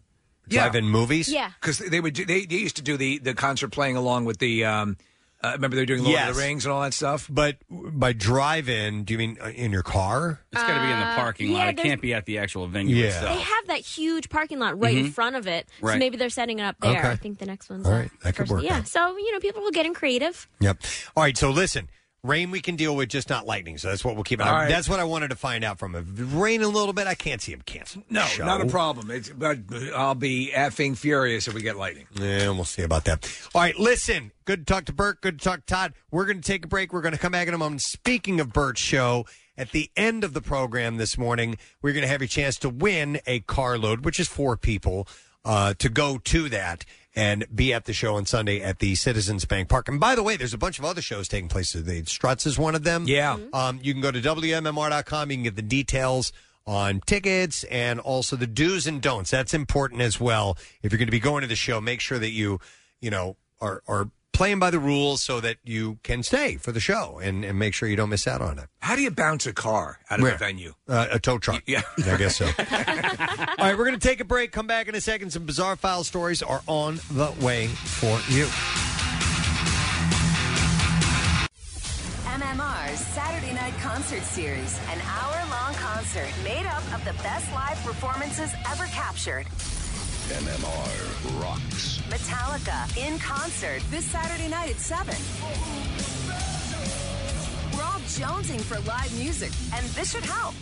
[0.49, 1.29] Drive-in movies.
[1.29, 1.51] Yeah.
[1.61, 4.39] because they would do, they, they used to do the the concert playing along with
[4.39, 4.65] the.
[4.65, 4.97] Um,
[5.41, 6.35] uh, remember they were doing Lord of Yes.
[6.35, 7.25] the Rings and all that stuff.
[7.29, 10.41] But by drive-in, do you mean uh, in your car?
[10.51, 11.67] It's got to be in the Uh, parking yeah, lot.
[11.69, 13.05] It there's- can't be at the actual venue Yeah.
[13.05, 13.37] itself.
[13.37, 15.13] They have that huge parking lot right in Mhm.
[15.13, 15.97] front of it, so Right.
[15.97, 16.99] maybe they're setting it up there.
[16.99, 17.07] Okay.
[17.09, 18.87] I think the next one's All right, that could work Yeah, out.
[18.89, 20.45] so you know, people will get in creative.
[20.59, 20.83] Yep.
[21.15, 21.37] All right.
[21.37, 21.87] So listen,
[22.23, 23.77] rain we can deal with, just not lightning.
[23.77, 24.39] So that's what we'll keep.
[24.39, 24.61] an eye All on.
[24.63, 24.69] right.
[24.69, 26.13] That's what I wanted to find out from him.
[26.39, 28.03] Rain a little bit, I can't see him cancel.
[28.07, 28.45] the No, show.
[28.45, 29.09] not a problem.
[29.11, 29.57] It's, but
[29.95, 32.07] I'll be effing furious if we get lightning.
[32.19, 33.29] Yeah, we'll see about that.
[33.55, 34.31] All right, listen.
[34.45, 35.21] Good to talk to Bert.
[35.21, 35.93] Good to talk to Todd.
[36.11, 36.91] We're going to take a break.
[36.91, 37.81] We're going to come back in a moment.
[37.81, 39.25] Speaking of Bert's show,
[39.57, 42.69] at the end of the program this morning, we're going to have a chance to
[42.69, 45.07] win a carload, which is four people,
[45.45, 46.83] uh, to go to that
[47.15, 49.87] and be at the show on Sunday at the Citizens Bank Park.
[49.87, 52.57] And by the way, there's a bunch of other shows taking place The Struts is
[52.57, 53.05] one of them.
[53.07, 53.37] Yeah.
[53.53, 55.31] Um, you can go to WMMR.com.
[55.31, 56.31] You can get the details
[56.67, 59.31] on tickets and also the do's and don'ts.
[59.31, 60.57] That's important as well.
[60.83, 62.59] If you're going to be going to the show, make sure that you,
[63.01, 66.79] you know, are, are playing by the rules so that you can stay for the
[66.79, 68.69] show and, and make sure you don't miss out on it.
[68.79, 70.35] How do you bounce a car out of Where?
[70.35, 70.75] a venue?
[70.87, 71.61] Uh, a tow truck.
[71.67, 71.81] Yeah.
[72.05, 72.45] I guess so.
[72.47, 74.53] All right, we're going to take a break.
[74.53, 75.31] Come back in a second.
[75.31, 78.45] Some bizarre file stories are on the way for you.
[82.23, 87.77] MMR's Saturday Night Concert Series, an hour long concert made up of the best live
[87.83, 89.45] performances ever captured.
[90.29, 91.99] MMR rocks.
[92.09, 95.15] Metallica in concert this Saturday night at 7.
[97.75, 100.53] We're all jonesing for live music, and this should help.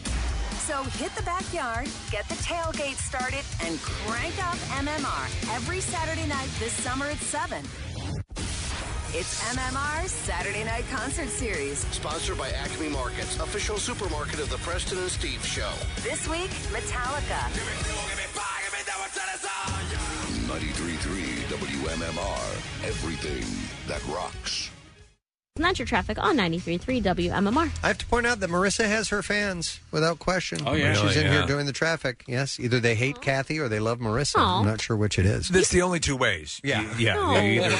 [0.68, 6.50] So hit the backyard, get the tailgate started, and crank up MMR every Saturday night
[6.60, 7.64] this summer at 7.
[9.14, 11.80] It's MMR's Saturday Night Concert Series.
[11.92, 15.72] Sponsored by Acme Markets, official supermarket of the Preston and Steve Show.
[16.04, 18.17] This week, Metallica.
[20.48, 21.18] 93.3
[21.50, 22.88] WMMR.
[22.88, 23.44] Everything
[23.88, 24.70] that rocks.
[25.56, 27.72] And that's your traffic on 93.3 WMMR.
[27.84, 30.60] I have to point out that Marisa has her fans without question.
[30.68, 30.94] Oh, yeah.
[30.94, 31.26] she's Really?
[31.28, 32.24] in here doing the traffic.
[32.28, 34.36] Yes, either they hate Kathy or they love Marisa.
[34.38, 34.60] Aw.
[34.60, 35.50] I'm not sure which it is.
[35.50, 36.62] That's the only two ways.
[36.64, 36.82] Yeah.
[36.82, 37.16] You- yeah.
[37.18, 37.40] Oh.
[37.42, 37.78] you either-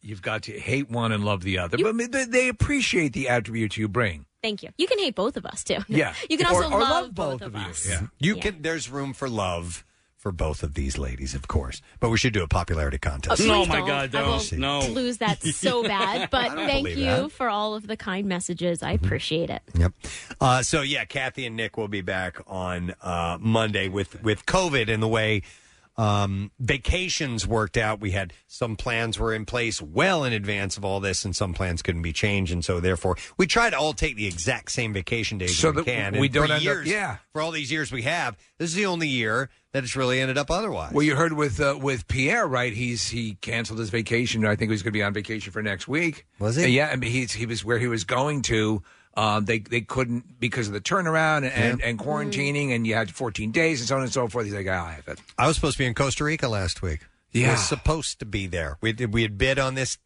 [0.00, 3.12] you've got to hate one and love the other, but I mean, they, they appreciate
[3.12, 4.24] the attributes you bring.
[4.42, 4.70] Thank you.
[4.78, 5.78] You can hate both of us too.
[5.88, 6.14] Yeah.
[6.30, 7.68] You can also or love, love both, both of of you.
[7.68, 7.86] us.
[7.88, 8.00] Yeah.
[8.18, 8.40] You Yeah.
[8.42, 8.62] can.
[8.62, 9.84] There's room for love
[10.18, 11.80] for both of these ladies, of course.
[12.00, 13.40] But we should do a popularity contest.
[13.40, 13.86] Oh, No, please my don't.
[13.86, 14.52] God, I will don't.
[14.58, 14.80] No.
[14.88, 16.28] lose that so bad.
[16.30, 17.32] But don't thank believe you that.
[17.32, 18.82] for all of the kind messages.
[18.82, 19.62] I appreciate it.
[19.74, 19.92] Yep.
[20.40, 24.92] Uh, so yeah, Kathy and Nick will be back on uh, Monday with with COVID
[24.92, 25.42] and the way
[25.98, 28.00] um, vacations worked out.
[28.00, 31.52] We had some plans were in place well in advance of all this, and some
[31.52, 34.92] plans couldn't be changed, and so therefore we try to all take the exact same
[34.92, 36.12] vacation days So as we that can.
[36.20, 37.16] we And don't for end up- years, yeah.
[37.32, 40.38] For all these years we have, this is the only year that it's really ended
[40.38, 40.92] up otherwise.
[40.92, 42.72] Well, you heard with uh, with Pierre, right?
[42.72, 44.46] He's he canceled his vacation.
[44.46, 46.26] I think he was going to be on vacation for next week.
[46.38, 46.68] Was he?
[46.68, 48.82] Yeah, I mean, he's he was where he was going to.
[49.18, 53.10] Um, they they couldn't because of the turnaround and, and, and quarantining, and you had
[53.10, 54.44] 14 days and so on and so forth.
[54.46, 55.18] He's like, ah, I have it.
[55.36, 57.00] I was supposed to be in Costa Rica last week.
[57.32, 57.50] Yeah.
[57.52, 58.78] was supposed to be there.
[58.80, 59.98] We did, we had bid on this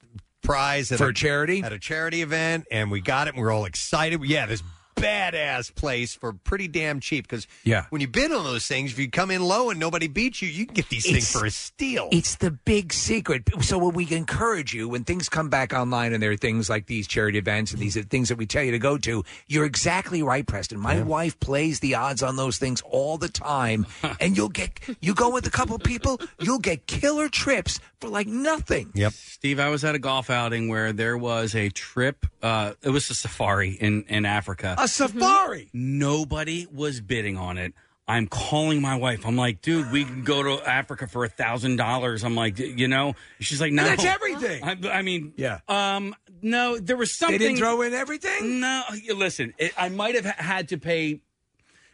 [0.42, 1.62] prize at For a charity?
[1.62, 3.34] at a charity event, and we got it.
[3.34, 4.24] and We were all excited.
[4.24, 4.62] Yeah, this
[4.96, 7.24] badass place for pretty damn cheap.
[7.28, 7.86] Because Yeah.
[7.90, 10.48] when you bid on those things, if you come in low and nobody beats you,
[10.48, 12.08] you can get these things It's- for a steal.
[12.12, 13.42] It's the big secret.
[13.62, 16.86] So what we encourage you when things come back online and there are things like
[16.86, 19.64] these charity events and these are things that we tell you to go to, you're
[19.64, 20.78] exactly right, Preston.
[20.78, 23.86] My wife plays the odds on those things all the time,
[24.20, 28.26] and you'll get you go with a couple people, you'll get killer trips for like
[28.26, 28.90] nothing.
[28.94, 29.12] Yep.
[29.12, 32.26] Steve, I was at a golf outing where there was a trip.
[32.42, 34.74] Uh, it was a safari in, in Africa.
[34.82, 35.68] A safari.
[35.72, 37.72] Nobody was bidding on it.
[38.08, 39.24] I'm calling my wife.
[39.24, 42.24] I'm like, dude, we can go to Africa for a thousand dollars.
[42.24, 44.64] I'm like, you know, she's like, no, And that's everything.
[44.64, 45.60] I, I mean, Yeah.
[45.68, 47.38] um, no, there was something.
[47.38, 47.54] They something.
[47.56, 48.58] didn't throw in everything?
[48.60, 51.20] No, you- listen, it, I might have had to pay.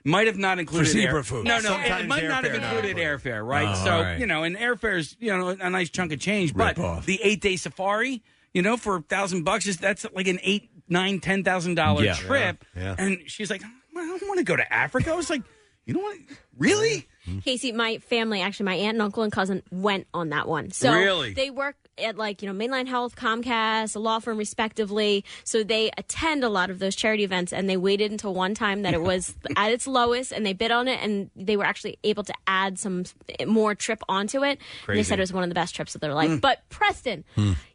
[0.05, 1.45] Might have not included zebra air- food.
[1.45, 3.69] No, no, Sometimes it might not have airfare not included airfare, right?
[3.69, 4.19] Oh, so all right.
[4.19, 7.05] you know, and airfare's you know a nice chunk of change, but off.
[7.05, 8.23] the eight day safari,
[8.55, 12.05] you know, for a thousand bucks is that's like an eight, nine, ten thousand dollar
[12.05, 12.15] Yeah.
[12.15, 12.65] trip.
[12.77, 12.95] Yeah, yeah.
[12.99, 13.69] And she's like, I
[14.01, 15.11] don't want to go to Africa.
[15.13, 15.43] I was like,
[15.85, 16.19] you know what?
[16.57, 17.07] Really?
[17.45, 20.71] Casey, my family, actually, my aunt and uncle and cousin went on that one.
[20.71, 21.35] So Really?
[21.35, 25.25] they work at like, you know, Mainline Health, Comcast, a law firm, respectively.
[25.45, 28.81] So they attend a lot of those charity events and they waited until one time
[28.83, 31.99] that it was at its lowest and they bid on it and they were actually
[32.03, 33.05] able to add some
[33.47, 34.53] more trip onto it.
[34.53, 35.03] And they Crazy.
[35.05, 36.31] said it was one of the best trips of their life.
[36.31, 36.41] Mm.
[36.41, 37.25] But Preston,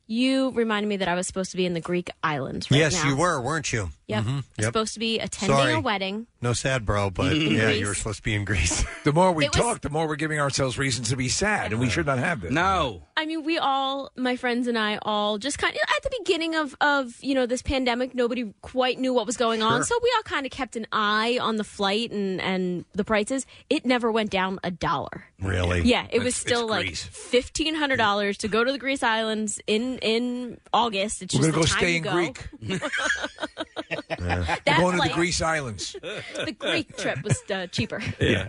[0.07, 3.03] you reminded me that I was supposed to be in the Greek islands right yes,
[3.03, 3.09] now.
[3.09, 3.89] you were, weren't you?
[4.07, 4.23] Yep.
[4.23, 4.27] Mhm.
[4.27, 4.65] I'm Yep.
[4.65, 5.73] supposed to be attending Sorry.
[5.73, 6.27] a wedding.
[6.41, 8.83] No sad, bro, but In yeah, you were supposed to be in Greece.
[9.03, 11.71] The more we It was- talk, the more we're giving ourselves reasons to be sad,
[11.71, 12.51] and we should not have this.
[12.51, 13.03] No.
[13.17, 16.55] I mean, we all, my friends and I, all just kind of at the beginning
[16.55, 19.83] of of you know this pandemic, nobody quite knew what was going on, Sure.
[19.85, 23.45] so we all kind of kept an eye on the flight and and the prices.
[23.69, 25.25] It never went down a dollar.
[25.41, 25.81] Really?
[25.81, 29.03] Yeah, it was It's- still it's like fifteen hundred dollars to go to the Greece
[29.03, 31.21] islands in in August.
[31.21, 32.11] It's We're just gonna the go time stay you in go.
[32.13, 32.81] Greek.
[34.09, 35.95] That We're going to the flight- Greece Islands.
[36.45, 38.01] The Greek trip was uh, cheaper.
[38.19, 38.47] Yeah.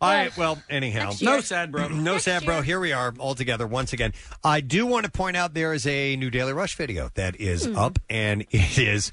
[0.00, 0.36] All right.
[0.36, 1.30] Well, anyhow, Next year.
[1.30, 1.88] No sad, bro.
[1.88, 2.60] no sad, bro.
[2.60, 4.12] Here we are all together once again.
[4.42, 7.64] I do want to point out there is a new Daily Rush video that is
[7.64, 7.76] Hmm.
[7.78, 9.12] up, and it is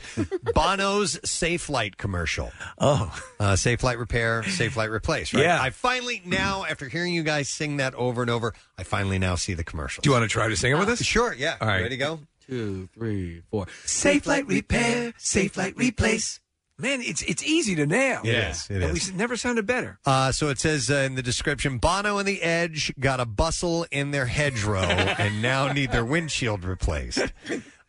[0.53, 2.51] Bono's Safelite commercial.
[2.77, 5.33] Oh, uh, Safelite Repair, Safelite Replace.
[5.33, 5.43] Right?
[5.43, 5.61] Yeah.
[5.61, 9.35] I finally now, after hearing you guys sing that over and over, I finally now
[9.35, 10.01] see the commercial.
[10.01, 11.01] Do you want to try to sing it with us?
[11.03, 11.33] Sure.
[11.33, 11.55] Yeah.
[11.61, 11.77] All right.
[11.83, 12.19] Ready to go?
[12.51, 13.65] Two, three, four.
[13.85, 16.41] Safe light repair, Safelite replace.
[16.77, 18.19] Man, it's it's easy to nail.
[18.25, 19.07] Yes, it is, it and is.
[19.07, 19.99] we s- never sounded better.
[20.05, 23.85] Uh, so it says uh, in the description Bono and the Edge got a bustle
[23.89, 24.81] in their hedgerow
[25.17, 27.31] and now need their windshield replaced.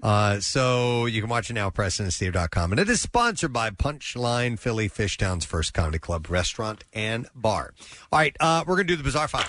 [0.03, 2.73] Uh, so you can watch it now at PrestonandSteve.com.
[2.73, 7.73] And it is sponsored by Punchline Philly Fishtown's first comedy club, restaurant, and bar.
[8.11, 9.43] All right, uh, we're going to do the Bizarre File.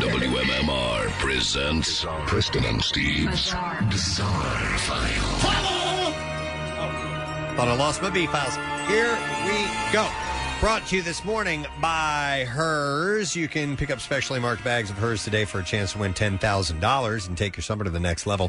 [0.00, 3.54] WMMR presents Preston and Steve's
[3.90, 6.12] Bizarre, File.
[7.56, 8.56] Thought I lost my B files.
[8.88, 10.33] Here we go.
[10.60, 13.36] Brought to you this morning by Herr's.
[13.36, 16.14] You can pick up specially marked bags of Herr's today for a chance to win
[16.14, 18.48] $10,000 and take your summer to the next level.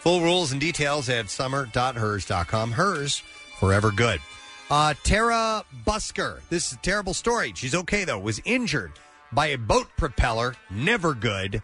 [0.00, 2.72] Full rules and details at summer.hers.com.
[2.72, 3.22] Herr's,
[3.58, 4.20] forever good.
[4.70, 6.40] Uh, Tara Busker.
[6.50, 7.52] This is a terrible story.
[7.56, 8.18] She's okay, though.
[8.18, 8.92] Was injured
[9.32, 10.56] by a boat propeller.
[10.70, 11.62] Never good.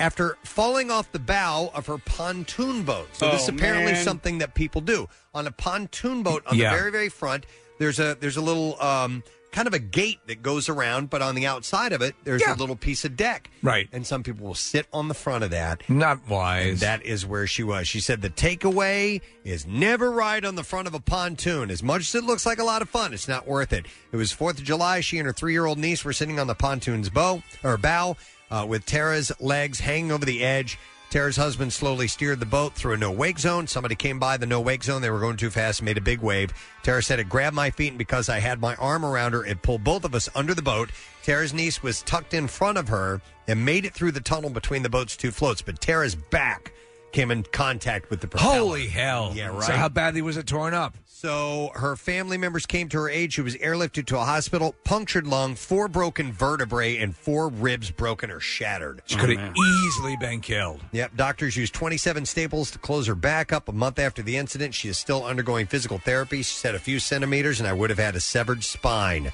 [0.00, 3.08] After falling off the bow of her pontoon boat.
[3.12, 4.04] So this is Oh, apparently man.
[4.04, 6.72] something that people do on a pontoon boat on Yeah.
[6.72, 7.46] the very very front.
[7.78, 11.34] There's a there's a little um, kind of a gate that goes around, but on
[11.34, 12.54] the outside of it there's Yeah.
[12.54, 13.50] a little piece of deck.
[13.62, 13.88] Right.
[13.92, 15.88] And some people will sit on the front of that.
[15.88, 16.66] Not wise.
[16.68, 17.88] And that is where she was.
[17.88, 21.70] She said the takeaway is never ride on the front of a pontoon.
[21.70, 23.86] As much as it looks like a lot of fun, it's not worth it.
[24.12, 25.00] It was Fourth of July.
[25.00, 28.16] She and her three-year-old niece were sitting on the pontoon's bow or bow
[28.50, 30.78] uh, with Tara's legs hanging over the edge.
[31.10, 33.66] Tara's husband slowly steered the boat through a no wake zone.
[33.66, 35.00] Somebody came by the no wake zone.
[35.00, 36.52] They were going too fast made a big wave.
[36.82, 39.62] Tara said it grabbed my feet, and because I had my arm around her, it
[39.62, 40.90] pulled both of us under the boat.
[41.22, 44.82] Tara's niece was tucked in front of her and made it through the tunnel between
[44.82, 46.72] the boat's two floats, but Tara's back
[47.12, 48.58] came in contact with the propeller.
[48.58, 49.32] Holy hell!
[49.34, 49.64] Yeah, right.
[49.64, 50.96] So how badly was it torn up?
[51.06, 53.32] So her family members came to her aid.
[53.32, 58.30] She was airlifted to a hospital, punctured lung, four broken vertebrae, and four ribs broken
[58.30, 59.02] or shattered.
[59.04, 60.80] She could have easily been killed.
[60.92, 63.68] Yep, doctors used 27 staples to close her back up.
[63.68, 66.38] A month after the incident, she is still undergoing physical therapy.
[66.38, 69.32] She said a few centimeters, and I would have had a severed spine.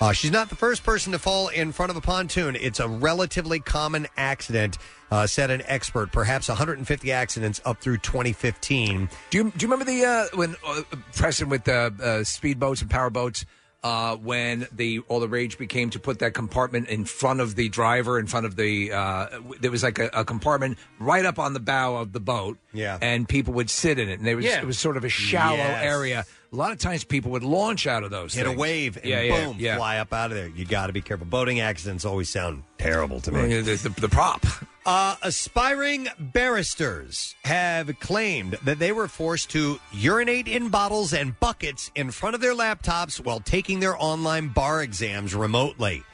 [0.00, 2.54] Uh, she's not the first person to fall in front of a pontoon.
[2.54, 4.78] It's a relatively common accident,
[5.10, 6.12] uh, said an expert.
[6.12, 9.08] Perhaps 150 accidents up through 2015.
[9.30, 10.82] Do you do you remember the uh, when uh,
[11.14, 11.90] Preston with the uh,
[12.24, 13.44] speedboats and powerboats?
[13.84, 17.68] Uh, when the all the rage became to put that compartment in front of the
[17.68, 21.38] driver, in front of the uh, w- there was like a, a compartment right up
[21.38, 22.98] on the bow of the boat, Yeah.
[23.00, 24.58] and people would sit in it, and there was Yeah.
[24.58, 25.84] it was sort of a shallow Yes.
[25.84, 26.24] area.
[26.52, 29.20] A lot of times, people would launch out of those, Hit a wave and yeah,
[29.20, 29.76] yeah, boom, yeah.
[29.76, 30.48] fly up out of there.
[30.48, 31.26] You got to be careful.
[31.26, 33.38] Boating accidents always sound terrible to me.
[33.40, 34.44] Well, yeah, the, the, the prop.
[34.86, 41.90] Uh, aspiring barristers have claimed that they were forced to urinate in bottles and buckets
[41.96, 46.04] in front of their laptops while taking their online bar exams remotely.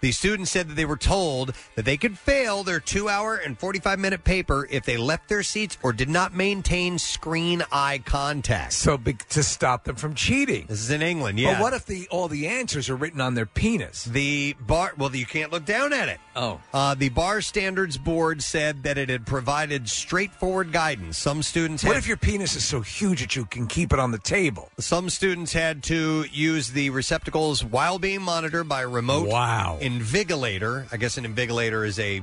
[0.00, 3.58] The students said that they were told that they could fail their two hour and
[3.58, 8.72] 45 minute paper if they left their seats or did not maintain screen eye contact.
[8.72, 8.96] So
[9.30, 10.66] to stop them from cheating.
[10.68, 11.54] This is in England, yeah.
[11.54, 14.04] But what if the all the answers are written on their penis?
[14.04, 16.18] The bar, well, you can't look down at it.
[16.36, 16.60] Oh.
[16.72, 21.18] Uh, the Bar Standards Board said that it had provided straightforward guidance.
[21.18, 23.98] Some students What had- if your penis is so huge that you can keep it
[23.98, 24.70] on the table?
[24.78, 29.78] Some students had to use the receptacles while being monitored by remote Wow.
[29.88, 30.86] Invigilator.
[30.92, 32.22] I guess an invigilator is a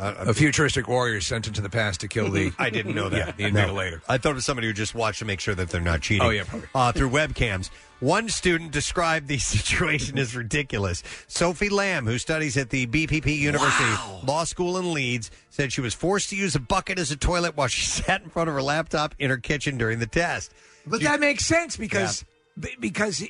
[0.00, 2.52] A futuristic warrior sent into the past to kill the.
[2.58, 3.38] I didn't know that.
[3.38, 3.68] Yeah, the No.
[3.68, 4.00] invigilator.
[4.08, 6.26] I thought it was somebody who just watched to make sure that they're not cheating.
[6.26, 6.68] Oh, yeah, probably.
[6.74, 7.70] Uh, through webcams.
[8.00, 11.04] One student described the situation as ridiculous.
[11.28, 13.90] Sophie Lamb, who studies at the BPP University
[14.26, 17.56] Law School in Leeds, said she was forced to use a bucket as a toilet
[17.56, 20.52] while she sat in front of her laptop in her kitchen during the test.
[20.84, 22.24] But She- that makes sense because
[22.80, 23.24] because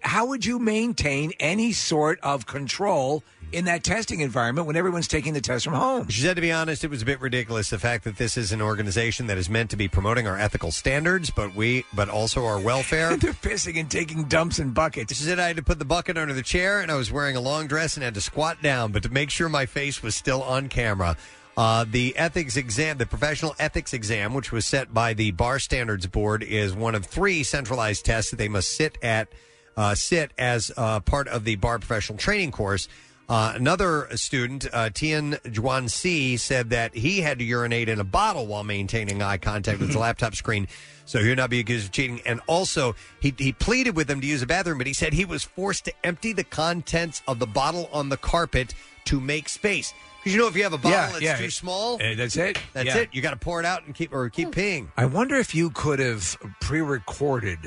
[0.00, 3.22] how would you maintain any sort of control
[3.52, 6.08] in that testing environment when everyone's taking the test from home?
[6.08, 8.52] She said, to be honest, it was a bit ridiculous the fact that this is
[8.52, 12.44] an organization that is meant to be promoting our ethical standards, but we, but also
[12.44, 13.16] our welfare.
[13.16, 15.14] They're pissing and taking dumps in buckets.
[15.14, 17.36] She said I had to put the bucket under the chair, and I was wearing
[17.36, 20.14] a long dress and had to squat down, but to make sure my face was
[20.14, 21.16] still on camera.
[21.56, 26.06] Uh, the ethics exam, the professional ethics exam, which was set by the Bar Standards
[26.06, 29.28] Board, is one of three centralized tests that they must sit at,
[29.74, 32.88] uh, sit as uh, part of the bar professional training course.
[33.28, 38.04] Uh, another student, uh, Tian Juan Si, said that he had to urinate in a
[38.04, 40.68] bottle while maintaining eye contact with the laptop screen,
[41.06, 42.20] so he would not be accused of cheating.
[42.26, 45.24] And also, he, he pleaded with them to use a bathroom, but he said he
[45.24, 48.74] was forced to empty the contents of the bottle on the carpet
[49.06, 49.94] to make space.
[50.26, 51.36] Because you know, if you have a bottle Yeah, that's yeah.
[51.36, 52.58] too small, Eh, that's it.
[52.72, 52.96] That's Yeah.
[52.98, 53.10] it.
[53.12, 54.88] You got to pour it out and keep or keep peeing.
[54.96, 57.58] I wonder if you could have pre-recorded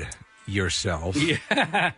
[0.46, 1.16] yourself.
[1.50, 1.92] Yeah.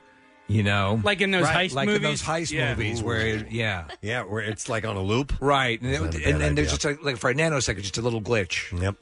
[0.48, 2.20] You know, Like in those Right, heist like in movies?
[2.20, 2.74] those heist Yeah.
[2.74, 5.80] movies where, yeah, yeah, where it's like on a loop, right?
[5.80, 6.78] And, Not a and then there's idea.
[6.78, 8.78] just like, like for a nanosecond, just a little glitch.
[8.78, 8.96] Yep.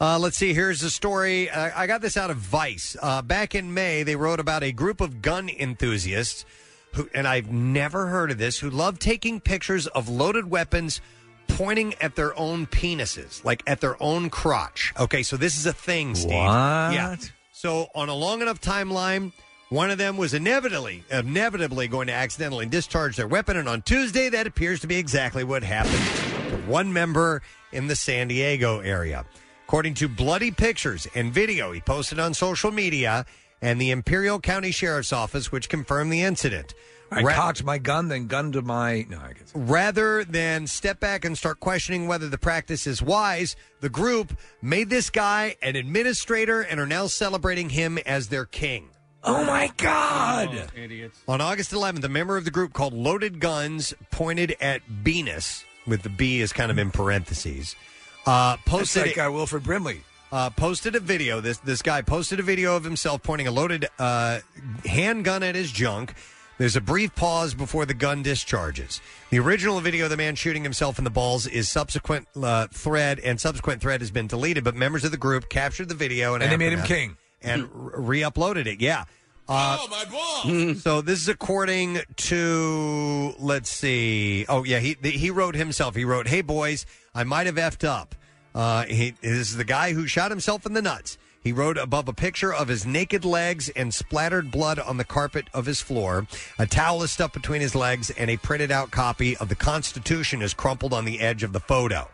[0.00, 0.52] Uh, let's see.
[0.52, 1.48] Here's a story.
[1.48, 2.96] Uh, I got this out of Vice.
[3.00, 6.44] Uh, back in May, they wrote about a group of gun enthusiasts
[6.94, 11.00] who, and I've never heard of this, who love taking pictures of loaded weapons
[11.48, 14.92] pointing at their own penises, like at their own crotch.
[14.98, 16.30] Okay, so this is a thing, Steve.
[16.30, 16.92] What?
[16.92, 17.16] Yeah.
[17.52, 19.32] So on a long enough timeline,
[19.68, 24.28] one of them was inevitably inevitably going to accidentally discharge their weapon, and on Tuesday,
[24.30, 29.24] that appears to be exactly what happened to one member in the San Diego area.
[29.66, 33.24] According to bloody pictures and video he posted on social media
[33.62, 36.74] and the Imperial County Sheriff's Office, which confirmed the incident.
[37.12, 39.04] I Ra- cocked my gun, then gunned to my.
[39.08, 39.50] No, I guess.
[39.54, 44.90] Rather than step back and start questioning whether the practice is wise, the group made
[44.90, 48.90] this guy an administrator and are now celebrating him as their king.
[49.22, 50.70] Oh my God!
[50.74, 51.18] idiots.
[51.28, 56.02] On August 11th, a member of the group called Loaded Guns pointed at Venus, with
[56.02, 57.76] the B is kind of in parentheses,
[58.24, 60.02] uh, That's posted like uh, Wilford Brimley.
[60.32, 61.40] Uh, posted a video.
[61.40, 64.40] This this guy posted a video of himself pointing a loaded uh,
[64.84, 66.14] handgun at his junk.
[66.58, 69.00] There's a brief pause before the gun discharges.
[69.30, 73.18] The original video of the man shooting himself in the balls is subsequent uh, thread,
[73.18, 74.62] and subsequent thread has been deleted.
[74.62, 77.16] But members of the group captured the video and, And they made him aftermath king.
[77.40, 78.80] and re uploaded it.
[78.80, 79.04] Yeah.
[79.48, 80.82] Uh, Oh, my balls!
[80.82, 84.44] so this is according to let's see.
[84.48, 85.96] Oh yeah, he he wrote himself.
[85.96, 88.14] He wrote, "Hey boys, I might have effed up."
[88.54, 91.18] Uh, he is the guy who shot himself in the nuts.
[91.42, 95.46] He wrote above a picture of his naked legs and splattered blood on the carpet
[95.54, 96.26] of his floor.
[96.58, 100.42] A towel is stuffed between his legs, and a printed out copy of the Constitution
[100.42, 102.08] is crumpled on the edge of the photo.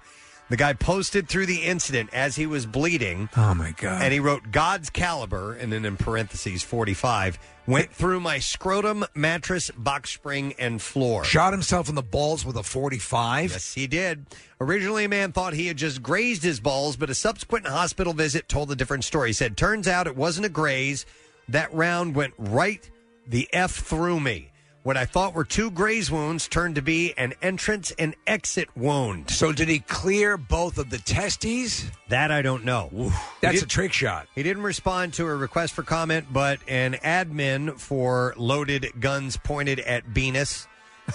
[0.49, 3.29] The guy posted through the incident as he was bleeding.
[3.37, 4.01] Oh my God!
[4.01, 9.73] And he wrote God's caliber, and then in parentheses, 45, went through my scrotum, mattress,
[9.73, 11.25] box spring, and floor.
[11.25, 13.51] Shot himself in the balls with a 45?
[13.51, 14.27] Yes, he did.
[14.61, 18.49] Originally, a man thought he had just grazed his balls, but a subsequent hospital visit
[18.49, 19.31] told a different story.
[19.31, 21.07] He said, Turns out it wasn't a graze.
[21.49, 22.89] That round went right
[23.27, 24.53] the F through me.
[24.87, 29.31] What I thought were two graze wounds turned to be an entrance and exit wound.
[29.31, 31.91] So did he clear both of the testes?
[32.09, 33.13] That I don't know.
[33.41, 34.29] That's a trick shot.
[34.37, 39.81] He didn't respond to a request for comment, but an admin for loaded guns pointed
[39.81, 40.69] at Venus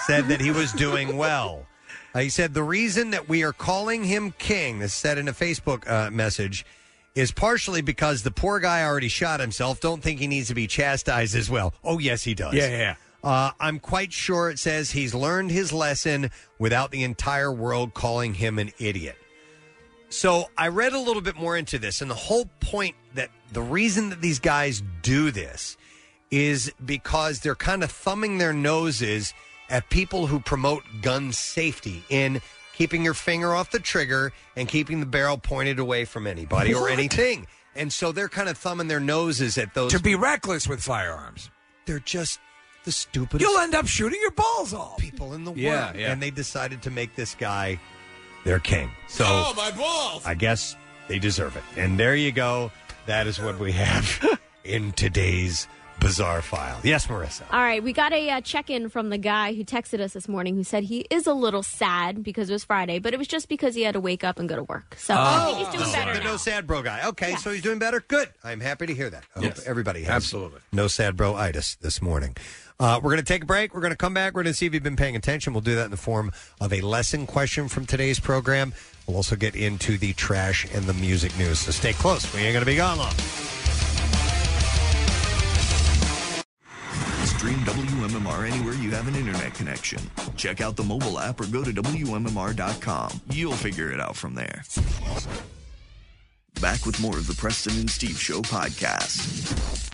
[0.06, 1.66] said that he was doing well.
[2.14, 5.34] Uh, he said the reason that we are calling him king, this said in a
[5.34, 6.66] Facebook uh, message,
[7.16, 9.80] is partially because the poor guy already shot himself.
[9.80, 11.74] Don't think he needs to be chastised as well.
[11.86, 12.54] Oh, yes, he does.
[12.54, 12.96] Yeah, yeah, yeah.
[13.24, 18.34] Uh, I'm quite sure it says he's learned his lesson without the entire world calling
[18.34, 19.16] him an idiot.
[20.10, 23.62] So I read a little bit more into this, and the whole point that the
[23.62, 25.78] reason that these guys do this
[26.32, 29.34] is because they're kind of thumbing their noses
[29.70, 32.42] at people who promote gun safety in
[32.74, 36.84] keeping your finger off the trigger and keeping the barrel pointed away from anybody or
[36.84, 36.92] What?
[36.92, 37.48] anything.
[37.76, 41.50] And so they're kind of thumbing their noses at those To be reckless with firearms.
[41.86, 42.40] They're just
[42.84, 43.42] the stupidest.
[43.50, 44.98] You'll end up shooting your balls off.
[44.98, 45.96] People in the Yeah, world.
[46.00, 46.12] yeah.
[46.12, 47.80] And they decided to make this guy
[48.44, 48.90] their king.
[49.08, 50.26] So Oh, my balls!
[50.26, 50.76] I guess
[51.08, 51.64] they deserve it.
[51.78, 52.72] And there you go.
[53.06, 55.68] That is what we have in today's
[56.00, 56.80] bizarre file.
[56.84, 57.44] Yes, Marisa.
[57.52, 60.28] All right, we got a uh, check in from the guy who texted us this
[60.28, 63.28] morning who said he is a little sad because it was Friday, but it was
[63.28, 64.96] just because he had to wake up and go to work.
[64.98, 66.32] So I think he's doing Oh, better the now.
[66.32, 67.08] no sad bro guy.
[67.10, 68.04] Okay, so he's doing better.
[68.08, 68.30] Good.
[68.44, 69.26] I'm happy to hear that.
[69.36, 69.68] I hope Yes.
[69.68, 70.62] everybody has Absolutely.
[70.72, 72.36] no sad bro itis this morning.
[72.80, 73.74] Uh, we're going to take a break.
[73.74, 74.34] We're going to come back.
[74.34, 75.54] We're going to see if you've been paying attention.
[75.54, 78.74] We'll do that in the form of a lesson question from today's program.
[79.08, 81.60] We'll also get into the trash and the music news.
[81.60, 82.32] So stay close.
[82.34, 83.14] We ain't going to be gone long.
[87.26, 90.00] Stream WMMR anywhere you have an internet connection.
[90.36, 93.22] Check out the mobile app or go to WMMR.com.
[93.32, 94.64] You'll figure it out from there.
[96.62, 99.90] Back with more of the Preston and Steve Show podcast.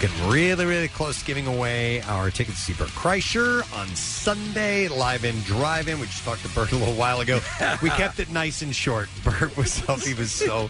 [0.00, 4.86] Getting really, really close to giving away our tickets to see Bert Kreischer on Sunday,
[4.86, 5.98] live in drive-in.
[5.98, 7.40] We just talked to Bert a little while ago.
[7.82, 9.08] we kept it nice and short.
[9.24, 10.68] Bert was he was so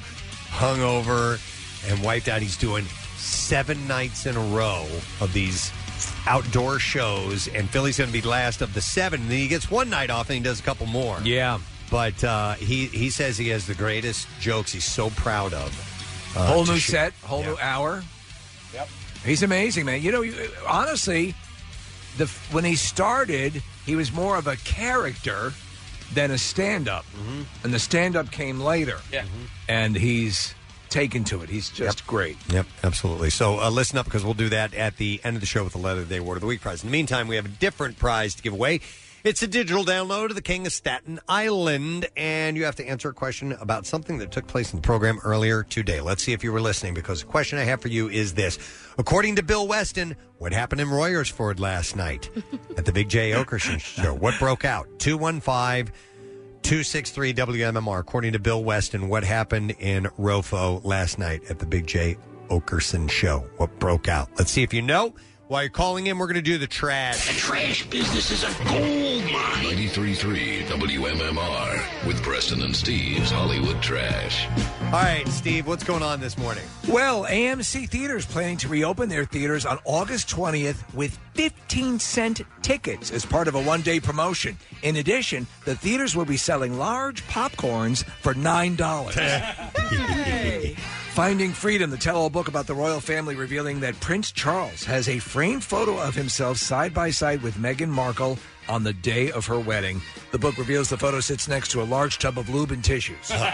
[0.49, 1.39] hungover
[1.91, 2.41] and wiped out.
[2.41, 2.87] He's doing
[3.19, 4.87] seven nights in a row
[5.21, 5.73] of these
[6.27, 9.21] outdoor shows, and Philly's going to be last of the seven.
[9.23, 11.19] And then he gets one night off, and he does a couple more.
[11.23, 11.59] Yeah.
[11.91, 14.73] But uh, he he says he has the greatest jokes.
[14.73, 16.35] He's so proud of.
[16.37, 17.11] uh, whole to new share.
[17.11, 17.47] set, whole Yeah.
[17.51, 18.03] new hour.
[19.29, 20.03] He's amazing, man.
[20.03, 20.35] You know, you-
[20.67, 21.35] honestly,
[22.17, 25.53] the when he started, he was more of a character
[26.15, 27.43] than a stand-up, Mm-hmm.
[27.65, 28.99] and the stand-up came later.
[29.13, 29.25] Yeah.
[29.69, 30.55] and he's
[30.89, 31.51] taken to it.
[31.51, 32.39] He's just great.
[32.49, 33.29] Yep, absolutely.
[33.29, 35.75] So uh, listen up because we'll do that at the end of the show with
[35.75, 36.83] the Leather Day award of the Week prize.
[36.83, 38.81] In the meantime, we have a different prize to give away.
[39.29, 43.11] It's a digital download of The King of Staten Island, and you have to answer
[43.11, 46.01] a question about something that took place in the program earlier today.
[46.01, 48.59] Let's see if you were listening because the question I have for you is this.
[48.97, 52.31] According to Bill Weston, what happened in Royersford last night
[52.79, 54.15] at the Big Jay Oakerson show?
[54.15, 54.87] What broke out?
[54.99, 55.93] 215
[56.63, 57.99] 263 WMMR.
[57.99, 62.17] According to Bill Weston, what happened in Rofo last night at the Big Jay
[62.49, 63.41] Oakerson show?
[63.59, 64.31] What broke out?
[64.39, 65.15] Let's see if you know.
[65.49, 67.27] While you're calling in, we're going to do the trash.
[67.27, 69.65] The trash business is a gold mine.
[69.65, 74.47] 93.3 WMMR with Preston and Steve's Hollywood Trash.
[74.83, 76.65] All right, Steve, what's going on this morning?
[76.87, 83.11] Well, AMC Theaters planning to reopen their theaters on August 20th with 15 cent tickets
[83.11, 84.55] as part of a one day promotion.
[84.83, 88.77] In addition, the theaters will be selling large popcorns for $9.
[91.19, 95.09] Finding Freedom, the tell all book about the royal family, revealing that Prince Charles has
[95.09, 98.39] a framed photo of himself side by side with Meghan Markle
[98.69, 100.01] on the day of her wedding.
[100.31, 103.33] The book reveals the photo sits next to a large tub of lube and tissues.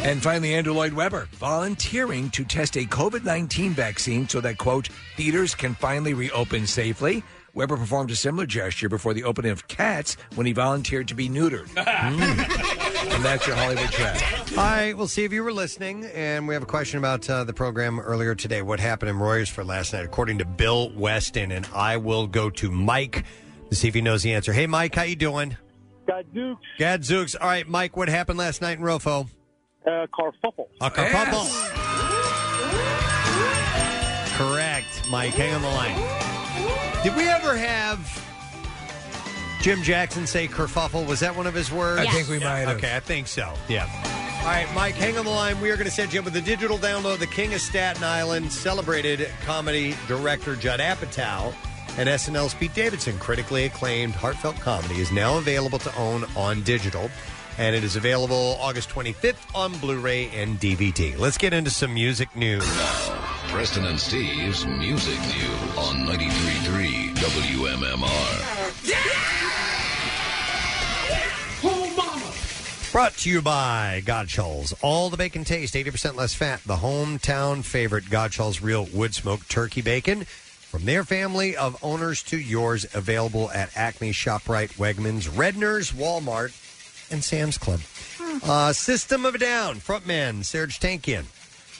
[0.00, 4.88] And finally, Andrew Lloyd Webber volunteering to test a COVID 19 vaccine so that, quote,
[5.16, 7.24] theaters can finally reopen safely.
[7.52, 11.28] Webber performed a similar gesture before the opening of Cats when he volunteered to be
[11.28, 11.66] neutered.
[13.04, 14.52] And that's your Hollywood trash.
[14.52, 16.04] All right, we'll see if you were listening.
[16.06, 18.62] And we have a question about uh, the program earlier today.
[18.62, 21.52] What happened in Royersford last night, according to Bill Weston?
[21.52, 23.24] And I will go to Mike
[23.70, 24.52] to see if he knows the answer.
[24.52, 25.56] Hey, Mike, how you doing?
[26.06, 26.66] Gadzooks.
[26.78, 27.34] Gadzooks.
[27.34, 29.28] All right, Mike, what happened last night in Rofo?
[29.86, 30.68] Uh, carfuffle.
[30.80, 31.48] A carfuffle.
[34.36, 35.34] Correct, Mike.
[35.34, 37.02] Hang on the line.
[37.02, 38.27] Did we ever have
[39.68, 41.06] Jim Jackson say kerfuffle?
[41.06, 42.00] Was that one of his words?
[42.00, 42.78] I think we might have.
[42.78, 43.52] Okay, I think so.
[43.68, 43.86] Yeah.
[44.40, 45.60] All right, Mike, hang on the line.
[45.60, 47.18] We are going to set you up with a digital download.
[47.18, 51.52] The King of Staten Island, celebrated comedy director Judd Apatow,
[51.98, 53.18] and SNL's Pete Davidson.
[53.18, 57.10] Critically acclaimed, heartfelt comedy is now available to own on digital,
[57.58, 61.18] and it is available August 25th on Blu-ray and DVD.
[61.18, 62.64] Let's get into some music news.
[63.48, 68.57] Preston and Steve's Music News on 93.3 WMMR.
[72.90, 74.74] Brought to you by Godshalls.
[74.82, 76.60] All the bacon taste, 80% less fat.
[76.64, 80.24] The hometown favorite, Godshalls Real Wood Smoked Turkey Bacon.
[80.24, 86.52] From their family of owners to yours, available at Acme, ShopRite, Wegmans, Redner's, Walmart,
[87.10, 87.80] and Sam's Club.
[88.42, 91.24] Uh, System of a Down, frontman Serj Tankian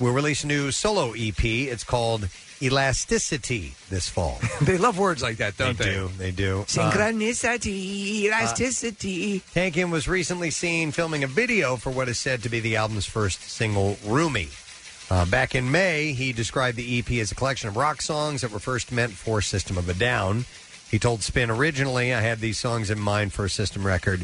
[0.00, 1.44] will release a new solo EP.
[1.44, 2.28] It's called
[2.60, 4.38] Elasticity this fall.
[4.62, 5.84] they love words like that, don't they?
[5.84, 6.08] They do.
[6.18, 6.60] They do.
[6.60, 9.40] Uh, Synchronicity, elasticity.
[9.54, 13.06] Tankian was recently seen filming a video for what is said to be the album's
[13.06, 14.48] first single, Rumi.
[15.10, 18.50] Uh, back in May, he described the EP as a collection of rock songs that
[18.50, 20.44] were first meant for System of a Down.
[20.90, 24.22] He told Spin originally, I had these songs in mind for a system record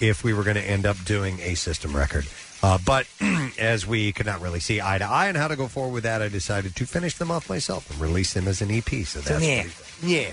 [0.00, 2.26] if we were going to end up doing a system record.
[2.64, 3.06] Uh, but
[3.58, 6.04] as we could not really see eye to eye on how to go forward with
[6.04, 8.88] that, I decided to finish them off myself and release them as an EP.
[9.04, 9.66] So that's yeah.
[10.02, 10.30] yeah.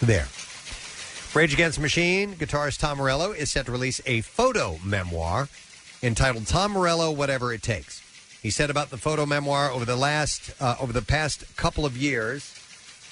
[0.00, 0.28] There.
[1.34, 5.48] Rage Against the Machine guitarist Tom Morello is set to release a photo memoir
[6.04, 8.00] entitled "Tom Morello: Whatever It Takes."
[8.40, 11.96] He said about the photo memoir over the last uh, over the past couple of
[11.96, 12.54] years,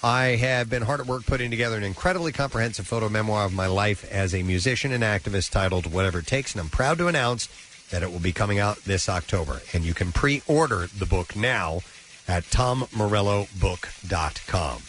[0.00, 3.66] I have been hard at work putting together an incredibly comprehensive photo memoir of my
[3.66, 7.48] life as a musician and activist titled "Whatever It Takes," and I'm proud to announce
[7.90, 11.80] that it will be coming out this October, and you can pre-order the book now
[12.26, 14.82] at tommorellobook.com.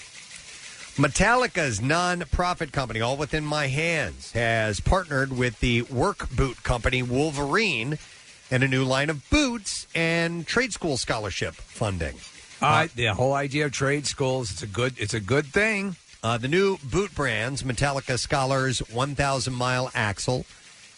[0.96, 8.00] Metallica's non-profit company, All Within My Hands, has partnered with the work boot company Wolverine
[8.50, 12.16] and a new line of boots and trade school scholarship funding.
[12.62, 15.98] Uh, the whole idea of trade schools it's a good it's a good thing.
[16.24, 20.46] Uh, the new boot brands, Metallica Scholars 1000 Mile Axle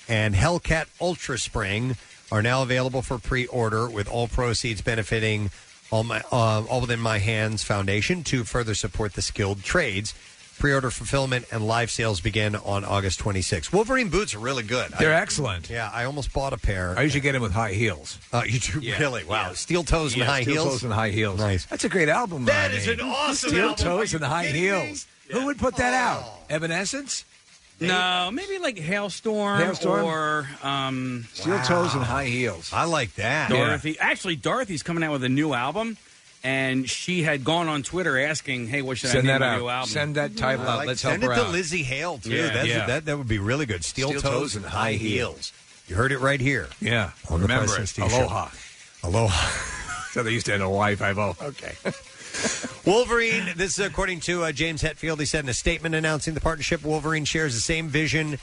[0.08, 1.96] and Hellcat Ultra Spring,
[2.32, 5.50] are now available for pre-order, with all proceeds benefiting
[5.92, 10.14] all, my, uh, all Within My Hands Foundation to further support the skilled trades.
[10.60, 13.72] Pre-order fulfillment and live sales begin on August 26th.
[13.72, 14.92] Wolverine boots are really good.
[15.00, 15.70] They're I- excellent.
[15.70, 16.96] Yeah, I almost bought a pair.
[16.98, 18.18] I usually get them with high heels.
[18.34, 19.50] Uh, you do Yeah, really wow.
[19.50, 19.54] yeah.
[19.54, 20.68] Steel toes and Yeah, high steel heels.
[20.74, 21.40] toes and high heels.
[21.40, 21.66] Nice.
[21.68, 22.46] That's a great album.
[22.46, 23.86] That That is is an awesome Steel album.
[23.86, 24.68] toes and high kidding me?
[24.86, 25.06] heels.
[25.32, 26.26] Who would put that out?
[26.50, 27.24] Evanescence.
[27.80, 30.04] No, maybe like Halestorm, Halestorm?
[30.04, 32.72] or um, Steel toes and high heels.
[32.74, 33.50] I like that.
[33.50, 33.98] Dorothy.
[34.00, 35.96] Actually, Dorothy's coming out with a new album,
[36.44, 39.54] and she had gone on Twitter asking, "Hey, what should Send I name that my
[39.56, 39.60] out.
[39.60, 40.78] new album?" Send that title I out.
[40.80, 41.52] like- Let's help send help it to out.
[41.52, 42.32] Lizzie Hale too.
[42.32, 42.50] Yeah.
[42.54, 42.86] That's, Yeah.
[42.88, 43.84] That that would be really good.
[43.86, 45.54] Steel, Steel toes, and high heels.
[45.88, 46.68] You heard it right here.
[46.82, 47.12] Yeah.
[47.30, 47.88] On the Remember President it.
[47.92, 48.18] Steve Show.
[48.24, 48.50] Aloha.
[49.04, 49.50] Aloha.
[50.12, 51.36] so they used to end a Y-5-O.
[51.48, 51.74] Okay.
[52.86, 55.20] Wolverine, this is according to uh, James Hetfield.
[55.20, 58.38] He said in a statement announcing the partnership, Wolverine shares the same vision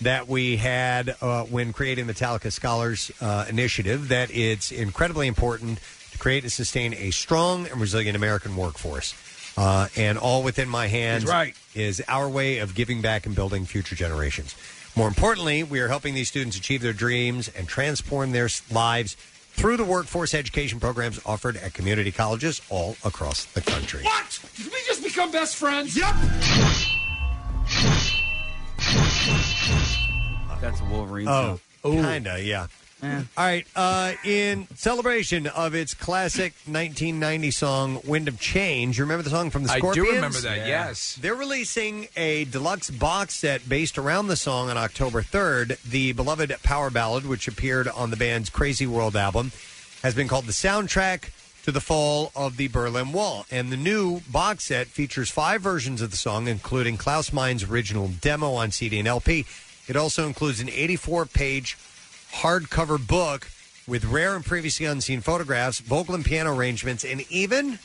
[0.00, 5.80] that we had uh, when creating the Metallica Scholars uh, Initiative, that it's incredibly important
[6.12, 9.14] to create and sustain a strong and resilient American workforce.
[9.56, 11.56] Uh, and all within my hands He's right.
[11.74, 14.54] is our way of giving back and building future generations.
[14.94, 19.16] More importantly, we are helping these students achieve their dreams and transform their s- lives
[19.58, 24.04] through the workforce education programs offered at community colleges all across the country.
[24.04, 24.40] What?
[24.56, 25.96] Did we just become best friends?
[25.96, 26.14] Yep.
[30.60, 31.26] That's a Wolverine.
[31.28, 32.68] Oh, kinda, yeah.
[33.02, 33.66] All right.
[33.76, 39.50] Uh, in celebration of its classic 1990 song "Wind of Change," you remember the song
[39.50, 40.14] from the I do Scorpions?
[40.16, 41.16] remember that, yes.
[41.20, 45.80] They're releasing a deluxe box set based around the song on October 3rd.
[45.88, 49.52] The beloved power ballad, which appeared on the band's Crazy World album,
[50.02, 51.30] has been called the soundtrack
[51.64, 53.46] to the fall of the Berlin Wall.
[53.50, 58.08] And the new box set features five versions of the song, including Klaus Meine's original
[58.08, 59.44] demo on CD and LP.
[59.86, 61.76] It also includes an 84 page
[62.32, 63.50] hardcover book
[63.86, 67.78] with rare and previously unseen photographs, vocal and piano arrangements, and even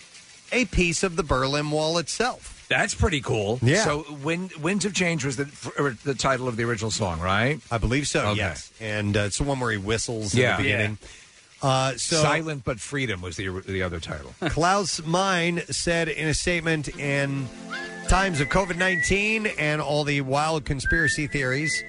[0.52, 2.66] a piece of the Berlin Wall itself.
[2.70, 3.60] That's pretty cool.
[3.62, 3.84] Yeah.
[3.84, 7.60] So, Wind, Winds of Change was the or the title of the original song, right?
[7.72, 8.28] I believe so.
[8.30, 8.38] Okay.
[8.38, 10.52] Yes, and uh, it's the one where he whistles Yeah.
[10.52, 10.98] in the beginning.
[11.62, 14.34] Uh, so Silent but Freedom was the the other title.
[14.42, 17.48] Klaus Meine said in a statement in
[18.10, 21.84] times of COVID 19 and all the wild conspiracy theories,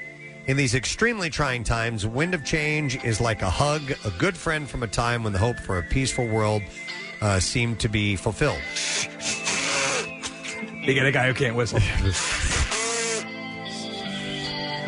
[0.47, 4.69] in these extremely trying times, Wind of Change is like a hug, a good friend
[4.69, 6.63] from a time when the hope for a peaceful world
[7.21, 8.61] uh, seemed to be fulfilled.
[10.83, 11.81] You get a guy who can't whistle.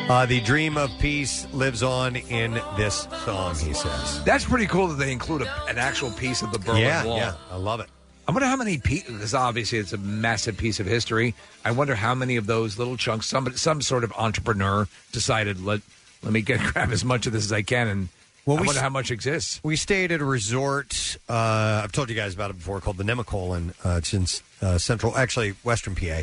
[0.08, 4.22] Uh, the dream of peace lives on in this song, he says.
[4.22, 7.16] That's pretty cool that they include a, an actual piece of the Berlin yeah, Wall.
[7.16, 7.88] yeah, I love it.
[8.28, 9.12] I wonder how many pieces.
[9.12, 11.34] Because obviously it's a massive piece of history.
[11.64, 13.26] I wonder how many of those little chunks.
[13.26, 15.80] Some some sort of entrepreneur decided let
[16.22, 18.08] let me get grab as much of this as I can, and
[18.44, 19.60] Well, I we wonder how much exists.
[19.62, 21.18] We stayed at a resort.
[21.28, 23.74] Uh, I've told you guys about it before, called the Nemacolin.
[23.84, 24.26] Uh, it's in
[24.66, 26.22] uh, central, actually western PA,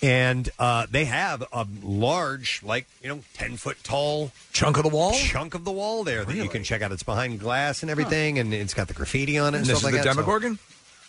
[0.00, 4.90] and uh, they have a large, like you know, ten foot tall chunk of the
[4.90, 6.92] wall, chunk of the wall there that you can check out.
[6.92, 9.58] It's behind glass and everything, and it's got the graffiti on it.
[9.58, 10.14] And and this stuff is like the that.
[10.14, 10.58] So- Demogorgon?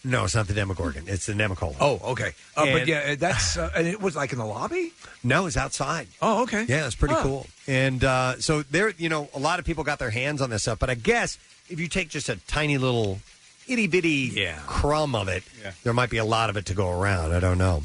[0.04, 1.04] No, it's not the Demogorgon.
[1.08, 1.76] It's the Nemacolin.
[1.80, 2.34] Oh, okay.
[2.58, 4.92] Uh, but And- yeah, that's uh, and it was like in the lobby.
[5.24, 6.08] No, it's outside.
[6.22, 6.66] Oh, okay.
[6.68, 7.24] Yeah, it's pretty Huh.
[7.24, 7.48] cool.
[7.68, 10.64] And uh, so there, you know, a lot of people got their hands on this
[10.64, 10.80] stuff.
[10.80, 11.38] But I guess
[11.70, 13.20] if you take just a tiny little
[13.68, 15.44] itty bitty crumb of it,
[15.84, 17.34] there might be a lot of it to go around.
[17.34, 17.84] I don't know.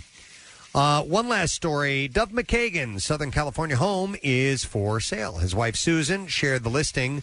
[0.75, 2.09] Uh, one last story.
[2.09, 5.39] Duff McKagan's Southern California home is for sale.
[5.39, 7.23] His wife Susan shared the listing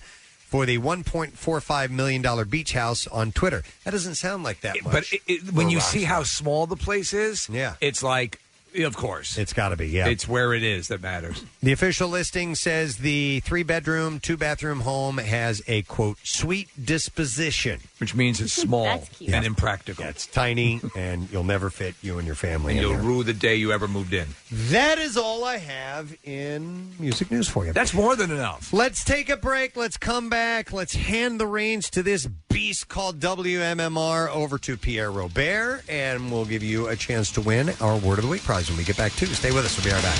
[0.55, 3.61] for the $1.45 million beach house on Twitter.
[3.83, 4.93] That doesn't sound like that much.
[4.93, 7.73] But it, it, when for you see how small the place is, Yeah.
[7.81, 8.39] it's like
[8.83, 9.37] Of course.
[9.37, 10.07] It's got to be, yeah.
[10.07, 11.43] It's where it is that matters.
[11.63, 17.79] The official listing says the three bedroom, two bathroom home has a quote sweet disposition,
[17.99, 19.33] which means it's small That's cute.
[19.33, 20.03] and impractical.
[20.05, 22.73] it's tiny, and you'll never fit you and your family.
[22.73, 23.03] and in you'll there.
[23.07, 24.27] rue the day you ever moved in.
[24.51, 27.73] That is all I have in music news for you.
[27.73, 28.73] That's more than enough.
[28.73, 29.75] Let's take a break.
[29.75, 30.71] Let's come back.
[30.73, 36.45] Let's hand the reins to this beast called WMMR over to Pierre Robert, and we'll
[36.45, 38.97] give you a chance to win our Word of the Week prize when we get
[38.97, 39.27] back, too.
[39.27, 39.77] Stay with us.
[39.77, 40.19] We'll be right back.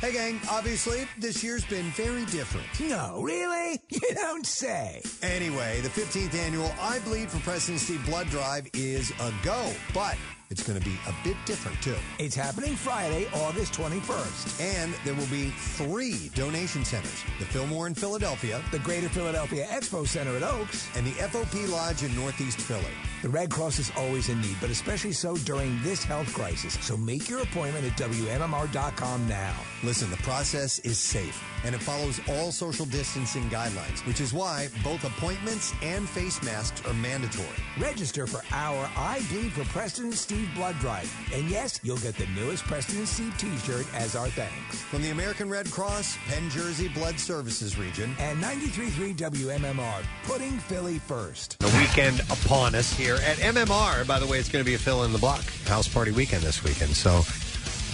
[0.00, 2.66] Hey, gang, obviously, this year's been very different.
[2.80, 3.80] No, really?
[3.90, 5.02] You don't say.
[5.22, 10.16] Anyway, the 15th annual I Bleed for President Steve Blood Drive is a go, but
[10.50, 11.96] it's going to be a bit different, too.
[12.18, 14.62] It's happening Friday, August 21st.
[14.78, 20.06] And there will be three donation centers the Fillmore in Philadelphia, The Greater Philadelphia Expo
[20.06, 20.88] Center at Oaks.
[20.96, 22.84] and the FOP Lodge in Northeast Philly.
[23.20, 26.78] The Red Cross is always in need, but especially so during this health crisis.
[26.80, 29.54] So make your appointment at WMMR.com now.
[29.82, 34.68] Listen, the process is safe and it follows all social distancing guidelines, which is why
[34.84, 37.48] both appointments and face masks are mandatory.
[37.80, 41.12] Register for our I Bleed for Preston and Steve blood drive.
[41.34, 44.82] And yes, you'll get the newest Preston and Steve t-shirt as our thanks.
[44.82, 51.00] From the American Red Cross, Penn Jersey Blood Services region, And 93.3 WMMR, putting Philly
[51.00, 51.58] first.
[51.58, 54.06] The weekend upon us here at MMR.
[54.06, 56.42] By the way, it's going to be a fill in the block house party weekend
[56.42, 56.90] this weekend.
[56.90, 57.22] So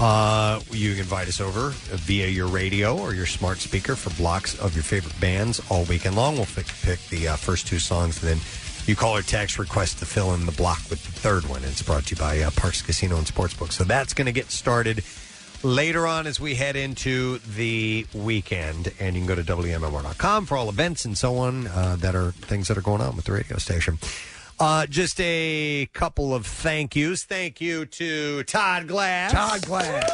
[0.02, 4.59] uh, you can invite us over via your radio or your smart speaker for blocks
[4.59, 6.34] of your favorite bands all weekend long.
[6.34, 8.39] We'll pick, pick the uh, first two songs, and then
[8.86, 11.62] you call or text request to fill in the block with the third one.
[11.65, 13.73] It's brought to you by uh, Parx Casino and Sportsbook.
[13.73, 15.05] So that's going to get started
[15.62, 18.93] later on as we head into the weekend.
[19.01, 22.33] And you can go to WMMR.com for all events and so on uh, that are
[22.33, 23.99] things that are going on with the radio station.
[24.60, 27.24] Uh, just a couple of thank yous.
[27.24, 29.33] Thank you to Todd Glass.
[29.33, 30.10] Todd Glass.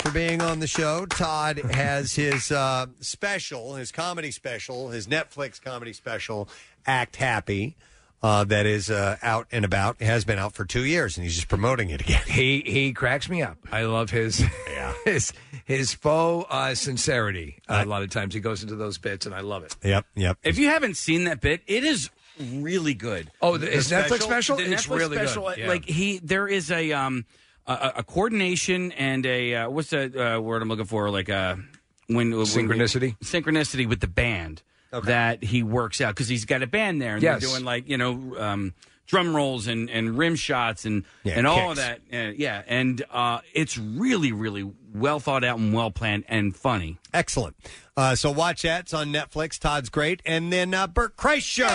[0.00, 1.06] For being on the show.
[1.06, 6.48] Todd has his uh, special, his comedy special, his Netflix comedy special,
[6.86, 7.76] Act Happy,
[8.22, 9.96] uh, that is uh, out and about.
[10.00, 12.22] It has been out for two years, and he's just promoting it again.
[12.26, 13.58] He he cracks me up.
[13.72, 14.42] I love his
[15.04, 15.32] his
[15.64, 17.58] his faux uh, sincerity.
[17.68, 19.76] a lot of times he goes into those bits, and I love it.
[19.82, 20.38] Yep, yep.
[20.42, 22.10] If you haven't seen that bit, it is
[22.40, 23.30] really good.
[23.42, 24.56] Oh, the- his Netflix special?
[24.56, 25.68] The It's Netflix really good, special, yeah.
[25.68, 27.24] Like he, there is a um
[27.66, 31.10] a, a coordination and a uh, what's the uh, word I'm looking for?
[31.10, 31.58] Like a
[32.06, 33.18] when when- Synchronicity?
[33.18, 37.22] synchronicity with the band that he works out because he's got a band there and
[37.22, 37.40] Yes.
[37.42, 38.36] they're doing like you know.
[38.38, 38.74] Um,
[39.06, 41.98] Drum rolls and, and rim shots and Yeah, and all of kicks.
[42.10, 46.54] that, Uh, yeah, and uh, it's really really well thought out and well planned and
[46.54, 46.98] funny.
[47.14, 47.56] Excellent.
[47.98, 48.82] Uh, so watch that.
[48.82, 49.58] It's on Netflix.
[49.58, 50.22] Todd's great.
[50.24, 51.66] And then uh, Bert Kreischer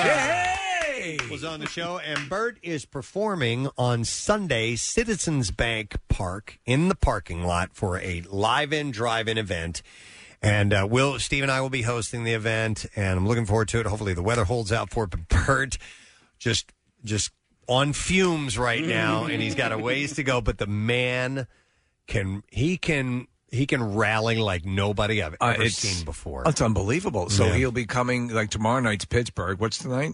[1.29, 1.99] was on the show.
[1.99, 8.21] And Bert is performing on Sunday, Citizens Bank Park in the parking lot for a
[8.29, 9.81] live-in, drive-in event.
[10.41, 13.67] And uh, Will, Steve, and I will be hosting the event, and I'm looking forward
[13.69, 13.85] to it.
[13.85, 15.09] Hopefully, the weather holds out for it.
[15.09, 15.77] But Bert
[16.39, 16.71] just
[17.03, 17.33] just
[17.67, 20.39] on fumes right now, and he's got a ways to go.
[20.39, 21.47] But the man
[22.07, 26.43] can he can he can rally like nobody I've Uh, ever it's- seen before.
[26.47, 27.29] It's unbelievable.
[27.29, 27.55] So Yeah.
[27.55, 29.59] he'll be coming like tomorrow night's Pittsburgh.
[29.59, 30.13] What's tonight?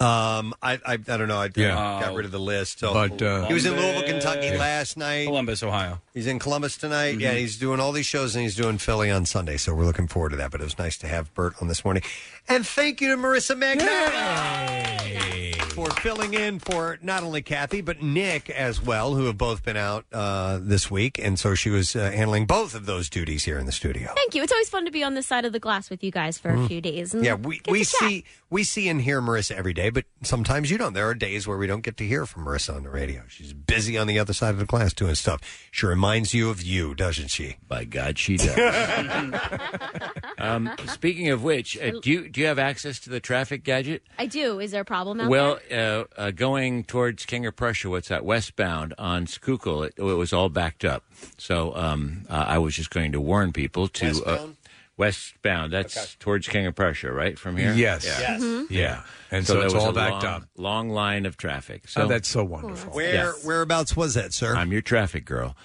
[0.00, 1.38] Um, I I, I don't know.
[1.42, 1.74] I Yeah.
[1.74, 2.78] got rid of the list.
[2.80, 4.56] So But, uh, he was in Louisville, Kentucky Yeah.
[4.58, 5.26] last night.
[5.26, 6.00] Columbus, Ohio.
[6.14, 7.20] He's in Columbus tonight.
[7.20, 7.38] Yeah, Mhm.
[7.38, 9.58] he's doing all these shows and he's doing Philly on Sunday.
[9.58, 10.50] So we're looking forward to that.
[10.52, 12.02] But it was nice to have Bert on this morning.
[12.50, 18.50] And thank you to Marisa Magnani for filling in for not only Kathy but Nick
[18.50, 21.18] as well, who have both been out uh, this week.
[21.22, 24.12] And so she was uh, handling both of those duties here in the studio.
[24.16, 24.42] Thank you.
[24.42, 26.50] It's always fun to be on this side of the glass with you guys for
[26.50, 26.66] a Mhm.
[26.66, 27.14] few days.
[27.14, 28.00] And Yeah, we, get we to chat.
[28.00, 30.92] see we see and hear Marisa every day, but sometimes you don't.
[30.92, 33.22] There are days where we don't get to hear from Marisa on the radio.
[33.28, 35.40] She's busy on the other side of the glass doing stuff.
[35.70, 37.58] She reminds you of you, doesn't she?
[37.68, 38.58] By God, she does.
[40.38, 44.02] um, speaking of which, uh, do you do you have access to the traffic gadget?
[44.18, 44.58] I do.
[44.60, 46.00] Is there a problem out Well, there?
[46.00, 48.24] uh, uh, going towards King of Prussia, what's that?
[48.24, 51.04] Westbound on Schuylkill, it, it was all backed up.
[51.38, 54.56] So um, uh, I was just going to warn people to uh, Westbound?
[54.96, 55.72] westbound.
[55.72, 57.38] That's towards King of Prussia, right?
[57.38, 58.04] From here, Yes.
[58.04, 58.20] Yeah.
[58.20, 58.42] Yes.
[58.42, 58.66] Mhm.
[58.70, 59.02] Yeah.
[59.30, 60.42] And so there it's was all backed long- up.
[60.56, 61.88] Long line of traffic.
[61.88, 62.92] So Oh, that's so wonderful.
[62.92, 63.44] Where Yes.
[63.44, 64.54] whereabouts was that, sir?
[64.56, 65.56] I'm your traffic girl.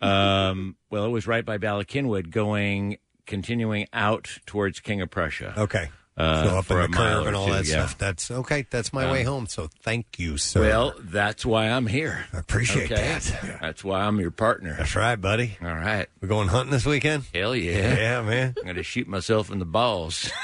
[0.00, 5.54] Um, well, it was right by Bala Cynwyd, going continuing out towards King of Prussia.
[5.56, 5.90] Okay.
[6.14, 7.86] Uh, so up for in a the mile curve or and all two, that yeah.
[7.86, 7.96] stuff.
[7.98, 8.66] That's okay.
[8.70, 9.46] That's my Um, way home.
[9.46, 10.60] So thank you, sir.
[10.60, 12.26] Well, that's why I'm here.
[12.34, 13.02] I appreciate Okay?
[13.02, 13.58] that.
[13.62, 14.74] That's why I'm your partner.
[14.76, 15.56] That's right, buddy.
[15.62, 16.06] All right.
[16.20, 17.24] We're going hunting this weekend.
[17.34, 17.94] Hell yeah.
[17.96, 18.54] Yeah, man.
[18.58, 20.30] I'm going to shoot myself in the balls.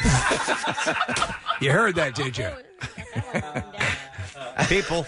[1.60, 2.48] You heard that, did you?
[4.68, 5.06] People.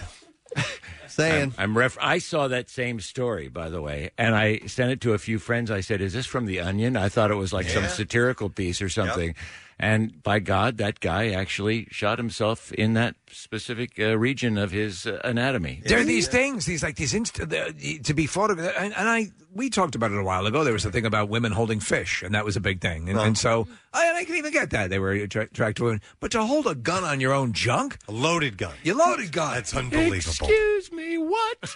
[1.07, 1.53] Saying.
[1.57, 5.01] I'm, I'm ref- I saw that same story, by the way, and I sent it
[5.01, 5.69] to a few friends.
[5.71, 7.89] I said, "Is this from the Onion?" I thought it was like some Yeah.
[7.89, 9.35] satirical piece or something.
[9.81, 15.07] And by God, that guy actually shot himself in that specific uh, region of his
[15.07, 15.81] uh, anatomy.
[15.85, 18.77] There are these things, these like these inst- the, to be photographed.
[18.77, 20.63] And, and I we talked about it a while ago.
[20.63, 23.09] There was a thing about women holding fish, and that was a big thing.
[23.09, 25.83] And, and so I, and I can even get that they were attra- attracted to
[25.85, 29.31] women, but to hold a gun on your own junk, a loaded gun, you loaded
[29.31, 29.55] gun.
[29.55, 30.47] That's unbelievable.
[30.47, 31.75] Excuse me, what?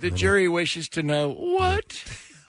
[0.00, 2.04] the jury wishes to know what.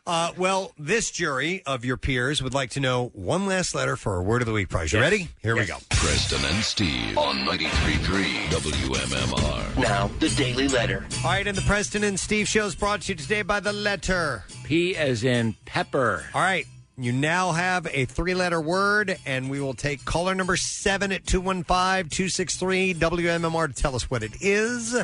[0.07, 4.13] Uh, well, this jury of your peers would like to know one last letter for
[4.13, 4.93] our word of the week prize.
[4.93, 5.29] You ready?
[5.41, 5.77] Here we go.
[5.89, 9.81] Preston and Steve on 93.3 WMMR.
[9.81, 11.07] Now, the Daily Letter.
[11.23, 13.73] All right, and the Preston and Steve show is brought to you today by the
[13.73, 16.23] letter P as in pepper.
[16.35, 16.67] All right.
[16.97, 21.25] You now have a three letter word, and we will take caller number seven at
[21.25, 24.95] 215 263 WMMR to tell us what it is.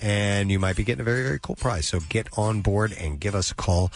[0.00, 1.88] And you might be getting a very, very cool prize.
[1.88, 3.90] So get on board and give us a call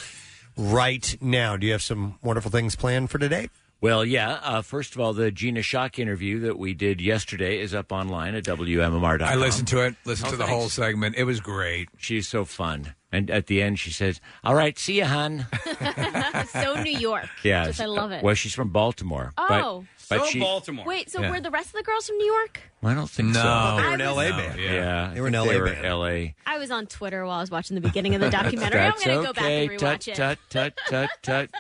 [0.57, 1.57] right now.
[1.57, 3.49] Do you have some wonderful things planned for today?
[3.81, 4.41] Well, yeah.
[4.43, 8.35] Uh, first of all, the Gina Shock interview that we did yesterday is up online
[8.35, 9.27] at WMMR.com.
[9.27, 10.59] I listened to it, listened Oh, to the thanks.
[10.61, 11.17] whole segment.
[11.17, 11.89] It was great.
[11.97, 12.95] She's so fun.
[13.13, 15.47] And at the end, she says, All right, see you, hon.
[16.53, 17.27] so New York.
[17.43, 17.65] Yeah.
[17.67, 18.23] Just, I love it.
[18.23, 19.33] Well, she's from Baltimore.
[19.39, 19.85] Oh.
[20.09, 20.41] But, but she,
[20.85, 21.31] Wait, so Yeah.
[21.31, 22.61] were the rest of the girls from New York?
[22.83, 23.43] I don't think No.
[23.43, 23.49] so.
[23.49, 24.61] I they were an I was- LA No, band.
[24.61, 25.11] Yeah.
[25.15, 25.85] They were an I LA think they were band.
[25.87, 26.53] LA.
[26.53, 28.81] I was on Twitter while I was watching the beginning of the documentary.
[28.81, 29.67] I'm That's going to go back okay.
[29.69, 30.15] and tut, rewatch it.
[30.17, 31.51] Tut, tut, tut, tut.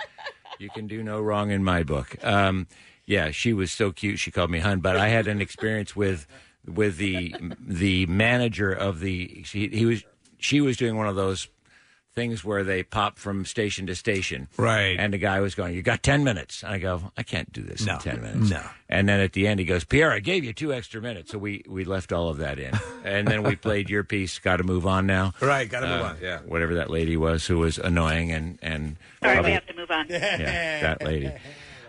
[0.60, 2.22] You can do no wrong in my book.
[2.22, 2.66] Um,
[3.06, 4.18] yeah, she was so cute.
[4.18, 4.80] She called me hun.
[4.80, 6.26] But I had an experience with
[6.66, 9.42] with the the manager of the.
[9.44, 10.04] She, he was
[10.38, 11.48] she was doing one of those
[12.14, 14.48] things where they pop from station to station.
[14.56, 14.96] Right.
[14.98, 17.62] And the guy was going, "You got ten minutes." And I go, "I can't do
[17.62, 17.94] this No.
[17.94, 18.62] in ten minutes." No.
[18.88, 21.38] And then at the end, he goes, "Pierre, I gave you two extra minutes." So
[21.38, 22.72] we we left all of that in,
[23.04, 24.38] and then we played your piece.
[24.38, 25.32] Got to move on now.
[25.40, 26.38] Right, gotta move Uh, on, yeah.
[26.40, 29.90] Whatever that lady was who was annoying and and Sorry, probably- we have to move
[29.90, 30.06] on.
[30.08, 31.30] yeah, that lady.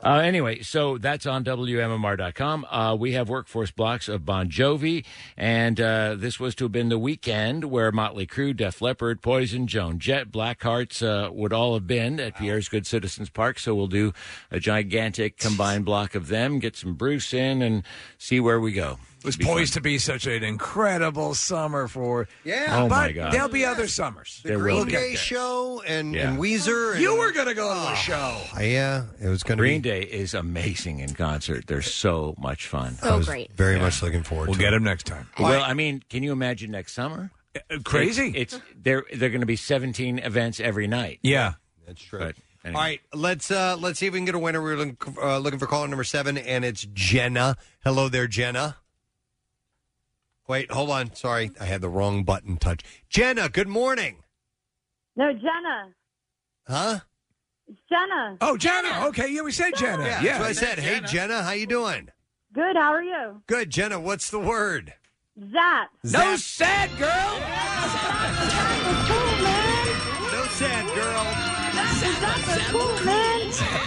[0.04, 2.66] Uh, anyway, so that's on WMMR.com.
[2.70, 5.06] Uh, we have workforce blocks of Bon Jovi,
[5.38, 9.68] and uh, this was to have been the weekend where Motley Crue, Def Leppard, Poison,
[9.68, 13.60] Joan Jett, Blackhearts uh, would all have been at Pierre's Good Citizens Park.
[13.60, 14.14] So we'll do
[14.50, 17.84] a gigantic combined block of them, get some Bruce in, and
[18.18, 18.98] see where we go.
[19.22, 22.66] It was poised to be such an incredible summer for Yeah.
[22.84, 23.32] Oh, but my God.
[23.34, 24.40] There'll be other summers.
[24.42, 24.92] The There will Green be.
[24.94, 26.30] Day show and, Yeah.
[26.32, 26.94] and Weezer.
[26.94, 28.42] And, You were going to go to a show.
[28.58, 29.82] Uh, yeah, it was going to Green.
[29.82, 31.68] Day is amazing in concert.
[31.68, 32.98] They're so much fun.
[33.04, 34.52] I was Very much looking forward to it.
[34.52, 34.78] We'll to get it.
[34.78, 35.30] him next time.
[35.40, 37.30] Well, I mean, can you imagine next summer?
[37.84, 38.32] crazy.
[38.36, 41.20] It's, it's they're they're going to be 17 events every night.
[41.22, 41.54] Yeah.
[41.86, 42.20] That's true.
[42.20, 42.76] But anyway.
[42.80, 44.62] All right, let's uh, let's see if we can get a winner.
[44.62, 47.58] We're looking, uh, looking for caller number seven, and it's Jenna.
[47.84, 48.78] Hello there, Jenna.
[50.52, 51.16] Wait, hold on.
[51.16, 52.82] Sorry, I had the wrong button touch.
[53.10, 54.18] Jenna, good morning.
[55.16, 55.94] No, Jenna.
[56.68, 57.00] Huh?
[57.70, 58.36] It's Jenna.
[58.42, 59.06] Oh, Jenna.
[59.08, 60.04] Okay, yeah, we said Jenna.
[60.04, 60.80] Yeah, Yeah, that's what I said.
[60.80, 62.10] Hey, Jenna, how you doing?
[62.52, 62.76] Good.
[62.76, 63.42] How are you?
[63.48, 63.98] Good, Jenna.
[63.98, 64.94] What's the word?
[65.40, 65.90] Zap.
[66.04, 67.40] No sad girl.
[70.34, 71.51] No sad girl.
[72.16, 73.42] Zappa's cool, man.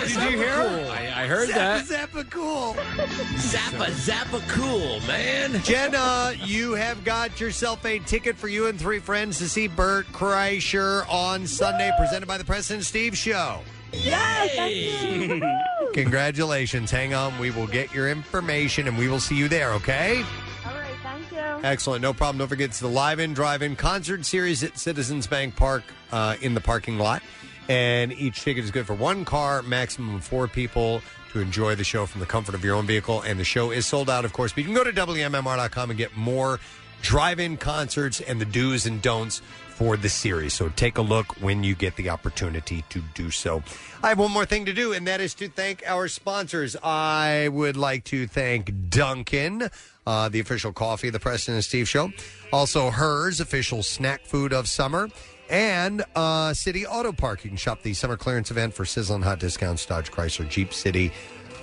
[0.07, 0.55] Did you hear?
[0.55, 0.91] her?
[0.91, 2.11] I, I heard Zappa, that.
[2.11, 2.75] Zappa, cool.
[2.75, 5.63] Zappa, Zappa, cool, man.
[5.63, 10.07] Jenna, you have got yourself a ticket for you and three friends to see Bert
[10.13, 13.61] Kreischer on Sunday, presented by the President Steve Show.
[13.93, 15.43] Yes, thank
[15.95, 16.91] Congratulations.
[16.91, 17.39] Hang on.
[17.39, 20.25] We will get your information and we will see you there, okay?
[20.67, 21.39] All right, thank you.
[21.63, 22.03] Excellent.
[22.03, 22.39] No problem.
[22.39, 26.37] Don't forget it's the Live In Drive In concert series at Citizens Bank Park uh,
[26.41, 27.23] in the parking lot.
[27.69, 31.03] And each ticket is good for one car, maximum of four people
[31.33, 33.23] to enjoy the show from the comfort of your own vehicle.
[33.23, 34.53] And the show is sold out, of course.
[34.53, 36.61] But you can go to WMMR.com and get more
[37.03, 39.43] drive in concerts and the do's and don'ts
[39.75, 40.55] for the series.
[40.55, 43.63] So take a look when you get the opportunity to do so.
[44.03, 46.77] I have one more thing to do, and that is to thank our sponsors.
[46.83, 49.69] I would like to thank Dunkin',
[50.07, 52.13] uh, the official coffee of the Preston and Steve Show.
[52.53, 55.09] Also, Herr's, official snack food of summer.
[55.51, 57.57] And uh, City Auto Parking.
[57.57, 61.13] Shop the summer clearance event for sizzling hot discounts, Dodge Chrysler, Jeep City.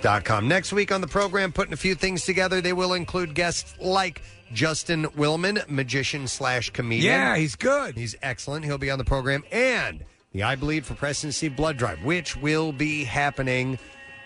[0.00, 0.48] Dot com.
[0.48, 2.60] Next week on the program, putting a few things together.
[2.60, 4.20] They will include guests like
[4.52, 7.14] Justin Willman, magician slash comedian.
[7.14, 7.96] Yeah, he's good.
[7.96, 8.64] He's excellent.
[8.64, 9.44] He'll be on the program.
[9.52, 13.78] And the I Bleed for Steve Blood Drive, which will be happening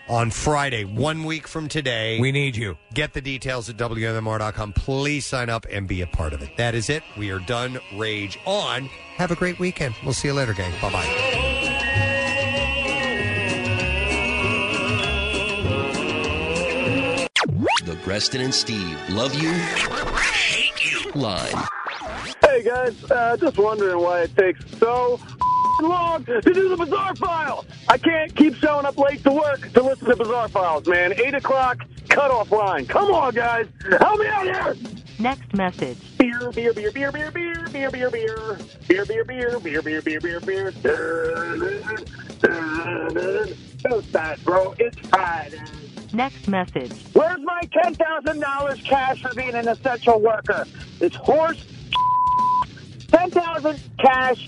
[0.09, 2.19] on Friday, one week from today.
[2.19, 2.77] We need you.
[2.93, 4.73] Get the details at WMMR.com.
[4.73, 6.55] Please sign up and be a part of it.
[6.57, 7.03] That is it.
[7.17, 7.79] We are done.
[7.95, 8.85] Rage on.
[9.15, 9.95] Have a great weekend.
[10.03, 10.71] We'll see you later, gang.
[10.81, 11.47] Bye bye.
[17.85, 21.55] The Preston and Steve love you, hate you line.
[22.41, 25.19] Hey guys, uh, just wondering why it takes so
[25.81, 27.65] long to do the Bizarre File.
[27.87, 31.13] I can't keep showing up late to work to listen to Bizarre Files, man.
[31.13, 31.79] Eight o'clock
[32.09, 32.85] cutoff line.
[32.85, 33.67] Come on, guys,
[33.99, 34.75] help me out here.
[35.19, 35.97] Next message.
[36.17, 40.39] Beer, beer, beer, beer, beer, beer, beer, beer, beer, beer, beer, beer, beer, beer, beer,
[40.39, 40.71] beer, beer.
[44.11, 44.75] Sad, bro.
[44.77, 45.61] It's Friday.
[46.13, 46.93] Next message.
[47.13, 50.65] Where's my ten thousand dollars cash for being an essential worker?
[50.99, 51.65] This horse.
[53.09, 54.47] Ten thousand cash.